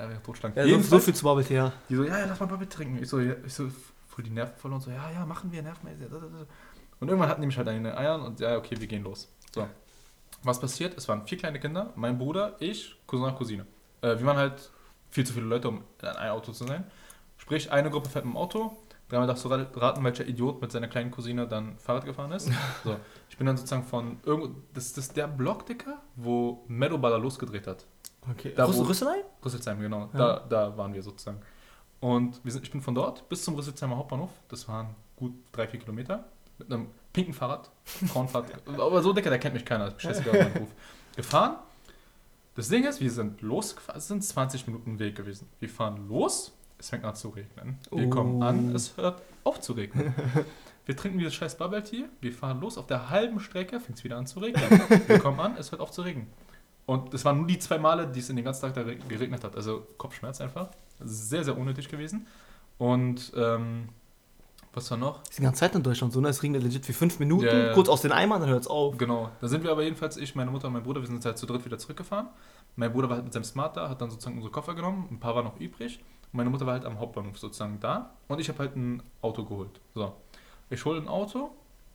einfach 0.00 0.22
totschlank. 0.22 0.56
Ja, 0.56 0.66
so, 0.66 0.80
so 0.80 0.98
viel 0.98 1.14
zu 1.14 1.24
Bubble 1.24 1.44
ja. 1.48 1.72
die 1.88 1.94
so, 1.96 2.04
ja, 2.04 2.18
ja, 2.18 2.26
lass 2.26 2.40
mal 2.40 2.46
Bubble 2.46 2.68
trinken. 2.68 3.02
Ich 3.02 3.08
so, 3.08 3.20
ja, 3.20 3.34
ich 3.44 3.52
so, 3.54 3.68
voll 4.08 4.24
die 4.24 4.30
Nerven 4.30 4.54
voll 4.56 4.72
und 4.72 4.80
so, 4.80 4.90
ja, 4.90 5.10
ja, 5.10 5.24
machen 5.26 5.50
wir, 5.52 5.62
nervenmäßig. 5.62 6.06
Und 7.00 7.08
irgendwann 7.08 7.28
hatten 7.30 7.40
die 7.40 7.46
mich 7.46 7.56
halt 7.56 7.68
an 7.68 7.82
den 7.82 7.86
Eiern 7.94 8.22
und 8.22 8.40
ja, 8.40 8.56
okay, 8.56 8.76
wir 8.78 8.86
gehen 8.86 9.02
los. 9.04 9.28
So. 9.54 9.66
Was 10.42 10.60
passiert? 10.60 10.96
Es 10.96 11.08
waren 11.08 11.26
vier 11.26 11.38
kleine 11.38 11.60
Kinder, 11.60 11.92
mein 11.96 12.18
Bruder, 12.18 12.56
ich, 12.60 12.96
Cousin, 13.06 13.34
Cousine. 13.34 13.66
Äh, 14.02 14.18
wir 14.18 14.24
waren 14.24 14.36
halt 14.38 14.70
viel 15.10 15.26
zu 15.26 15.32
viele 15.32 15.46
Leute, 15.46 15.68
um 15.68 15.82
in 16.00 16.08
einem 16.08 16.32
Auto 16.32 16.52
zu 16.52 16.64
sein. 16.64 16.84
Sprich, 17.36 17.70
eine 17.72 17.90
Gruppe 17.90 18.08
fährt 18.08 18.24
mit 18.24 18.34
dem 18.34 18.38
Auto, 18.38 18.76
dreimal 19.08 19.26
darfst 19.26 19.44
du 19.44 19.48
ra- 19.48 19.66
raten, 19.74 20.04
welcher 20.04 20.26
Idiot 20.26 20.60
mit 20.62 20.72
seiner 20.72 20.88
kleinen 20.88 21.10
Cousine 21.10 21.46
dann 21.46 21.78
Fahrrad 21.78 22.04
gefahren 22.04 22.32
ist. 22.32 22.50
So. 22.84 22.96
Ich 23.28 23.36
bin 23.36 23.46
dann 23.46 23.56
sozusagen 23.56 23.84
von 23.84 24.18
irgendwo, 24.24 24.54
das, 24.74 24.92
das 24.92 25.06
ist 25.06 25.16
der 25.16 25.26
Block, 25.28 25.66
Dicker, 25.66 26.00
wo 26.16 26.64
Meadowballer 26.68 27.18
losgedreht 27.18 27.66
hat. 27.66 27.86
Okay. 28.30 28.52
Da, 28.54 28.66
Rüssel, 28.66 28.84
Rüsselein? 28.84 29.20
Rüsselsheimer, 29.44 29.80
genau. 29.82 30.10
Ja. 30.12 30.18
Da, 30.18 30.46
da 30.48 30.76
waren 30.76 30.92
wir 30.92 31.02
sozusagen. 31.02 31.40
Und 32.00 32.40
wir 32.44 32.52
sind, 32.52 32.64
ich 32.64 32.70
bin 32.70 32.80
von 32.80 32.94
dort 32.94 33.28
bis 33.28 33.44
zum 33.44 33.54
Rüsselsheimer 33.54 33.96
Hauptbahnhof. 33.96 34.30
Das 34.48 34.66
waren 34.68 34.94
gut 35.16 35.32
drei, 35.52 35.66
vier 35.68 35.80
Kilometer. 35.80 36.24
Mit 36.58 36.72
einem 36.72 36.88
pinken 37.12 37.32
Fahrrad, 37.32 37.70
Frauenfahrrad, 37.84 38.52
aber 38.78 39.02
so 39.02 39.12
dicker, 39.14 39.30
der 39.30 39.38
kennt 39.38 39.54
mich 39.54 39.64
keiner, 39.64 39.88
ist 39.88 40.00
scheißegal, 40.02 40.34
mein 40.44 40.52
Beruf. 40.52 40.68
Gefahren. 41.16 41.56
Das 42.54 42.68
Ding 42.68 42.84
ist, 42.84 43.00
wir 43.00 43.10
sind 43.10 43.40
losgefahren, 43.40 43.98
es 43.98 44.08
sind 44.08 44.22
20 44.22 44.66
Minuten 44.66 44.98
Weg 44.98 45.16
gewesen. 45.16 45.48
Wir 45.58 45.68
fahren 45.70 46.06
los, 46.08 46.52
es 46.78 46.90
fängt 46.90 47.04
an 47.04 47.14
zu 47.14 47.30
regnen. 47.30 47.78
Wir 47.90 48.06
Oh. 48.06 48.10
kommen 48.10 48.42
an, 48.42 48.74
es 48.74 48.96
hört 48.98 49.22
auf 49.44 49.60
zu 49.60 49.72
regnen. 49.72 50.14
Wir 50.86 50.96
trinken 50.96 51.18
dieses 51.18 51.34
scheiß 51.34 51.56
Bubble 51.56 51.84
Tea, 51.84 52.06
wir 52.20 52.32
fahren 52.32 52.58
los, 52.60 52.76
auf 52.76 52.86
der 52.86 53.10
halben 53.10 53.38
Strecke 53.38 53.78
fängt 53.78 53.98
es 53.98 54.02
wieder 54.02 54.16
an 54.16 54.26
zu 54.26 54.40
regnen. 54.40 54.64
Wir 55.06 55.20
kommen 55.20 55.38
an, 55.38 55.56
es 55.56 55.70
hört 55.70 55.80
auf 55.80 55.92
zu 55.92 56.02
regnen. 56.02 56.26
Und 56.86 57.14
es 57.14 57.24
waren 57.24 57.38
nur 57.38 57.46
die 57.46 57.58
zwei 57.58 57.78
Male, 57.78 58.06
die 58.08 58.18
es 58.20 58.28
in 58.30 58.36
den 58.36 58.44
ganzen 58.44 58.62
Tag 58.62 58.74
da 58.74 58.82
re- 58.82 58.96
geregnet 58.96 59.44
hat. 59.44 59.54
Also 59.56 59.86
Kopfschmerz 59.96 60.40
einfach. 60.40 60.68
Sehr, 61.00 61.44
sehr 61.44 61.56
unnötig 61.56 61.88
gewesen. 61.88 62.26
Und 62.78 63.32
ähm, 63.36 63.88
was 64.72 64.90
war 64.90 64.98
noch? 64.98 65.18
Das 65.20 65.30
ist 65.30 65.38
die 65.38 65.42
ganze 65.42 65.60
Zeit 65.60 65.74
in 65.74 65.82
Deutschland 65.82 66.12
so, 66.12 66.20
ne? 66.20 66.28
Es 66.28 66.42
regnet 66.42 66.62
legit 66.62 66.86
für 66.86 66.92
fünf 66.92 67.18
Minuten, 67.18 67.44
Ja, 67.46 67.66
ja. 67.68 67.72
kurz 67.74 67.88
aus 67.88 68.02
den 68.02 68.12
Eimern, 68.12 68.40
dann 68.40 68.50
hört 68.50 68.62
es 68.62 68.66
auf. 68.68 68.96
Genau. 68.98 69.30
Da 69.40 69.48
sind 69.48 69.64
wir 69.64 69.70
aber 69.70 69.82
jedenfalls, 69.82 70.16
ich, 70.16 70.34
meine 70.34 70.50
Mutter 70.50 70.66
und 70.68 70.72
mein 70.74 70.82
Bruder, 70.82 71.00
wir 71.00 71.06
sind 71.08 71.24
halt 71.24 71.38
zu 71.38 71.46
dritt 71.46 71.64
wieder 71.64 71.78
zurückgefahren. 71.78 72.28
Mein 72.76 72.92
Bruder 72.92 73.08
war 73.08 73.16
halt 73.16 73.24
mit 73.24 73.32
seinem 73.32 73.44
Smart 73.44 73.76
da, 73.76 73.88
hat 73.88 74.00
dann 74.00 74.10
sozusagen 74.10 74.36
unsere 74.36 74.52
Koffer 74.52 74.74
genommen, 74.74 75.08
ein 75.10 75.18
paar 75.20 75.34
waren 75.34 75.44
noch 75.44 75.58
übrig. 75.58 75.98
Und 76.32 76.36
meine 76.36 76.50
Mutter 76.50 76.66
war 76.66 76.74
halt 76.74 76.84
am 76.84 76.98
Hauptbahnhof 77.00 77.36
sozusagen 77.38 77.78
da. 77.80 78.10
Und 78.28 78.40
ich 78.40 78.48
habe 78.48 78.60
halt 78.60 78.76
ein 78.76 79.02
Auto 79.22 79.44
geholt. 79.44 79.80
So. 79.94 80.12
Ich 80.70 80.84
hole 80.84 81.00
ein 81.00 81.08
Auto, 81.08 81.50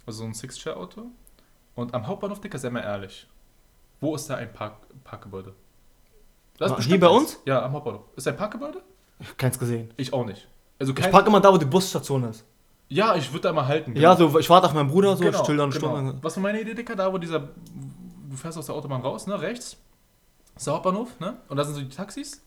also 0.06 0.20
so 0.20 0.26
ein 0.26 0.34
Six-Chair-Auto. 0.34 1.06
Und 1.76 1.94
am 1.94 2.06
Hauptbahnhof, 2.08 2.42
Dicker, 2.42 2.58
sei 2.60 2.70
mal 2.70 2.82
ehrlich. 2.82 3.28
Wo 4.02 4.16
ist 4.16 4.30
da 4.30 4.36
ein 4.36 4.52
Park 4.52 4.78
Parkgebäude? 5.04 5.54
Da 6.58 6.66
ist 6.78 6.84
hier 6.86 7.00
bei 7.00 7.08
eins. 7.08 7.16
uns? 7.18 7.40
Ja, 7.46 7.64
am 7.66 7.74
Hauptbahnhof. 7.74 8.04
Ist 8.16 8.28
ein 8.28 8.38
Parkgebäude? 8.38 8.82
Ich 9.20 9.30
hab 9.30 9.38
keins 9.38 9.60
gesehen. 9.60 9.94
Ich 9.98 10.14
auch 10.14 10.26
nicht. 10.26 10.48
Also 10.80 10.94
Ich 10.94 11.00
kein, 11.00 11.12
park 11.12 11.28
immer 11.28 11.40
da, 11.42 11.52
wo 11.54 11.58
die 11.58 11.66
Busstation 11.66 12.24
ist. 12.26 12.44
ja, 12.90 13.16
ich 13.16 13.32
würde 13.32 13.42
da 13.42 13.54
mal 13.54 13.66
halten. 13.68 13.96
Ja, 13.96 14.16
so, 14.16 14.38
ich 14.40 14.50
warte 14.50 14.68
auf 14.68 14.74
meinen 14.74 14.90
Bruder, 14.90 15.16
so, 15.16 15.24
genau, 15.24 15.44
still 15.44 15.58
dann 15.58 15.72
eine 15.72 15.80
genau. 15.80 15.94
Stunde. 15.96 16.18
Was 16.22 16.36
war 16.36 16.44
meine 16.44 16.62
Idee, 16.62 16.74
Dicker? 16.74 16.96
Da, 16.96 17.12
wo 17.12 17.18
dieser. 17.18 17.40
Du 17.40 18.36
fährst 18.36 18.58
aus 18.58 18.66
der 18.66 18.76
Autobahn 18.76 19.02
raus, 19.02 19.28
ne? 19.28 19.40
Rechts. 19.40 19.78
Das 20.54 20.62
ist 20.64 20.68
der 20.68 20.74
Hauptbahnhof, 20.76 21.20
ne? 21.20 21.36
Und 21.50 21.58
da 21.58 21.64
sind 21.64 21.76
so 21.76 21.82
die 21.82 21.90
Taxis. 21.90 22.42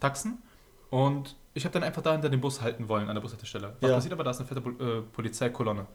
Taxen. 0.00 0.42
Und 0.90 1.36
ich 1.54 1.64
habe 1.64 1.72
dann 1.72 1.82
einfach 1.82 2.02
da 2.02 2.12
hinter 2.12 2.28
dem 2.28 2.40
Bus 2.40 2.60
halten 2.60 2.88
wollen, 2.88 3.08
an 3.08 3.14
der 3.14 3.22
Bushaltestelle. 3.22 3.74
Was 3.80 3.88
Ja. 3.90 3.96
passiert 3.96 4.12
aber? 4.12 4.24
Da 4.24 4.30
ist 4.30 4.38
eine 4.40 4.46
fette 4.48 4.60
Pol 4.60 4.74
äh, 4.80 5.00
Polizeikolonne. 5.02 5.86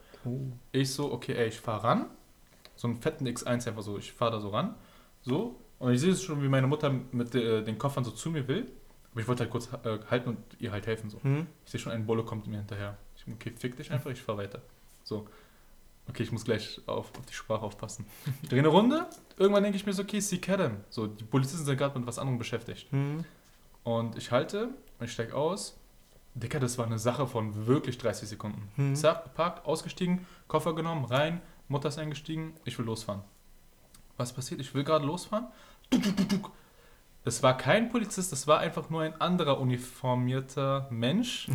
Ich 0.72 0.94
so, 0.94 1.12
okay, 1.12 1.34
ey, 1.36 1.48
ich 1.50 1.60
fahr 1.60 1.84
ran. 1.84 2.06
So 2.80 2.88
einen 2.88 3.02
fetten 3.02 3.28
X1 3.28 3.68
einfach 3.68 3.82
so. 3.82 3.98
Ich 3.98 4.14
fahr 4.14 4.32
da 4.32 4.40
so 4.40 4.52
ran. 4.52 4.74
So. 5.22 5.60
Und 5.80 5.92
ich 5.92 6.00
sehe 6.00 6.14
es 6.14 6.24
schon, 6.24 6.42
wie 6.42 6.48
meine 6.48 6.66
Mutter 6.66 6.90
mit 7.12 7.36
äh, 7.36 7.62
den 7.62 7.78
Koffern 7.78 8.06
so 8.06 8.12
zu 8.12 8.30
mir 8.30 8.48
will. 8.48 8.72
Aber 9.12 9.20
ich 9.20 9.28
wollte 9.28 9.44
halt 9.44 9.52
kurz 9.52 9.68
äh, 9.84 10.00
halten 10.10 10.30
und 10.30 10.38
ihr 10.60 10.72
halt 10.72 10.88
helfen. 10.88 11.10
So. 11.10 11.22
Hm? 11.22 11.48
Ich 11.66 11.72
sehe 11.72 11.80
schon, 11.82 11.92
ein 11.92 12.06
Bulle 12.06 12.24
kommt 12.24 12.48
mir 12.48 12.56
hinterher. 12.56 12.98
Ich 13.18 13.26
okay, 13.34 13.52
fick 13.54 13.76
dich 13.76 13.92
einfach, 13.92 14.12
ich 14.12 14.22
fahr 14.22 14.38
weiter. 14.38 14.62
So. 15.04 15.28
Okay, 16.08 16.24
ich 16.24 16.32
muss 16.32 16.46
gleich 16.46 16.80
auf, 16.86 17.12
auf 17.18 17.26
die 17.28 17.34
Sprache 17.34 17.64
aufpassen. 17.64 18.06
Ich 18.44 18.48
drehe 18.48 18.60
eine 18.60 18.70
Runde. 18.70 19.08
Irgendwann 19.38 19.64
denke 19.64 19.76
ich 19.76 19.86
mir 19.86 19.92
so, 19.92 20.04
okay, 20.04 20.22
see 20.22 20.38
Kadem. 20.38 20.78
So, 20.90 21.06
die 21.06 21.26
Polizisten 21.26 21.66
sind 21.66 21.76
gerade 21.76 22.00
mit 22.00 22.08
was 22.08 22.18
anderem 22.18 22.40
beschäftigt. 22.40 22.90
Hm? 22.94 23.26
Und 23.84 24.18
ich 24.18 24.32
halte 24.32 24.70
und 25.00 25.06
ich 25.06 25.12
steige 25.12 25.36
aus. 25.36 25.78
Dicker, 26.34 26.62
das 26.62 26.78
war 26.78 26.86
eine 26.86 26.98
Sache 27.00 27.28
von 27.28 27.68
wirklich 27.68 27.98
30 27.98 28.30
Sekunden. 28.30 28.72
Hm. 28.76 28.96
Zack, 28.96 29.26
geparkt, 29.26 29.66
ausgestiegen, 29.66 30.26
Koffer 30.48 30.74
genommen, 30.74 31.04
rein, 31.04 31.42
Mutter 31.70 31.90
ist 31.90 31.98
eingestiegen, 31.98 32.54
ich 32.66 32.78
will 32.78 32.86
losfahren. 32.86 33.22
Was 34.18 34.34
passiert? 34.34 34.60
Ich 34.60 34.74
will 34.74 34.84
gerade 34.84 35.06
losfahren. 35.06 35.48
Es 37.26 37.44
war 37.44 37.56
kein 37.58 37.90
Polizist, 37.90 38.34
es 38.34 38.48
war 38.48 38.60
einfach 38.60 38.90
nur 38.90 39.02
ein 39.02 39.20
anderer 39.20 39.60
uniformierter 39.60 40.88
Mensch. 40.90 41.50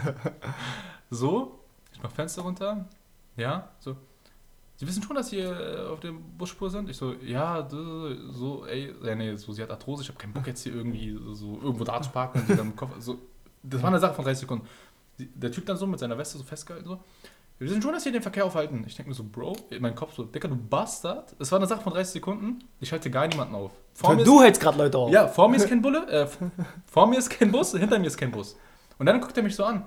so, 1.10 1.60
ich 1.92 2.02
mach 2.02 2.10
Fenster 2.10 2.42
runter. 2.42 2.86
Ja, 3.36 3.70
so. 3.80 3.96
Sie 4.76 4.86
wissen 4.86 5.02
schon, 5.02 5.16
dass 5.16 5.30
Sie 5.30 5.40
äh, 5.40 5.88
auf 5.88 5.98
der 5.98 6.12
Busspur 6.12 6.70
sind? 6.70 6.88
Ich 6.88 6.96
so, 6.96 7.14
ja, 7.14 7.68
so, 7.68 8.64
ey, 8.66 8.94
nee, 9.16 9.34
so, 9.34 9.52
sie 9.52 9.62
hat 9.62 9.70
Arthrose, 9.70 10.02
ich 10.02 10.08
habe 10.08 10.18
keinen 10.18 10.32
Bock 10.32 10.46
jetzt 10.46 10.62
hier 10.62 10.72
irgendwie 10.72 11.18
so 11.34 11.60
irgendwo 11.60 11.82
da 11.82 12.00
zu 12.00 12.10
parken 12.10 12.40
und 12.40 12.46
sie 12.46 12.54
dann 12.54 12.68
im 12.68 12.76
Koffer, 12.76 13.00
so. 13.00 13.18
Das 13.64 13.82
war 13.82 13.88
eine 13.88 13.98
Sache 13.98 14.14
von 14.14 14.24
30 14.24 14.40
Sekunden. 14.42 14.68
Der 15.18 15.50
Typ 15.50 15.66
dann 15.66 15.76
so 15.76 15.86
mit 15.88 15.98
seiner 15.98 16.16
Weste 16.16 16.38
so 16.38 16.44
festgehalten, 16.44 16.86
so. 16.88 17.00
Wir 17.58 17.68
wissen 17.68 17.82
schon, 17.82 17.92
dass 17.92 18.04
Sie 18.04 18.12
den 18.12 18.22
Verkehr 18.22 18.44
aufhalten. 18.44 18.84
Ich 18.86 18.94
denke 18.94 19.08
mir 19.10 19.14
so, 19.16 19.24
Bro, 19.24 19.56
in 19.70 19.82
meinem 19.82 19.96
Kopf 19.96 20.14
so, 20.14 20.22
Dicker, 20.24 20.46
du 20.48 20.54
Bastard. 20.56 21.34
Es 21.40 21.50
war 21.50 21.58
eine 21.58 21.66
Sache 21.66 21.80
von 21.82 21.92
30 21.92 22.12
Sekunden. 22.12 22.60
Ich 22.80 22.92
halte 22.92 23.10
gar 23.10 23.26
niemanden 23.26 23.54
auf. 23.56 23.72
Vor 23.94 24.14
mir 24.14 24.22
ist- 24.22 24.28
Du 24.28 24.40
hältst 24.40 24.60
gerade 24.60 24.78
Leute 24.78 24.96
auf. 24.98 25.10
ja, 25.10 25.26
vor 25.26 25.48
mir 25.48 25.56
ist 25.56 25.68
kein 25.68 25.82
Bulle, 25.82 26.06
äh, 26.08 26.26
vor 26.86 27.06
mir 27.08 27.18
ist 27.18 27.30
kein 27.30 27.50
Bus, 27.50 27.72
hinter 27.72 27.98
mir 27.98 28.06
ist 28.06 28.16
kein 28.16 28.30
Bus. 28.30 28.56
Und 28.98 29.06
dann 29.06 29.20
guckt 29.20 29.36
er 29.36 29.42
mich 29.42 29.56
so 29.56 29.64
an. 29.64 29.84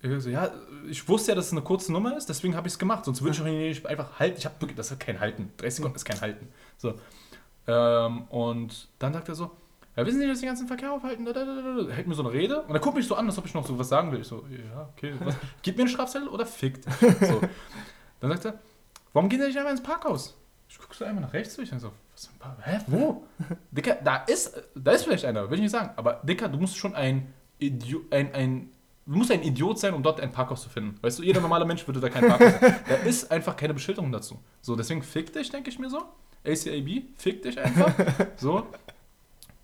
Ich 0.00 0.22
so, 0.22 0.28
ja, 0.30 0.50
ich 0.88 1.06
wusste 1.08 1.32
ja, 1.32 1.34
dass 1.34 1.46
es 1.46 1.52
eine 1.52 1.62
kurze 1.62 1.90
Nummer 1.92 2.16
ist, 2.16 2.28
deswegen 2.28 2.56
habe 2.56 2.66
ich 2.68 2.74
es 2.74 2.78
gemacht. 2.78 3.04
Sonst 3.06 3.22
würde 3.22 3.34
ich 3.34 3.40
auch 3.40 3.44
nicht 3.46 3.86
einfach 3.86 4.18
halten. 4.18 4.36
Ich 4.38 4.44
habe 4.44 4.54
wirklich, 4.60 4.76
das 4.76 4.90
ist 4.90 5.00
kein 5.00 5.18
Halten. 5.20 5.50
30 5.58 5.76
Sekunden 5.76 5.96
ist 5.96 6.04
kein 6.04 6.20
Halten. 6.20 6.48
So. 6.78 6.94
Ähm, 7.66 8.22
und 8.28 8.88
dann 8.98 9.12
sagt 9.14 9.28
er 9.30 9.34
so, 9.34 9.50
ja, 9.96 10.04
wissen 10.04 10.20
Sie, 10.20 10.26
dass 10.26 10.40
den 10.40 10.48
ganzen 10.48 10.66
Verkehr 10.66 10.92
aufhalten? 10.92 11.24
Da, 11.24 11.32
da, 11.32 11.44
da, 11.44 11.52
da. 11.54 11.92
Hält 11.92 12.06
mir 12.08 12.14
so 12.14 12.24
eine 12.24 12.32
Rede 12.32 12.62
und 12.62 12.74
er 12.74 12.80
guckt 12.80 12.96
mich 12.96 13.06
so 13.06 13.14
an, 13.14 13.26
als 13.26 13.38
ob 13.38 13.46
ich 13.46 13.54
noch 13.54 13.66
so 13.66 13.78
was 13.78 13.88
sagen 13.88 14.10
will. 14.10 14.20
Ich 14.20 14.26
so, 14.26 14.44
ja, 14.50 14.88
okay. 14.96 15.14
Was? 15.20 15.36
Gib 15.62 15.76
mir 15.76 15.82
einen 15.82 15.90
Strafzettel 15.90 16.28
oder 16.28 16.46
fickt. 16.46 16.84
So. 17.20 17.40
Dann 18.20 18.30
sagt 18.30 18.44
er, 18.46 18.58
warum 19.12 19.28
gehen 19.28 19.40
Sie 19.40 19.46
nicht 19.46 19.56
einmal 19.56 19.72
ins 19.72 19.82
Parkhaus? 19.82 20.36
Ich 20.68 20.78
gucke 20.78 20.94
so 20.94 21.04
einmal 21.04 21.22
nach 21.22 21.32
rechts, 21.32 21.56
ich 21.58 21.68
denke 21.68 21.82
so, 21.82 21.92
was 22.12 22.26
für 22.26 22.32
ein 22.32 22.38
Park? 22.38 22.58
Hä, 22.62 22.78
wo? 22.88 23.24
Dicker, 23.70 23.96
da 24.02 24.16
ist, 24.24 24.60
da 24.74 24.92
ist 24.92 25.04
vielleicht 25.04 25.24
einer, 25.24 25.48
will 25.48 25.58
ich 25.58 25.62
nicht 25.62 25.70
sagen. 25.70 25.90
Aber 25.96 26.20
Dicker, 26.24 26.48
du 26.48 26.58
musst 26.58 26.76
schon 26.76 26.94
ein 26.94 27.32
Idiot, 27.58 28.12
ein, 28.12 28.34
ein, 28.34 28.70
du 29.06 29.16
musst 29.16 29.30
ein 29.30 29.42
Idiot 29.42 29.78
sein, 29.78 29.94
um 29.94 30.02
dort 30.02 30.20
ein 30.20 30.32
Parkhaus 30.32 30.62
zu 30.62 30.68
finden. 30.68 30.98
Weißt 31.02 31.18
du, 31.18 31.22
jeder 31.22 31.40
normale 31.40 31.64
Mensch 31.64 31.86
würde 31.86 32.00
da 32.00 32.08
kein 32.08 32.26
Parkhaus 32.26 32.60
haben. 32.60 32.74
Da 32.88 32.94
ist 32.96 33.30
einfach 33.30 33.56
keine 33.56 33.74
Beschilderung 33.74 34.10
dazu. 34.10 34.40
So, 34.60 34.74
deswegen 34.74 35.02
fick 35.02 35.32
dich, 35.32 35.50
denke 35.50 35.70
ich 35.70 35.78
mir 35.78 35.90
so. 35.90 35.98
ACAB, 36.44 37.04
fick 37.16 37.42
dich 37.42 37.58
einfach. 37.60 37.94
So. 38.36 38.66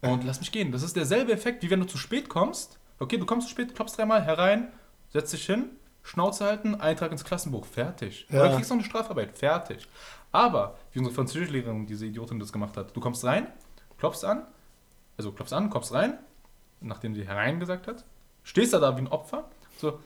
Und 0.03 0.25
lass 0.25 0.41
mich 0.41 0.53
gehen. 0.53 0.73
Das 0.73 0.83
ist 0.83 0.97
derselbe 0.97 1.33
Effekt, 1.33 1.63
wie 1.63 1.71
wenn 1.71 1.81
du 1.81 1.87
zu 1.87 1.99
spät 1.99 2.29
kommst. 2.29 2.79
Okay, 2.99 3.19
du 3.19 3.27
kommst 3.27 3.49
zu 3.49 3.53
spät, 3.53 3.75
klopfst 3.75 3.97
dreimal 3.97 4.23
herein, 4.23 4.69
setzt 5.11 5.33
dich 5.33 5.47
hin, 5.47 5.71
Schnauze 6.03 6.45
halten, 6.45 6.75
Eintrag 6.75 7.13
ins 7.13 7.25
Klassenbuch, 7.25 7.67
fertig. 7.67 8.27
Ja. 8.31 8.41
Oder 8.41 8.55
kriegst 8.57 8.71
noch 8.71 8.79
eine 8.79 8.87
Strafarbeit, 8.87 9.37
fertig. 9.37 9.87
Aber, 10.33 10.79
wie 10.93 10.99
unsere 10.99 11.15
Französischlehrerin, 11.15 11.87
diese 11.87 12.07
Idiotin, 12.07 12.39
das 12.39 12.53
gemacht 12.53 12.77
hat, 12.77 12.95
du 12.97 13.01
kommst 13.01 13.25
rein, 13.25 13.47
klopfst 13.99 14.25
an, 14.25 14.47
also 15.17 15.33
klopfst 15.33 15.53
an, 15.53 15.71
kommst 15.71 15.93
rein, 15.93 16.19
nachdem 16.81 17.15
sie 17.15 17.27
herein 17.27 17.61
gesagt 17.61 17.87
hat, 17.87 18.05
stehst 18.43 18.73
da 18.73 18.79
da 18.79 18.97
wie 18.97 19.03
ein 19.03 19.09
Opfer, 19.09 19.49
so, 19.79 19.99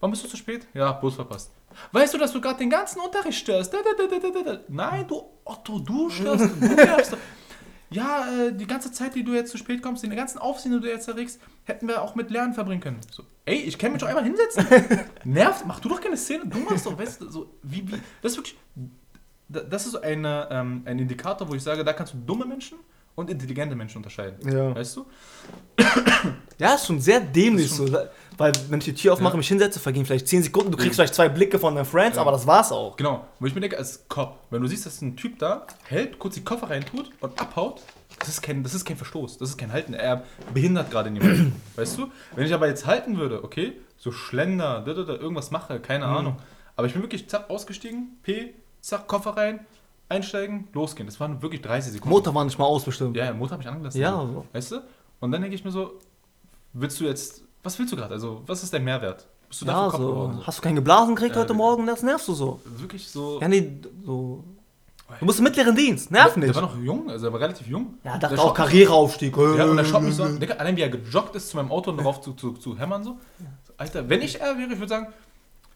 warum 0.00 0.10
bist 0.12 0.24
du 0.24 0.28
zu 0.28 0.36
spät? 0.36 0.66
Ja, 0.74 0.92
Bus 0.92 1.14
verpasst. 1.14 1.52
Weißt 1.92 2.14
du, 2.14 2.18
dass 2.18 2.32
du 2.32 2.40
gerade 2.40 2.58
den 2.58 2.70
ganzen 2.70 3.00
Unterricht 3.00 3.38
störst? 3.38 3.72
Da, 3.74 3.78
da, 3.78 4.42
da. 4.42 4.58
Nein, 4.68 5.06
du 5.08 5.24
Otto, 5.44 5.78
du 5.80 6.08
störst. 6.08 6.44
Du 6.60 6.66
nervst. 6.74 7.16
Ja, 7.94 8.26
äh, 8.48 8.52
die 8.52 8.66
ganze 8.66 8.90
Zeit, 8.92 9.14
die 9.14 9.22
du 9.24 9.32
jetzt 9.34 9.50
zu 9.52 9.58
spät 9.58 9.80
kommst, 9.82 10.02
den 10.02 10.14
ganzen 10.16 10.38
Aufsehen, 10.38 10.72
den 10.72 10.80
du 10.82 10.88
jetzt 10.88 11.06
erregst, 11.08 11.38
hätten 11.64 11.86
wir 11.86 12.02
auch 12.02 12.14
mit 12.16 12.30
Lernen 12.30 12.52
verbringen 12.54 12.80
können. 12.80 12.98
So, 13.10 13.22
ey, 13.44 13.56
ich 13.56 13.78
kann 13.78 13.92
mich 13.92 14.00
doch 14.00 14.08
einmal 14.08 14.24
hinsetzen. 14.24 14.66
Nervt, 15.24 15.64
mach 15.66 15.78
du 15.80 15.88
doch 15.88 16.00
keine 16.00 16.16
Szene. 16.16 16.44
Du 16.46 16.58
machst 16.58 16.84
doch, 16.86 16.98
weißt 16.98 17.20
du, 17.20 17.28
so, 17.30 17.50
wie, 17.62 17.86
wie, 17.86 18.00
das 18.22 18.32
ist 18.32 18.38
wirklich, 18.38 18.56
da- 19.48 19.60
das 19.60 19.86
ist 19.86 19.92
so 19.92 20.00
eine, 20.00 20.48
ähm, 20.50 20.82
ein 20.84 20.98
Indikator, 20.98 21.48
wo 21.48 21.54
ich 21.54 21.62
sage, 21.62 21.84
da 21.84 21.92
kannst 21.92 22.14
du 22.14 22.18
dumme 22.18 22.44
Menschen 22.46 22.78
und 23.14 23.30
intelligente 23.30 23.76
Menschen 23.76 23.98
unterscheiden. 23.98 24.36
Ja. 24.50 24.74
Weißt 24.74 24.96
du? 24.96 25.06
Ja, 26.58 26.74
ist 26.74 26.86
schon 26.86 27.00
sehr 27.00 27.20
dämlich 27.20 27.66
ist 27.66 27.76
so. 27.76 27.86
Weil, 28.36 28.52
wenn 28.68 28.80
ich 28.80 28.84
die 28.86 28.94
Tür 28.94 29.12
aufmache, 29.12 29.34
Ja. 29.34 29.38
mich 29.38 29.48
hinsetze, 29.48 29.78
vergehen 29.78 30.04
vielleicht 30.04 30.26
10 30.26 30.42
Sekunden, 30.42 30.72
du 30.72 30.76
kriegst 30.76 30.96
vielleicht 30.96 31.14
zwei 31.14 31.28
Blicke 31.28 31.58
von 31.58 31.74
deinen 31.74 31.84
Friends, 31.84 32.16
Ja. 32.16 32.22
aber 32.22 32.32
das 32.32 32.46
war's 32.46 32.72
auch. 32.72 32.96
Genau, 32.96 33.24
wo 33.38 33.46
ich 33.46 33.54
mir 33.54 33.60
denke, 33.60 33.78
als 33.78 34.08
Cop, 34.08 34.38
wenn 34.50 34.60
du 34.60 34.66
siehst, 34.68 34.86
dass 34.86 35.00
ein 35.02 35.16
Typ 35.16 35.38
da 35.38 35.66
hält, 35.84 36.18
kurz 36.18 36.34
die 36.34 36.42
Koffer 36.42 36.68
reintut 36.70 37.10
und 37.20 37.40
abhaut, 37.40 37.82
das 38.18 38.28
ist 38.28 38.42
kein, 38.42 38.62
das 38.64 38.74
ist 38.74 38.84
kein 38.84 38.96
Verstoß, 38.96 39.38
das 39.38 39.50
ist 39.50 39.56
kein 39.56 39.72
Halten. 39.72 39.94
Er 39.94 40.24
behindert 40.52 40.90
gerade 40.90 41.10
niemanden. 41.10 41.54
weißt 41.76 41.98
du? 41.98 42.08
Wenn 42.34 42.46
ich 42.46 42.52
aber 42.54 42.66
jetzt 42.66 42.86
halten 42.86 43.18
würde, 43.18 43.44
okay, 43.44 43.72
so 43.98 44.10
Schlender, 44.10 44.82
da, 44.84 44.94
da, 44.94 45.02
da, 45.04 45.12
irgendwas 45.14 45.50
mache, 45.52 45.78
keine 45.80 46.06
Mhm. 46.06 46.12
Ahnung. 46.16 46.36
Aber 46.76 46.86
ich 46.88 46.92
bin 46.92 47.02
wirklich 47.02 47.28
zack 47.28 47.48
ausgestiegen, 47.50 48.18
P, 48.24 48.52
zack, 48.80 49.06
Koffer 49.06 49.36
rein, 49.36 49.60
einsteigen, 50.08 50.66
losgehen. 50.72 51.06
Das 51.06 51.20
waren 51.20 51.40
wirklich 51.40 51.62
30 51.62 51.92
Sekunden. 51.92 52.10
Motor 52.12 52.34
war 52.34 52.44
nicht 52.44 52.58
mal 52.58 52.64
aus, 52.66 52.84
bestimmt. 52.84 53.16
Ja, 53.16 53.26
ja, 53.26 53.32
Motor 53.32 53.52
habe 53.52 53.62
ich 53.62 53.68
angelassen. 53.68 54.00
Ja, 54.00 54.12
so. 54.12 54.26
so. 54.26 54.46
Weißt 54.52 54.72
du? 54.72 54.80
Und 55.20 55.30
dann 55.30 55.40
denke 55.40 55.54
ich 55.54 55.64
mir 55.64 55.70
so, 55.70 56.00
willst 56.72 56.98
du 57.00 57.04
jetzt, 57.04 57.43
was 57.64 57.78
willst 57.78 57.92
du 57.92 57.96
gerade? 57.96 58.14
Also, 58.14 58.42
was 58.46 58.62
ist 58.62 58.72
dein 58.72 58.84
Mehrwert? 58.84 59.26
Bist 59.48 59.62
du 59.62 59.66
Ja, 59.66 59.86
dafür 59.86 59.98
so. 59.98 60.42
Hast 60.46 60.58
du 60.58 60.62
keinen 60.62 60.76
geblasen 60.76 61.14
gekriegt 61.16 61.34
Ja, 61.34 61.42
heute. 61.42 61.54
Morgen? 61.54 61.86
Das 61.86 62.02
nervst 62.02 62.28
du 62.28 62.34
so. 62.34 62.60
Wirklich 62.64 63.08
so. 63.08 63.40
Ja, 63.40 63.48
nee, 63.48 63.80
so. 64.04 64.44
Du 65.20 65.26
musst 65.26 65.38
im 65.38 65.44
mittleren 65.44 65.76
Dienst, 65.76 66.10
nerv 66.10 66.32
Der 66.34 66.44
nicht. 66.44 66.54
war 66.54 66.62
noch 66.62 66.78
jung, 66.78 67.10
also 67.10 67.26
er 67.26 67.32
war 67.32 67.40
relativ 67.40 67.66
jung. 67.66 67.94
Ja, 68.02 68.12
Der 68.12 68.20
dachte 68.20 68.36
schaut 68.36 68.46
auch 68.50 68.54
Karriereaufstieg. 68.54 69.36
Ja, 69.36 69.66
und 69.66 69.76
er 69.78 69.84
schaut 69.84 70.02
mich 70.02 70.14
so 70.14 70.24
an, 70.24 70.40
Digga, 70.40 70.54
allein 70.54 70.76
wie 70.76 70.80
er 70.80 70.88
gejoggt 70.88 71.34
ist 71.36 71.50
zu 71.50 71.56
meinem 71.58 71.70
Auto 71.70 71.90
und 71.90 71.98
darauf 71.98 72.20
zu, 72.22 72.32
zu, 72.32 72.52
zu 72.54 72.78
hämmern 72.78 73.04
so. 73.04 73.18
Alter, 73.76 74.08
wenn 74.08 74.22
ich 74.22 74.40
er 74.40 74.56
wäre, 74.56 74.72
ich 74.72 74.78
würde 74.78 74.88
sagen, 74.88 75.06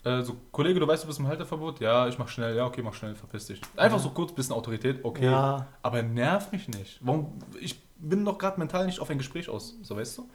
äh, 0.04 0.22
so, 0.22 0.34
Kollege, 0.50 0.80
du 0.80 0.86
weißt, 0.88 1.02
du 1.04 1.08
bist 1.08 1.18
im 1.18 1.26
Halteverbot? 1.28 1.78
Ja, 1.80 2.08
ich 2.08 2.18
mach 2.18 2.28
schnell, 2.28 2.56
ja, 2.56 2.64
okay, 2.66 2.82
mach 2.82 2.94
schnell, 2.94 3.14
verpiss 3.14 3.46
dich. 3.46 3.60
Einfach 3.76 3.98
so 3.98 4.10
kurz, 4.10 4.32
bisschen 4.32 4.54
Autorität, 4.54 5.04
okay. 5.04 5.26
Ja. 5.26 5.66
Aber 5.82 6.02
nerv 6.02 6.50
mich 6.50 6.66
nicht. 6.68 6.98
Warum? 7.02 7.32
Ich 7.60 7.78
bin 7.98 8.24
doch 8.24 8.38
gerade 8.38 8.58
mental 8.58 8.86
nicht 8.86 8.98
auf 8.98 9.10
ein 9.10 9.18
Gespräch 9.18 9.48
aus, 9.48 9.74
so 9.82 9.94
weißt 9.96 10.18
du? 10.18 10.28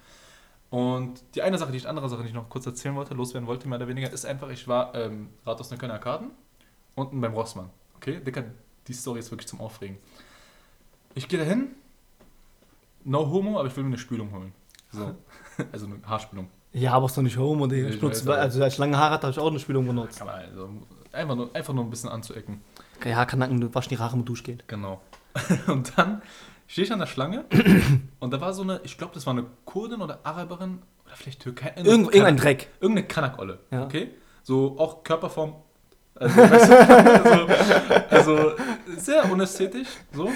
Und 0.74 1.22
die 1.36 1.44
eine 1.44 1.60
Sache, 1.60 1.72
die 1.72 1.78
ich, 1.78 1.88
andere 1.88 2.10
Sache, 2.10 2.24
die 2.24 2.30
ich 2.30 2.34
noch 2.34 2.50
kurz 2.50 2.66
erzählen 2.66 2.96
wollte, 2.96 3.14
loswerden 3.14 3.46
wollte, 3.46 3.68
mehr 3.68 3.78
oder 3.78 3.88
weniger, 3.88 4.12
ist 4.12 4.26
einfach, 4.26 4.50
ich 4.50 4.68
war 4.68 4.96
ähm, 4.96 5.30
Rathaus 5.46 5.70
Neuköllner 5.70 6.00
Karten, 6.00 6.32
unten 6.96 7.22
beim 7.22 7.36
Rossmann. 7.36 7.70
Okay, 7.98 8.20
Dicker, 8.20 8.46
die 8.88 8.94
Story 8.94 9.20
ist 9.20 9.30
wirklich 9.30 9.48
zum 9.48 9.62
Aufregen. 9.62 10.00
Ich 11.14 11.28
gehe 11.28 11.38
dahin, 11.38 11.76
no 13.04 13.30
homo, 13.30 13.60
aber 13.60 13.68
ich 13.68 13.76
will 13.78 13.84
mir 13.84 13.90
eine 13.90 14.00
Spülung 14.00 14.32
holen. 14.32 14.52
So. 14.92 15.14
also 15.72 15.86
eine 15.86 16.00
Haarspülung. 16.08 16.48
Ja, 16.72 16.94
aber 16.94 17.06
ist 17.06 17.16
doch 17.16 17.22
nicht 17.22 17.38
homo, 17.38 17.68
Digga. 17.68 17.90
Ich 17.90 18.02
aber- 18.24 18.40
also 18.40 18.64
als 18.64 18.74
ich 18.74 18.80
lange 18.80 18.98
Haare 18.98 19.14
hatte, 19.14 19.28
habe 19.28 19.32
ich 19.32 19.40
auch 19.40 19.52
eine 19.52 19.60
Spülung 19.60 19.86
benutzt. 19.86 20.22
Man 20.22 20.30
also 20.30 20.70
einfach 21.12 21.36
nur, 21.36 21.56
einfach 21.56 21.74
nur 21.76 21.84
ein 21.84 21.92
bisschen 21.92 22.10
anzuecken. 22.10 22.62
Okay, 22.98 23.14
Haarkanacken, 23.14 23.62
du 23.62 23.72
waschen 23.76 23.90
die 23.90 24.00
Haare 24.00 24.18
mit 24.18 24.28
Duschgel. 24.28 24.58
Genau. 24.66 25.02
Und 25.68 25.96
dann 25.96 26.24
stehe 26.74 26.88
ich 26.88 26.92
an 26.92 26.98
der 26.98 27.06
Schlange 27.06 27.46
und 28.20 28.34
da 28.34 28.42
war 28.42 28.52
so 28.52 28.64
eine, 28.64 28.82
ich 28.84 28.98
glaube, 28.98 29.14
das 29.14 29.28
war 29.28 29.34
eine 29.34 29.46
Kurdin 29.64 30.02
oder 30.02 30.22
Araberin 30.24 30.82
oder 31.06 31.16
vielleicht 31.16 31.40
Türkei. 31.40 31.72
Irgend, 31.76 32.08
irgendein 32.08 32.36
Dreck. 32.36 32.72
Irgendeine 32.80 33.08
Kanakolle. 33.08 33.60
Ja. 33.70 33.84
Okay? 33.84 34.10
So 34.42 34.76
auch 34.80 35.04
Körperform. 35.04 35.54
Also, 36.16 36.36
weißt 36.36 36.70
du, 36.72 38.10
also, 38.10 38.38
also 38.38 38.52
sehr 38.98 39.32
unästhetisch. 39.32 39.88
So. 40.14 40.32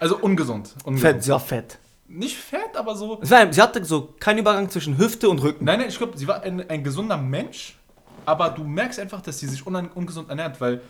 Also 0.00 0.16
ungesund. 0.16 0.74
ungesund. 0.84 1.00
Fett, 1.00 1.22
sie 1.22 1.30
war 1.32 1.40
fett. 1.40 1.78
Nicht 2.08 2.38
fett, 2.38 2.76
aber 2.76 2.96
so. 2.96 3.18
War, 3.20 3.52
sie 3.52 3.60
hatte 3.60 3.84
so 3.84 4.14
keinen 4.18 4.38
Übergang 4.38 4.70
zwischen 4.70 4.96
Hüfte 4.96 5.28
und 5.28 5.42
Rücken. 5.42 5.66
Nein, 5.66 5.80
nein, 5.80 5.90
ich 5.90 5.98
glaube, 5.98 6.16
sie 6.16 6.26
war 6.26 6.42
ein, 6.42 6.66
ein 6.66 6.82
gesunder 6.82 7.18
Mensch, 7.18 7.78
aber 8.24 8.48
du 8.48 8.64
merkst 8.64 8.98
einfach, 9.00 9.20
dass 9.20 9.38
sie 9.38 9.48
sich 9.48 9.66
ungesund 9.66 10.30
ernährt, 10.30 10.62
weil 10.62 10.80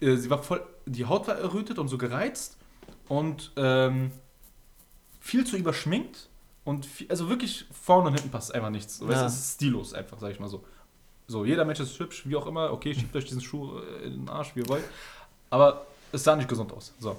äh, 0.00 0.16
sie 0.16 0.28
war 0.30 0.42
voll, 0.42 0.64
die 0.86 1.04
Haut 1.04 1.28
war 1.28 1.38
errötet 1.38 1.78
und 1.78 1.86
so 1.86 1.96
gereizt 1.96 2.58
und 3.06 3.52
ähm, 3.56 4.10
viel 5.22 5.46
zu 5.46 5.56
überschminkt 5.56 6.28
und 6.64 6.84
viel, 6.84 7.08
also 7.08 7.28
wirklich 7.28 7.64
vorne 7.70 8.08
und 8.08 8.14
hinten 8.14 8.30
passt 8.30 8.54
einfach 8.54 8.70
nichts. 8.70 9.00
Weißt 9.00 9.20
Ja. 9.20 9.26
Es 9.26 9.38
ist 9.38 9.54
stillos 9.54 9.94
einfach, 9.94 10.18
sag 10.18 10.32
ich 10.32 10.40
mal 10.40 10.48
so. 10.48 10.64
So, 11.28 11.44
jeder 11.44 11.64
Mensch 11.64 11.80
ist 11.80 11.98
hübsch, 11.98 12.24
wie 12.26 12.36
auch 12.36 12.46
immer. 12.46 12.72
Okay, 12.72 12.92
schiebt 12.98 13.14
euch 13.14 13.24
diesen 13.24 13.40
Schuh 13.40 13.78
äh, 13.78 14.06
in 14.06 14.12
den 14.12 14.28
Arsch, 14.28 14.54
wie 14.54 14.60
ihr 14.60 14.68
wollt. 14.68 14.84
Aber 15.48 15.86
es 16.10 16.24
sah 16.24 16.34
nicht 16.34 16.48
gesund 16.48 16.72
aus. 16.72 16.92
So. 16.98 17.16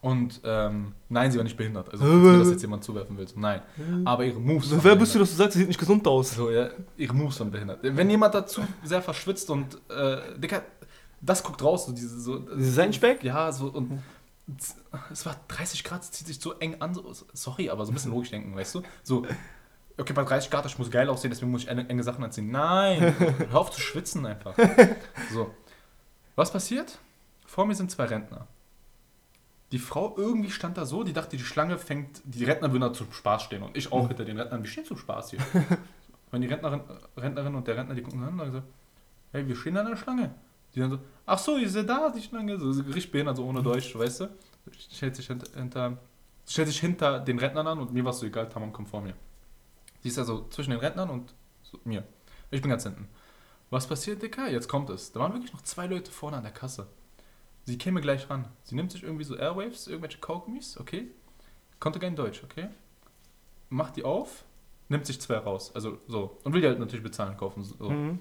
Und 0.00 0.40
ähm, 0.44 0.92
nein, 1.08 1.32
sie 1.32 1.38
war 1.38 1.42
nicht 1.42 1.56
behindert. 1.56 1.90
Also, 1.90 2.04
falls 2.04 2.14
mir 2.22 2.38
das 2.38 2.50
jetzt 2.50 2.62
jemand 2.62 2.84
zuwerfen 2.84 3.18
will. 3.18 3.26
So, 3.26 3.40
nein. 3.40 3.60
Aber 4.04 4.24
ihre 4.24 4.38
Moves. 4.38 4.70
Wer 4.82 4.94
bist 4.94 5.14
du, 5.14 5.18
dass 5.18 5.30
du 5.30 5.36
sagst, 5.36 5.54
sie 5.54 5.60
sieht 5.60 5.68
nicht 5.68 5.80
gesund 5.80 6.06
aus? 6.06 6.36
So, 6.36 6.50
ja, 6.50 6.70
ihre 6.96 7.12
Moves 7.12 7.40
waren 7.40 7.50
behindert. 7.50 7.80
Wenn 7.82 8.08
jemand 8.08 8.34
dazu 8.34 8.62
sehr 8.84 9.02
verschwitzt 9.02 9.50
und, 9.50 9.74
äh, 9.88 10.38
Digga, 10.38 10.62
das 11.20 11.42
guckt 11.42 11.60
raus, 11.62 11.86
so 11.86 11.92
diese, 11.92 12.20
so. 12.20 12.38
Diese 12.38 12.70
Seitenspeck? 12.70 13.24
Ja, 13.24 13.50
so, 13.50 13.66
und 13.66 14.00
es 15.10 15.26
war 15.26 15.36
30 15.48 15.82
Grad, 15.84 16.02
es 16.02 16.12
zieht 16.12 16.26
sich 16.26 16.40
so 16.40 16.52
eng 16.54 16.80
an, 16.80 16.94
so, 16.94 17.12
sorry, 17.32 17.70
aber 17.70 17.84
so 17.84 17.92
ein 17.92 17.94
bisschen 17.94 18.12
logisch 18.12 18.30
denken, 18.30 18.54
weißt 18.54 18.76
du? 18.76 18.82
So, 19.02 19.26
okay, 19.98 20.12
bei 20.12 20.22
30 20.22 20.50
Grad, 20.50 20.66
ich 20.66 20.78
muss 20.78 20.90
geil 20.90 21.08
aussehen, 21.08 21.30
deswegen 21.30 21.50
muss 21.50 21.62
ich 21.62 21.68
enge, 21.68 22.02
Sachen 22.02 22.22
anziehen. 22.22 22.50
Nein, 22.50 23.14
hör 23.50 23.60
auf 23.60 23.70
zu 23.70 23.80
schwitzen 23.80 24.24
einfach. 24.24 24.54
So, 25.32 25.52
was 26.36 26.52
passiert? 26.52 26.98
Vor 27.46 27.66
mir 27.66 27.74
sind 27.74 27.90
zwei 27.90 28.04
Rentner. 28.04 28.46
Die 29.72 29.80
Frau 29.80 30.14
irgendwie 30.16 30.50
stand 30.50 30.76
da 30.76 30.86
so, 30.86 31.02
die 31.02 31.12
dachte, 31.12 31.36
die 31.36 31.42
Schlange 31.42 31.76
fängt, 31.76 32.22
die 32.24 32.44
Rentner 32.44 32.70
würden 32.70 32.82
da 32.82 32.92
zum 32.92 33.12
Spaß 33.12 33.42
stehen 33.42 33.62
und 33.62 33.76
ich 33.76 33.90
auch 33.90 34.06
hinter 34.06 34.24
den 34.24 34.38
Rentnern. 34.38 34.62
Wir 34.62 34.70
stehen 34.70 34.84
zum 34.84 34.96
Spaß 34.96 35.30
hier. 35.30 35.40
Wenn 36.30 36.40
die 36.40 36.48
Rentnerin, 36.48 36.82
Rentnerin 37.16 37.54
und 37.54 37.66
der 37.66 37.76
Rentner, 37.76 37.94
die 37.94 38.02
gucken 38.02 38.22
einander 38.22 38.44
und 38.44 38.52
sagen, 38.52 38.66
hey, 39.32 39.48
wir 39.48 39.56
stehen 39.56 39.76
an 39.76 39.86
der 39.86 39.96
Schlange. 39.96 40.34
Die 40.76 40.80
dann 40.80 40.90
so, 40.90 40.98
ach 41.24 41.38
so, 41.38 41.56
ihr 41.56 41.70
seid 41.70 41.88
da, 41.88 42.10
die 42.10 42.20
Schlange. 42.20 42.58
So, 42.58 42.68
richtig 42.82 43.10
behindert, 43.10 43.38
so 43.38 43.46
ohne 43.46 43.62
Deutsch, 43.62 43.96
weißt 43.96 44.20
du? 44.20 44.28
Stellt 44.92 45.16
sich 45.16 45.26
hinter, 45.26 45.58
hinter, 45.58 45.98
stellt 46.46 46.68
sich 46.68 46.78
hinter 46.78 47.18
den 47.18 47.38
Rentnern 47.38 47.66
an 47.66 47.78
und 47.78 47.94
mir 47.94 48.04
war 48.04 48.10
es 48.10 48.18
so 48.18 48.26
egal, 48.26 48.48
Tamam 48.48 48.72
kommt 48.72 48.88
vor 48.88 49.00
mir. 49.00 49.14
Die 50.04 50.08
ist 50.08 50.18
also 50.18 50.46
zwischen 50.50 50.70
den 50.70 50.80
Rentnern 50.80 51.08
und 51.08 51.34
so, 51.62 51.80
mir. 51.84 52.04
Ich 52.50 52.60
bin 52.60 52.70
ganz 52.70 52.82
hinten. 52.82 53.08
Was 53.70 53.86
passiert, 53.86 54.22
Dicker? 54.22 54.50
Jetzt 54.50 54.68
kommt 54.68 54.90
es. 54.90 55.12
Da 55.12 55.20
waren 55.20 55.32
wirklich 55.32 55.52
noch 55.52 55.62
zwei 55.62 55.86
Leute 55.86 56.10
vorne 56.10 56.36
an 56.36 56.42
der 56.42 56.52
Kasse. 56.52 56.86
Sie 57.64 57.78
käme 57.78 58.00
gleich 58.00 58.28
ran. 58.28 58.46
Sie 58.62 58.76
nimmt 58.76 58.92
sich 58.92 59.02
irgendwie 59.02 59.24
so 59.24 59.34
Airwaves, 59.34 59.88
irgendwelche 59.88 60.18
Kaugummis, 60.18 60.78
okay? 60.78 61.08
Konnte 61.80 61.98
kein 61.98 62.14
Deutsch, 62.14 62.44
okay? 62.44 62.68
Macht 63.70 63.96
die 63.96 64.04
auf, 64.04 64.44
nimmt 64.88 65.06
sich 65.06 65.20
zwei 65.20 65.38
raus. 65.38 65.72
Also 65.74 65.98
so. 66.06 66.38
Und 66.44 66.52
will 66.52 66.60
die 66.60 66.68
halt 66.68 66.78
natürlich 66.78 67.02
bezahlen, 67.02 67.36
kaufen. 67.36 67.64
So. 67.64 67.90
Mhm. 67.90 68.20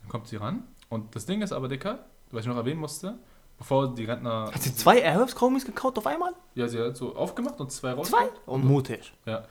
Dann 0.00 0.08
kommt 0.08 0.26
sie 0.26 0.36
ran. 0.36 0.64
Und 0.94 1.14
das 1.14 1.26
Ding 1.26 1.42
ist 1.42 1.52
aber, 1.52 1.68
Dicker, 1.68 2.04
was 2.30 2.42
ich 2.44 2.48
noch 2.48 2.56
erwähnen 2.56 2.80
musste, 2.80 3.18
bevor 3.58 3.94
die 3.94 4.04
Rentner. 4.04 4.50
Hat 4.52 4.62
sie 4.62 4.74
zwei 4.74 4.98
Airwaves-Kommis 5.00 5.64
gekauft 5.64 5.98
auf 5.98 6.06
einmal? 6.06 6.32
Ja, 6.54 6.66
sie 6.68 6.78
hat 6.80 6.96
so 6.96 7.14
aufgemacht 7.14 7.60
und 7.60 7.70
zwei 7.72 7.92
raus. 7.92 8.08
Zwei? 8.08 8.28
Oh, 8.46 8.56
mutig. 8.58 9.12
Ja. 9.26 9.44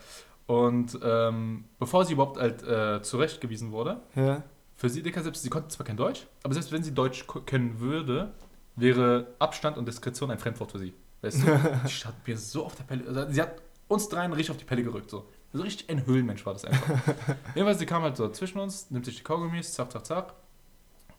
Und 0.46 0.98
ähm, 1.04 1.66
bevor 1.80 2.04
sie 2.06 2.14
überhaupt 2.14 2.38
halt 2.38 2.64
äh, 2.64 3.02
zurechtgewiesen 3.02 3.72
wurde, 3.72 4.02
Ja. 4.16 4.44
für 4.76 4.90
sie, 4.90 5.02
Dicker, 5.02 5.24
selbst 5.24 5.42
sie 5.44 5.50
konnte 5.50 5.70
zwar 5.70 5.86
kein 5.86 5.96
Deutsch, 5.98 6.28
aber 6.44 6.54
selbst 6.54 6.72
wenn 6.72 6.84
sie 6.84 6.94
Deutsch 6.94 7.26
können 7.46 7.80
würde, 7.80 8.34
wäre 8.76 9.28
Abstand 9.40 9.78
und 9.78 9.88
Diskretion 9.88 10.32
ein 10.32 10.40
Fremdwort 10.40 10.72
für 10.72 10.80
sie. 10.80 10.94
Weißt 11.22 11.44
du? 11.44 11.46
die 11.88 12.06
hat 12.06 12.28
mir 12.28 12.38
so 12.38 12.66
auf 12.66 12.76
der 12.76 12.84
Pelle. 12.84 13.08
Also 13.08 13.32
sie 13.32 13.42
hat 13.42 13.62
uns 13.88 14.10
dreien 14.10 14.34
richtig 14.34 14.52
auf 14.52 14.58
die 14.58 14.66
Pelle 14.66 14.84
gerückt. 14.84 15.10
So, 15.10 15.26
so 15.54 15.62
richtig 15.62 15.90
ein 15.90 16.06
Höhlenmensch 16.06 16.46
war 16.46 16.54
das 16.54 16.66
einfach. 16.66 16.90
Jedenfalls, 17.56 17.80
sie 17.80 17.86
kam 17.86 18.02
halt 18.04 18.18
so 18.18 18.28
zwischen 18.30 18.60
uns, 18.60 18.92
nimmt 18.92 19.06
sich 19.06 19.18
die 19.18 19.24
Kaugummis, 19.24 19.72
zack, 19.74 19.92
zack, 19.94 20.06
zack, 20.06 20.34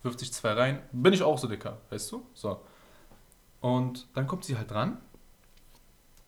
wirft 0.04 0.20
sich 0.20 0.32
zwei 0.32 0.52
rein. 0.52 0.82
Bin 0.92 1.12
ich 1.12 1.22
auch 1.22 1.38
so 1.38 1.48
dicker, 1.48 1.78
weißt 1.90 2.12
du? 2.12 2.26
So. 2.34 2.60
Und 3.60 4.06
dann 4.14 4.26
kommt 4.26 4.44
sie 4.44 4.56
halt 4.56 4.70
dran 4.70 4.98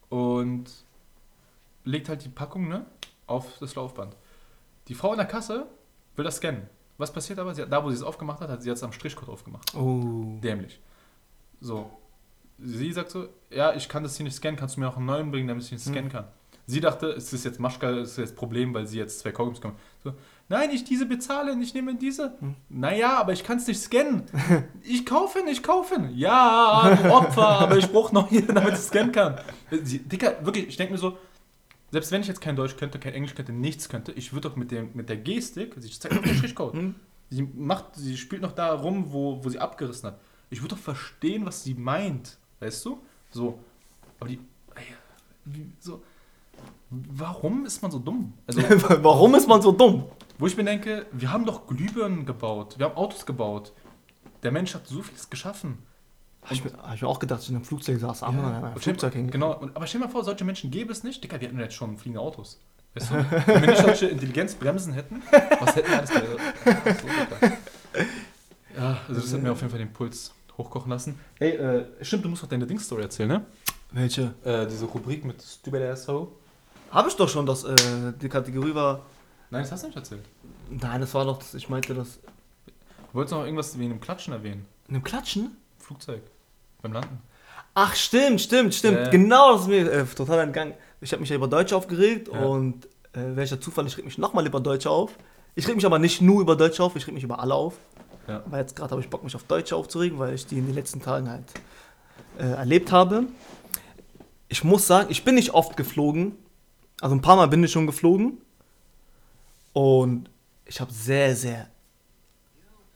und 0.09 0.65
legt 1.85 2.09
halt 2.09 2.25
die 2.25 2.29
Packung 2.29 2.69
ne, 2.69 2.87
auf 3.27 3.59
das 3.61 3.75
Laufband. 3.75 4.17
Die 4.89 4.95
Frau 4.95 5.13
in 5.13 5.19
der 5.19 5.27
Kasse 5.27 5.67
will 6.17 6.25
das 6.25 6.37
scannen. 6.37 6.69
Was 6.99 7.13
passiert 7.13 7.39
aber? 7.39 7.55
Hat, 7.55 7.71
da, 7.71 7.85
wo 7.85 7.91
sie 7.91 7.97
es 7.97 8.03
aufgemacht 8.03 8.41
hat, 8.41 8.49
hat 8.49 8.63
sie 8.63 8.71
jetzt 8.71 8.83
am 8.83 8.93
Strichcode 8.93 9.29
aufgemacht. 9.29 9.75
Oh. 9.75 10.39
Dämlich. 10.43 10.81
So. 11.61 11.91
Sie 12.59 12.91
sagt 12.91 13.11
so, 13.11 13.29
ja, 13.51 13.75
ich 13.75 13.87
kann 13.87 14.03
das 14.03 14.17
hier 14.17 14.25
nicht 14.25 14.37
scannen, 14.37 14.59
kannst 14.59 14.77
du 14.77 14.81
mir 14.81 14.89
auch 14.89 14.97
einen 14.97 15.05
neuen 15.05 15.31
bringen, 15.31 15.47
damit 15.47 15.65
ich 15.65 15.73
ihn 15.73 15.79
scannen 15.79 16.09
kann. 16.09 16.27
Sie 16.69 16.81
dachte, 16.81 17.07
es 17.11 17.33
ist 17.33 17.45
jetzt 17.45 17.61
Maschka, 17.61 17.91
es 17.91 18.13
ist 18.13 18.19
jetzt 18.19 18.37
Problem, 18.37 18.75
weil 18.75 18.87
sie 18.87 18.99
jetzt 18.99 19.21
zwei 19.21 19.31
Kaugummis 19.31 19.61
bekommen. 19.61 19.79
So, 20.03 20.15
nein, 20.49 20.71
ich 20.73 20.83
diese 20.83 21.07
bezahle, 21.07 21.57
ich 21.63 21.75
nehme 21.75 21.95
diese. 21.95 22.37
Naja, 22.69 23.19
aber 23.19 23.33
ich 23.33 23.45
kann 23.45 23.59
es 23.59 23.67
nicht 23.67 23.81
scannen. 23.81 24.25
Ich 24.83 25.05
kaufe 25.05 25.41
ihn, 25.41 25.49
ich 25.49 25.63
kaufe 25.63 25.97
ihn. 25.97 26.11
Ja, 26.17 26.97
du 27.01 27.13
Opfer, 27.13 27.47
aber 27.47 27.77
ich 27.77 27.91
brauche 27.91 28.15
noch 28.15 28.29
hier, 28.29 28.43
damit 28.47 28.75
ich 28.75 28.81
scannen 28.81 29.13
kann. 29.13 29.39
Sie, 29.71 29.99
Dicker, 30.01 30.45
wirklich, 30.45 30.69
ich 30.69 30.77
denke 30.77 30.93
mir 30.93 30.99
so, 30.99 31.19
selbst 31.93 32.11
wenn 32.11 32.21
ich 32.21 32.29
jetzt 32.29 32.41
kein 32.41 32.57
Deutsch 32.57 32.77
könnte, 32.77 32.99
kein 32.99 33.15
Englisch 33.15 33.35
könnte, 33.35 33.53
nichts 33.53 33.89
könnte, 33.89 34.13
ich 34.13 34.33
würde 34.33 34.49
doch 34.49 34.57
mit, 34.57 34.71
dem, 34.71 34.91
mit 34.95 35.09
der 35.09 35.17
Gestik, 35.17 35.75
sie 35.77 35.91
zeigt 35.91 36.15
noch 36.15 36.23
den 36.23 36.35
Strichcode. 36.35 36.75
Hm? 36.75 36.95
Sie 37.31 37.43
macht, 37.43 37.97
sie 37.97 38.17
spielt 38.17 38.43
noch 38.43 38.53
da 38.53 38.73
rum, 38.73 39.13
wo, 39.13 39.43
wo 39.43 39.49
sie 39.49 39.59
abgerissen 39.59 40.09
hat. 40.09 40.21
Ich 40.51 40.63
würde 40.63 40.75
doch 40.75 40.83
verstehen, 40.83 41.45
was 41.45 41.65
sie 41.65 41.75
meint, 41.75 42.39
weißt 42.61 42.85
du? 42.85 43.01
So, 43.31 43.59
aber 44.21 44.29
die, 44.29 44.39
ey, 44.75 44.85
wie, 45.45 45.73
so, 45.81 46.03
warum 46.91 47.65
ist 47.67 47.83
man 47.83 47.91
so 47.91 47.99
dumm? 47.99 48.33
Also, 48.47 48.61
Warum 49.03 49.35
ist 49.35 49.49
man 49.49 49.61
so 49.63 49.73
dumm? 49.73 50.05
wo 50.39 50.47
ich 50.47 50.57
mir 50.57 50.65
denke, 50.65 51.07
wir 51.13 51.33
haben 51.33 51.47
doch 51.47 51.67
Glühbirnen 51.67 52.27
gebaut, 52.27 52.75
wir 52.79 52.87
haben 52.87 52.97
Autos 52.97 53.25
gebaut. 53.25 53.73
Der 54.43 54.53
Mensch 54.53 54.75
hat 54.75 54.87
so 54.87 55.01
vieles 55.03 55.31
geschaffen. 55.31 55.79
Hab 56.43 56.53
ich, 56.53 56.63
mir, 56.63 56.73
hab 56.75 56.95
ich 56.95 57.03
mir 57.03 57.09
auch 57.09 57.19
gedacht, 57.19 57.49
in 57.49 57.57
einem 57.57 57.65
Flugzeug 57.65 57.99
saß. 57.99 58.21
Ja. 58.21 58.29
Und 58.29 58.35
stell- 58.73 58.81
Flugzeug 58.83 59.15
hängen. 59.15 59.31
Genau, 59.31 59.57
und, 59.59 59.75
aber 59.75 59.87
stell 59.87 60.01
dir 60.01 60.07
mal 60.07 60.13
vor, 60.13 60.23
solche 60.25 60.45
Menschen 60.45 60.71
gäbe 60.71 60.93
es 60.93 61.03
nicht. 61.03 61.25
Digga, 61.25 61.41
wir 61.41 61.49
hätten 61.49 61.59
jetzt 61.59 61.75
schon 61.75 61.97
fliegende 61.97 62.21
Autos. 62.21 62.61
Weißt 62.95 63.11
du? 63.11 63.15
Wenn 63.47 63.63
wir 63.63 63.69
nicht 63.71 63.83
solche 63.83 64.07
Intelligenzbremsen 64.07 64.93
hätten, 64.93 65.23
was 65.61 65.75
hätten 65.75 65.91
wir 65.91 65.99
alles 65.99 66.11
Digga. 66.11 67.57
Ja, 68.77 68.99
also 69.09 69.21
das 69.21 69.33
hat 69.33 69.43
mir 69.43 69.53
auf 69.53 69.59
jeden 69.61 69.71
Fall 69.71 69.79
den 69.79 69.93
Puls 69.93 70.33
hochkochen 70.59 70.91
lassen. 70.91 71.19
Ey, 71.39 71.51
äh, 71.57 71.87
stimmt, 72.03 72.25
du 72.25 72.29
musst 72.29 72.43
noch 72.43 72.49
deine 72.51 72.67
Ding-Story 72.67 73.03
erzählen, 73.03 73.29
ne? 73.29 73.45
Welche? 73.93 74.35
Äh, 74.45 74.67
diese 74.67 74.85
Rubrik 74.85 75.25
mit 75.25 75.43
Stupid 75.43 75.83
Asshole. 75.83 76.29
Habe 76.97 77.11
ich 77.11 77.17
doch 77.17 77.29
schon, 77.29 77.45
dass 77.45 77.63
äh, 77.65 77.75
die 78.23 78.29
Kategorie 78.31 78.75
war. 78.75 79.03
Nein, 79.51 79.63
das 79.63 79.71
hast 79.73 79.83
du 79.83 79.89
nicht 79.89 79.97
erzählt. 79.97 80.25
Nein, 80.71 81.03
das 81.03 81.13
war 81.13 81.27
doch, 81.27 81.37
das, 81.39 81.53
ich 81.53 81.69
meinte 81.69 81.93
das. 81.95 82.19
Du 83.13 83.13
wolltest 83.13 83.35
noch 83.35 83.45
irgendwas 83.45 83.79
wegen 83.79 83.91
dem 83.91 84.01
Klatschen 84.01 84.33
erwähnen. 84.33 84.65
In 84.89 84.95
einem 84.95 85.05
Klatschen? 85.05 85.57
Flugzeug. 85.79 86.23
Beim 86.81 86.95
Landen. 86.95 87.21
Ach, 87.75 87.95
stimmt, 87.95 88.41
stimmt, 88.41 88.75
stimmt. 88.75 88.97
Ja. 88.97 89.09
Genau, 89.11 89.53
das 89.53 89.63
ist 89.63 89.69
mir 89.69 89.93
äh, 89.93 90.05
total 90.07 90.39
entgangen. 90.41 90.73
Ich 91.03 91.13
habe 91.13 91.21
mich 91.21 91.29
ja 91.29 91.37
über 91.37 91.49
Deutsch 91.49 91.75
aufgeregt 91.75 92.29
Ja. 92.33 92.41
und 92.41 92.87
äh, 93.13 93.37
welcher 93.37 93.61
Zufall, 93.61 93.87
ich 93.87 93.99
reg 93.99 94.07
mich 94.07 94.17
nochmal 94.17 94.47
über 94.47 94.61
Deutsch 94.61 94.87
auf. 94.87 95.13
Ich 95.55 95.69
reg 95.69 95.77
mich 95.77 95.85
aber 95.85 95.99
nicht 95.99 96.23
nur 96.23 96.41
über 96.41 96.57
Deutsch 96.57 96.81
auf, 96.81 96.97
ich 96.97 97.07
reg 97.07 97.13
mich 97.13 97.25
über 97.25 97.41
alle 97.41 97.55
auf. 97.55 97.75
Ja. 98.27 98.37
Aber 98.47 98.57
jetzt 98.59 98.75
gerade 98.75 98.93
habe 98.93 99.03
ich 99.03 99.11
Bock, 99.11 99.23
mich 99.23 99.37
auf 99.37 99.45
Deutsche 99.45 99.77
aufzuregen, 99.77 100.19
weil 100.19 100.33
ich 100.35 100.47
die 100.47 100.57
in 100.59 100.65
den 100.67 100.75
letzten 100.75 101.03
Tagen 101.03 101.29
halt 101.29 101.45
äh, 102.39 102.45
erlebt 102.53 102.91
habe. 102.91 103.25
Ich 104.49 104.65
muss 104.65 104.87
sagen, 104.87 105.09
ich 105.11 105.25
bin 105.25 105.35
nicht 105.35 105.53
oft 105.53 105.77
geflogen. 105.77 106.33
Also 107.01 107.15
ein 107.15 107.21
paar 107.23 107.37
Mal 107.37 107.49
bin 107.49 107.63
ich 107.65 107.73
schon 107.73 107.87
geflogen. 107.87 108.39
Und 109.73 110.31
ich 110.65 110.81
habe 110.81 110.93
sehr, 110.93 111.37
sehr. 111.37 111.69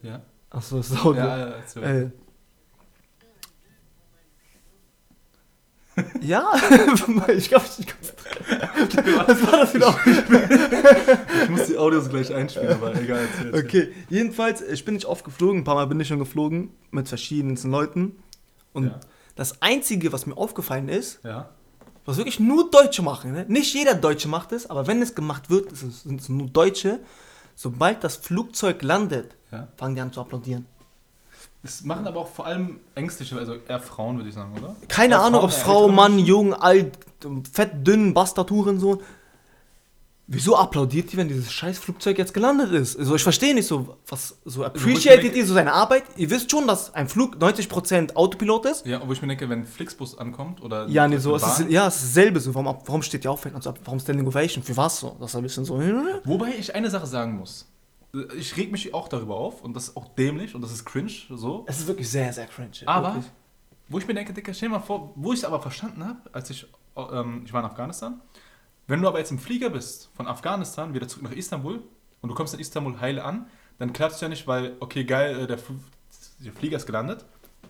Ja? 0.02 0.22
Achso, 0.48 0.80
so. 0.82 1.14
Ja, 1.14 1.38
ja, 1.38 1.46
erzähl. 1.50 1.82
Äh. 1.84 2.10
Ja, 6.22 6.52
ich 7.36 7.48
glaube, 7.50 7.64
ich 7.78 7.86
Was 9.26 9.42
war 9.42 9.52
das 9.60 9.74
wieder? 9.74 9.94
Ich 11.42 11.48
muss 11.50 11.66
die 11.66 11.76
Audios 11.76 12.08
gleich 12.08 12.32
einspielen, 12.32 12.72
aber 12.72 12.94
egal. 12.94 13.18
erzähl, 13.30 13.46
erzähl. 13.52 13.64
Okay, 13.64 13.92
jedenfalls, 14.08 14.62
ich 14.62 14.84
bin 14.84 14.94
nicht 14.94 15.04
oft 15.06 15.24
geflogen, 15.24 15.58
ein 15.60 15.64
paar 15.64 15.74
Mal 15.74 15.86
bin 15.88 16.00
ich 16.00 16.08
schon 16.08 16.18
geflogen 16.18 16.70
mit 16.90 17.08
verschiedensten 17.08 17.70
Leuten. 17.70 18.16
Und 18.72 18.84
Ja. 18.86 19.00
das 19.34 19.60
Einzige, 19.60 20.10
was 20.12 20.24
mir 20.26 20.36
aufgefallen 20.38 20.88
ist, 20.88 21.20
Ja. 21.24 21.50
Was 22.10 22.16
wirklich 22.18 22.40
nur 22.40 22.70
Deutsche 22.70 23.02
machen, 23.02 23.32
ne? 23.32 23.44
nicht 23.48 23.72
jeder 23.74 23.94
Deutsche 23.94 24.28
macht 24.28 24.52
es, 24.52 24.68
aber 24.68 24.86
wenn 24.86 25.00
es 25.02 25.14
gemacht 25.14 25.50
wird, 25.50 25.72
es, 25.72 25.80
sind 26.02 26.20
es 26.20 26.28
nur 26.28 26.48
Deutsche. 26.48 27.00
Sobald 27.56 28.02
das 28.04 28.16
Flugzeug 28.16 28.82
landet, 28.82 29.34
Ja. 29.52 29.68
fangen 29.76 29.94
die 29.94 30.00
an 30.00 30.12
zu 30.12 30.20
applaudieren. 30.20 30.66
Das 31.62 31.82
machen 31.84 32.06
aber 32.06 32.20
auch 32.20 32.28
vor 32.28 32.46
allem 32.46 32.80
ängstliche, 32.94 33.36
also 33.36 33.54
eher 33.68 33.80
Frauen, 33.80 34.16
würde 34.16 34.30
ich 34.30 34.34
sagen, 34.34 34.52
oder? 34.56 34.74
Keine 34.88 35.14
Eher 35.14 35.22
Ahnung, 35.22 35.42
ob 35.42 35.50
es 35.50 35.56
Frau, 35.56 35.88
Mann. 35.88 36.18
Jung, 36.18 36.54
alt, 36.54 36.98
fett, 37.52 37.86
dünn, 37.86 38.14
Bastard, 38.14 38.50
Hurensohn. 38.50 39.00
Wieso 40.32 40.54
applaudiert 40.56 41.10
die, 41.12 41.16
wenn 41.16 41.26
dieses 41.26 41.50
scheiß 41.50 41.76
Flugzeug 41.80 42.16
jetzt 42.16 42.32
gelandet 42.32 42.70
ist? 42.70 42.96
Also 42.96 43.16
ich 43.16 43.22
verstehe 43.24 43.52
nicht 43.52 43.66
so, 43.66 43.96
was 44.06 44.36
so 44.44 44.64
appreciated 44.64 45.24
denke- 45.24 45.38
ihr 45.38 45.44
so 45.44 45.54
seine 45.54 45.72
Arbeit? 45.72 46.04
Ihr 46.16 46.30
wisst 46.30 46.48
schon, 46.52 46.68
dass 46.68 46.94
ein 46.94 47.08
Flug 47.08 47.34
90% 47.36 48.14
Autopilot 48.14 48.64
ist? 48.66 48.86
Ja, 48.86 49.02
wo 49.04 49.12
ich 49.12 49.20
mir 49.20 49.26
denke, 49.26 49.48
wenn 49.48 49.64
Flixbus 49.66 50.16
ankommt 50.18 50.62
oder. 50.62 50.86
Ja, 50.86 51.08
nee, 51.08 51.16
so, 51.18 51.34
es 51.34 51.42
ist, 51.42 51.68
ja, 51.68 51.88
es 51.88 51.96
ist 51.96 52.16
dasselbe 52.16 52.38
so. 52.38 52.54
Warum, 52.54 52.66
warum 52.86 53.02
steht 53.02 53.24
die 53.24 53.28
auf? 53.28 53.44
Also, 53.52 53.74
warum 53.84 53.98
Standing 53.98 54.24
Ovation? 54.28 54.62
Für 54.62 54.76
was 54.76 55.00
so? 55.00 55.16
Das 55.18 55.30
ist 55.30 55.36
ein 55.36 55.42
bisschen 55.42 55.64
so. 55.64 55.80
Wobei 56.24 56.50
ich 56.56 56.72
eine 56.76 56.88
Sache 56.90 57.08
sagen 57.08 57.36
muss. 57.36 57.66
Ich 58.38 58.56
reg 58.56 58.70
mich 58.70 58.94
auch 58.94 59.08
darüber 59.08 59.34
auf 59.34 59.62
und 59.64 59.74
das 59.74 59.88
ist 59.88 59.96
auch 59.96 60.06
dämlich 60.14 60.54
und 60.54 60.62
das 60.62 60.70
ist 60.70 60.84
cringe, 60.84 61.10
so. 61.30 61.64
Es 61.66 61.80
ist 61.80 61.88
wirklich 61.88 62.08
sehr, 62.08 62.32
sehr 62.32 62.46
cringe. 62.46 62.70
Aber, 62.86 63.14
Wirklich. 63.14 63.32
wo 63.88 63.98
ich 63.98 64.06
mir 64.06 64.14
denke, 64.14 64.32
Dicker, 64.32 64.54
stell 64.54 64.68
dir 64.68 64.76
mal 64.76 64.80
vor, 64.80 65.12
wo 65.16 65.32
ich 65.32 65.40
es 65.40 65.44
aber 65.44 65.60
verstanden 65.60 66.04
habe, 66.04 66.18
als 66.32 66.50
ich, 66.50 66.66
ähm, 66.96 67.42
ich 67.44 67.52
war 67.52 67.60
in 67.60 67.66
Afghanistan, 67.66 68.20
wenn 68.90 69.00
du 69.02 69.08
aber 69.08 69.18
jetzt 69.18 69.30
im 69.30 69.38
Flieger 69.38 69.70
bist, 69.70 70.10
von 70.16 70.26
Afghanistan 70.26 70.92
wieder 70.94 71.08
zurück 71.08 71.24
nach 71.24 71.32
Istanbul 71.32 71.80
und 72.20 72.28
du 72.28 72.34
kommst 72.34 72.52
in 72.54 72.60
Istanbul 72.60 73.00
heile 73.00 73.24
an, 73.24 73.46
dann 73.78 73.92
klatscht 73.92 74.20
ja 74.20 74.28
nicht, 74.28 74.46
weil, 74.46 74.76
okay, 74.80 75.04
geil, 75.04 75.40
äh, 75.40 75.46
der, 75.46 75.58
Fl 75.58 75.74
der 76.44 76.52
Flieger 76.52 76.76
ist 76.76 76.86
gelandet, 76.86 77.24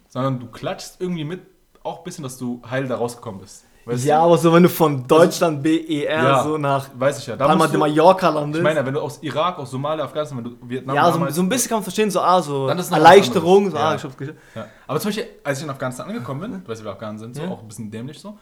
sondern 0.09 0.41
du 0.41 0.47
klatschst 0.47 1.01
irgendwie 1.01 1.25
mit, 1.25 1.41
auch 1.83 1.99
ein 1.99 2.05
bisschen, 2.05 2.25
dass 2.25 2.37
du 2.37 2.61
heil 2.69 2.87
da 2.89 2.97
rausgekommen 2.97 3.41
bist. 3.41 3.65
Weißt 3.87 4.05
Ja, 4.05 4.19
du? 4.19 4.25
aber 4.27 4.39
so, 4.39 4.53
wenn 4.53 4.63
du 4.63 4.69
von 4.69 5.07
Deutschland 5.07 5.63
BER 5.63 5.79
Ja, 6.23 6.43
so 6.45 6.59
nach 6.59 6.89
weiß 6.95 7.19
ich 7.19 7.27
ja. 7.27 7.37
Da 7.37 7.47
Palma 7.47 7.65
de 7.67 7.73
du, 7.75 7.79
Mallorca 7.79 8.29
ich 8.29 8.35
landest. 8.35 8.63
meine, 8.63 8.85
wenn 8.85 8.93
du 8.95 9.01
aus 9.01 9.23
Irak, 9.23 9.59
aus 9.59 9.71
Somalia, 9.71 10.05
Afghanistan, 10.05 10.39
wenn 10.39 10.45
du 10.45 10.57
Vietnam 10.69 10.95
ja, 10.97 11.07
so, 11.07 11.13
damals- 11.13 11.35
so 11.37 11.43
ein 11.43 11.49
bisschen 11.49 11.69
kann 11.71 11.77
man 11.79 11.83
verstehen, 11.85 12.11
so, 12.11 12.21
ah, 12.21 12.43
so 12.43 12.69
Erleichterung, 12.69 13.71
so, 13.71 13.77
ah, 13.77 13.91
Ja. 13.91 13.95
ich 13.97 14.05
hab's 14.05 14.17
geschafft. 14.17 14.39
Ja. 14.55 14.67
Aber 14.87 15.01
zum 15.01 15.09
Beispiel, 15.09 15.27
als 15.45 15.59
ich 15.59 15.65
in 15.65 15.71
Afghanistan 15.71 16.09
angekommen 16.09 16.41
bin, 16.41 16.63
du 16.65 16.69
weißt, 16.69 16.83
wie 16.83 16.85
wir 16.87 16.93
Afghanen 16.93 17.19
sind, 17.19 17.35
so, 17.37 17.43
auch 17.45 17.63
ein 17.63 17.69
bisschen 17.69 17.91
dämlich 17.91 18.19
so, 18.21 18.39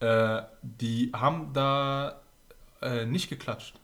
äh, 0.00 0.42
die 0.62 1.10
haben 1.14 1.52
da 1.52 2.20
äh, 2.82 3.06
nicht 3.06 3.28
geklatscht. 3.28 3.78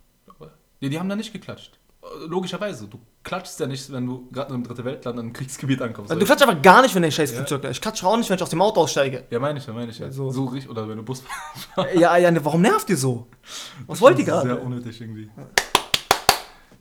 Nee, 0.80 0.88
die 0.88 0.98
haben 0.98 1.08
da 1.08 1.16
nicht 1.16 1.32
geklatscht. 1.32 1.78
Logischerweise. 2.26 2.88
Du 2.88 2.98
klatschst 3.22 3.60
ja 3.60 3.66
nicht, 3.68 3.90
wenn 3.92 4.04
du 4.06 4.28
gerade 4.32 4.48
in 4.48 4.54
einem 4.56 4.64
dritte 4.64 4.84
Weltland 4.84 5.16
in 5.18 5.26
einem 5.26 5.32
Kriegsgebiet 5.32 5.80
ankommst. 5.80 6.10
Also, 6.10 6.18
du 6.18 6.26
klatschst 6.26 6.48
einfach 6.48 6.60
gar 6.60 6.82
nicht, 6.82 6.92
wenn 6.96 7.02
der 7.02 7.12
scheiß 7.12 7.30
Ja. 7.30 7.36
Flugzeug 7.36 7.62
ist. 7.64 7.70
Ich 7.70 7.80
klatsche 7.80 8.04
auch 8.06 8.16
nicht, 8.16 8.28
wenn 8.28 8.36
ich 8.36 8.42
aus 8.42 8.50
dem 8.50 8.60
Auto 8.60 8.80
aussteige. 8.80 9.24
ja, 9.30 9.38
meine 9.38 9.60
ich 9.60 9.66
ja, 9.66 9.72
meine 9.72 9.90
ich 9.92 9.98
ja. 10.00 10.10
So. 10.10 10.30
So, 10.32 10.46
richtig, 10.46 10.68
oder 10.70 10.88
wenn 10.88 10.96
du 10.96 11.04
Bus 11.04 11.22
ja, 11.94 12.16
ja, 12.16 12.30
ne, 12.32 12.44
warum 12.44 12.60
nervt 12.62 12.90
ihr 12.90 12.96
so? 12.96 13.28
Was 13.86 14.00
wollt 14.00 14.18
ihr 14.18 14.24
Sehr 14.24 14.34
gerade? 14.34 14.56
unnötig 14.58 15.00
irgendwie. 15.00 15.30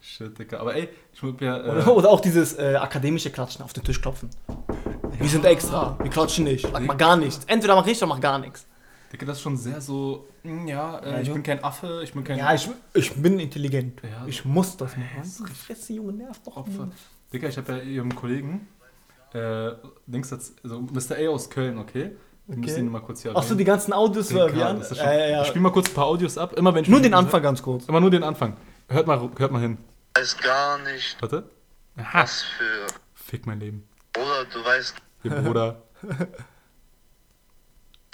Shit, 0.01 0.37
Digga. 0.39 0.59
Aber 0.59 0.75
ey, 0.75 0.89
ich 1.13 1.21
muss 1.21 1.35
ja. 1.39 1.57
Äh, 1.57 1.69
Oder, 1.69 1.95
oder 1.97 2.09
auch 2.09 2.19
dieses 2.21 2.57
äh, 2.57 2.75
akademische 2.75 3.29
Klatschen 3.29 3.63
auf 3.63 3.73
den 3.73 3.83
Tisch 3.83 4.01
klopfen. 4.01 4.29
Wir 5.19 5.29
sind 5.29 5.45
extra, 5.45 5.95
wir 6.01 6.09
klatschen 6.09 6.45
nicht. 6.45 6.67
Sag 6.71 6.81
mal 6.83 6.97
gar 6.97 7.15
nichts. 7.17 7.43
Entweder 7.45 7.75
mach 7.75 7.85
ich 7.85 7.97
oder 7.99 8.07
mach 8.07 8.19
gar 8.19 8.39
nichts. 8.39 8.65
Digga, 9.11 9.25
das 9.25 9.37
ist 9.37 9.43
schon 9.43 9.57
sehr 9.57 9.81
so. 9.81 10.27
mm, 10.43 10.67
Ja, 10.67 10.99
äh, 10.99 11.11
Ja, 11.11 11.19
ich 11.21 11.31
bin 11.33 11.43
kein 11.43 11.63
Affe, 11.63 12.01
ich 12.03 12.13
bin 12.13 12.23
kein. 12.23 12.37
Ja, 12.37 12.53
ich, 12.53 12.69
ich 12.93 13.13
bin 13.13 13.39
intelligent. 13.39 14.01
Ja, 14.03 14.25
ich 14.25 14.45
muss 14.45 14.77
das 14.77 14.95
machen. 14.95 15.47
Fresse, 15.53 15.93
Junge, 15.93 16.13
nervt 16.13 16.45
doch. 16.47 16.55
Opfer. 16.57 16.89
Digga, 17.33 17.47
ich 17.49 17.57
habe 17.57 17.73
ja 17.73 17.77
ihrem 17.79 18.15
Kollegen, 18.15 18.67
äh, 19.33 19.69
jetzt, 20.07 20.53
also 20.63 20.81
Mr. 20.81 21.15
A 21.17 21.29
aus 21.29 21.49
Köln, 21.49 21.77
okay? 21.77 22.11
Okay. 22.47 22.59
müssen 22.59 22.79
ihn 22.79 22.89
mal 22.91 22.99
kurz 23.01 23.21
hier 23.21 23.35
Achso, 23.35 23.55
die 23.55 23.63
ganzen 23.63 23.93
Audios 23.93 24.27
Digga, 24.29 24.49
hören 24.49 24.83
schon- 24.83 24.97
Äh, 24.97 25.31
ja. 25.31 25.41
Ich 25.41 25.47
spiele 25.47 25.61
mal 25.61 25.69
kurz 25.71 25.89
ein 25.89 25.93
paar 25.93 26.05
Audios 26.07 26.37
ab, 26.37 26.53
immer 26.53 26.73
wenn 26.73 26.83
ich 26.83 26.89
Nur 26.89 26.99
den 27.01 27.13
Anfang 27.13 27.41
ganz 27.41 27.61
kurz. 27.61 27.85
Immer 27.87 27.99
nur 28.01 28.09
den 28.11 28.23
Anfang. 28.23 28.57
Hört 28.89 29.07
mal, 29.07 29.29
hört 29.37 29.51
mal 29.51 29.61
hin. 29.61 29.77
weiß 30.17 30.37
gar 30.39 30.79
nicht, 30.79 31.17
Warte. 31.21 31.49
Aha. 31.97 32.23
was 32.23 32.41
für. 32.41 32.87
Fick 33.13 33.45
mein 33.45 33.59
Leben. 33.59 33.87
Oder 34.17 34.45
du 34.51 34.65
weißt. 34.65 34.95
Ihr 35.23 35.31
Bruder. 35.31 35.83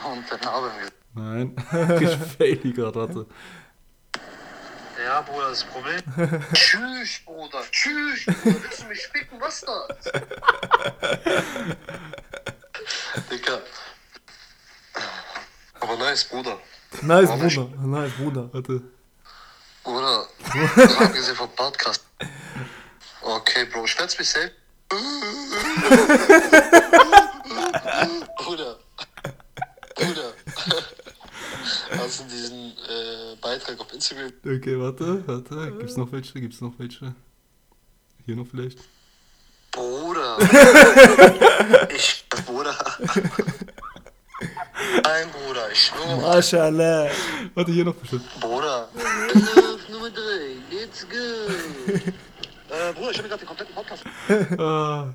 Und 0.03 0.25
dann 0.29 0.41
haben 0.41 0.69
wir. 0.79 0.91
Nein. 1.13 1.55
ich 2.01 2.15
fail 2.37 2.73
gerade, 2.73 2.95
warte. 2.95 3.25
Ja, 5.03 5.21
Bruder, 5.21 5.49
das 5.49 5.63
Problem. 5.63 6.01
Tschüss, 6.53 7.21
Bruder. 7.25 7.61
Tschüss, 7.71 8.25
Bruder. 8.25 8.63
Willst 8.63 8.81
du 8.81 8.85
mich 8.87 9.07
ficken? 9.07 9.39
Was 9.39 9.61
da? 9.61 9.87
Dicker. 13.31 13.61
Aber 15.79 15.95
nice, 15.97 16.25
Bruder. 16.25 16.59
Nice, 17.01 17.29
nicht? 17.35 17.55
Bruder. 17.55 17.77
Nice, 17.85 18.11
Bruder. 18.13 18.49
Warte. 18.53 18.81
Bruder, 19.83 20.27
abgesehen 20.99 21.35
vom 21.35 21.49
Podcast. 21.55 22.03
Okay, 23.21 23.65
Bro, 23.65 23.85
ich 23.85 23.97
werd's 23.99 24.17
mich 24.17 24.29
selbst. 24.29 24.55
Bruder. 28.37 28.79
Bruder. 29.97 30.33
Hast 31.97 32.19
du 32.19 32.23
diesen 32.25 32.71
äh, 32.71 33.35
Beitrag 33.41 33.79
auf 33.79 33.91
Instagram? 33.93 34.31
Okay, 34.45 34.79
warte, 34.79 35.27
warte. 35.27 35.71
Gibt's 35.77 35.97
noch 35.97 36.11
welche? 36.11 36.39
Gibt's 36.39 36.61
noch 36.61 36.73
welche? 36.77 37.13
Hier 38.25 38.35
noch 38.35 38.47
vielleicht? 38.47 38.79
Bruder. 39.71 40.37
ich, 41.95 42.25
Bruder. 42.45 42.75
Nein, 45.03 45.29
Bruder, 45.31 45.71
ich 45.71 45.85
schwöre. 45.85 46.21
Mashallah. 46.21 47.09
Warte, 47.53 47.71
hier 47.71 47.85
noch 47.85 47.95
bestimmt. 47.95 48.39
Bruder. 48.39 48.89
Nummer 49.89 50.09
3, 50.09 50.21
let's 50.71 51.07
go. 51.07 52.11
Äh, 52.69 52.93
Bruder, 52.93 53.11
ich 53.11 53.17
habe 53.17 53.29
gerade 53.29 53.39
den 53.43 53.47
kompletten 53.47 53.75
Podcast. 53.75 54.03
Ah, 54.59 55.13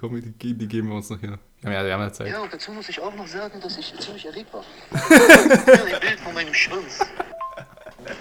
komm, 0.00 0.20
die, 0.20 0.32
ge- 0.32 0.54
die 0.54 0.68
geben 0.68 0.88
wir 0.88 0.96
uns 0.96 1.10
noch 1.10 1.18
hier. 1.18 1.38
Ja, 1.62 1.84
wir 1.84 1.92
haben 1.94 2.02
ja 2.02 2.12
Zeit. 2.12 2.28
Ja, 2.28 2.40
und 2.40 2.52
dazu 2.52 2.70
muss 2.72 2.88
ich 2.88 3.00
auch 3.00 3.14
noch 3.14 3.26
sagen, 3.26 3.60
dass 3.60 3.76
ich 3.78 3.94
ziemlich 3.98 4.26
erregt 4.26 4.52
war. 4.52 4.62
Ein 4.92 6.00
Bild 6.00 6.20
von 6.20 6.34
meinem 6.34 6.52
Schwanz. 6.54 7.00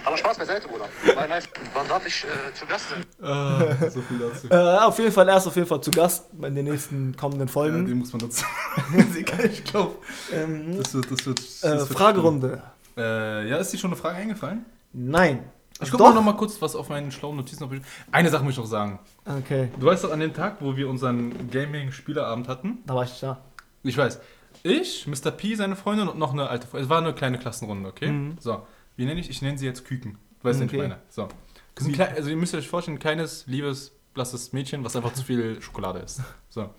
Aber 0.06 0.18
Spaß 0.18 0.38
beiseite, 0.38 0.68
Bruder. 0.68 0.86
War 1.16 1.28
nice. 1.28 1.44
Wann 1.74 1.88
darf 1.90 2.08
ich 2.08 2.24
äh, 2.24 2.54
zu 2.54 2.66
Gast 2.66 2.86
sein? 2.90 3.04
Ah, 3.22 3.90
so 3.90 4.02
viel 4.02 4.18
dazu. 4.18 4.48
Äh, 4.50 4.78
auf 4.86 4.98
jeden 4.98 5.12
Fall, 5.12 5.28
er 5.28 5.38
ist 5.38 5.48
auf 5.48 5.56
jeden 5.56 5.68
Fall 5.68 5.82
zu 5.82 5.92
Gast 5.92 6.26
in 6.42 6.56
den 6.56 6.66
nächsten 6.66 7.16
kommenden 7.18 7.48
Ja, 7.48 7.52
Folgen. 7.54 7.86
den 7.86 7.98
muss 8.00 8.14
man 8.14 8.22
dazu. 8.22 8.46
ich 9.44 9.64
glaube, 9.66 9.96
ähm, 10.32 10.78
das 10.78 10.94
wird, 10.94 11.12
das 11.12 11.26
wird. 11.26 11.40
Das 11.40 11.64
äh, 11.64 11.78
wird 11.80 11.90
Fragerunde. 11.90 12.62
Äh, 12.96 13.50
ja, 13.50 13.58
ist 13.58 13.74
dir 13.74 13.78
schon 13.78 13.92
eine 13.92 14.00
Frage 14.00 14.16
eingefallen? 14.18 14.66
Nein. 14.94 15.44
Ich 15.82 15.90
guck 15.92 16.00
mal 16.00 16.14
noch 16.14 16.24
mal 16.24 16.38
kurz, 16.38 16.62
was 16.62 16.76
auf 16.76 16.90
meinen 16.90 17.12
schlauen 17.12 17.36
Notizen 17.36 17.64
noch 17.64 17.72
Eine 18.12 18.30
Sache 18.30 18.44
muss 18.44 18.54
ich 18.54 18.58
noch 18.60 18.66
sagen. 18.66 19.00
Okay, 19.26 19.70
Du 19.80 19.86
weißt 19.86 20.04
doch, 20.04 20.12
an 20.12 20.20
dem 20.20 20.34
Tag, 20.34 20.58
wo 20.62 20.76
wir 20.78 20.90
unseren 20.90 21.50
Gaming-Spielerabend 21.50 22.48
hatten, 22.48 22.80
da 22.86 22.96
war 22.96 23.04
ich 23.04 23.20
da. 23.20 23.42
ich 23.84 23.98
weiß, 23.98 24.20
ich, 24.64 25.08
Mr. 25.08 25.32
P, 25.32 25.56
seine 25.56 25.76
Freundin 25.76 26.08
und 26.08 26.18
noch 26.20 26.32
eine 26.32 26.48
alte 26.48 26.68
Freundin. 26.68 26.86
Es 26.86 26.90
war 26.90 27.00
eine 27.00 27.14
kleine 27.14 27.38
Klassenrunde, 27.40 27.90
okay? 27.90 28.10
Mhm. 28.12 28.38
So, 28.40 28.66
wie 28.96 29.06
nenne 29.06 29.20
ich? 29.20 29.30
Ich 29.30 29.42
nenne 29.42 29.58
sie 29.58 29.66
jetzt 29.66 29.84
Küken. 29.86 30.18
Du 30.42 30.50
weißt, 30.50 30.62
Okay. 30.62 30.78
meine. 30.78 31.00
So. 31.10 31.28
Ist 31.76 31.92
klein, 31.92 32.16
also 32.16 32.30
ihr 32.30 32.36
müsst 32.38 32.54
euch 32.54 32.68
vorstellen, 32.70 32.98
ein 32.98 33.00
kleines, 33.00 33.48
liebes, 33.48 33.92
blasses 34.14 34.54
Mädchen, 34.54 34.84
was 34.84 34.96
einfach 34.96 35.14
zu 35.14 35.24
viel 35.24 35.62
Schokolade 35.62 36.00
isst. 36.00 36.22
So. 36.50 36.70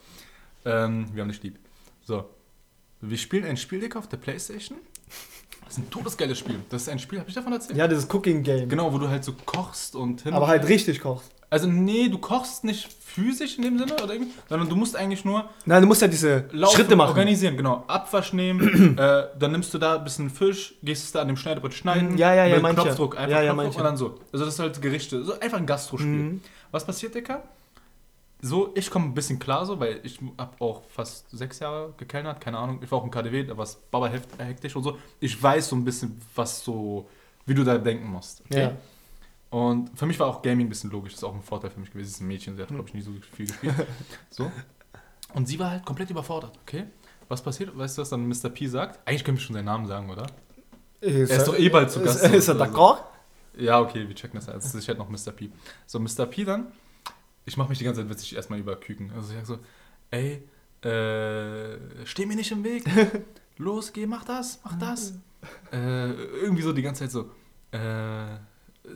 Ähm, 0.64 1.08
wir 1.12 1.22
haben 1.22 1.28
dich 1.30 1.42
lieb. 1.42 1.58
So. 2.04 2.30
Wir 3.00 3.18
spielen 3.18 3.44
ein 3.44 3.56
Spieldeck 3.56 3.96
auf 3.96 4.08
der 4.08 4.16
Playstation. 4.18 4.78
Das 5.66 5.74
ist 5.74 5.78
ein 5.78 5.90
todesgeiles 5.90 6.38
Spiel. 6.38 6.56
Das 6.70 6.82
ist 6.82 6.88
ein 6.88 6.98
Spiel, 6.98 7.18
habe 7.18 7.28
ich 7.28 7.34
davon 7.34 7.52
erzählt? 7.52 7.76
Ja, 7.78 7.88
dieses 7.88 8.08
Cooking 8.12 8.42
Game. 8.42 8.68
Genau, 8.68 8.92
wo 8.92 8.98
du 8.98 9.08
halt 9.08 9.24
so 9.24 9.32
kochst 9.46 9.96
und 9.96 10.22
hin 10.22 10.34
Aber 10.34 10.46
halt 10.46 10.68
richtig 10.68 11.00
kochst. 11.00 11.30
Also 11.50 11.68
nee, 11.68 12.08
du 12.08 12.18
kochst 12.18 12.64
nicht 12.64 12.88
physisch 12.92 13.58
in 13.58 13.62
dem 13.64 13.78
Sinne 13.78 13.94
oder 13.94 14.12
irgendwie, 14.12 14.32
sondern 14.48 14.68
du 14.68 14.74
musst 14.74 14.96
eigentlich 14.96 15.24
nur 15.24 15.48
Nein, 15.66 15.82
du 15.82 15.86
musst 15.86 16.02
ja 16.02 16.08
diese 16.08 16.46
laufen, 16.50 16.74
Schritte 16.74 16.96
machen. 16.96 17.10
organisieren, 17.10 17.56
genau. 17.56 17.84
Abwasch 17.86 18.32
nehmen, 18.32 18.98
äh, 18.98 19.24
dann 19.38 19.52
nimmst 19.52 19.72
du 19.72 19.78
da 19.78 19.96
ein 19.96 20.02
bisschen 20.04 20.30
Fisch, 20.30 20.74
gehst 20.82 21.04
es 21.04 21.12
da 21.12 21.20
an 21.20 21.28
dem 21.28 21.36
Schneidebrett 21.36 21.74
schneiden, 21.74 22.18
Ja, 22.18 22.34
ja, 22.34 22.44
ja, 22.46 22.54
mit 22.54 22.62
manche. 22.62 22.82
Knopfdruck, 22.82 23.16
einfach 23.16 23.30
Ja, 23.30 23.42
ja, 23.42 23.52
Knopfdruck 23.52 23.64
manche. 23.66 23.78
und 23.78 23.84
dann 23.84 23.96
so. 23.96 24.18
Also 24.32 24.44
das 24.44 24.54
ist 24.54 24.60
halt 24.60 24.82
Gerichte, 24.82 25.22
so 25.22 25.38
einfach 25.38 25.58
ein 25.58 25.66
Gastrospiel. 25.66 26.08
Mhm. 26.10 26.40
Was 26.72 26.84
passiert, 26.84 27.14
Dicker? 27.14 27.42
So, 28.46 28.72
ich 28.74 28.90
komme 28.90 29.06
ein 29.06 29.14
bisschen 29.14 29.38
klar 29.38 29.64
so, 29.64 29.80
weil 29.80 30.00
ich 30.02 30.20
habe 30.36 30.54
auch 30.60 30.82
fast 30.90 31.30
sechs 31.30 31.60
Jahre 31.60 31.94
gekellnert, 31.96 32.42
keine 32.42 32.58
Ahnung. 32.58 32.78
Ich 32.82 32.90
war 32.90 32.98
auch 32.98 33.04
im 33.04 33.10
KDW, 33.10 33.44
da 33.44 33.56
war 33.56 33.64
es 33.64 33.74
Baba 33.90 34.08
heft- 34.08 34.38
hektisch 34.38 34.76
und 34.76 34.82
so. 34.82 34.98
Ich 35.18 35.42
weiß 35.42 35.68
so 35.68 35.76
ein 35.76 35.82
bisschen, 35.84 36.20
was 36.34 36.62
so, 36.62 37.08
wie 37.46 37.54
du 37.54 37.64
da 37.64 37.78
denken 37.78 38.06
musst. 38.06 38.42
Okay? 38.42 38.60
Ja. 38.60 38.72
Und 39.48 39.98
für 39.98 40.04
mich 40.04 40.18
war 40.20 40.26
auch 40.26 40.42
Gaming 40.42 40.66
ein 40.66 40.68
bisschen 40.68 40.90
logisch, 40.90 41.12
das 41.12 41.20
ist 41.22 41.24
auch 41.24 41.34
ein 41.34 41.40
Vorteil 41.42 41.70
für 41.70 41.80
mich 41.80 41.90
gewesen. 41.90 42.06
Sie 42.08 42.14
ist 42.16 42.20
ein 42.20 42.26
Mädchen, 42.26 42.54
sie 42.56 42.60
hat, 42.62 42.68
glaube 42.68 42.86
ich, 42.86 42.92
nie 42.94 43.00
so 43.00 43.12
viel 43.34 43.46
gespielt. 43.46 43.72
so. 44.30 44.50
Und 45.32 45.46
sie 45.48 45.58
war 45.58 45.70
halt 45.70 45.86
komplett 45.86 46.10
überfordert, 46.10 46.58
okay? 46.66 46.84
Was 47.28 47.40
passiert? 47.40 47.76
Weißt 47.76 47.96
du, 47.96 48.02
was 48.02 48.10
dann 48.10 48.28
Mr. 48.28 48.50
P 48.50 48.66
sagt? 48.66 49.00
Eigentlich 49.08 49.24
können 49.24 49.38
wir 49.38 49.42
schon 49.42 49.54
seinen 49.54 49.64
Namen 49.64 49.86
sagen, 49.86 50.10
oder? 50.10 50.26
Ist 51.00 51.30
Er 51.30 51.38
ist 51.38 51.48
doch 51.48 51.58
eh 51.58 51.68
bald 51.70 51.90
zu 51.90 52.00
Gast. 52.02 52.22
Ist, 52.24 52.34
ist 52.34 52.48
er 52.48 52.60
Also- 52.60 52.64
d'accord? 52.76 52.98
Ja, 53.56 53.80
okay, 53.80 54.06
wir 54.06 54.14
checken 54.14 54.36
das 54.38 54.46
jetzt. 54.48 54.64
Das 54.66 54.74
ist 54.74 54.86
halt 54.88 54.98
noch 54.98 55.08
Mr. 55.08 55.30
P. 55.32 55.48
So, 55.86 55.98
Mr. 55.98 56.26
P 56.26 56.44
dann, 56.44 56.66
ich 57.46 57.56
mache 57.56 57.68
mich 57.68 57.78
die 57.78 57.84
ganze 57.84 58.00
Zeit 58.00 58.10
witzig 58.10 58.36
erstmal 58.36 58.58
über 58.58 58.76
Küken. 58.76 59.10
Also 59.12 59.32
ich 59.32 59.38
sag 59.38 59.46
so, 59.46 59.58
ey, 60.10 60.42
äh, 60.82 61.78
steh 62.04 62.26
mir 62.26 62.36
nicht 62.36 62.52
im 62.52 62.64
Weg. 62.64 62.84
Los, 63.56 63.92
geh, 63.92 64.06
mach 64.06 64.24
das, 64.24 64.60
mach 64.64 64.78
das. 64.78 65.14
äh, 65.72 66.10
irgendwie 66.10 66.62
so 66.62 66.72
die 66.72 66.82
ganze 66.82 67.04
Zeit 67.04 67.10
so, 67.10 67.30
äh, 67.70 68.36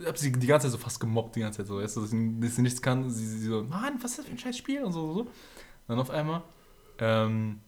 hab 0.05 0.17
sie 0.17 0.31
die 0.31 0.47
ganze 0.47 0.67
Zeit 0.67 0.73
so 0.73 0.77
fast 0.77 0.99
gemobbt, 0.99 1.35
die 1.35 1.41
ganze 1.41 1.59
Zeit 1.59 1.67
so, 1.67 1.77
weißt 1.77 1.97
du, 1.97 2.01
dass 2.01 2.09
sie, 2.11 2.39
dass 2.39 2.55
sie 2.55 2.61
nichts 2.61 2.81
kann. 2.81 3.09
Sie, 3.09 3.25
sie 3.25 3.47
so, 3.47 3.63
Mann, 3.63 3.95
was 4.01 4.11
ist 4.11 4.19
das 4.19 4.25
für 4.25 4.31
ein 4.31 4.37
scheiß 4.37 4.57
Spiel 4.57 4.83
und 4.83 4.91
so, 4.91 5.07
so. 5.07 5.13
so. 5.23 5.27
Dann 5.87 5.99
auf 5.99 6.09
einmal 6.09 6.43
ähm, 6.99 7.59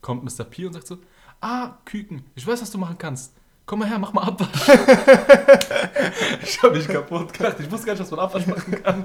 kommt 0.00 0.24
Mr. 0.24 0.44
P 0.44 0.66
und 0.66 0.72
sagt 0.72 0.86
so, 0.86 0.98
ah, 1.40 1.78
Küken, 1.84 2.22
ich 2.34 2.46
weiß, 2.46 2.62
was 2.62 2.70
du 2.70 2.78
machen 2.78 2.98
kannst. 2.98 3.34
Komm 3.70 3.78
mal 3.78 3.88
her, 3.88 4.00
mach 4.00 4.12
mal 4.12 4.22
Abwasch. 4.22 4.68
ich 6.42 6.60
hab 6.60 6.72
mich 6.72 6.88
kaputt 6.88 7.32
gelacht. 7.32 7.60
Ich 7.60 7.70
wusste 7.70 7.86
gar 7.86 7.92
nicht, 7.92 8.00
dass 8.02 8.10
man 8.10 8.18
Abwasch 8.18 8.44
machen 8.48 8.82
kann. 8.82 9.04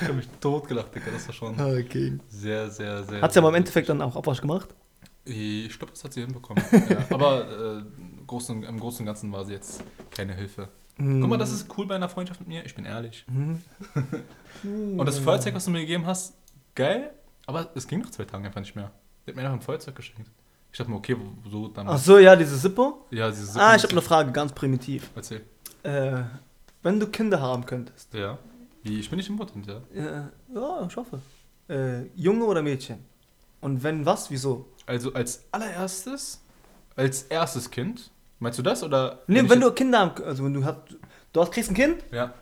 Ich 0.00 0.08
hab 0.08 0.16
mich 0.16 0.28
tot 0.40 0.66
gelacht, 0.66 0.92
Digga. 0.92 1.12
Das 1.12 1.28
war 1.28 1.32
schon 1.32 1.60
Okay. 1.60 2.18
sehr, 2.28 2.68
sehr, 2.70 3.04
sehr... 3.04 3.22
Hat 3.22 3.32
sie 3.32 3.38
aber 3.38 3.50
im 3.50 3.54
Endeffekt 3.54 3.88
dann 3.88 4.02
auch 4.02 4.16
Abwasch 4.16 4.40
gemacht? 4.40 4.74
Ich 5.24 5.78
glaube, 5.78 5.92
das 5.92 6.02
hat 6.02 6.12
sie 6.12 6.22
hinbekommen. 6.22 6.60
ja, 6.90 7.06
aber 7.10 7.76
äh, 7.78 7.82
großen, 8.26 8.64
im 8.64 8.80
Großen 8.80 8.98
und 9.02 9.06
Ganzen 9.06 9.30
war 9.30 9.44
sie 9.44 9.52
jetzt 9.52 9.84
keine 10.10 10.34
Hilfe. 10.34 10.70
Guck 10.96 11.28
mal, 11.28 11.38
das 11.38 11.52
ist 11.52 11.68
cool 11.78 11.86
bei 11.86 11.94
einer 11.94 12.08
Freundschaft 12.08 12.40
mit 12.40 12.48
mir. 12.48 12.66
Ich 12.66 12.74
bin 12.74 12.84
ehrlich. 12.84 13.26
und 14.64 15.06
das 15.06 15.20
Feuerzeug, 15.20 15.54
was 15.54 15.66
du 15.66 15.70
mir 15.70 15.82
gegeben 15.82 16.04
hast, 16.04 16.34
geil. 16.74 17.12
Aber 17.46 17.70
es 17.76 17.86
ging 17.86 18.00
nach 18.00 18.10
zwei 18.10 18.24
Tagen 18.24 18.44
einfach 18.44 18.60
nicht 18.60 18.74
mehr. 18.74 18.90
Der 19.24 19.34
hat 19.34 19.36
mir 19.36 19.42
einfach 19.42 19.58
ein 19.60 19.62
Feuerzeug 19.62 19.94
geschenkt. 19.94 20.28
Ich 20.72 20.78
dachte 20.78 20.90
mir, 20.90 20.96
okay, 20.98 21.16
so 21.50 21.68
dann... 21.68 21.88
Ach 21.88 21.98
so, 21.98 22.18
ja, 22.18 22.36
diese 22.36 22.56
Sippo? 22.56 23.06
Ja, 23.10 23.30
diese 23.30 23.58
Ah, 23.60 23.74
ich 23.74 23.82
habe 23.82 23.92
eine 23.92 24.02
Frage, 24.02 24.30
ganz 24.32 24.52
primitiv. 24.52 25.10
Erzähl. 25.14 25.42
Äh, 25.82 26.22
wenn 26.82 27.00
du 27.00 27.06
Kinder 27.08 27.40
haben 27.40 27.64
könntest, 27.66 28.12
Ja. 28.14 28.38
Wie, 28.82 29.00
ich 29.00 29.10
bin 29.10 29.16
nicht 29.16 29.28
impotent, 29.28 29.66
ja. 29.66 29.80
äh, 29.94 30.22
ja, 30.54 30.86
ich 30.88 30.96
hoffe. 30.96 31.20
Äh, 31.68 32.04
Junge 32.14 32.44
oder 32.44 32.62
Mädchen? 32.62 32.98
Und 33.60 33.82
wenn 33.82 34.06
was, 34.06 34.30
wieso? 34.30 34.68
Also 34.86 35.12
als 35.12 35.44
allererstes, 35.50 36.40
als 36.94 37.22
erstes 37.24 37.70
Kind, 37.70 38.10
meinst 38.38 38.58
du 38.58 38.62
das 38.62 38.82
oder? 38.84 39.18
Nee, 39.26 39.38
wenn 39.40 39.46
jetzt- 39.46 39.62
du 39.62 39.72
Kinder 39.72 39.98
haben, 39.98 40.22
also 40.22 40.44
wenn 40.44 40.54
du 40.54 40.64
hast, 40.64 40.78
du 41.32 41.40
hast, 41.40 41.50
kriegst 41.52 41.70
ein 41.70 41.74
Kind, 41.74 42.04
Ja. 42.12 42.32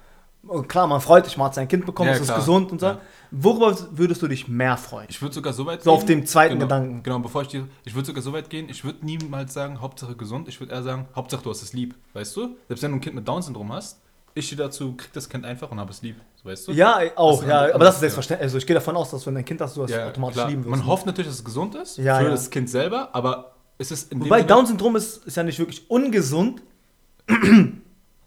Und 0.42 0.68
klar, 0.68 0.86
man 0.86 1.00
freut 1.00 1.24
sich, 1.24 1.36
man 1.36 1.46
hat 1.46 1.54
sein 1.54 1.66
Kind 1.68 1.86
bekommen, 1.86 2.08
Ja, 2.08 2.14
es 2.14 2.20
ist 2.20 2.26
klar. 2.26 2.38
gesund 2.38 2.72
und 2.72 2.80
so. 2.80 2.86
Ja. 2.86 3.00
Worüber 3.32 3.76
würdest 3.90 4.22
du 4.22 4.28
dich 4.28 4.46
mehr 4.46 4.76
freuen? 4.76 5.06
Ich 5.10 5.20
würde 5.20 5.34
sogar 5.34 5.52
so 5.52 5.66
weit 5.66 5.82
So 5.82 5.90
auf 5.92 6.04
dem 6.04 6.24
zweiten 6.26 6.54
genau, 6.54 6.66
Gedanken. 6.66 7.02
Genau, 7.02 7.18
bevor 7.18 7.42
ich 7.42 7.48
dir. 7.48 7.66
Ich 7.84 7.94
würde 7.94 8.06
sogar 8.06 8.22
so 8.22 8.32
weit 8.32 8.48
gehen, 8.48 8.68
ich 8.68 8.84
würde 8.84 9.04
niemals 9.04 9.52
sagen, 9.52 9.80
Hauptsache 9.80 10.14
gesund. 10.14 10.46
Ich 10.48 10.60
würde 10.60 10.72
eher 10.72 10.82
sagen, 10.84 11.06
Hauptsache 11.16 11.42
du 11.42 11.50
hast 11.50 11.62
es 11.62 11.72
lieb. 11.72 11.94
Weißt 12.12 12.36
du? 12.36 12.56
Selbst 12.68 12.82
wenn 12.82 12.92
du 12.92 12.98
ein 12.98 13.00
Kind 13.00 13.16
mit 13.16 13.26
Down-Syndrom 13.26 13.72
hast, 13.72 14.00
ich 14.34 14.46
stehe 14.46 14.58
dazu, 14.62 14.94
krieg 14.96 15.12
das 15.14 15.28
Kind 15.28 15.44
einfach 15.44 15.70
und 15.70 15.80
habe 15.80 15.90
es 15.90 16.02
lieb. 16.02 16.16
So, 16.36 16.48
weißt 16.48 16.68
du? 16.68 16.72
Ja, 16.72 17.00
auch, 17.16 17.42
ja, 17.42 17.64
das- 17.66 17.74
aber 17.74 17.84
das 17.84 17.94
ist 17.94 17.96
ja. 17.96 18.00
selbstverständlich. 18.02 18.44
Also 18.44 18.58
ich 18.58 18.66
gehe 18.66 18.74
davon 18.74 18.94
aus, 18.96 19.10
dass 19.10 19.26
wenn 19.26 19.34
dein 19.34 19.44
Kind 19.44 19.60
hast, 19.60 19.76
du 19.76 19.80
das 19.82 19.90
Ja, 19.90 20.06
automatisch 20.08 20.34
klar. 20.36 20.48
lieben 20.50 20.62
wirst. 20.62 20.70
Man 20.70 20.80
ne? 20.80 20.86
hofft 20.86 21.06
natürlich, 21.06 21.28
dass 21.28 21.38
es 21.38 21.44
gesund 21.44 21.74
ist 21.74 21.96
Ja, 21.98 22.18
für 22.18 22.24
ja. 22.24 22.30
das 22.30 22.48
Kind 22.50 22.70
selber, 22.70 23.08
aber 23.12 23.52
es 23.78 23.90
ist 23.90 24.12
in 24.12 24.20
Wobei 24.20 24.42
Down-Syndrom 24.42 24.94
ist, 24.96 25.24
ist 25.26 25.36
ja 25.36 25.42
nicht 25.42 25.58
wirklich 25.58 25.90
ungesund. 25.90 26.62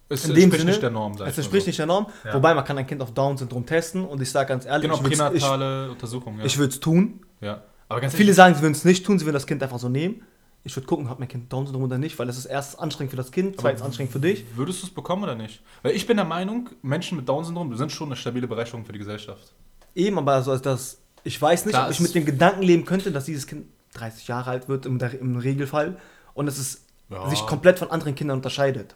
Es 0.09 0.25
in 0.25 0.31
entspricht 0.31 0.51
Sinne, 0.59 0.71
nicht 0.71 0.81
der 0.81 0.89
Norm, 0.89 1.13
Es 1.21 1.37
entspricht 1.37 1.65
so. 1.65 1.69
nicht 1.69 1.79
der 1.79 1.85
Norm. 1.85 2.07
Ja. 2.25 2.33
Wobei 2.33 2.53
man 2.53 2.65
kann 2.65 2.77
ein 2.77 2.87
Kind 2.87 3.01
auf 3.01 3.13
Down-Syndrom 3.13 3.65
testen 3.65 4.03
und 4.05 4.21
ich 4.21 4.31
sage 4.31 4.49
ganz 4.49 4.65
ehrlich, 4.65 4.89
Genau, 4.89 5.01
ich 5.07 5.17
pränatale 5.17 5.91
Untersuchung, 5.91 6.39
ja. 6.39 6.45
ich 6.45 6.57
würde 6.57 6.73
es 6.73 6.79
tun. 6.79 7.21
ja. 7.41 7.61
Aber 7.91 8.01
ganz 8.01 8.13
Viele 8.13 8.25
ehrlich, 8.25 8.35
sagen, 8.35 8.53
sie 8.55 8.61
würden 8.61 8.73
es 8.73 8.85
nicht 8.85 9.03
tun, 9.05 9.17
sie 9.17 9.25
würden 9.25 9.33
das 9.33 9.47
Kind 9.47 9.63
einfach 9.63 9.79
so 9.79 9.89
nehmen. 9.89 10.21
Ich 10.63 10.75
würde 10.75 10.85
gucken, 10.85 11.09
hat 11.09 11.17
mein 11.19 11.27
Kind 11.27 11.51
Down-Syndrom 11.51 11.83
oder 11.85 11.97
nicht, 11.97 12.19
weil 12.19 12.29
es 12.29 12.37
ist 12.37 12.45
erstens 12.45 12.77
anstrengend 12.79 13.09
für 13.11 13.17
das 13.17 13.31
Kind, 13.31 13.55
zweitens 13.59 13.81
anstrengend 13.81 14.11
für 14.13 14.19
dich. 14.19 14.45
Würdest 14.55 14.83
du 14.83 14.87
es 14.87 14.93
bekommen 14.93 15.23
oder 15.23 15.33
nicht? 15.35 15.61
Weil 15.81 15.95
ich 15.95 16.05
bin 16.05 16.17
der 16.17 16.25
Meinung, 16.25 16.69
Menschen 16.83 17.15
mit 17.17 17.27
Down-Syndrom 17.27 17.75
sind 17.77 17.91
schon 17.91 18.09
eine 18.09 18.15
stabile 18.15 18.47
Bereicherung 18.47 18.85
für 18.85 18.91
die 18.91 18.99
Gesellschaft. 18.99 19.53
Eben, 19.95 20.17
aber 20.19 20.33
also 20.33 20.55
das, 20.57 20.99
ich 21.23 21.41
weiß 21.41 21.65
nicht, 21.65 21.73
Klar, 21.73 21.85
ob 21.87 21.91
ich 21.91 21.97
es- 21.99 22.03
mit 22.03 22.13
dem 22.13 22.25
Gedanken 22.25 22.61
leben 22.61 22.85
könnte, 22.85 23.11
dass 23.11 23.25
dieses 23.25 23.47
Kind 23.47 23.65
30 23.93 24.27
Jahre 24.27 24.51
alt 24.51 24.69
wird 24.69 24.85
im, 24.85 24.99
im 25.19 25.37
Regelfall 25.37 25.97
und 26.35 26.47
es 26.47 26.59
ist, 26.59 26.85
Ja. 27.09 27.27
sich 27.29 27.39
komplett 27.47 27.79
von 27.79 27.89
anderen 27.89 28.13
Kindern 28.13 28.37
unterscheidet. 28.37 28.95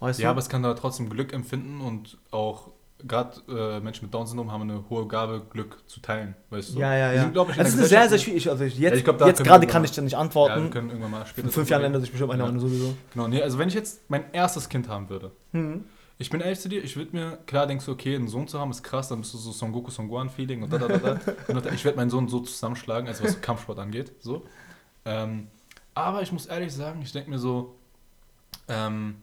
Weißt 0.00 0.20
Ja, 0.20 0.28
du? 0.28 0.30
aber 0.32 0.38
es 0.40 0.48
kann 0.48 0.62
da 0.62 0.74
trotzdem 0.74 1.08
Glück 1.10 1.32
empfinden 1.32 1.80
und 1.80 2.18
auch 2.30 2.70
gerade 3.06 3.40
äh, 3.48 3.80
Menschen 3.80 4.06
mit 4.06 4.14
Down-Syndrom 4.14 4.50
haben 4.50 4.62
eine 4.62 4.84
hohe 4.90 5.06
Gabe, 5.06 5.42
Glück 5.50 5.78
zu 5.86 6.00
teilen, 6.00 6.34
weißt 6.50 6.74
du? 6.74 6.80
ja, 6.80 6.96
ja, 6.96 7.12
ja. 7.12 7.22
sind, 7.22 7.36
ich, 7.36 7.56
in 7.56 7.60
Es 7.66 7.74
ist 7.74 7.88
sehr, 7.90 8.08
sehr 8.08 8.18
schwierig. 8.18 8.50
Also 8.50 8.64
jetzt, 8.64 8.78
Ja, 8.78 8.90
glaub, 8.90 9.20
jetzt 9.26 9.44
gerade 9.44 9.66
kann 9.68 9.84
ich 9.84 9.92
dir 9.92 10.02
nicht 10.02 10.12
Ja, 10.12 10.18
wir 10.18 10.22
antworten. 10.22 10.70
können 10.70 10.88
irgendwann 10.90 11.12
mal 11.12 11.26
später. 11.26 11.46
In 11.46 11.52
fünf 11.52 11.70
Jahren 11.70 11.84
ändert 11.84 12.02
sich 12.02 12.10
bestimmt 12.10 12.32
eine 12.32 12.42
Ja. 12.42 12.46
Meinung 12.46 12.60
sowieso. 12.60 12.94
Genau, 13.12 13.28
nee, 13.28 13.40
also 13.40 13.58
wenn 13.58 13.68
ich 13.68 13.74
jetzt 13.74 14.08
mein 14.10 14.24
erstes 14.32 14.68
Kind 14.68 14.88
haben 14.88 15.08
würde, 15.08 15.30
Mhm. 15.52 15.84
ich 16.18 16.28
bin 16.28 16.40
ehrlich 16.40 16.58
zu 16.58 16.68
dir, 16.68 16.82
ich 16.82 16.96
würde 16.96 17.14
mir, 17.16 17.38
klar 17.46 17.68
denkst 17.68 17.86
du, 17.86 17.92
okay, 17.92 18.16
einen 18.16 18.26
Sohn 18.26 18.48
zu 18.48 18.58
haben 18.58 18.72
ist 18.72 18.82
krass, 18.82 19.08
dann 19.08 19.20
bist 19.20 19.32
du 19.32 19.38
so 19.38 19.52
Son 19.52 19.70
Goku, 19.70 19.92
Son 19.92 20.08
Gohan-Feeling 20.08 20.64
und 20.64 20.72
da, 20.72 20.78
da, 20.78 20.88
da, 20.88 20.98
da. 20.98 21.20
Und 21.48 21.66
ich 21.72 21.84
werde 21.84 21.96
meinen 21.98 22.10
Sohn 22.10 22.26
so 22.26 22.40
zusammenschlagen, 22.40 23.06
also 23.08 23.22
was 23.22 23.40
Kampfsport 23.40 23.78
angeht, 23.78 24.10
so. 24.20 24.44
Ähm, 25.04 25.46
aber 25.94 26.22
ich 26.22 26.32
muss 26.32 26.46
ehrlich 26.46 26.72
sagen, 26.74 27.00
ich 27.02 27.12
denke 27.12 27.30
mir 27.30 27.38
so, 27.38 27.76
ähm, 28.66 29.16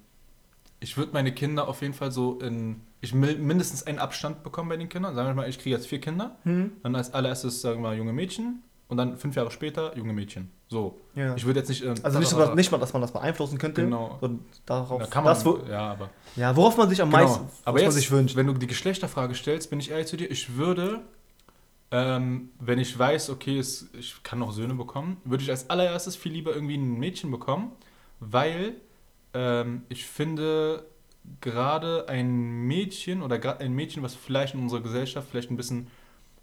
ich 0.79 0.97
würde 0.97 1.13
meine 1.13 1.33
Kinder 1.33 1.67
auf 1.67 1.81
jeden 1.81 1.93
Fall 1.93 2.11
so 2.11 2.39
in, 2.39 2.81
ich 3.01 3.13
will 3.19 3.37
mindestens 3.39 3.83
einen 3.83 3.99
Abstand 3.99 4.43
bekommen 4.43 4.69
bei 4.69 4.77
den 4.77 4.89
Kindern. 4.89 5.15
Sagen 5.15 5.27
wir 5.29 5.33
mal, 5.33 5.49
ich 5.49 5.57
kriege 5.59 5.75
jetzt 5.75 5.87
vier 5.87 5.99
Kinder, 6.01 6.35
Mhm. 6.43 6.73
dann 6.83 6.95
als 6.95 7.13
allererstes, 7.13 7.61
sagen 7.61 7.77
wir 7.81 7.89
mal, 7.89 7.97
junge 7.97 8.13
Mädchen 8.13 8.61
und 8.87 8.97
dann 8.97 9.17
fünf 9.17 9.35
Jahre 9.35 9.49
später 9.51 9.95
junge 9.97 10.13
Mädchen. 10.13 10.51
So. 10.67 10.99
Ja. 11.15 11.35
Ich 11.35 11.45
würde 11.45 11.59
jetzt 11.59 11.69
nicht. 11.69 11.83
äh, 11.83 11.93
Also 12.03 12.19
nicht, 12.19 12.27
so, 12.29 12.53
nicht 12.55 12.71
mal, 12.71 12.77
dass 12.77 12.91
man 12.93 13.01
das 13.01 13.11
beeinflussen 13.13 13.57
könnte. 13.57 13.81
Genau. 13.83 14.19
darauf, 14.65 14.99
Da 14.99 15.07
kann 15.07 15.23
man, 15.23 15.33
das, 15.33 15.45
wo, 15.45 15.59
ja, 15.69 15.91
aber. 15.91 16.09
ja, 16.35 16.55
worauf 16.55 16.75
man 16.77 16.89
sich 16.89 17.01
am 17.01 17.09
meisten 17.09 17.37
Genau. 17.39 17.49
was 17.51 17.61
Aber 17.67 17.81
jetzt, 17.81 17.93
sich 17.95 18.11
wünscht. 18.11 18.35
wenn 18.35 18.47
du 18.47 18.53
die 18.53 18.67
Geschlechterfrage 18.67 19.33
stellst, 19.35 19.69
bin 19.69 19.79
ich 19.79 19.91
ehrlich 19.91 20.07
zu 20.07 20.17
dir, 20.17 20.29
ich 20.29 20.55
würde, 20.57 21.01
ähm, 21.91 22.49
wenn 22.59 22.79
ich 22.79 22.97
weiß, 22.97 23.29
okay, 23.29 23.57
es, 23.59 23.87
ich 23.93 24.21
kann 24.23 24.39
noch 24.39 24.51
Söhne 24.51 24.73
bekommen, 24.75 25.17
würde 25.23 25.43
ich 25.43 25.49
als 25.49 25.69
allererstes 25.69 26.15
viel 26.15 26.31
lieber 26.33 26.53
irgendwie 26.53 26.77
ein 26.77 26.99
Mädchen 26.99 27.31
bekommen, 27.31 27.71
weil 28.19 28.75
ähm, 29.35 29.83
ich 29.89 30.05
finde, 30.05 30.85
gerade 31.41 32.07
ein 32.07 32.65
Mädchen 32.65 33.21
oder 33.21 33.37
gerade 33.37 33.59
ein 33.63 33.73
Mädchen, 33.73 34.01
was 34.01 34.15
vielleicht 34.15 34.55
in 34.55 34.61
unserer 34.61 34.81
Gesellschaft 34.81 35.27
vielleicht 35.29 35.51
ein 35.51 35.57
bisschen, 35.57 35.87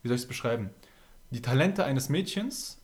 wie 0.03 0.09
soll 0.09 0.17
ich 0.17 0.23
es 0.23 0.29
beschreiben, 0.29 0.71
die 1.31 1.43
Talente 1.43 1.85
eines 1.85 2.09
Mädchens 2.09 2.79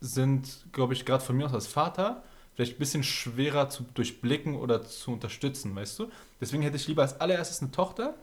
sind, 0.00 0.66
glaube 0.72 0.92
ich, 0.92 1.04
gerade 1.04 1.24
von 1.24 1.36
mir 1.36 1.46
aus 1.46 1.54
als 1.54 1.66
Vater 1.66 2.22
vielleicht 2.54 2.76
ein 2.76 2.78
bisschen 2.78 3.02
schwerer 3.02 3.70
zu 3.70 3.84
durchblicken 3.94 4.56
oder 4.56 4.84
zu 4.84 5.12
unterstützen, 5.12 5.74
weißt 5.74 5.98
du? 5.98 6.10
Deswegen 6.40 6.62
hätte 6.62 6.76
ich 6.76 6.86
lieber 6.88 7.02
als 7.02 7.20
allererstes 7.20 7.62
eine 7.62 7.70
Tochter, 7.70 8.14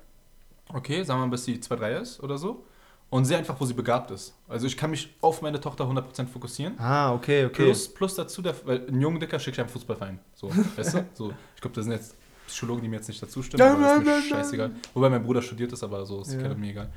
okay, 0.69 1.03
sagen 1.03 1.21
wir 1.21 1.25
mal, 1.25 1.31
bis 1.31 1.45
sie 1.45 1.59
2, 1.59 1.75
3 1.75 1.93
ist 1.97 2.21
oder 2.21 2.37
so, 2.37 2.65
und 3.09 3.25
sehe 3.25 3.37
einfach, 3.37 3.59
wo 3.59 3.65
sie 3.65 3.73
begabt 3.73 4.11
ist. 4.11 4.33
Also 4.47 4.67
ich 4.67 4.75
kann 4.75 4.91
mich 4.91 5.15
auf 5.21 5.41
meine 5.41 5.59
Tochter 5.61 5.85
100% 5.85 6.27
fokussieren. 6.27 6.77
Ah, 6.79 7.13
okay, 7.13 7.45
okay. 7.45 7.63
Plus, 7.65 7.93
plus 7.93 8.15
dazu, 8.15 8.41
der, 8.41 8.53
weil 8.65 8.85
ein 8.87 8.99
jungen 8.99 9.19
Dicker 9.19 9.39
schicke 9.39 9.55
ich 9.55 9.59
einen 9.61 9.69
Fußballverein. 9.69 10.19
So, 10.35 10.49
weißt 10.75 10.93
du? 10.95 11.05
So, 11.13 11.33
ich 11.55 11.61
glaube, 11.61 11.75
da 11.75 11.81
sind 11.83 11.93
jetzt 11.93 12.15
Psychologen, 12.47 12.81
die 12.81 12.87
mir 12.89 12.97
jetzt 12.97 13.07
nicht 13.07 13.21
dazu 13.21 13.41
stimmen, 13.43 13.59
Ja, 13.61 13.73
aber 13.73 13.81
das 13.81 13.91
ist 13.93 13.97
ja, 13.97 14.03
mir 14.13 14.19
ja, 14.19 14.21
scheißegal. 14.23 14.71
Wobei 14.93 15.09
mein 15.09 15.23
Bruder 15.23 15.41
studiert 15.41 15.71
ist, 15.73 15.83
aber 15.83 16.05
so 16.05 16.21
ist 16.21 16.33
Ja. 16.33 16.41
ja. 16.41 16.53
mir 16.55 16.69
egal. 16.71 16.89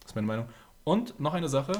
Das 0.00 0.10
ist 0.10 0.14
meine 0.14 0.26
Meinung. 0.26 0.46
Und 0.84 1.18
noch 1.20 1.34
eine 1.34 1.48
Sache, 1.48 1.72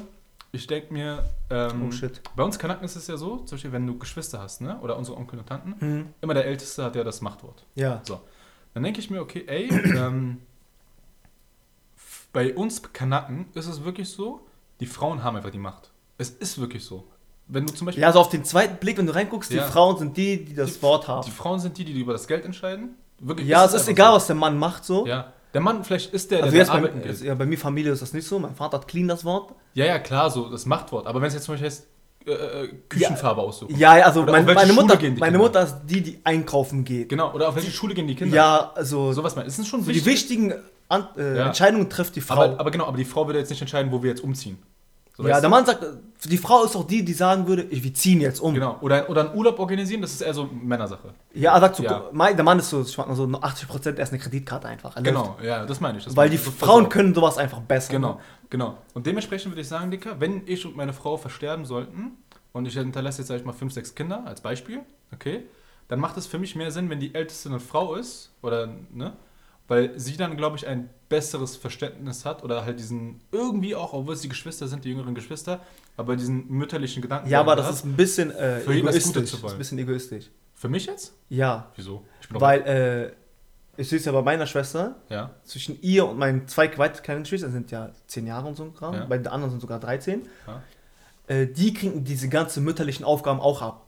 ich 0.53 0.67
denke 0.67 0.93
mir, 0.93 1.25
ähm, 1.51 1.87
Oh, 1.89 1.91
shit. 1.93 2.21
bei 2.37 2.43
uns 2.45 2.59
Kanaken 2.59 2.85
ist 2.85 2.95
es 2.97 3.07
ja 3.07 3.17
so, 3.17 3.39
zum 3.39 3.57
Beispiel, 3.57 3.73
wenn 3.73 3.87
du 3.87 3.99
Geschwister 3.99 4.41
hast, 4.41 4.61
ne? 4.61 4.79
oder 4.81 4.97
unsere 4.97 5.17
Onkel 5.17 5.39
und 5.41 5.49
Tanten, 5.49 5.75
Mhm. 5.81 6.07
immer 6.21 6.35
der 6.35 6.47
Älteste 6.47 6.85
hat 6.85 6.95
ja 6.95 7.03
das 7.05 7.21
Machtwort. 7.21 7.65
Ja. 7.75 8.01
So. 8.07 8.21
Dann 8.75 8.83
denke 8.83 9.01
ich 9.01 9.11
mir, 9.11 9.21
okay, 9.21 9.45
ey, 9.47 9.69
ähm, 9.97 10.39
bei 12.33 12.55
uns 12.55 12.83
Kanaken 12.93 13.47
ist 13.55 13.67
es 13.67 13.85
wirklich 13.85 14.09
so, 14.09 14.41
die 14.81 14.87
Frauen 14.87 15.23
haben 15.23 15.37
einfach 15.37 15.51
die 15.51 15.59
Macht. 15.59 15.91
Es 16.19 16.31
ist 16.31 16.59
wirklich 16.61 16.85
so. 16.85 17.05
Wenn 17.49 17.67
du 17.67 17.75
zum 17.75 17.87
Beispiel. 17.87 18.01
Ja, 18.03 18.09
also 18.09 18.21
auf 18.21 18.29
den 18.31 18.45
zweiten 18.45 18.77
Blick, 18.77 18.97
wenn 18.99 19.07
du 19.07 19.15
reinguckst, 19.15 19.51
Ja. 19.53 19.65
die 19.67 19.73
Frauen 19.73 19.99
sind 19.99 20.17
die, 20.17 20.45
die 20.45 20.55
das 20.55 20.75
die, 20.75 20.83
Wort 20.83 21.09
haben. 21.09 21.25
Die 21.27 21.31
Frauen 21.31 21.61
sind 21.61 21.77
die, 21.77 21.85
die 21.85 21.93
über 22.01 22.13
das 22.13 22.27
Geld 22.27 22.45
entscheiden. 22.45 22.97
Wirklich, 23.19 23.47
ja, 23.49 23.65
es 23.65 23.75
ist 23.75 23.89
egal, 23.89 24.11
so. 24.11 24.17
was 24.17 24.27
der 24.29 24.37
Mann 24.37 24.59
macht, 24.59 24.85
so. 24.85 25.07
Ja. 25.07 25.33
Der 25.53 25.61
Mann 25.61 25.85
vielleicht 25.85 26.15
ist 26.15 26.31
der, 26.31 26.39
Also 26.39 26.51
der, 26.53 26.61
jetzt 26.61 26.69
bei, 26.71 26.79
arbeiten 26.79 26.99
mir- 26.99 27.05
geht. 27.05 27.21
ja, 27.21 27.35
bei 27.35 27.45
mir 27.45 27.59
Familie 27.59 27.93
ist 27.93 28.01
das 28.01 28.13
nicht 28.15 28.27
so. 28.27 28.39
Mein 28.39 28.55
Vater 28.55 28.79
hat 28.79 28.89
clean 28.89 29.07
das 29.07 29.25
Wort. 29.25 29.55
Ja, 29.75 29.85
ja, 29.85 29.99
klar, 29.99 30.31
so 30.31 30.49
das 30.49 30.65
Machtwort. 30.65 31.07
Aber 31.07 31.21
wenn 31.21 31.29
es 31.29 31.35
jetzt 31.35 31.45
zum 31.45 31.53
Beispiel 31.55 31.67
heißt, 31.69 31.87
äh, 32.25 32.31
äh, 32.33 32.69
Küchenfarbe 32.89 33.43
aussuchen. 33.43 33.77
Ja, 33.77 33.93
also 33.93 34.23
mein, 34.23 34.47
meine, 34.47 34.73
Mutter, 34.73 34.99
meine? 35.19 35.39
Mutter 35.39 35.63
ist 35.65 35.77
die, 35.85 36.01
die 36.01 36.21
einkaufen 36.25 36.85
geht. 36.85 37.09
Genau, 37.09 37.33
oder 37.35 37.49
auf 37.49 37.57
welche 37.57 37.71
Schule 37.71 37.95
gehen 37.95 38.07
die 38.07 38.15
Kinder? 38.15 38.35
Ja, 38.35 38.73
also 38.75 39.13
Sowas 39.13 39.37
mal. 39.37 39.45
Es 39.47 39.57
sind 39.57 39.67
schon 39.67 39.83
so 39.83 39.91
die 39.93 40.05
wichtigen 40.07 40.55
An 40.93 41.09
äh, 41.17 41.37
Ja. 41.39 41.47
Entscheidungen 41.47 41.89
trifft 41.89 42.17
die 42.17 42.21
Frau. 42.21 42.43
aber, 42.43 42.61
aber 42.61 42.71
genau, 42.71 42.87
aber 42.87 42.97
die 42.97 43.05
Frau 43.05 43.27
würde 43.27 43.39
jetzt 43.39 43.51
nicht 43.51 43.61
entscheiden, 43.61 43.91
wo 43.91 44.03
wir 44.03 44.11
jetzt 44.11 44.23
umziehen. 44.23 44.59
So, 45.17 45.29
ja, 45.29 45.41
der? 45.41 45.51
Mann 45.51 45.67
sagt, 45.67 45.85
die 46.25 46.39
Frau 46.39 46.65
ist 46.65 46.75
auch 46.75 46.87
die, 46.87 47.05
die 47.05 47.13
sagen 47.13 47.47
würde, 47.47 47.65
ich, 47.65 47.83
wir 47.85 47.93
ziehen 47.93 48.21
jetzt 48.21 48.41
um. 48.41 48.55
Genau. 48.55 48.79
Oder, 48.81 49.11
oder 49.11 49.27
einen 49.29 49.37
Urlaub 49.37 49.59
organisieren, 49.59 50.01
das 50.01 50.13
ist 50.13 50.23
eher 50.23 50.33
so 50.33 50.49
Männersache. 50.51 51.13
Ja, 51.35 51.55
er 51.55 51.61
sagt 51.61 51.77
so, 51.77 51.83
Ja. 51.83 52.11
der 52.13 52.45
Mann 52.45 52.59
ist 52.59 52.71
so, 52.71 52.81
ich 52.81 52.97
mag 52.97 53.09
mal 53.09 53.15
so 53.15 53.25
80% 53.25 53.97
er 53.97 53.99
ist 54.03 54.13
eine 54.13 54.19
Kreditkarte 54.23 54.69
einfach. 54.69 54.97
Er 54.97 55.03
Genau, 55.03 55.37
ja, 55.43 55.67
das 55.67 55.81
meine 55.81 55.99
ich. 55.99 56.05
Das 56.05 56.17
Weil 56.17 56.29
meine 56.29 56.31
die 56.31 56.37
ich. 56.37 56.45
So 56.45 56.51
Frauen 56.51 56.89
können 56.89 57.15
sowas 57.15 57.37
einfach 57.37 57.61
besser. 57.61 57.93
Genau, 57.93 58.15
ne? 58.15 58.21
genau. 58.49 58.79
Und 58.95 59.07
dementsprechend 59.07 59.53
würde 59.53 59.61
ich 59.61 59.69
sagen, 59.69 59.91
Dicker, 59.91 60.19
wenn 60.19 60.43
ich 60.47 60.65
und 60.65 60.77
meine 60.77 60.95
Frau 60.95 61.19
versterben 61.19 61.67
sollten 61.67 62.13
und 62.53 62.67
ich 62.67 62.75
hinterlasse 62.75 63.19
jetzt, 63.19 63.29
sag 63.29 63.37
ich 63.37 63.45
mal, 63.45 63.53
fünf, 63.53 63.75
sechs 63.75 63.95
Kinder 63.95 64.23
als 64.27 64.41
Beispiel, 64.41 64.81
okay, 65.13 65.45
dann 65.89 66.01
macht 66.01 66.17
es 66.17 66.27
für 66.27 66.39
mich 66.39 66.57
mehr 66.57 66.71
Sinn, 66.71 66.89
wenn 66.89 67.01
die 67.01 67.15
Älteste 67.15 67.51
eine 67.51 67.61
Frau 67.61 67.95
ist, 67.97 68.31
oder, 68.41 68.69
ne? 68.95 69.13
Weil 69.73 69.99
sie 69.99 70.17
dann, 70.19 70.37
glaube 70.37 70.57
ich, 70.59 70.67
ein 70.67 70.91
besseres 71.09 71.57
Verständnis 71.57 72.25
hat 72.27 72.45
oder 72.45 72.65
halt 72.67 72.79
diesen, 72.79 73.21
irgendwie 73.33 73.75
auch, 73.75 73.95
obwohl 73.95 74.13
es 74.15 74.21
die 74.21 74.29
Geschwister 74.29 74.69
sind, 74.69 74.85
die 74.85 74.91
jüngeren 74.91 75.15
Geschwister, 75.15 75.61
aber 75.97 76.15
diesen 76.17 76.47
mütterlichen 76.51 77.01
Gedanken. 77.01 77.31
Ja, 77.31 77.41
aber 77.41 77.57
das 77.57 77.67
hat. 77.67 77.75
ist 77.77 77.85
ein 77.87 77.97
bisschen 77.97 78.31
äh, 78.33 78.61
Für 78.61 78.69
das 78.71 78.77
egoistisch. 78.77 79.13
Zu 79.13 79.21
Das 79.21 79.33
ist 79.33 79.45
ein 79.53 79.59
bisschen 79.59 79.79
egoistisch. 79.79 80.31
Für 80.55 80.69
mich 80.69 80.85
jetzt? 80.87 81.15
Ja, 81.31 81.71
Wieso? 81.77 82.05
Ich 82.21 82.29
bin 82.29 82.35
doch- 82.35 82.41
weil 82.43 82.61
äh, 82.63 83.81
ich 83.81 83.89
sehe 83.89 83.99
es 83.99 84.05
ja 84.05 84.13
bei 84.13 84.21
meiner 84.21 84.47
Schwester, 84.47 84.97
Ja, 85.09 85.31
zwischen 85.45 85.81
ihr 85.81 86.07
und 86.07 86.19
meinen 86.19 86.47
zwei 86.49 86.69
kleinen 86.69 87.23
Geschwistern 87.23 87.53
sind 87.53 87.71
ja 87.71 87.91
10 88.09 88.27
Jahre 88.27 88.47
und 88.49 88.57
so 88.57 88.65
ein 88.65 88.75
Kram, 88.75 88.95
Ja. 88.95 89.05
bei 89.07 89.17
den 89.17 89.29
anderen 89.29 89.51
sind 89.53 89.61
sogar 89.61 89.81
13. 89.81 90.29
Ja. 90.47 90.63
Äh, 91.29 91.47
die 91.47 91.73
kriegen 91.73 92.05
diese 92.05 92.29
ganzen 92.29 92.63
mütterlichen 92.65 93.05
Aufgaben 93.07 93.41
auch 93.41 93.63
ab. 93.63 93.87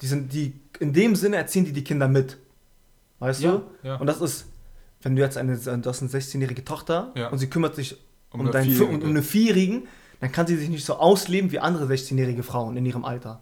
Die 0.00 0.06
sind, 0.06 0.32
die, 0.32 0.58
in 0.80 0.92
dem 0.92 1.14
Sinne 1.16 1.36
erziehen 1.36 1.64
die 1.66 1.72
die 1.72 1.84
Kinder 1.84 2.08
mit. 2.08 2.38
Weißt 3.18 3.42
Ja, 3.42 3.52
du? 3.56 3.62
ja. 3.82 3.96
Und 3.96 4.06
das 4.06 4.20
ist, 4.20 4.46
wenn 5.02 5.16
du 5.16 5.22
jetzt 5.22 5.36
eine, 5.36 5.56
du 5.56 5.88
hast 5.88 6.00
eine 6.02 6.10
16-jährige 6.10 6.64
Tochter 6.64 7.12
Ja. 7.16 7.28
und 7.28 7.38
sie 7.38 7.48
kümmert 7.48 7.74
sich 7.76 7.96
um, 8.30 8.40
Um 8.40 8.46
eine 8.46 8.50
deinen, 8.52 8.80
um, 8.82 9.02
um 9.02 9.08
eine 9.08 9.22
Vierjährigen, 9.22 9.86
dann 10.20 10.32
kann 10.32 10.46
sie 10.46 10.56
sich 10.56 10.68
nicht 10.68 10.84
so 10.84 10.94
ausleben 10.96 11.52
wie 11.52 11.60
andere 11.60 11.84
16-jährige 11.86 12.42
Frauen 12.42 12.76
in 12.76 12.84
ihrem 12.84 13.04
Alter. 13.04 13.40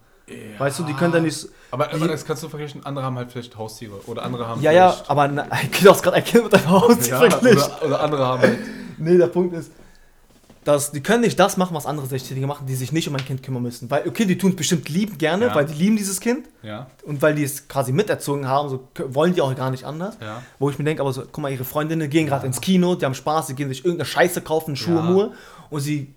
Weißt 0.57 0.77
du, 0.79 0.83
die 0.83 0.93
können 0.93 1.13
dann 1.13 1.23
nicht. 1.23 1.47
Aber, 1.71 1.87
aber 1.89 1.99
Die- 1.99 2.07
das 2.07 2.25
kannst 2.25 2.43
du 2.43 2.49
vergleichen, 2.49 2.85
andere 2.85 3.05
haben 3.05 3.15
halt 3.17 3.31
vielleicht 3.31 3.57
Haustiere 3.57 3.95
oder 4.07 4.23
andere 4.23 4.45
haben 4.47 4.61
Ja, 4.61 4.71
ja, 4.71 4.95
aber 5.07 5.27
na, 5.29 5.47
du 5.81 5.89
hast 5.89 6.03
gerade 6.03 6.17
ein 6.17 6.23
Kind 6.23 6.43
mit 6.43 6.53
einem 6.53 6.69
Haus 6.69 7.07
ja, 7.07 7.17
verglichen. 7.17 7.57
oder, 7.57 7.85
oder 7.85 7.99
andere 8.01 8.25
haben 8.25 8.41
halt, 8.41 8.57
Nee, 8.97 9.17
der 9.17 9.27
Punkt 9.27 9.53
ist, 9.55 9.71
dass 10.67 10.91
die 10.91 11.01
können 11.01 11.21
nicht 11.21 11.39
das 11.39 11.55
machen, 11.55 11.73
was 11.75 11.85
andere 11.85 12.05
16-Jährige 12.07 12.45
machen, 12.45 12.67
die 12.67 12.75
sich 12.75 12.91
nicht 12.91 13.07
um 13.07 13.15
ein 13.15 13.23
Kind 13.23 13.41
kümmern 13.41 13.63
müssen. 13.63 13.89
Weil, 13.89 14.07
okay, 14.07 14.25
die 14.25 14.37
tun 14.37 14.49
es 14.51 14.55
bestimmt 14.57 14.89
lieben 14.89 15.17
gerne, 15.17 15.45
Ja. 15.45 15.55
weil 15.55 15.65
die 15.65 15.73
lieben 15.73 15.95
dieses 15.95 16.19
Kind 16.19 16.47
ja, 16.61 16.87
und 17.05 17.21
weil 17.21 17.35
die 17.35 17.43
es 17.43 17.67
quasi 17.69 17.93
miterzogen 17.93 18.47
haben, 18.47 18.67
so 18.69 18.87
wollen 19.09 19.33
die 19.33 19.41
auch 19.41 19.55
gar 19.55 19.71
nicht 19.71 19.85
anders. 19.85 20.17
ja. 20.21 20.43
Wo 20.59 20.69
ich 20.69 20.77
mir 20.77 20.83
denke, 20.85 21.01
aber 21.01 21.13
so, 21.13 21.21
guck 21.21 21.39
mal, 21.39 21.51
ihre 21.51 21.63
Freundinnen 21.63 22.09
gehen 22.09 22.27
gerade 22.27 22.45
ins 22.45 22.59
Kino, 22.59 22.95
die 22.95 23.05
haben 23.05 23.13
Spaß, 23.13 23.47
sie 23.47 23.55
gehen 23.55 23.69
sich 23.69 23.85
irgendeine 23.85 24.05
Scheiße 24.07 24.41
kaufen, 24.41 24.75
Schuhe. 24.75 25.01
Mur 25.01 25.31
und 25.69 25.79
sie 25.79 26.13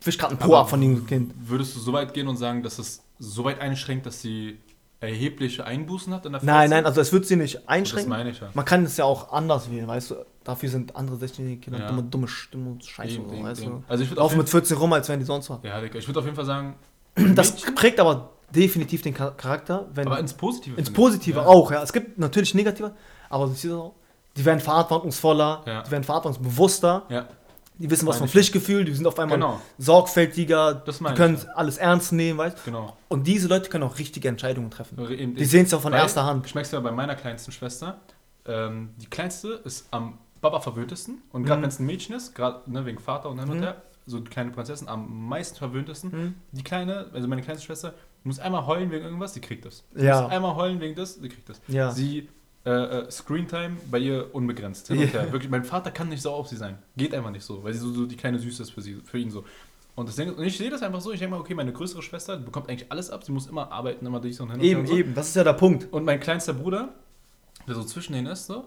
fischt 0.00 0.20
gerade 0.20 0.34
ein 0.34 0.38
Po 0.38 0.54
ab 0.56 0.68
von 0.68 0.80
dem 0.80 1.06
Kind. 1.06 1.32
Würdest 1.46 1.74
du 1.74 1.80
so 1.80 1.92
weit 1.94 2.12
gehen 2.12 2.28
und 2.28 2.36
sagen, 2.36 2.62
dass 2.62 2.78
es 2.78 3.00
so 3.18 3.44
weit 3.44 3.60
einschränkt, 3.62 4.04
dass 4.04 4.20
sie 4.20 4.58
erhebliche 5.06 5.64
Einbußen 5.64 6.12
hat 6.14 6.26
in 6.26 6.32
der 6.32 6.42
Nein, 6.42 6.54
Freizeit? 6.54 6.70
nein, 6.70 6.86
also 6.86 7.00
es 7.00 7.12
wird 7.12 7.26
sie 7.26 7.36
nicht 7.36 7.54
das 7.56 7.68
einschränken. 7.68 8.10
meine 8.10 8.30
ich 8.30 8.40
ja. 8.40 8.50
Man 8.54 8.64
kann 8.64 8.84
es 8.84 8.96
ja 8.96 9.04
auch 9.04 9.32
anders 9.32 9.70
wählen, 9.70 9.86
weißt 9.88 10.10
du? 10.12 10.14
Dafür 10.44 10.68
sind 10.68 10.94
andere 10.94 11.16
16-jährige 11.16 11.60
Kinder 11.60 11.80
Ja. 11.80 11.86
dumme, 11.88 12.02
dumme, 12.04 12.26
dumme 12.50 12.78
Scheiße, 12.82 13.14
Eben, 13.16 13.28
so, 13.28 13.34
eben, 13.34 13.44
weißt 13.44 13.62
eben. 13.62 13.70
du? 13.70 13.82
Also 13.88 14.04
ich 14.04 14.10
würde 14.10 14.20
Laufen 14.20 14.32
jeden 14.34 14.42
mit 14.42 14.48
14 14.50 14.76
rum, 14.76 14.92
als 14.92 15.08
wären 15.08 15.18
die 15.18 15.24
sonst 15.26 15.50
was. 15.50 15.58
ja, 15.62 15.80
Digga, 15.80 15.98
ich 15.98 16.06
würde 16.06 16.18
auf 16.20 16.24
jeden 16.24 16.36
Fall 16.36 16.44
sagen, 16.44 16.76
Das 17.34 17.52
Mädchen, 17.54 17.74
prägt 17.74 18.00
aber 18.00 18.30
definitiv 18.54 19.02
den 19.02 19.14
Char- 19.14 19.36
Charakter, 19.36 19.86
wenn 19.94 20.06
aber 20.06 20.20
ins 20.20 20.34
Positive. 20.34 20.76
ins. 20.78 20.92
Positive 20.92 21.40
ja. 21.40 21.46
auch, 21.46 21.70
ja. 21.72 21.82
Es 21.82 21.92
gibt 21.92 22.18
natürlich 22.18 22.54
negative, 22.54 22.92
aber 23.28 23.48
auch, 23.48 23.94
die 24.36 24.44
werden 24.44 24.60
verantwortungsvoller, 24.60 25.62
Ja. 25.66 25.82
die 25.82 25.90
werden 25.90 26.04
verantwortungsbewusster, 26.04 27.02
Ja, 27.08 27.26
die 27.78 27.90
wissen 27.90 28.06
was 28.06 28.18
vom 28.18 28.26
ich. 28.26 28.32
Pflichtgefühl, 28.32 28.84
die 28.84 28.92
sind 28.94 29.06
auf 29.06 29.18
einmal 29.18 29.36
Genau. 29.38 29.60
sorgfältiger, 29.78 30.74
die 30.74 30.92
meine 31.00 31.14
ich, 31.14 31.18
können 31.18 31.36
ja. 31.36 31.52
alles 31.54 31.78
ernst 31.78 32.12
nehmen, 32.12 32.38
weißt 32.38 32.64
genau. 32.64 32.96
Und 33.08 33.26
diese 33.26 33.48
Leute 33.48 33.68
können 33.70 33.84
auch 33.84 33.98
richtige 33.98 34.28
Entscheidungen 34.28 34.70
treffen. 34.70 34.98
Eben- 35.10 35.34
Die 35.34 35.44
sehen 35.44 35.64
es 35.64 35.70
ja 35.72 35.78
von 35.78 35.92
erster 35.92 36.24
Hand. 36.24 36.44
Merke 36.54 36.66
es 36.66 36.72
ja 36.72 36.80
bei 36.80 36.90
meiner 36.92 37.14
kleinsten 37.14 37.52
Schwester. 37.52 37.98
Ähm, 38.46 38.90
die 38.96 39.06
kleinste 39.06 39.48
ist 39.64 39.86
am 39.90 40.18
Baba 40.40 40.60
verwöhntesten. 40.60 41.22
Und 41.32 41.44
gerade 41.44 41.58
Mhm. 41.58 41.62
wenn 41.64 41.68
es 41.70 41.78
ein 41.80 41.86
Mädchen 41.86 42.14
ist, 42.14 42.34
gerade 42.34 42.70
ne, 42.70 42.84
wegen 42.86 42.98
Vater 42.98 43.28
und 43.30 43.40
und 43.40 43.48
Mhm. 43.58 43.62
her, 43.62 43.82
so 44.06 44.20
die 44.20 44.30
kleine 44.30 44.52
Prinzessin 44.52 44.88
am 44.88 45.26
meisten 45.28 45.56
verwöhntesten. 45.56 46.10
Mhm. 46.12 46.34
Die 46.52 46.62
kleine, 46.62 47.06
also 47.12 47.26
meine 47.26 47.42
kleinste 47.42 47.66
Schwester, 47.66 47.94
muss 48.22 48.38
einmal 48.38 48.66
heulen 48.66 48.90
wegen 48.90 49.04
irgendwas, 49.04 49.32
die 49.32 49.40
kriegt 49.40 49.64
das. 49.64 49.84
Ja. 49.96 50.22
Muss 50.22 50.30
einmal 50.30 50.54
heulen 50.56 50.80
wegen 50.80 50.94
das, 50.94 51.20
die 51.20 51.28
kriegt 51.28 51.48
das. 51.48 51.60
Ja. 51.68 51.90
Sie, 51.90 52.28
äh, 52.66 52.70
äh, 52.70 53.10
Screentime 53.10 53.76
bei 53.90 53.98
ihr 53.98 54.34
unbegrenzt. 54.34 54.88
Hin 54.88 54.98
her. 54.98 55.32
Wirklich, 55.32 55.50
mein 55.50 55.64
Vater 55.64 55.90
kann 55.90 56.08
nicht 56.10 56.20
so 56.22 56.32
auf 56.32 56.48
sie 56.48 56.56
sein. 56.56 56.76
Geht 56.96 57.14
einfach 57.14 57.30
nicht 57.30 57.44
so, 57.44 57.62
weil 57.64 57.72
sie 57.72 57.78
so, 57.78 57.92
so 57.92 58.06
die 58.06 58.16
kleine 58.16 58.38
Süße 58.38 58.62
ist 58.64 58.70
für, 58.72 58.82
sie, 58.82 58.96
für 59.04 59.18
ihn 59.18 59.30
so. 59.30 59.44
Und, 59.94 60.08
das 60.08 60.18
und 60.18 60.42
ich 60.42 60.58
sehe 60.58 60.68
das 60.68 60.82
einfach 60.82 61.00
so, 61.00 61.12
ich 61.12 61.20
denke 61.20 61.34
mal, 61.36 61.40
okay, 61.40 61.54
meine 61.54 61.72
größere 61.72 62.02
Schwester 62.02 62.36
die 62.36 62.44
bekommt 62.44 62.68
eigentlich 62.68 62.90
alles 62.92 63.08
ab, 63.08 63.24
sie 63.24 63.32
muss 63.32 63.46
immer 63.46 63.72
arbeiten, 63.72 64.04
immer 64.04 64.20
dies 64.20 64.38
und 64.40 64.50
hin 64.50 64.60
und 64.60 64.66
Eben, 64.66 64.80
und 64.80 64.86
so. 64.88 64.96
eben, 64.96 65.14
das 65.14 65.28
ist 65.28 65.36
ja 65.36 65.44
der 65.44 65.54
Punkt. 65.54 65.90
Und 65.90 66.04
mein 66.04 66.20
kleinster 66.20 66.52
Bruder, 66.52 66.90
der 67.66 67.74
so 67.76 67.82
zwischen 67.84 68.12
denen 68.12 68.26
ist, 68.26 68.46
so, 68.46 68.64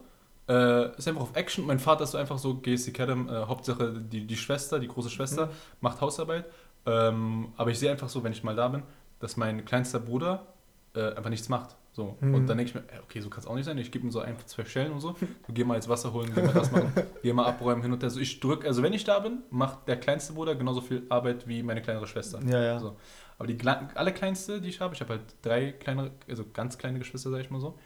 äh, 0.48 0.98
ist 0.98 1.08
einfach 1.08 1.22
auf 1.22 1.36
Action. 1.36 1.68
Mein 1.68 1.78
Vater 1.78 2.06
ist 2.06 2.12
so 2.12 2.18
einfach 2.18 2.40
so, 2.40 2.56
GSC 2.56 2.92
Cadem, 2.94 3.30
äh, 3.30 3.32
Hauptsache 3.46 3.94
die, 4.00 4.26
die 4.26 4.38
Schwester, 4.38 4.80
die 4.80 4.88
große 4.88 5.10
Schwester, 5.12 5.48
Mhm. 5.48 5.52
macht 5.82 6.02
Hausarbeit. 6.02 6.46
Ähm, 6.88 7.50
aber 7.58 7.70
ich 7.70 7.78
sehe 7.78 7.92
einfach 7.92 8.10
so, 8.10 8.24
wenn 8.24 8.32
ich 8.32 8.44
mal 8.44 8.56
da 8.56 8.70
bin, 8.70 8.82
dass 9.20 9.38
mein 9.38 9.66
kleinster 9.66 10.00
Bruder 10.00 10.48
äh, 10.96 11.12
einfach 11.14 11.30
nichts 11.30 11.50
macht. 11.50 11.76
So. 12.00 12.18
Mhm. 12.22 12.34
Und 12.34 12.48
dann 12.48 12.58
denke 12.58 12.70
ich 12.70 12.76
mir, 12.76 12.82
äh, 12.82 13.00
okay, 13.04 13.20
so 13.20 13.30
kann 13.30 13.42
es 13.42 13.46
auch 13.48 13.56
nicht 13.56 13.66
sein. 13.66 13.78
Ich 13.78 13.92
gebe 13.92 14.06
ihm 14.08 14.12
so 14.12 14.22
ein, 14.22 14.38
zwei 14.46 14.64
Stellen 14.64 14.94
und 14.94 15.02
so. 15.02 15.16
Du 15.46 15.54
geh 15.54 15.66
mal 15.66 15.76
jetzt 15.76 15.90
Wasser 15.90 16.14
holen, 16.14 16.32
geh 16.34 16.42
mal 16.42 16.54
das 16.54 16.72
machen, 16.72 16.94
geh 17.24 17.34
mal 17.34 17.46
abräumen, 17.46 17.82
hin 17.84 17.92
und 17.92 18.02
her. 18.02 18.10
So, 18.10 18.20
ich 18.22 18.40
drücke, 18.40 18.66
also 18.68 18.82
wenn 18.84 18.94
ich 18.94 19.04
da 19.04 19.20
bin, 19.20 19.40
macht 19.50 19.88
der 19.90 19.98
kleinste 20.00 20.32
Bruder 20.34 20.56
genauso 20.56 20.80
viel 20.80 21.04
Arbeit 21.10 21.46
wie 21.48 21.62
meine 21.62 21.82
kleinere 21.82 22.08
Schwester. 22.08 22.40
Ja, 22.48 22.62
ja. 22.64 22.80
So. 22.80 22.96
Aber 23.38 23.48
die 23.48 23.56
kle- 23.56 23.94
allerkleinste, 23.96 24.62
die 24.62 24.70
ich 24.70 24.80
habe, 24.80 24.94
ich 24.96 25.02
habe 25.02 25.16
halt 25.16 25.22
drei 25.42 25.74
kleinere, 25.74 26.12
also 26.30 26.46
ganz 26.54 26.78
kleine 26.78 27.00
Geschwister, 27.00 27.30
sag 27.32 27.42
ich 27.42 27.50
mal 27.50 27.60
so. 27.60 27.78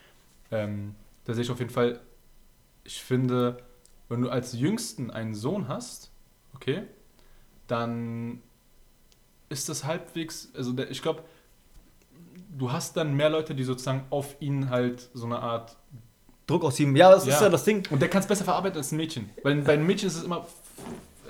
Ähm, 0.52 0.94
da 1.24 1.34
sehe 1.34 1.42
ich 1.42 1.50
auf 1.50 1.58
jeden 1.58 1.70
Fall, 1.72 2.00
ich 2.84 3.02
finde, 3.02 3.56
wenn 4.08 4.20
du 4.22 4.28
als 4.30 4.52
Jüngsten 4.52 5.10
einen 5.10 5.34
Sohn 5.34 5.66
hast, 5.68 6.12
okay, 6.54 6.82
dann 7.66 8.40
ist 9.48 9.68
das 9.68 9.84
halbwegs, 9.84 10.50
also 10.54 10.72
der, 10.72 10.90
ich 10.90 11.02
glaube, 11.02 11.22
du 12.56 12.72
hast 12.72 12.96
dann 12.96 13.14
mehr 13.14 13.30
Leute, 13.30 13.54
die 13.54 13.64
sozusagen 13.64 14.04
auf 14.10 14.36
ihn 14.40 14.70
halt 14.70 15.08
so 15.14 15.26
eine 15.26 15.38
Art. 15.40 15.76
Druck 16.46 16.64
aus 16.64 16.78
ihm. 16.78 16.94
Ja, 16.96 17.10
das 17.10 17.26
ist 17.26 17.34
Ja. 17.34 17.42
ja 17.44 17.48
das 17.48 17.64
Ding. 17.64 17.86
Und 17.90 18.00
der 18.02 18.08
kann 18.10 18.20
es 18.20 18.26
besser 18.28 18.44
verarbeiten 18.44 18.76
als 18.78 18.92
ein 18.92 18.96
Mädchen. 18.96 19.30
Weil 19.42 19.56
bei 19.62 19.72
einem 19.74 19.86
Mädchen 19.86 20.08
ist 20.08 20.16
es 20.16 20.24
immer. 20.24 20.46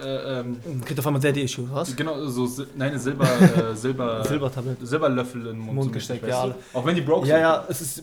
Äh, 0.01 0.41
ähm, 0.41 0.61
Kriegt 0.85 0.99
auf 0.99 1.07
einmal 1.07 1.23
Daddy-Issues, 1.23 1.69
was? 1.71 1.95
genau, 1.95 2.27
so, 2.27 2.65
nein, 2.75 2.99
Silber, 2.99 3.25
äh, 3.71 3.75
Silber, 3.77 4.25
Silbertablette. 4.25 4.85
Silberlöffel 4.85 5.41
in 5.43 5.47
den 5.47 5.59
Mund, 5.61 5.77
Mund 5.79 5.93
gesteckt, 5.93 6.27
ja. 6.27 6.49
du? 6.49 6.55
Auch 6.73 6.85
wenn 6.85 6.97
die 6.97 7.01
broke 7.01 7.29
Ja, 7.29 7.35
sind. 7.37 7.43
ja, 7.43 7.65
es 7.69 7.81
ist. 7.81 8.03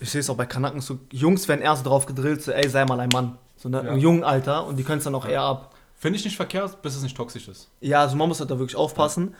Ich 0.00 0.10
sehe 0.10 0.20
es 0.20 0.28
auch 0.28 0.36
bei 0.36 0.46
Kanaken 0.46 0.80
so. 0.80 0.98
Jungs 1.12 1.46
werden 1.46 1.60
erst 1.60 1.86
drauf 1.86 2.06
gedrillt, 2.06 2.42
so, 2.42 2.50
ey, 2.50 2.68
sei 2.68 2.84
mal 2.86 2.98
ein 2.98 3.08
Mann. 3.12 3.38
So 3.56 3.68
ne, 3.68 3.84
Ja. 3.84 3.92
im 3.92 3.98
jungen 4.00 4.24
Alter 4.24 4.66
und 4.66 4.74
die 4.76 4.82
können 4.82 4.98
es 4.98 5.04
dann 5.04 5.14
auch 5.14 5.24
eher 5.26 5.42
ab. 5.42 5.72
Finde 5.96 6.18
ich 6.18 6.24
nicht 6.24 6.34
verkehrt, 6.36 6.82
bis 6.82 6.96
es 6.96 7.02
nicht 7.04 7.16
toxisch 7.16 7.46
ist. 7.46 7.68
Ja, 7.80 8.00
also 8.00 8.16
man 8.16 8.26
muss 8.28 8.40
halt 8.40 8.50
da 8.50 8.58
wirklich 8.58 8.74
aufpassen. 8.74 9.36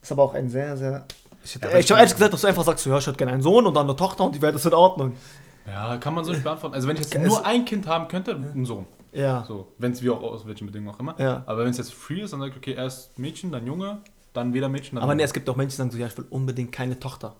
Ist 0.00 0.10
aber 0.12 0.22
auch 0.22 0.32
ein 0.32 0.48
sehr, 0.48 0.74
sehr. 0.78 1.04
Ich, 1.46 1.54
hätte- 1.54 1.64
Ja, 1.66 1.70
aber 1.70 1.78
ich 1.80 1.90
habe 1.90 2.00
ehrlich 2.00 2.14
gesagt, 2.14 2.32
dass 2.32 2.40
du 2.40 2.46
einfach 2.48 2.64
sagst, 2.64 2.84
so, 2.84 2.90
ja, 2.90 2.98
ich 2.98 3.06
hätte 3.06 3.16
gerne 3.16 3.32
einen 3.32 3.42
Sohn 3.42 3.66
und 3.66 3.74
dann 3.74 3.86
eine 3.86 3.96
Tochter 3.96 4.24
und 4.24 4.34
die 4.34 4.42
Welt 4.42 4.54
ist 4.56 4.66
in 4.66 4.74
Ordnung. 4.74 5.12
Ja, 5.66 5.96
kann 5.98 6.14
man 6.14 6.24
so 6.24 6.32
nicht 6.32 6.42
beantworten. 6.44 6.74
Also 6.74 6.88
wenn 6.88 6.96
ich 6.96 7.02
jetzt 7.02 7.14
Es- 7.14 7.22
nur 7.26 7.44
ein 7.46 7.64
Kind 7.64 7.86
haben 7.86 8.08
könnte, 8.08 8.32
ein 8.32 8.64
Sohn. 8.66 8.86
Ja. 9.12 9.44
So, 9.46 9.68
wenn 9.78 9.92
es 9.92 10.02
wie 10.02 10.10
auch 10.10 10.22
aus 10.22 10.46
welchen 10.46 10.66
Bedingungen 10.66 10.94
auch 10.94 11.00
immer. 11.00 11.14
Ja. 11.18 11.42
Aber 11.46 11.62
wenn 11.64 11.70
es 11.70 11.78
jetzt 11.78 11.94
free 11.94 12.20
ist, 12.20 12.32
dann 12.32 12.40
sage 12.40 12.50
ich, 12.52 12.56
okay, 12.58 12.74
erst 12.74 13.18
Mädchen, 13.18 13.50
dann 13.52 13.66
Junge, 13.66 13.98
dann 14.32 14.52
wieder 14.52 14.68
Mädchen, 14.68 14.96
dann 14.96 15.04
Aber 15.04 15.14
nee, 15.14 15.20
Junge. 15.22 15.24
es 15.26 15.32
gibt 15.32 15.48
auch 15.48 15.56
Menschen, 15.56 15.70
die 15.70 15.76
sagen 15.78 15.90
so, 15.92 15.98
ja, 15.98 16.06
ich 16.08 16.18
will 16.18 16.26
unbedingt 16.30 16.72
keine 16.72 16.98
Tochter. 17.00 17.34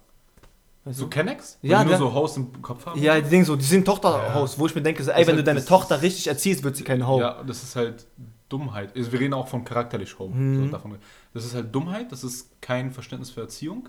Weißt 0.84 0.98
So 0.98 1.04
du? 1.04 1.10
Kennex? 1.10 1.58
Ja, 1.62 1.72
Ja, 1.78 1.82
die 1.84 1.90
nur 1.90 1.98
so 1.98 2.14
Haus 2.14 2.36
im 2.36 2.62
Kopf 2.62 2.86
haben? 2.86 3.02
Ja, 3.02 3.16
die 3.16 3.28
denken 3.28 3.44
so, 3.44 3.56
die 3.56 3.64
sind 3.64 3.84
Tochterhaus, 3.84 4.56
wo 4.58 4.66
ich 4.66 4.74
mir 4.74 4.82
denke, 4.82 5.02
so, 5.02 5.10
ey, 5.10 5.18
Das 5.18 5.26
wenn 5.26 5.34
ist 5.36 5.42
du 5.44 5.50
halt- 5.50 5.58
deine 5.58 5.66
Tochter 5.66 6.00
richtig 6.00 6.28
erziehst, 6.28 6.62
wird 6.62 6.76
sie 6.76 6.84
keine 6.84 7.06
Ho. 7.08 7.18
Ja, 7.20 7.42
das 7.44 7.62
ist 7.64 7.74
halt 7.76 8.06
Dummheit. 8.48 8.96
Also 8.96 9.12
wir 9.12 9.20
reden 9.20 9.34
auch 9.34 9.48
von 9.48 9.64
charakterlich 9.64 10.18
Home. 10.18 10.34
Mhm. 10.34 10.64
So 10.66 10.70
davon. 10.70 10.96
Das 11.34 11.44
ist 11.44 11.54
halt 11.54 11.74
Dummheit, 11.74 12.12
das 12.12 12.24
ist 12.24 12.60
kein 12.60 12.92
Verständnis 12.92 13.30
für 13.30 13.40
Erziehung. 13.40 13.88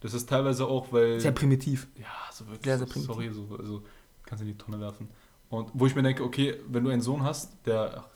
Das 0.00 0.14
ist 0.14 0.28
teilweise 0.28 0.66
auch, 0.66 0.92
weil. 0.92 1.20
Sehr 1.20 1.32
primitiv. 1.32 1.88
ja, 1.98 2.06
so 2.32 2.46
wirklich. 2.46 2.64
sehr, 2.64 2.78
sehr 2.78 2.86
primitiv. 2.86 3.14
sorry, 3.14 3.30
so, 3.30 3.56
also 3.58 3.82
kannst 4.24 4.42
du 4.42 4.48
in 4.48 4.56
die 4.56 4.58
Tonne 4.58 4.80
werfen. 4.80 5.08
Und 5.50 5.70
wo 5.74 5.86
ich 5.86 5.94
mir 5.94 6.02
denke, 6.02 6.24
okay, 6.24 6.54
wenn 6.68 6.84
du 6.84 6.90
einen 6.90 7.02
Sohn 7.02 7.22
hast, 7.22 7.52
der. 7.66 8.04
Ach, 8.04 8.08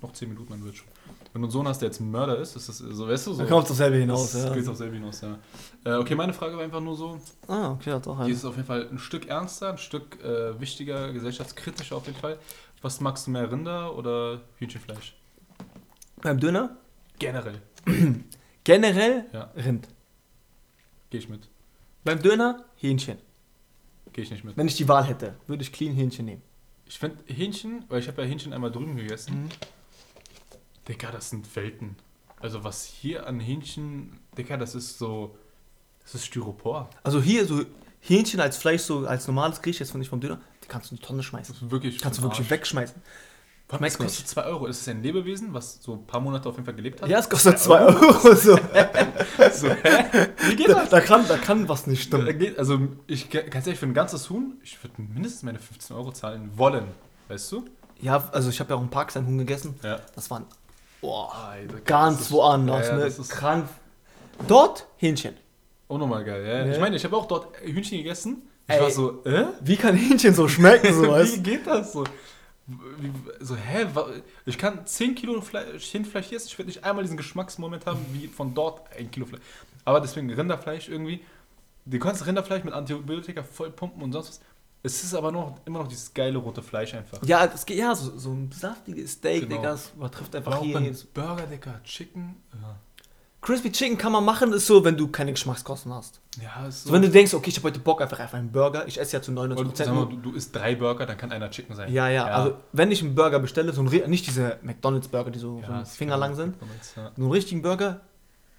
noch 0.00 0.12
10 0.12 0.30
Minuten, 0.30 0.50
dann 0.50 0.64
wird 0.64 0.76
schon. 0.76 0.86
Wenn 1.32 1.42
du 1.42 1.46
einen 1.46 1.52
Sohn 1.52 1.68
hast, 1.68 1.80
der 1.80 1.88
jetzt 1.88 2.00
ein 2.00 2.10
Mörder 2.10 2.38
ist, 2.38 2.56
ist 2.56 2.70
das 2.70 2.78
so, 2.78 3.06
weißt 3.06 3.26
du, 3.26 3.34
so. 3.34 3.42
Da 3.42 3.48
kommt 3.48 3.64
es 3.64 3.68
dasselbe 3.68 3.98
hinaus, 3.98 4.32
das 4.32 4.44
ja. 4.44 4.54
geht 4.54 4.66
auf 4.66 4.76
selbe 4.76 4.96
hinaus, 4.96 5.20
ja. 5.20 5.38
Äh, 5.84 5.96
okay, 5.96 6.14
meine 6.14 6.32
Frage 6.32 6.56
war 6.56 6.64
einfach 6.64 6.80
nur 6.80 6.96
so, 6.96 7.20
Ah, 7.46 7.72
okay, 7.72 7.92
hat 7.92 8.08
auch 8.08 8.16
die 8.16 8.22
einen. 8.24 8.32
ist 8.32 8.46
auf 8.46 8.56
jeden 8.56 8.66
Fall 8.66 8.88
ein 8.90 8.98
Stück 8.98 9.26
ernster, 9.26 9.72
ein 9.72 9.78
Stück 9.78 10.22
äh, 10.24 10.58
wichtiger, 10.58 11.12
gesellschaftskritischer 11.12 11.96
auf 11.96 12.06
jeden 12.06 12.18
Fall. 12.18 12.38
Was 12.80 13.00
magst 13.00 13.26
du 13.26 13.30
mehr, 13.30 13.50
Rinder 13.52 13.94
oder 13.94 14.40
Hühnchenfleisch? 14.56 15.17
Beim 16.22 16.38
Döner? 16.40 16.76
Generell. 17.18 17.60
Generell 18.64 19.26
Ja, 19.32 19.50
Rind. 19.56 19.88
gehe 21.10 21.20
ich 21.20 21.28
mit. 21.28 21.48
Beim 22.04 22.22
Döner 22.22 22.64
Hähnchen. 22.76 23.18
Gehe 24.12 24.24
ich 24.24 24.30
nicht 24.30 24.44
mit. 24.44 24.56
Wenn 24.56 24.66
ich 24.66 24.76
die 24.76 24.88
Wahl 24.88 25.04
hätte, 25.04 25.34
würde 25.46 25.62
ich 25.62 25.72
clean 25.72 25.94
Hähnchen 25.94 26.24
nehmen. 26.26 26.42
Ich 26.86 26.98
finde 26.98 27.18
Hähnchen, 27.26 27.84
weil 27.88 28.00
ich 28.00 28.08
habe 28.08 28.22
ja 28.22 28.28
Hähnchen 28.28 28.52
einmal 28.52 28.70
drüben 28.72 28.96
gegessen. 28.96 29.44
Mhm. 29.44 29.48
Digga, 30.88 31.10
das 31.10 31.30
sind 31.30 31.54
Welten. 31.54 31.96
Also 32.40 32.64
was 32.64 32.84
hier 32.84 33.26
an 33.26 33.40
Hähnchen, 33.40 34.18
Digga, 34.36 34.56
das 34.56 34.74
ist 34.74 34.98
so, 34.98 35.36
das 36.02 36.14
ist 36.14 36.26
Styropor. 36.26 36.88
Also 37.02 37.20
hier 37.20 37.44
so 37.46 37.64
Hähnchen 38.00 38.40
als 38.40 38.56
Fleisch, 38.56 38.82
so 38.82 39.06
als 39.06 39.26
normales 39.26 39.60
Gericht, 39.60 39.80
jetzt 39.80 39.90
von 39.90 39.98
nicht 39.98 40.08
vom 40.08 40.20
Döner, 40.20 40.40
die 40.64 40.68
kannst 40.68 40.90
du 40.90 40.94
in 40.94 41.00
die 41.00 41.06
Tonne 41.06 41.22
schmeißen. 41.22 41.54
Das 41.54 41.62
ist 41.62 41.70
wirklich 41.70 41.98
Kannst 42.00 42.18
du 42.20 42.22
wirklich 42.22 42.40
Arsch. 42.40 42.50
wegschmeißen. 42.50 43.02
Warum 43.70 43.84
es 43.84 43.98
kostet 43.98 44.26
2 44.28 44.44
Euro? 44.44 44.66
Ist 44.66 44.80
es 44.80 44.88
ein 44.88 45.02
Lebewesen, 45.02 45.52
was 45.52 45.78
so 45.82 45.92
ein 45.92 46.06
paar 46.06 46.20
Monate 46.20 46.48
auf 46.48 46.54
jeden 46.54 46.64
Fall 46.64 46.74
gelebt 46.74 47.02
hat? 47.02 47.08
Ja, 47.08 47.18
es 47.18 47.28
kostet 47.28 47.58
2 47.58 47.80
Euro. 47.80 48.34
So. 48.34 48.58
So, 49.52 49.68
hä? 49.68 50.04
Wie 50.48 50.56
geht 50.56 50.68
Da, 50.68 50.74
das? 50.74 50.90
da, 50.90 51.00
kann, 51.00 51.26
da 51.28 51.36
kann 51.36 51.68
was 51.68 51.86
nicht 51.86 52.02
stimmen. 52.02 52.54
also, 52.56 52.78
ich 53.06 53.30
ganz 53.30 53.66
ehrlich, 53.66 53.78
für 53.78 53.86
ein 53.86 53.94
ganzes 53.94 54.28
Huhn, 54.30 54.58
ich 54.62 54.82
würde 54.82 54.94
mindestens 55.00 55.42
meine 55.44 55.58
15 55.58 55.96
Euro 55.96 56.12
zahlen 56.12 56.50
wollen. 56.56 56.84
Weißt 57.28 57.50
du? 57.52 57.64
Ja, 58.00 58.28
also 58.32 58.50
ich 58.50 58.58
habe 58.60 58.70
ja 58.70 58.76
auch 58.76 58.82
in 58.82 58.88
Pakistan 58.90 59.26
Huhn 59.26 59.38
gegessen. 59.38 59.74
Ja. 59.82 60.00
Das 60.14 60.30
waren 60.30 60.44
boah, 61.00 61.32
Alter, 61.34 61.80
ganz 61.84 62.20
ist- 62.22 62.30
woanders. 62.32 62.86
Ja, 62.86 62.92
ja, 62.92 62.98
ne? 62.98 63.04
das 63.04 63.18
ist 63.18 63.30
Krank. 63.30 63.68
Dort 64.46 64.86
Hähnchen. 64.96 65.34
auch 65.88 65.98
nochmal 65.98 66.24
geil. 66.24 66.44
Ja. 66.46 66.64
Ne? 66.64 66.72
Ich 66.74 66.80
meine, 66.80 66.96
ich 66.96 67.04
habe 67.04 67.16
auch 67.16 67.26
dort 67.26 67.48
Hühnchen 67.62 67.98
gegessen. 67.98 68.42
Ich 68.68 68.74
Ey. 68.74 68.80
war 68.82 68.90
so, 68.90 69.24
äh? 69.24 69.46
Wie 69.60 69.76
kann 69.76 69.94
Hähnchen 69.96 70.34
so 70.34 70.46
schmecken, 70.48 70.92
so 70.94 71.02
Wie 71.04 71.08
weißt 71.08 71.44
geht 71.44 71.66
das 71.66 71.92
so? 71.92 72.04
So, 73.40 73.56
hä? 73.56 73.86
Ich 74.44 74.58
kann 74.58 74.86
10 74.86 75.14
Kilo 75.14 75.40
Fleisch, 75.40 75.92
Hähnchenfleisch 75.92 76.32
essen, 76.32 76.48
ich 76.48 76.58
werde 76.58 76.68
nicht 76.68 76.84
einmal 76.84 77.02
diesen 77.02 77.16
Geschmacksmoment 77.16 77.86
haben, 77.86 78.04
wie 78.12 78.26
von 78.28 78.54
dort 78.54 78.94
ein 78.96 79.10
Kilo 79.10 79.26
Fleisch. 79.26 79.40
Aber 79.84 80.00
deswegen 80.00 80.30
Rinderfleisch 80.30 80.88
irgendwie. 80.88 81.24
Du 81.86 81.98
kannst 81.98 82.26
Rinderfleisch 82.26 82.64
mit 82.64 82.74
Antibiotika 82.74 83.42
voll 83.42 83.70
pumpen 83.70 84.02
und 84.02 84.12
sonst 84.12 84.28
was. 84.28 84.40
Es 84.82 85.02
ist 85.02 85.14
aber 85.14 85.32
noch, 85.32 85.58
immer 85.64 85.80
noch 85.80 85.88
dieses 85.88 86.12
geile 86.14 86.38
rote 86.38 86.62
Fleisch 86.62 86.94
einfach. 86.94 87.22
Ja, 87.24 87.46
geht 87.66 87.78
ja 87.78 87.94
so, 87.94 88.16
so 88.16 88.30
ein 88.30 88.52
saftiges 88.52 89.12
Steak, 89.12 89.42
Genau. 89.48 89.56
Digga, 89.56 89.70
das 89.70 89.92
Aber 89.98 90.34
einfach 90.34 90.62
hier. 90.62 90.94
Burger, 91.14 91.46
Digga, 91.46 91.80
Chicken. 91.82 92.36
Ja, 92.62 92.78
Crispy 93.40 93.70
Chicken 93.70 93.96
kann 93.96 94.10
man 94.12 94.24
machen, 94.24 94.52
ist 94.52 94.66
so, 94.66 94.84
wenn 94.84 94.96
du 94.96 95.06
keine 95.08 95.30
Geschmackskosten 95.32 95.92
hast. 95.94 96.20
ja 96.42 96.66
ist 96.66 96.82
so. 96.82 96.88
So, 96.88 96.94
wenn 96.94 97.02
du 97.02 97.08
denkst, 97.08 97.32
okay, 97.34 97.50
ich 97.50 97.56
habe 97.56 97.68
heute 97.68 97.78
Bock 97.78 98.02
einfach 98.02 98.18
auf 98.18 98.34
einen 98.34 98.50
Burger, 98.50 98.86
ich 98.88 98.98
esse 99.00 99.16
ja 99.16 99.22
zu 99.22 99.30
Oder 99.32 99.42
99% 99.54 99.76
sag 99.76 99.86
mal, 99.88 99.94
nur. 99.94 100.08
du, 100.10 100.16
du 100.16 100.32
isst 100.32 100.54
drei 100.54 100.74
Burger, 100.74 101.06
dann 101.06 101.16
kann 101.16 101.30
einer 101.30 101.48
Chicken 101.50 101.76
sein. 101.76 101.92
Ja, 101.92 102.08
ja, 102.08 102.24
also 102.26 102.56
wenn 102.72 102.90
ich 102.90 103.00
einen 103.02 103.14
Burger 103.14 103.38
bestelle, 103.38 103.72
so 103.72 103.80
ein, 103.82 104.10
nicht 104.10 104.26
diese 104.26 104.58
McDonalds-Burger, 104.62 105.30
die 105.30 105.38
so, 105.38 105.62
so 105.64 105.72
das 105.72 105.96
Finger 105.96 106.12
kann- 106.14 106.20
lang 106.20 106.34
sind, 106.34 106.56
Ja, 106.96 107.12
so 107.16 107.22
einen 107.22 107.30
richtigen 107.30 107.62
Burger, 107.62 108.00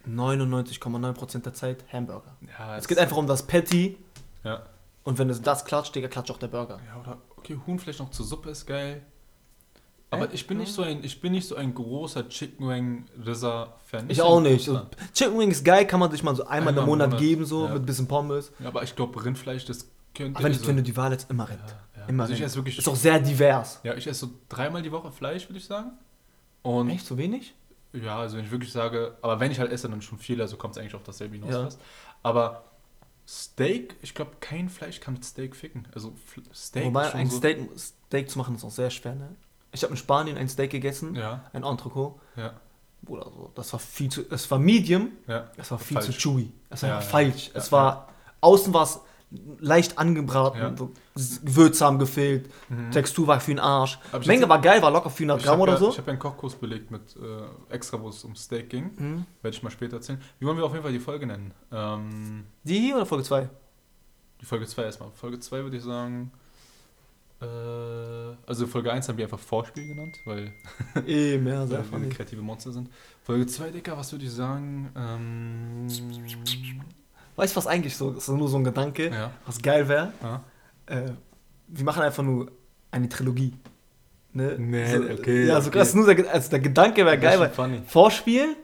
99,9% 0.07 1.43
der 1.43 1.53
Zeit 1.53 1.83
Hamburger. 1.91 2.31
ja 2.57 2.77
Es 2.77 2.87
geht 2.87 2.97
einfach 2.99 3.17
um 3.17 3.27
das 3.27 3.43
Patty 3.43 3.97
Ja. 4.43 4.61
und 5.03 5.17
wenn 5.19 5.29
es 5.29 5.41
das 5.41 5.65
klatscht, 5.65 5.93
Digga, 5.95 6.07
klatscht 6.07 6.31
auch 6.31 6.37
der 6.39 6.47
Burger. 6.47 6.79
Ja, 6.87 7.01
oder 7.01 7.17
okay, 7.37 7.57
Huhnfleisch 7.67 7.99
noch 7.99 8.11
zur 8.11 8.25
Suppe 8.25 8.49
ist 8.51 8.65
geil. 8.65 9.01
Aber 10.11 10.33
ich 10.33 10.47
bin 10.47 10.57
nicht 10.57 10.73
so 10.73 10.81
ein, 10.81 11.03
ich 11.03 11.21
bin 11.21 11.33
nicht 11.33 11.47
so 11.47 11.55
ein 11.55 11.73
großer 11.73 12.27
Chicken 12.29 12.67
Wing 12.67 13.05
Rizzer 13.23 13.75
Fan. 13.85 14.09
Ich 14.09 14.21
auch 14.21 14.41
nicht. 14.41 14.65
Ja. 14.67 14.73
So, 14.73 14.87
Chicken 15.13 15.37
Wing 15.39 15.51
ist 15.51 15.63
geil, 15.63 15.85
kann 15.85 15.99
man 15.99 16.09
sich 16.09 16.23
mal 16.23 16.35
so 16.35 16.43
einmal, 16.45 16.69
Einmal 16.69 16.83
im 16.83 16.89
Monat, 16.89 17.09
Monat, 17.09 17.19
geben, 17.21 17.45
so 17.45 17.65
ja. 17.65 17.73
mit 17.73 17.83
ein 17.83 17.85
bisschen 17.85 18.07
Pommes. 18.07 18.51
Ja, 18.59 18.69
aber 18.69 18.81
ich 18.83 18.95
glaube 18.95 19.23
Rindfleisch, 19.23 19.65
das 19.65 19.87
könnte. 20.15 20.37
Aber 20.37 20.45
wenn, 20.45 20.53
so- 20.53 20.61
ich, 20.61 20.67
wenn 20.67 20.77
du 20.77 20.83
die 20.83 20.97
Wahl 20.97 21.11
jetzt 21.11 21.29
immer 21.29 21.43
ja, 21.43 21.49
Rind. 21.51 21.75
ja. 21.97 22.05
Immer 22.07 22.23
also 22.23 22.33
ich 22.33 22.41
esse 22.41 22.55
wirklich. 22.55 22.77
Ist 22.79 22.87
auch 22.87 22.95
sehr 22.95 23.19
divers. 23.19 23.81
ja, 23.83 23.93
ich 23.93 24.07
esse 24.07 24.21
so 24.21 24.31
dreimal 24.49 24.81
die 24.81 24.91
Woche 24.91 25.11
Fleisch, 25.11 25.47
würde 25.47 25.59
ich 25.59 25.65
sagen. 25.65 25.91
Und 26.63 26.89
Echt, 26.89 27.05
so 27.05 27.17
wenig? 27.17 27.53
ja, 27.93 28.17
also 28.19 28.37
wenn 28.37 28.45
ich 28.45 28.51
wirklich 28.51 28.71
sage, 28.71 29.15
aber 29.21 29.39
wenn 29.39 29.51
ich 29.51 29.59
halt 29.59 29.71
esse, 29.71 29.87
dann 29.89 30.01
schon 30.01 30.17
viel, 30.17 30.41
also 30.41 30.57
kommt 30.57 30.75
es 30.75 30.81
eigentlich 30.81 30.95
auf 30.95 31.03
dasselbe 31.03 31.35
hinaus. 31.35 31.51
Ja. 31.51 31.63
fast. 31.65 31.79
Aber 32.23 32.63
Steak, 33.27 33.95
ich 34.01 34.15
glaube, 34.15 34.31
kein 34.39 34.69
Fleisch 34.69 34.99
kann 34.99 35.13
mit 35.13 35.23
Steak 35.23 35.55
ficken. 35.55 35.87
Also 35.93 36.13
Steak 36.53 36.85
Wobei, 36.85 37.13
ein 37.13 37.29
so, 37.29 37.37
Steak, 37.37 37.69
Steak 37.77 38.29
zu 38.29 38.39
machen 38.39 38.55
ist 38.55 38.63
auch 38.63 38.71
sehr 38.71 38.89
schwer, 38.89 39.13
ne? 39.13 39.35
Ich 39.71 39.83
habe 39.83 39.91
in 39.93 39.97
Spanien 39.97 40.37
ein 40.37 40.49
Steak 40.49 40.71
gegessen, 40.71 41.15
Ja, 41.15 41.43
ein 41.53 41.63
Entrecot. 41.63 42.19
ja, 42.35 42.53
Bruder, 43.01 43.23
so, 43.33 43.51
das 43.55 43.71
war 43.73 43.79
viel 43.79 44.09
zu. 44.09 44.21
Es 44.29 44.49
war 44.51 44.59
medium, 44.59 45.09
ja. 45.27 45.47
es 45.57 45.71
war 45.71 45.79
viel 45.79 45.95
Falsch. 46.01 46.07
zu 46.07 46.11
chewy. 46.29 46.51
Es 46.69 46.83
war 46.83 46.89
Ja, 46.89 47.01
falsch. 47.01 47.51
Es 47.53 47.71
war. 47.71 48.09
Außen 48.41 48.73
war 48.73 48.83
es 48.83 48.99
leicht 49.59 49.97
angebraten, 49.99 50.75
so 50.75 50.91
Gewürze 51.45 51.85
haben 51.85 51.99
gefehlt, 51.99 52.49
Mhm. 52.67 52.89
Textur 52.89 53.27
war 53.27 53.39
für 53.39 53.51
den 53.51 53.59
Arsch. 53.59 53.99
Menge 54.25 54.49
war 54.49 54.59
geil, 54.59 54.81
war 54.81 54.89
locker 54.89 55.11
400 55.11 55.39
Ich 55.39 55.45
Gramm 55.45 55.61
oder 55.61 55.77
so. 55.77 55.89
ich 55.91 55.97
habe 55.99 56.09
einen 56.09 56.19
Kochkurs 56.19 56.55
belegt 56.55 56.89
mit 56.89 57.15
äh, 57.15 57.73
extra, 57.73 58.01
wo 58.01 58.09
es 58.09 58.23
um 58.23 58.35
Steak 58.35 58.69
ging. 58.71 58.89
Mhm. 58.97 59.25
Werde 59.43 59.55
ich 59.55 59.61
mal 59.61 59.69
später 59.69 59.97
erzählen. 59.97 60.19
Wie 60.39 60.47
wollen 60.47 60.57
wir 60.57 60.65
auf 60.65 60.71
jeden 60.71 60.81
Fall 60.83 60.91
die 60.93 60.99
Folge 60.99 61.27
nennen? 61.27 61.53
Ähm, 61.71 62.45
Die 62.63 62.79
hier 62.79 62.95
oder 62.95 63.05
Folge 63.05 63.23
2? 63.23 63.47
die 64.41 64.45
Folge 64.45 64.65
2 64.65 64.83
erstmal. 64.83 65.11
Folge 65.11 65.39
2 65.39 65.63
würde 65.63 65.77
ich 65.77 65.83
sagen. 65.83 66.31
Äh, 67.41 67.45
also 68.45 68.67
Folge 68.67 68.91
1 68.91 69.07
haben 69.07 69.17
wir 69.17 69.25
einfach 69.25 69.39
Vorspiel 69.39 69.87
genannt, 69.87 70.19
weil 70.25 70.51
Eben, 71.07 71.47
ja, 71.47 71.65
sehr 71.67 71.83
weil 71.91 72.01
wir 72.01 72.09
kreative 72.09 72.41
Monster 72.41 72.71
sind. 72.71 72.89
Folge 73.23 73.47
2, 73.47 73.69
Dicker, 73.71 73.97
was 73.97 74.11
würde 74.11 74.25
ich 74.25 74.31
sagen? 74.31 74.89
Ähm, 74.95 75.87
Weißt 77.35 77.55
du, 77.55 77.57
was 77.57 77.67
eigentlich 77.67 77.95
so 77.95 78.11
ist? 78.11 78.27
nur 78.27 78.49
so 78.49 78.57
ein 78.57 78.63
Gedanke, 78.65 79.09
ja, 79.09 79.31
was 79.45 79.61
geil 79.61 79.87
wäre? 79.87 80.11
ja. 80.21 80.43
Äh, 80.87 81.11
wir 81.67 81.85
machen 81.85 82.01
einfach 82.01 82.23
nur 82.23 82.51
eine 82.91 83.07
Trilogie. 83.07 83.53
Ne? 84.33 84.55
Nee, 84.57 84.85
so, 84.97 85.03
okay, 85.03 85.45
Ja, 85.45 85.61
so 85.61 85.69
okay. 85.69 85.77
krass, 85.79 85.93
nur 85.93 86.13
der, 86.13 86.33
also 86.33 86.49
der 86.49 86.59
Gedanke 86.59 87.05
wäre 87.05 87.17
geil, 87.17 87.39
weil 87.39 87.49
funny. 87.51 87.81
Vorspiel 87.85 88.55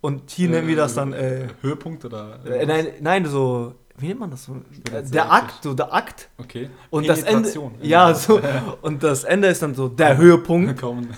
und 0.00 0.30
hier 0.30 0.48
nennen 0.48 0.68
wir 0.68 0.76
das 0.76 0.94
dann. 0.94 1.12
Äh, 1.12 1.48
Höhepunkt 1.60 2.04
oder? 2.04 2.44
äh, 2.46 2.64
nein, 2.66 2.88
nein, 3.00 3.26
so. 3.26 3.74
Wie 4.00 4.08
nennt 4.08 4.20
man 4.20 4.30
das 4.30 4.44
so? 4.44 4.56
jetzt 4.92 5.12
Der 5.14 5.30
Akt, 5.30 5.62
so 5.62 5.74
der 5.74 5.92
Akt. 5.92 6.28
Okay. 6.38 6.70
Und 6.90 7.08
das 7.08 7.22
Ende. 7.22 7.52
Ja, 7.82 8.14
so. 8.14 8.40
Und 8.82 9.02
das 9.02 9.24
Ende 9.24 9.48
ist 9.48 9.62
dann 9.62 9.74
so 9.74 9.88
der 9.88 10.16
Höhepunkt. 10.16 10.80
Kaum. 10.80 11.08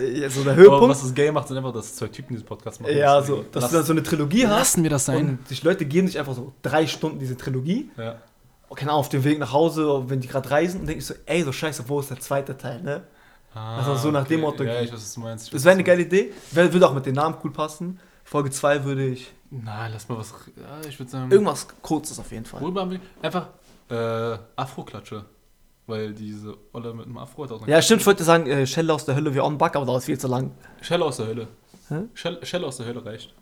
Äh, 0.00 0.28
So 0.28 0.42
der 0.44 0.52
Aber 0.52 0.62
Höhepunkt. 0.62 0.88
was 0.90 1.02
das 1.02 1.14
Gay 1.14 1.30
macht, 1.32 1.48
sind 1.48 1.56
einfach, 1.56 1.72
dass 1.72 1.96
zwei 1.96 2.08
Typen 2.08 2.34
diesen 2.34 2.46
Podcast 2.46 2.80
machen. 2.80 2.96
Ja, 2.96 3.20
so. 3.22 3.44
Dass 3.50 3.62
lass- 3.62 3.70
du 3.72 3.76
dann 3.78 3.86
so 3.86 3.92
eine 3.92 4.02
Trilogie 4.02 4.46
hast. 4.46 4.56
Lassen 4.58 4.82
wir 4.82 4.90
das 4.90 5.04
sein. 5.06 5.28
Und 5.28 5.38
die 5.50 5.64
Leute 5.64 5.84
geben 5.84 6.06
sich 6.06 6.18
einfach 6.18 6.34
so 6.34 6.52
drei 6.62 6.86
Stunden 6.86 7.18
diese 7.18 7.36
Trilogie. 7.36 7.90
Ja. 7.96 8.16
Keine 8.74 8.90
Ahnung, 8.90 9.00
auf 9.00 9.08
dem 9.08 9.24
Weg 9.24 9.38
nach 9.38 9.52
Hause, 9.52 10.04
wenn 10.08 10.20
die 10.20 10.28
gerade 10.28 10.50
reisen, 10.50 10.80
denke 10.86 10.98
ich 10.98 11.06
so, 11.06 11.14
ey, 11.24 11.42
so 11.42 11.52
scheiße, 11.52 11.84
wo 11.88 12.00
ist 12.00 12.10
der 12.10 12.20
zweite 12.20 12.56
Teil, 12.56 12.82
ne? 12.82 13.02
Ah, 13.54 13.78
Also 13.78 13.94
so 13.96 14.10
nach 14.10 14.26
dem 14.26 14.42
Motto 14.42 14.62
Ja, 14.62 14.82
ich 14.82 14.92
weiß, 14.92 14.98
was 15.00 15.14
du 15.14 15.20
meinst. 15.20 15.46
Ich 15.46 15.52
Das 15.52 15.64
wäre 15.64 15.72
eine 15.72 15.82
geile 15.82 16.02
Idee. 16.02 16.32
Würde 16.52 16.86
auch 16.86 16.92
mit 16.92 17.06
den 17.06 17.14
Namen 17.14 17.36
cool 17.42 17.50
passen. 17.50 17.98
Folge 18.28 18.50
2 18.50 18.84
würde 18.84 19.06
ich. 19.06 19.32
Nein, 19.50 19.90
lass 19.92 20.08
mal 20.08 20.18
was. 20.18 20.34
Ich 20.88 20.98
würde 20.98 21.10
sagen. 21.10 21.30
Irgendwas 21.30 21.66
Kurzes 21.82 22.18
auf 22.18 22.30
jeden 22.30 22.44
Fall. 22.44 22.60
Worüber 22.60 22.82
haben 22.82 22.90
wir- 22.90 23.00
Einfach 23.22 23.48
äh, 23.90 24.38
Afro-Klatsche. 24.56 25.24
Weil 25.86 26.12
diese 26.12 26.54
Olle 26.74 26.92
mit 26.92 27.06
dem 27.06 27.16
Afro 27.16 27.44
hat 27.44 27.52
auch 27.52 27.66
Ja, 27.66 27.80
stimmt, 27.80 28.02
ich 28.02 28.06
wollte 28.06 28.22
sagen, 28.22 28.46
äh, 28.46 28.66
Shell 28.66 28.90
aus 28.90 29.06
der 29.06 29.14
Hölle 29.14 29.34
wie 29.34 29.40
On 29.40 29.56
Buck, 29.56 29.74
aber 29.74 29.86
das 29.86 29.96
ist 29.98 30.04
viel 30.04 30.18
zu 30.18 30.28
lang. 30.28 30.50
Shell 30.82 31.02
aus 31.02 31.16
der 31.16 31.28
Hölle. 31.28 31.48
Hä? 31.88 32.02
Shell, 32.12 32.44
Shell 32.44 32.62
aus 32.66 32.76
der 32.76 32.84
Hölle 32.84 33.02
reicht. 33.06 33.32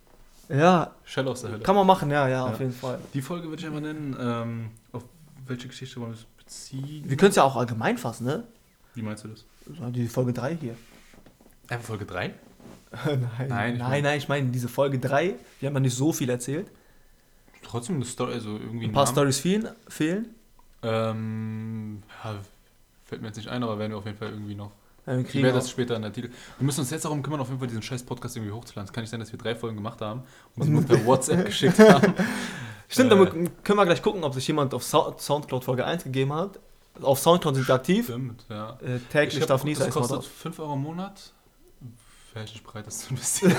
Ja, 0.49 0.93
Shell 1.03 1.27
aus 1.27 1.41
der 1.41 1.51
Hölle. 1.51 1.63
kann 1.65 1.75
man 1.75 1.85
machen, 1.89 2.09
ja, 2.09 2.29
ja, 2.29 2.47
Ja. 2.47 2.53
auf 2.53 2.61
jeden 2.61 2.71
Fall. 2.73 3.01
Die 3.15 3.21
Folge 3.21 3.49
würde 3.49 3.59
ich 3.61 3.67
einfach 3.67 3.81
nennen. 3.81 4.17
Ähm, 4.21 4.71
auf 4.93 5.03
welche 5.45 5.67
Geschichte 5.67 6.01
wollen 6.01 6.13
wir 6.13 6.19
es 6.21 6.25
beziehen? 6.45 7.03
Wir 7.11 7.17
können 7.17 7.31
es 7.31 7.37
ja 7.37 7.43
auch 7.43 7.57
allgemein 7.57 7.99
fassen, 7.99 8.27
ne? 8.27 8.45
Wie 8.95 9.03
meinst 9.03 9.25
du 9.25 9.29
das? 9.29 9.45
Die 9.67 10.07
Folge 10.07 10.33
3 10.33 10.55
hier. 10.61 10.77
Einfach 11.67 11.87
Folge 11.89 12.05
3? 12.07 12.33
Nein, 13.05 13.29
Nein, 13.49 13.77
nein, 13.79 13.99
ich 13.99 14.03
nein, 14.05 14.19
ich 14.19 14.29
meine 14.29 14.51
diese 14.51 14.69
Folge 14.69 14.99
3. 14.99 15.35
Wir 15.61 15.69
haben 15.69 15.75
ja 15.75 15.81
nicht 15.81 15.95
so 15.97 16.13
viel 16.13 16.31
erzählt. 16.31 16.69
Trotzdem 17.63 17.97
eine 17.97 18.05
Story, 18.05 18.33
also 18.35 18.51
irgendwie 18.57 18.87
Ein 18.87 18.93
paar. 18.93 19.07
Stories 19.07 19.39
fehlen. 19.41 19.69
fehlen. 19.89 20.35
Ähm, 20.83 22.03
ja, 22.25 22.37
fällt 23.05 23.23
mir 23.23 23.29
jetzt 23.29 23.37
nicht 23.37 23.49
ein, 23.49 23.63
aber 23.63 23.79
werden 23.79 23.93
wir 23.93 23.99
auf 23.99 24.07
jeden 24.07 24.19
Fall 24.19 24.31
irgendwie 24.31 24.55
noch. 24.55 24.71
Ja, 25.07 25.15
wir 25.17 25.21
Ich 25.25 25.35
werde 25.35 25.53
das 25.53 25.71
später 25.71 25.97
in 25.97 26.03
der 26.03 26.13
Titel. 26.13 26.31
Wir 26.59 26.65
müssen 26.65 26.81
uns 26.81 26.91
jetzt 26.91 27.05
darum 27.05 27.23
kümmern, 27.23 27.41
auf 27.41 27.49
jeden 27.49 27.59
Fall 27.59 27.69
diesen 27.69 27.83
scheiß 27.83 28.03
Podcast 28.05 28.37
irgendwie 28.37 28.53
hochzuladen. 28.53 28.89
Es 28.89 28.93
kann 28.93 29.03
nicht 29.03 29.11
sein, 29.11 29.21
dass 29.21 29.33
wir 29.33 29.39
drei 29.39 29.55
Folgen 29.55 29.77
gemacht 29.77 30.01
haben 30.01 30.23
und 30.57 30.63
sie 30.65 30.71
nur 30.71 30.83
per 30.85 31.05
WhatsApp 31.07 31.45
geschickt 31.47 31.79
haben. 31.79 32.15
Stimmt, 32.89 33.13
Äh. 33.13 33.17
dann 33.17 33.51
können 33.65 33.79
wir 33.79 33.85
gleich 33.85 34.03
gucken, 34.03 34.23
ob 34.25 34.35
sich 34.35 34.47
jemand 34.47 34.73
auf 34.75 34.85
Sou- 34.85 35.15
Soundcloud 35.19 35.65
Folge 35.65 35.85
1 35.85 36.05
gegeben 36.05 36.33
hat. 36.33 36.59
Auf 37.03 37.19
Soundcloud 37.19 37.57
sind 37.57 37.69
wir 37.69 37.75
aktiv. 37.75 38.05
Stimmt, 38.07 38.45
ja. 38.49 38.79
Äh, 38.81 38.99
täglich 39.13 39.45
darf 39.47 39.65
nie 39.65 39.75
das 39.75 39.83
sein. 39.85 39.91
kostet 39.91 40.25
5 40.25 40.59
Euro 40.61 40.75
im 40.75 40.83
Monat. 40.83 41.33
Nicht 42.43 42.65
bereit, 42.65 42.87
das 42.87 42.99
zu 43.01 43.11
investieren. 43.11 43.57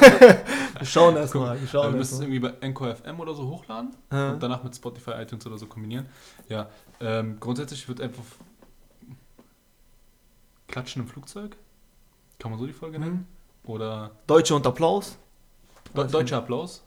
Wir 0.78 0.86
schauen 0.86 1.16
erstmal. 1.16 1.56
Wir 1.56 1.62
wir 1.62 1.68
schauen 1.68 1.98
müssen 1.98 2.14
es 2.16 2.20
irgendwie 2.22 2.40
bei 2.40 2.54
Anchor 2.62 2.96
FM 2.96 3.20
oder 3.20 3.34
so 3.34 3.48
hochladen 3.48 3.96
mal. 4.12 4.34
und 4.34 4.44
danach 4.44 4.64
mit 4.64 4.76
Spotify, 4.76 5.12
iTunes 5.22 5.46
oder 5.48 5.58
so 5.58 5.66
kombinieren. 5.66 6.06
Ja, 6.50 6.70
ähm, 7.00 7.40
grundsätzlich 7.40 7.88
wird 7.88 8.02
einfach 8.02 8.24
Klatschen 10.68 11.02
im 11.04 11.08
Flugzeug. 11.08 11.58
Kann 12.40 12.52
man 12.52 12.60
so 12.60 12.68
die 12.68 12.74
Folge 12.74 13.00
Mhm. 13.00 13.06
nennen? 13.06 13.28
Oder 13.64 14.12
Deutsche 14.28 14.56
und 14.56 14.66
Applaus. 14.68 15.18
De 15.96 16.08
deutscher 16.08 16.38
Applaus. 16.38 16.84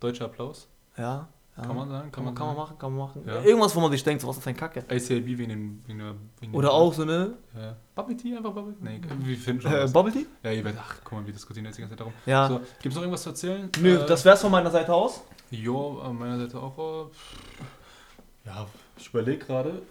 Deutscher 0.00 0.24
Applaus. 0.26 0.68
Ja. 0.96 1.28
Ja. 1.60 1.66
Kann 1.66 1.76
man 1.76 1.88
sagen? 1.88 2.10
Kann 2.12 2.24
man, 2.24 2.34
kann 2.34 2.46
man 2.48 2.56
machen, 2.56 2.78
kann 2.78 2.94
man 2.94 3.06
machen. 3.08 3.22
Ja. 3.26 3.42
Irgendwas, 3.42 3.74
wo 3.76 3.80
man 3.80 3.90
sich 3.92 4.02
denkt, 4.02 4.22
so, 4.22 4.28
was 4.28 4.38
ist 4.38 4.46
ein 4.48 4.56
Kacke. 4.56 4.80
ACAB 4.80 5.26
wegen 5.26 5.48
dem. 5.48 5.82
Wegen 5.86 5.98
der, 5.98 6.14
wegen 6.40 6.54
Oder 6.54 6.68
dem- 6.68 6.74
auch 6.74 6.92
so 6.94 7.02
eine 7.02 7.34
Ja. 7.56 7.76
Bubble 7.94 8.16
Tea 8.16 8.36
einfach 8.36 8.52
Bubble 8.52 8.74
Nee, 8.80 9.00
wir 9.20 9.36
finden 9.36 9.62
schon. 9.62 9.72
äh, 9.72 9.82
was. 9.84 9.92
Bubble 9.92 10.12
Tea? 10.12 10.26
ja, 10.42 10.50
ihr 10.52 10.64
werdet. 10.64 10.80
Ach, 10.82 10.96
guck 11.04 11.12
mal, 11.18 11.26
wir 11.26 11.32
diskutieren 11.32 11.66
jetzt 11.66 11.76
die 11.76 11.82
ganze 11.82 11.92
Zeit 11.94 12.00
darum. 12.00 12.12
Ja. 12.26 12.48
So, 12.48 12.58
Gibt 12.58 12.86
es 12.86 12.94
noch 12.94 13.02
irgendwas 13.02 13.22
zu 13.22 13.28
erzählen? 13.30 13.68
Nö, 13.80 13.96
Äh, 13.98 14.06
das 14.06 14.24
wär's 14.24 14.40
von 14.42 14.50
meiner 14.50 14.70
Seite 14.70 14.92
aus. 14.94 15.22
Jo, 15.50 16.00
an 16.00 16.16
meiner 16.18 16.38
Seite 16.38 16.58
auch. 16.58 17.08
Äh, 17.08 18.48
ja, 18.48 18.66
ich 18.96 19.08
überlege 19.08 19.44
gerade. 19.44 19.82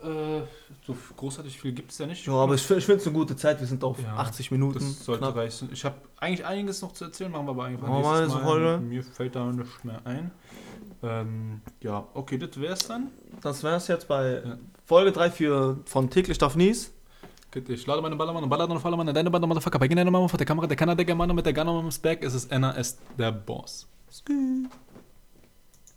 Äh, 0.00 0.42
so 0.86 0.96
großartig 1.16 1.60
viel 1.60 1.72
gibt 1.72 1.90
es 1.90 1.98
ja 1.98 2.06
nicht. 2.06 2.24
Ja, 2.24 2.34
aber 2.34 2.54
ich, 2.54 2.60
ich 2.70 2.84
finde 2.84 3.00
es 3.00 3.06
eine 3.08 3.16
gute 3.16 3.34
Zeit. 3.34 3.58
Wir 3.58 3.66
sind 3.66 3.82
auf 3.82 4.00
Ja, 4.00 4.14
80 4.16 4.52
Minuten. 4.52 4.78
das 4.78 5.04
sollte 5.04 5.22
knapp. 5.24 5.34
reichen. 5.36 5.70
Ich 5.72 5.84
habe 5.84 5.96
eigentlich 6.18 6.46
einiges 6.46 6.80
noch 6.82 6.92
zu 6.92 7.06
erzählen, 7.06 7.32
machen 7.32 7.46
wir 7.46 7.50
aber 7.50 7.64
einfach 7.64 7.88
mal 7.88 7.96
nächstes 8.20 8.36
eine 8.36 8.44
Mal. 8.44 8.48
Folge. 8.48 8.78
Mir 8.84 9.02
fällt 9.02 9.34
da 9.34 9.44
nichts 9.46 9.82
mehr 9.82 10.00
ein. 10.04 10.30
Ähm, 11.02 11.60
ja, 11.80 12.06
okay, 12.14 12.38
das 12.38 12.60
wär's 12.60 12.86
dann. 12.88 13.08
Das 13.42 13.62
wär's 13.62 13.88
jetzt 13.88 14.08
bei 14.08 14.42
Ja. 14.44 14.58
Folge 14.84 15.12
3 15.12 15.30
für, 15.30 15.78
von 15.84 16.10
täglich 16.10 16.38
darf 16.38 16.56
nies. 16.56 16.92
Ich 17.68 17.86
lade 17.86 18.02
meine 18.02 18.14
Ballermann 18.16 18.42
und 18.42 18.50
Ballermann 18.50 18.76
auf 18.76 18.84
alle 18.84 18.96
Mann, 18.96 19.06
deine 19.12 19.30
Baller, 19.30 19.46
Motherfucker. 19.46 19.78
Bei 19.78 19.88
deiner 19.88 20.10
Mama 20.10 20.28
vor 20.28 20.36
der 20.36 20.46
Kamera, 20.46 20.66
der 20.66 20.76
Kanadiker 20.76 21.14
Mann 21.14 21.34
mit 21.34 21.46
der 21.46 21.52
Gunner 21.54 21.88
Back. 22.02 22.22
Es 22.22 22.34
ist 22.34 22.50
NAS, 22.50 22.98
der 23.18 23.32
Boss. 23.32 23.86
Skü. 24.10 24.66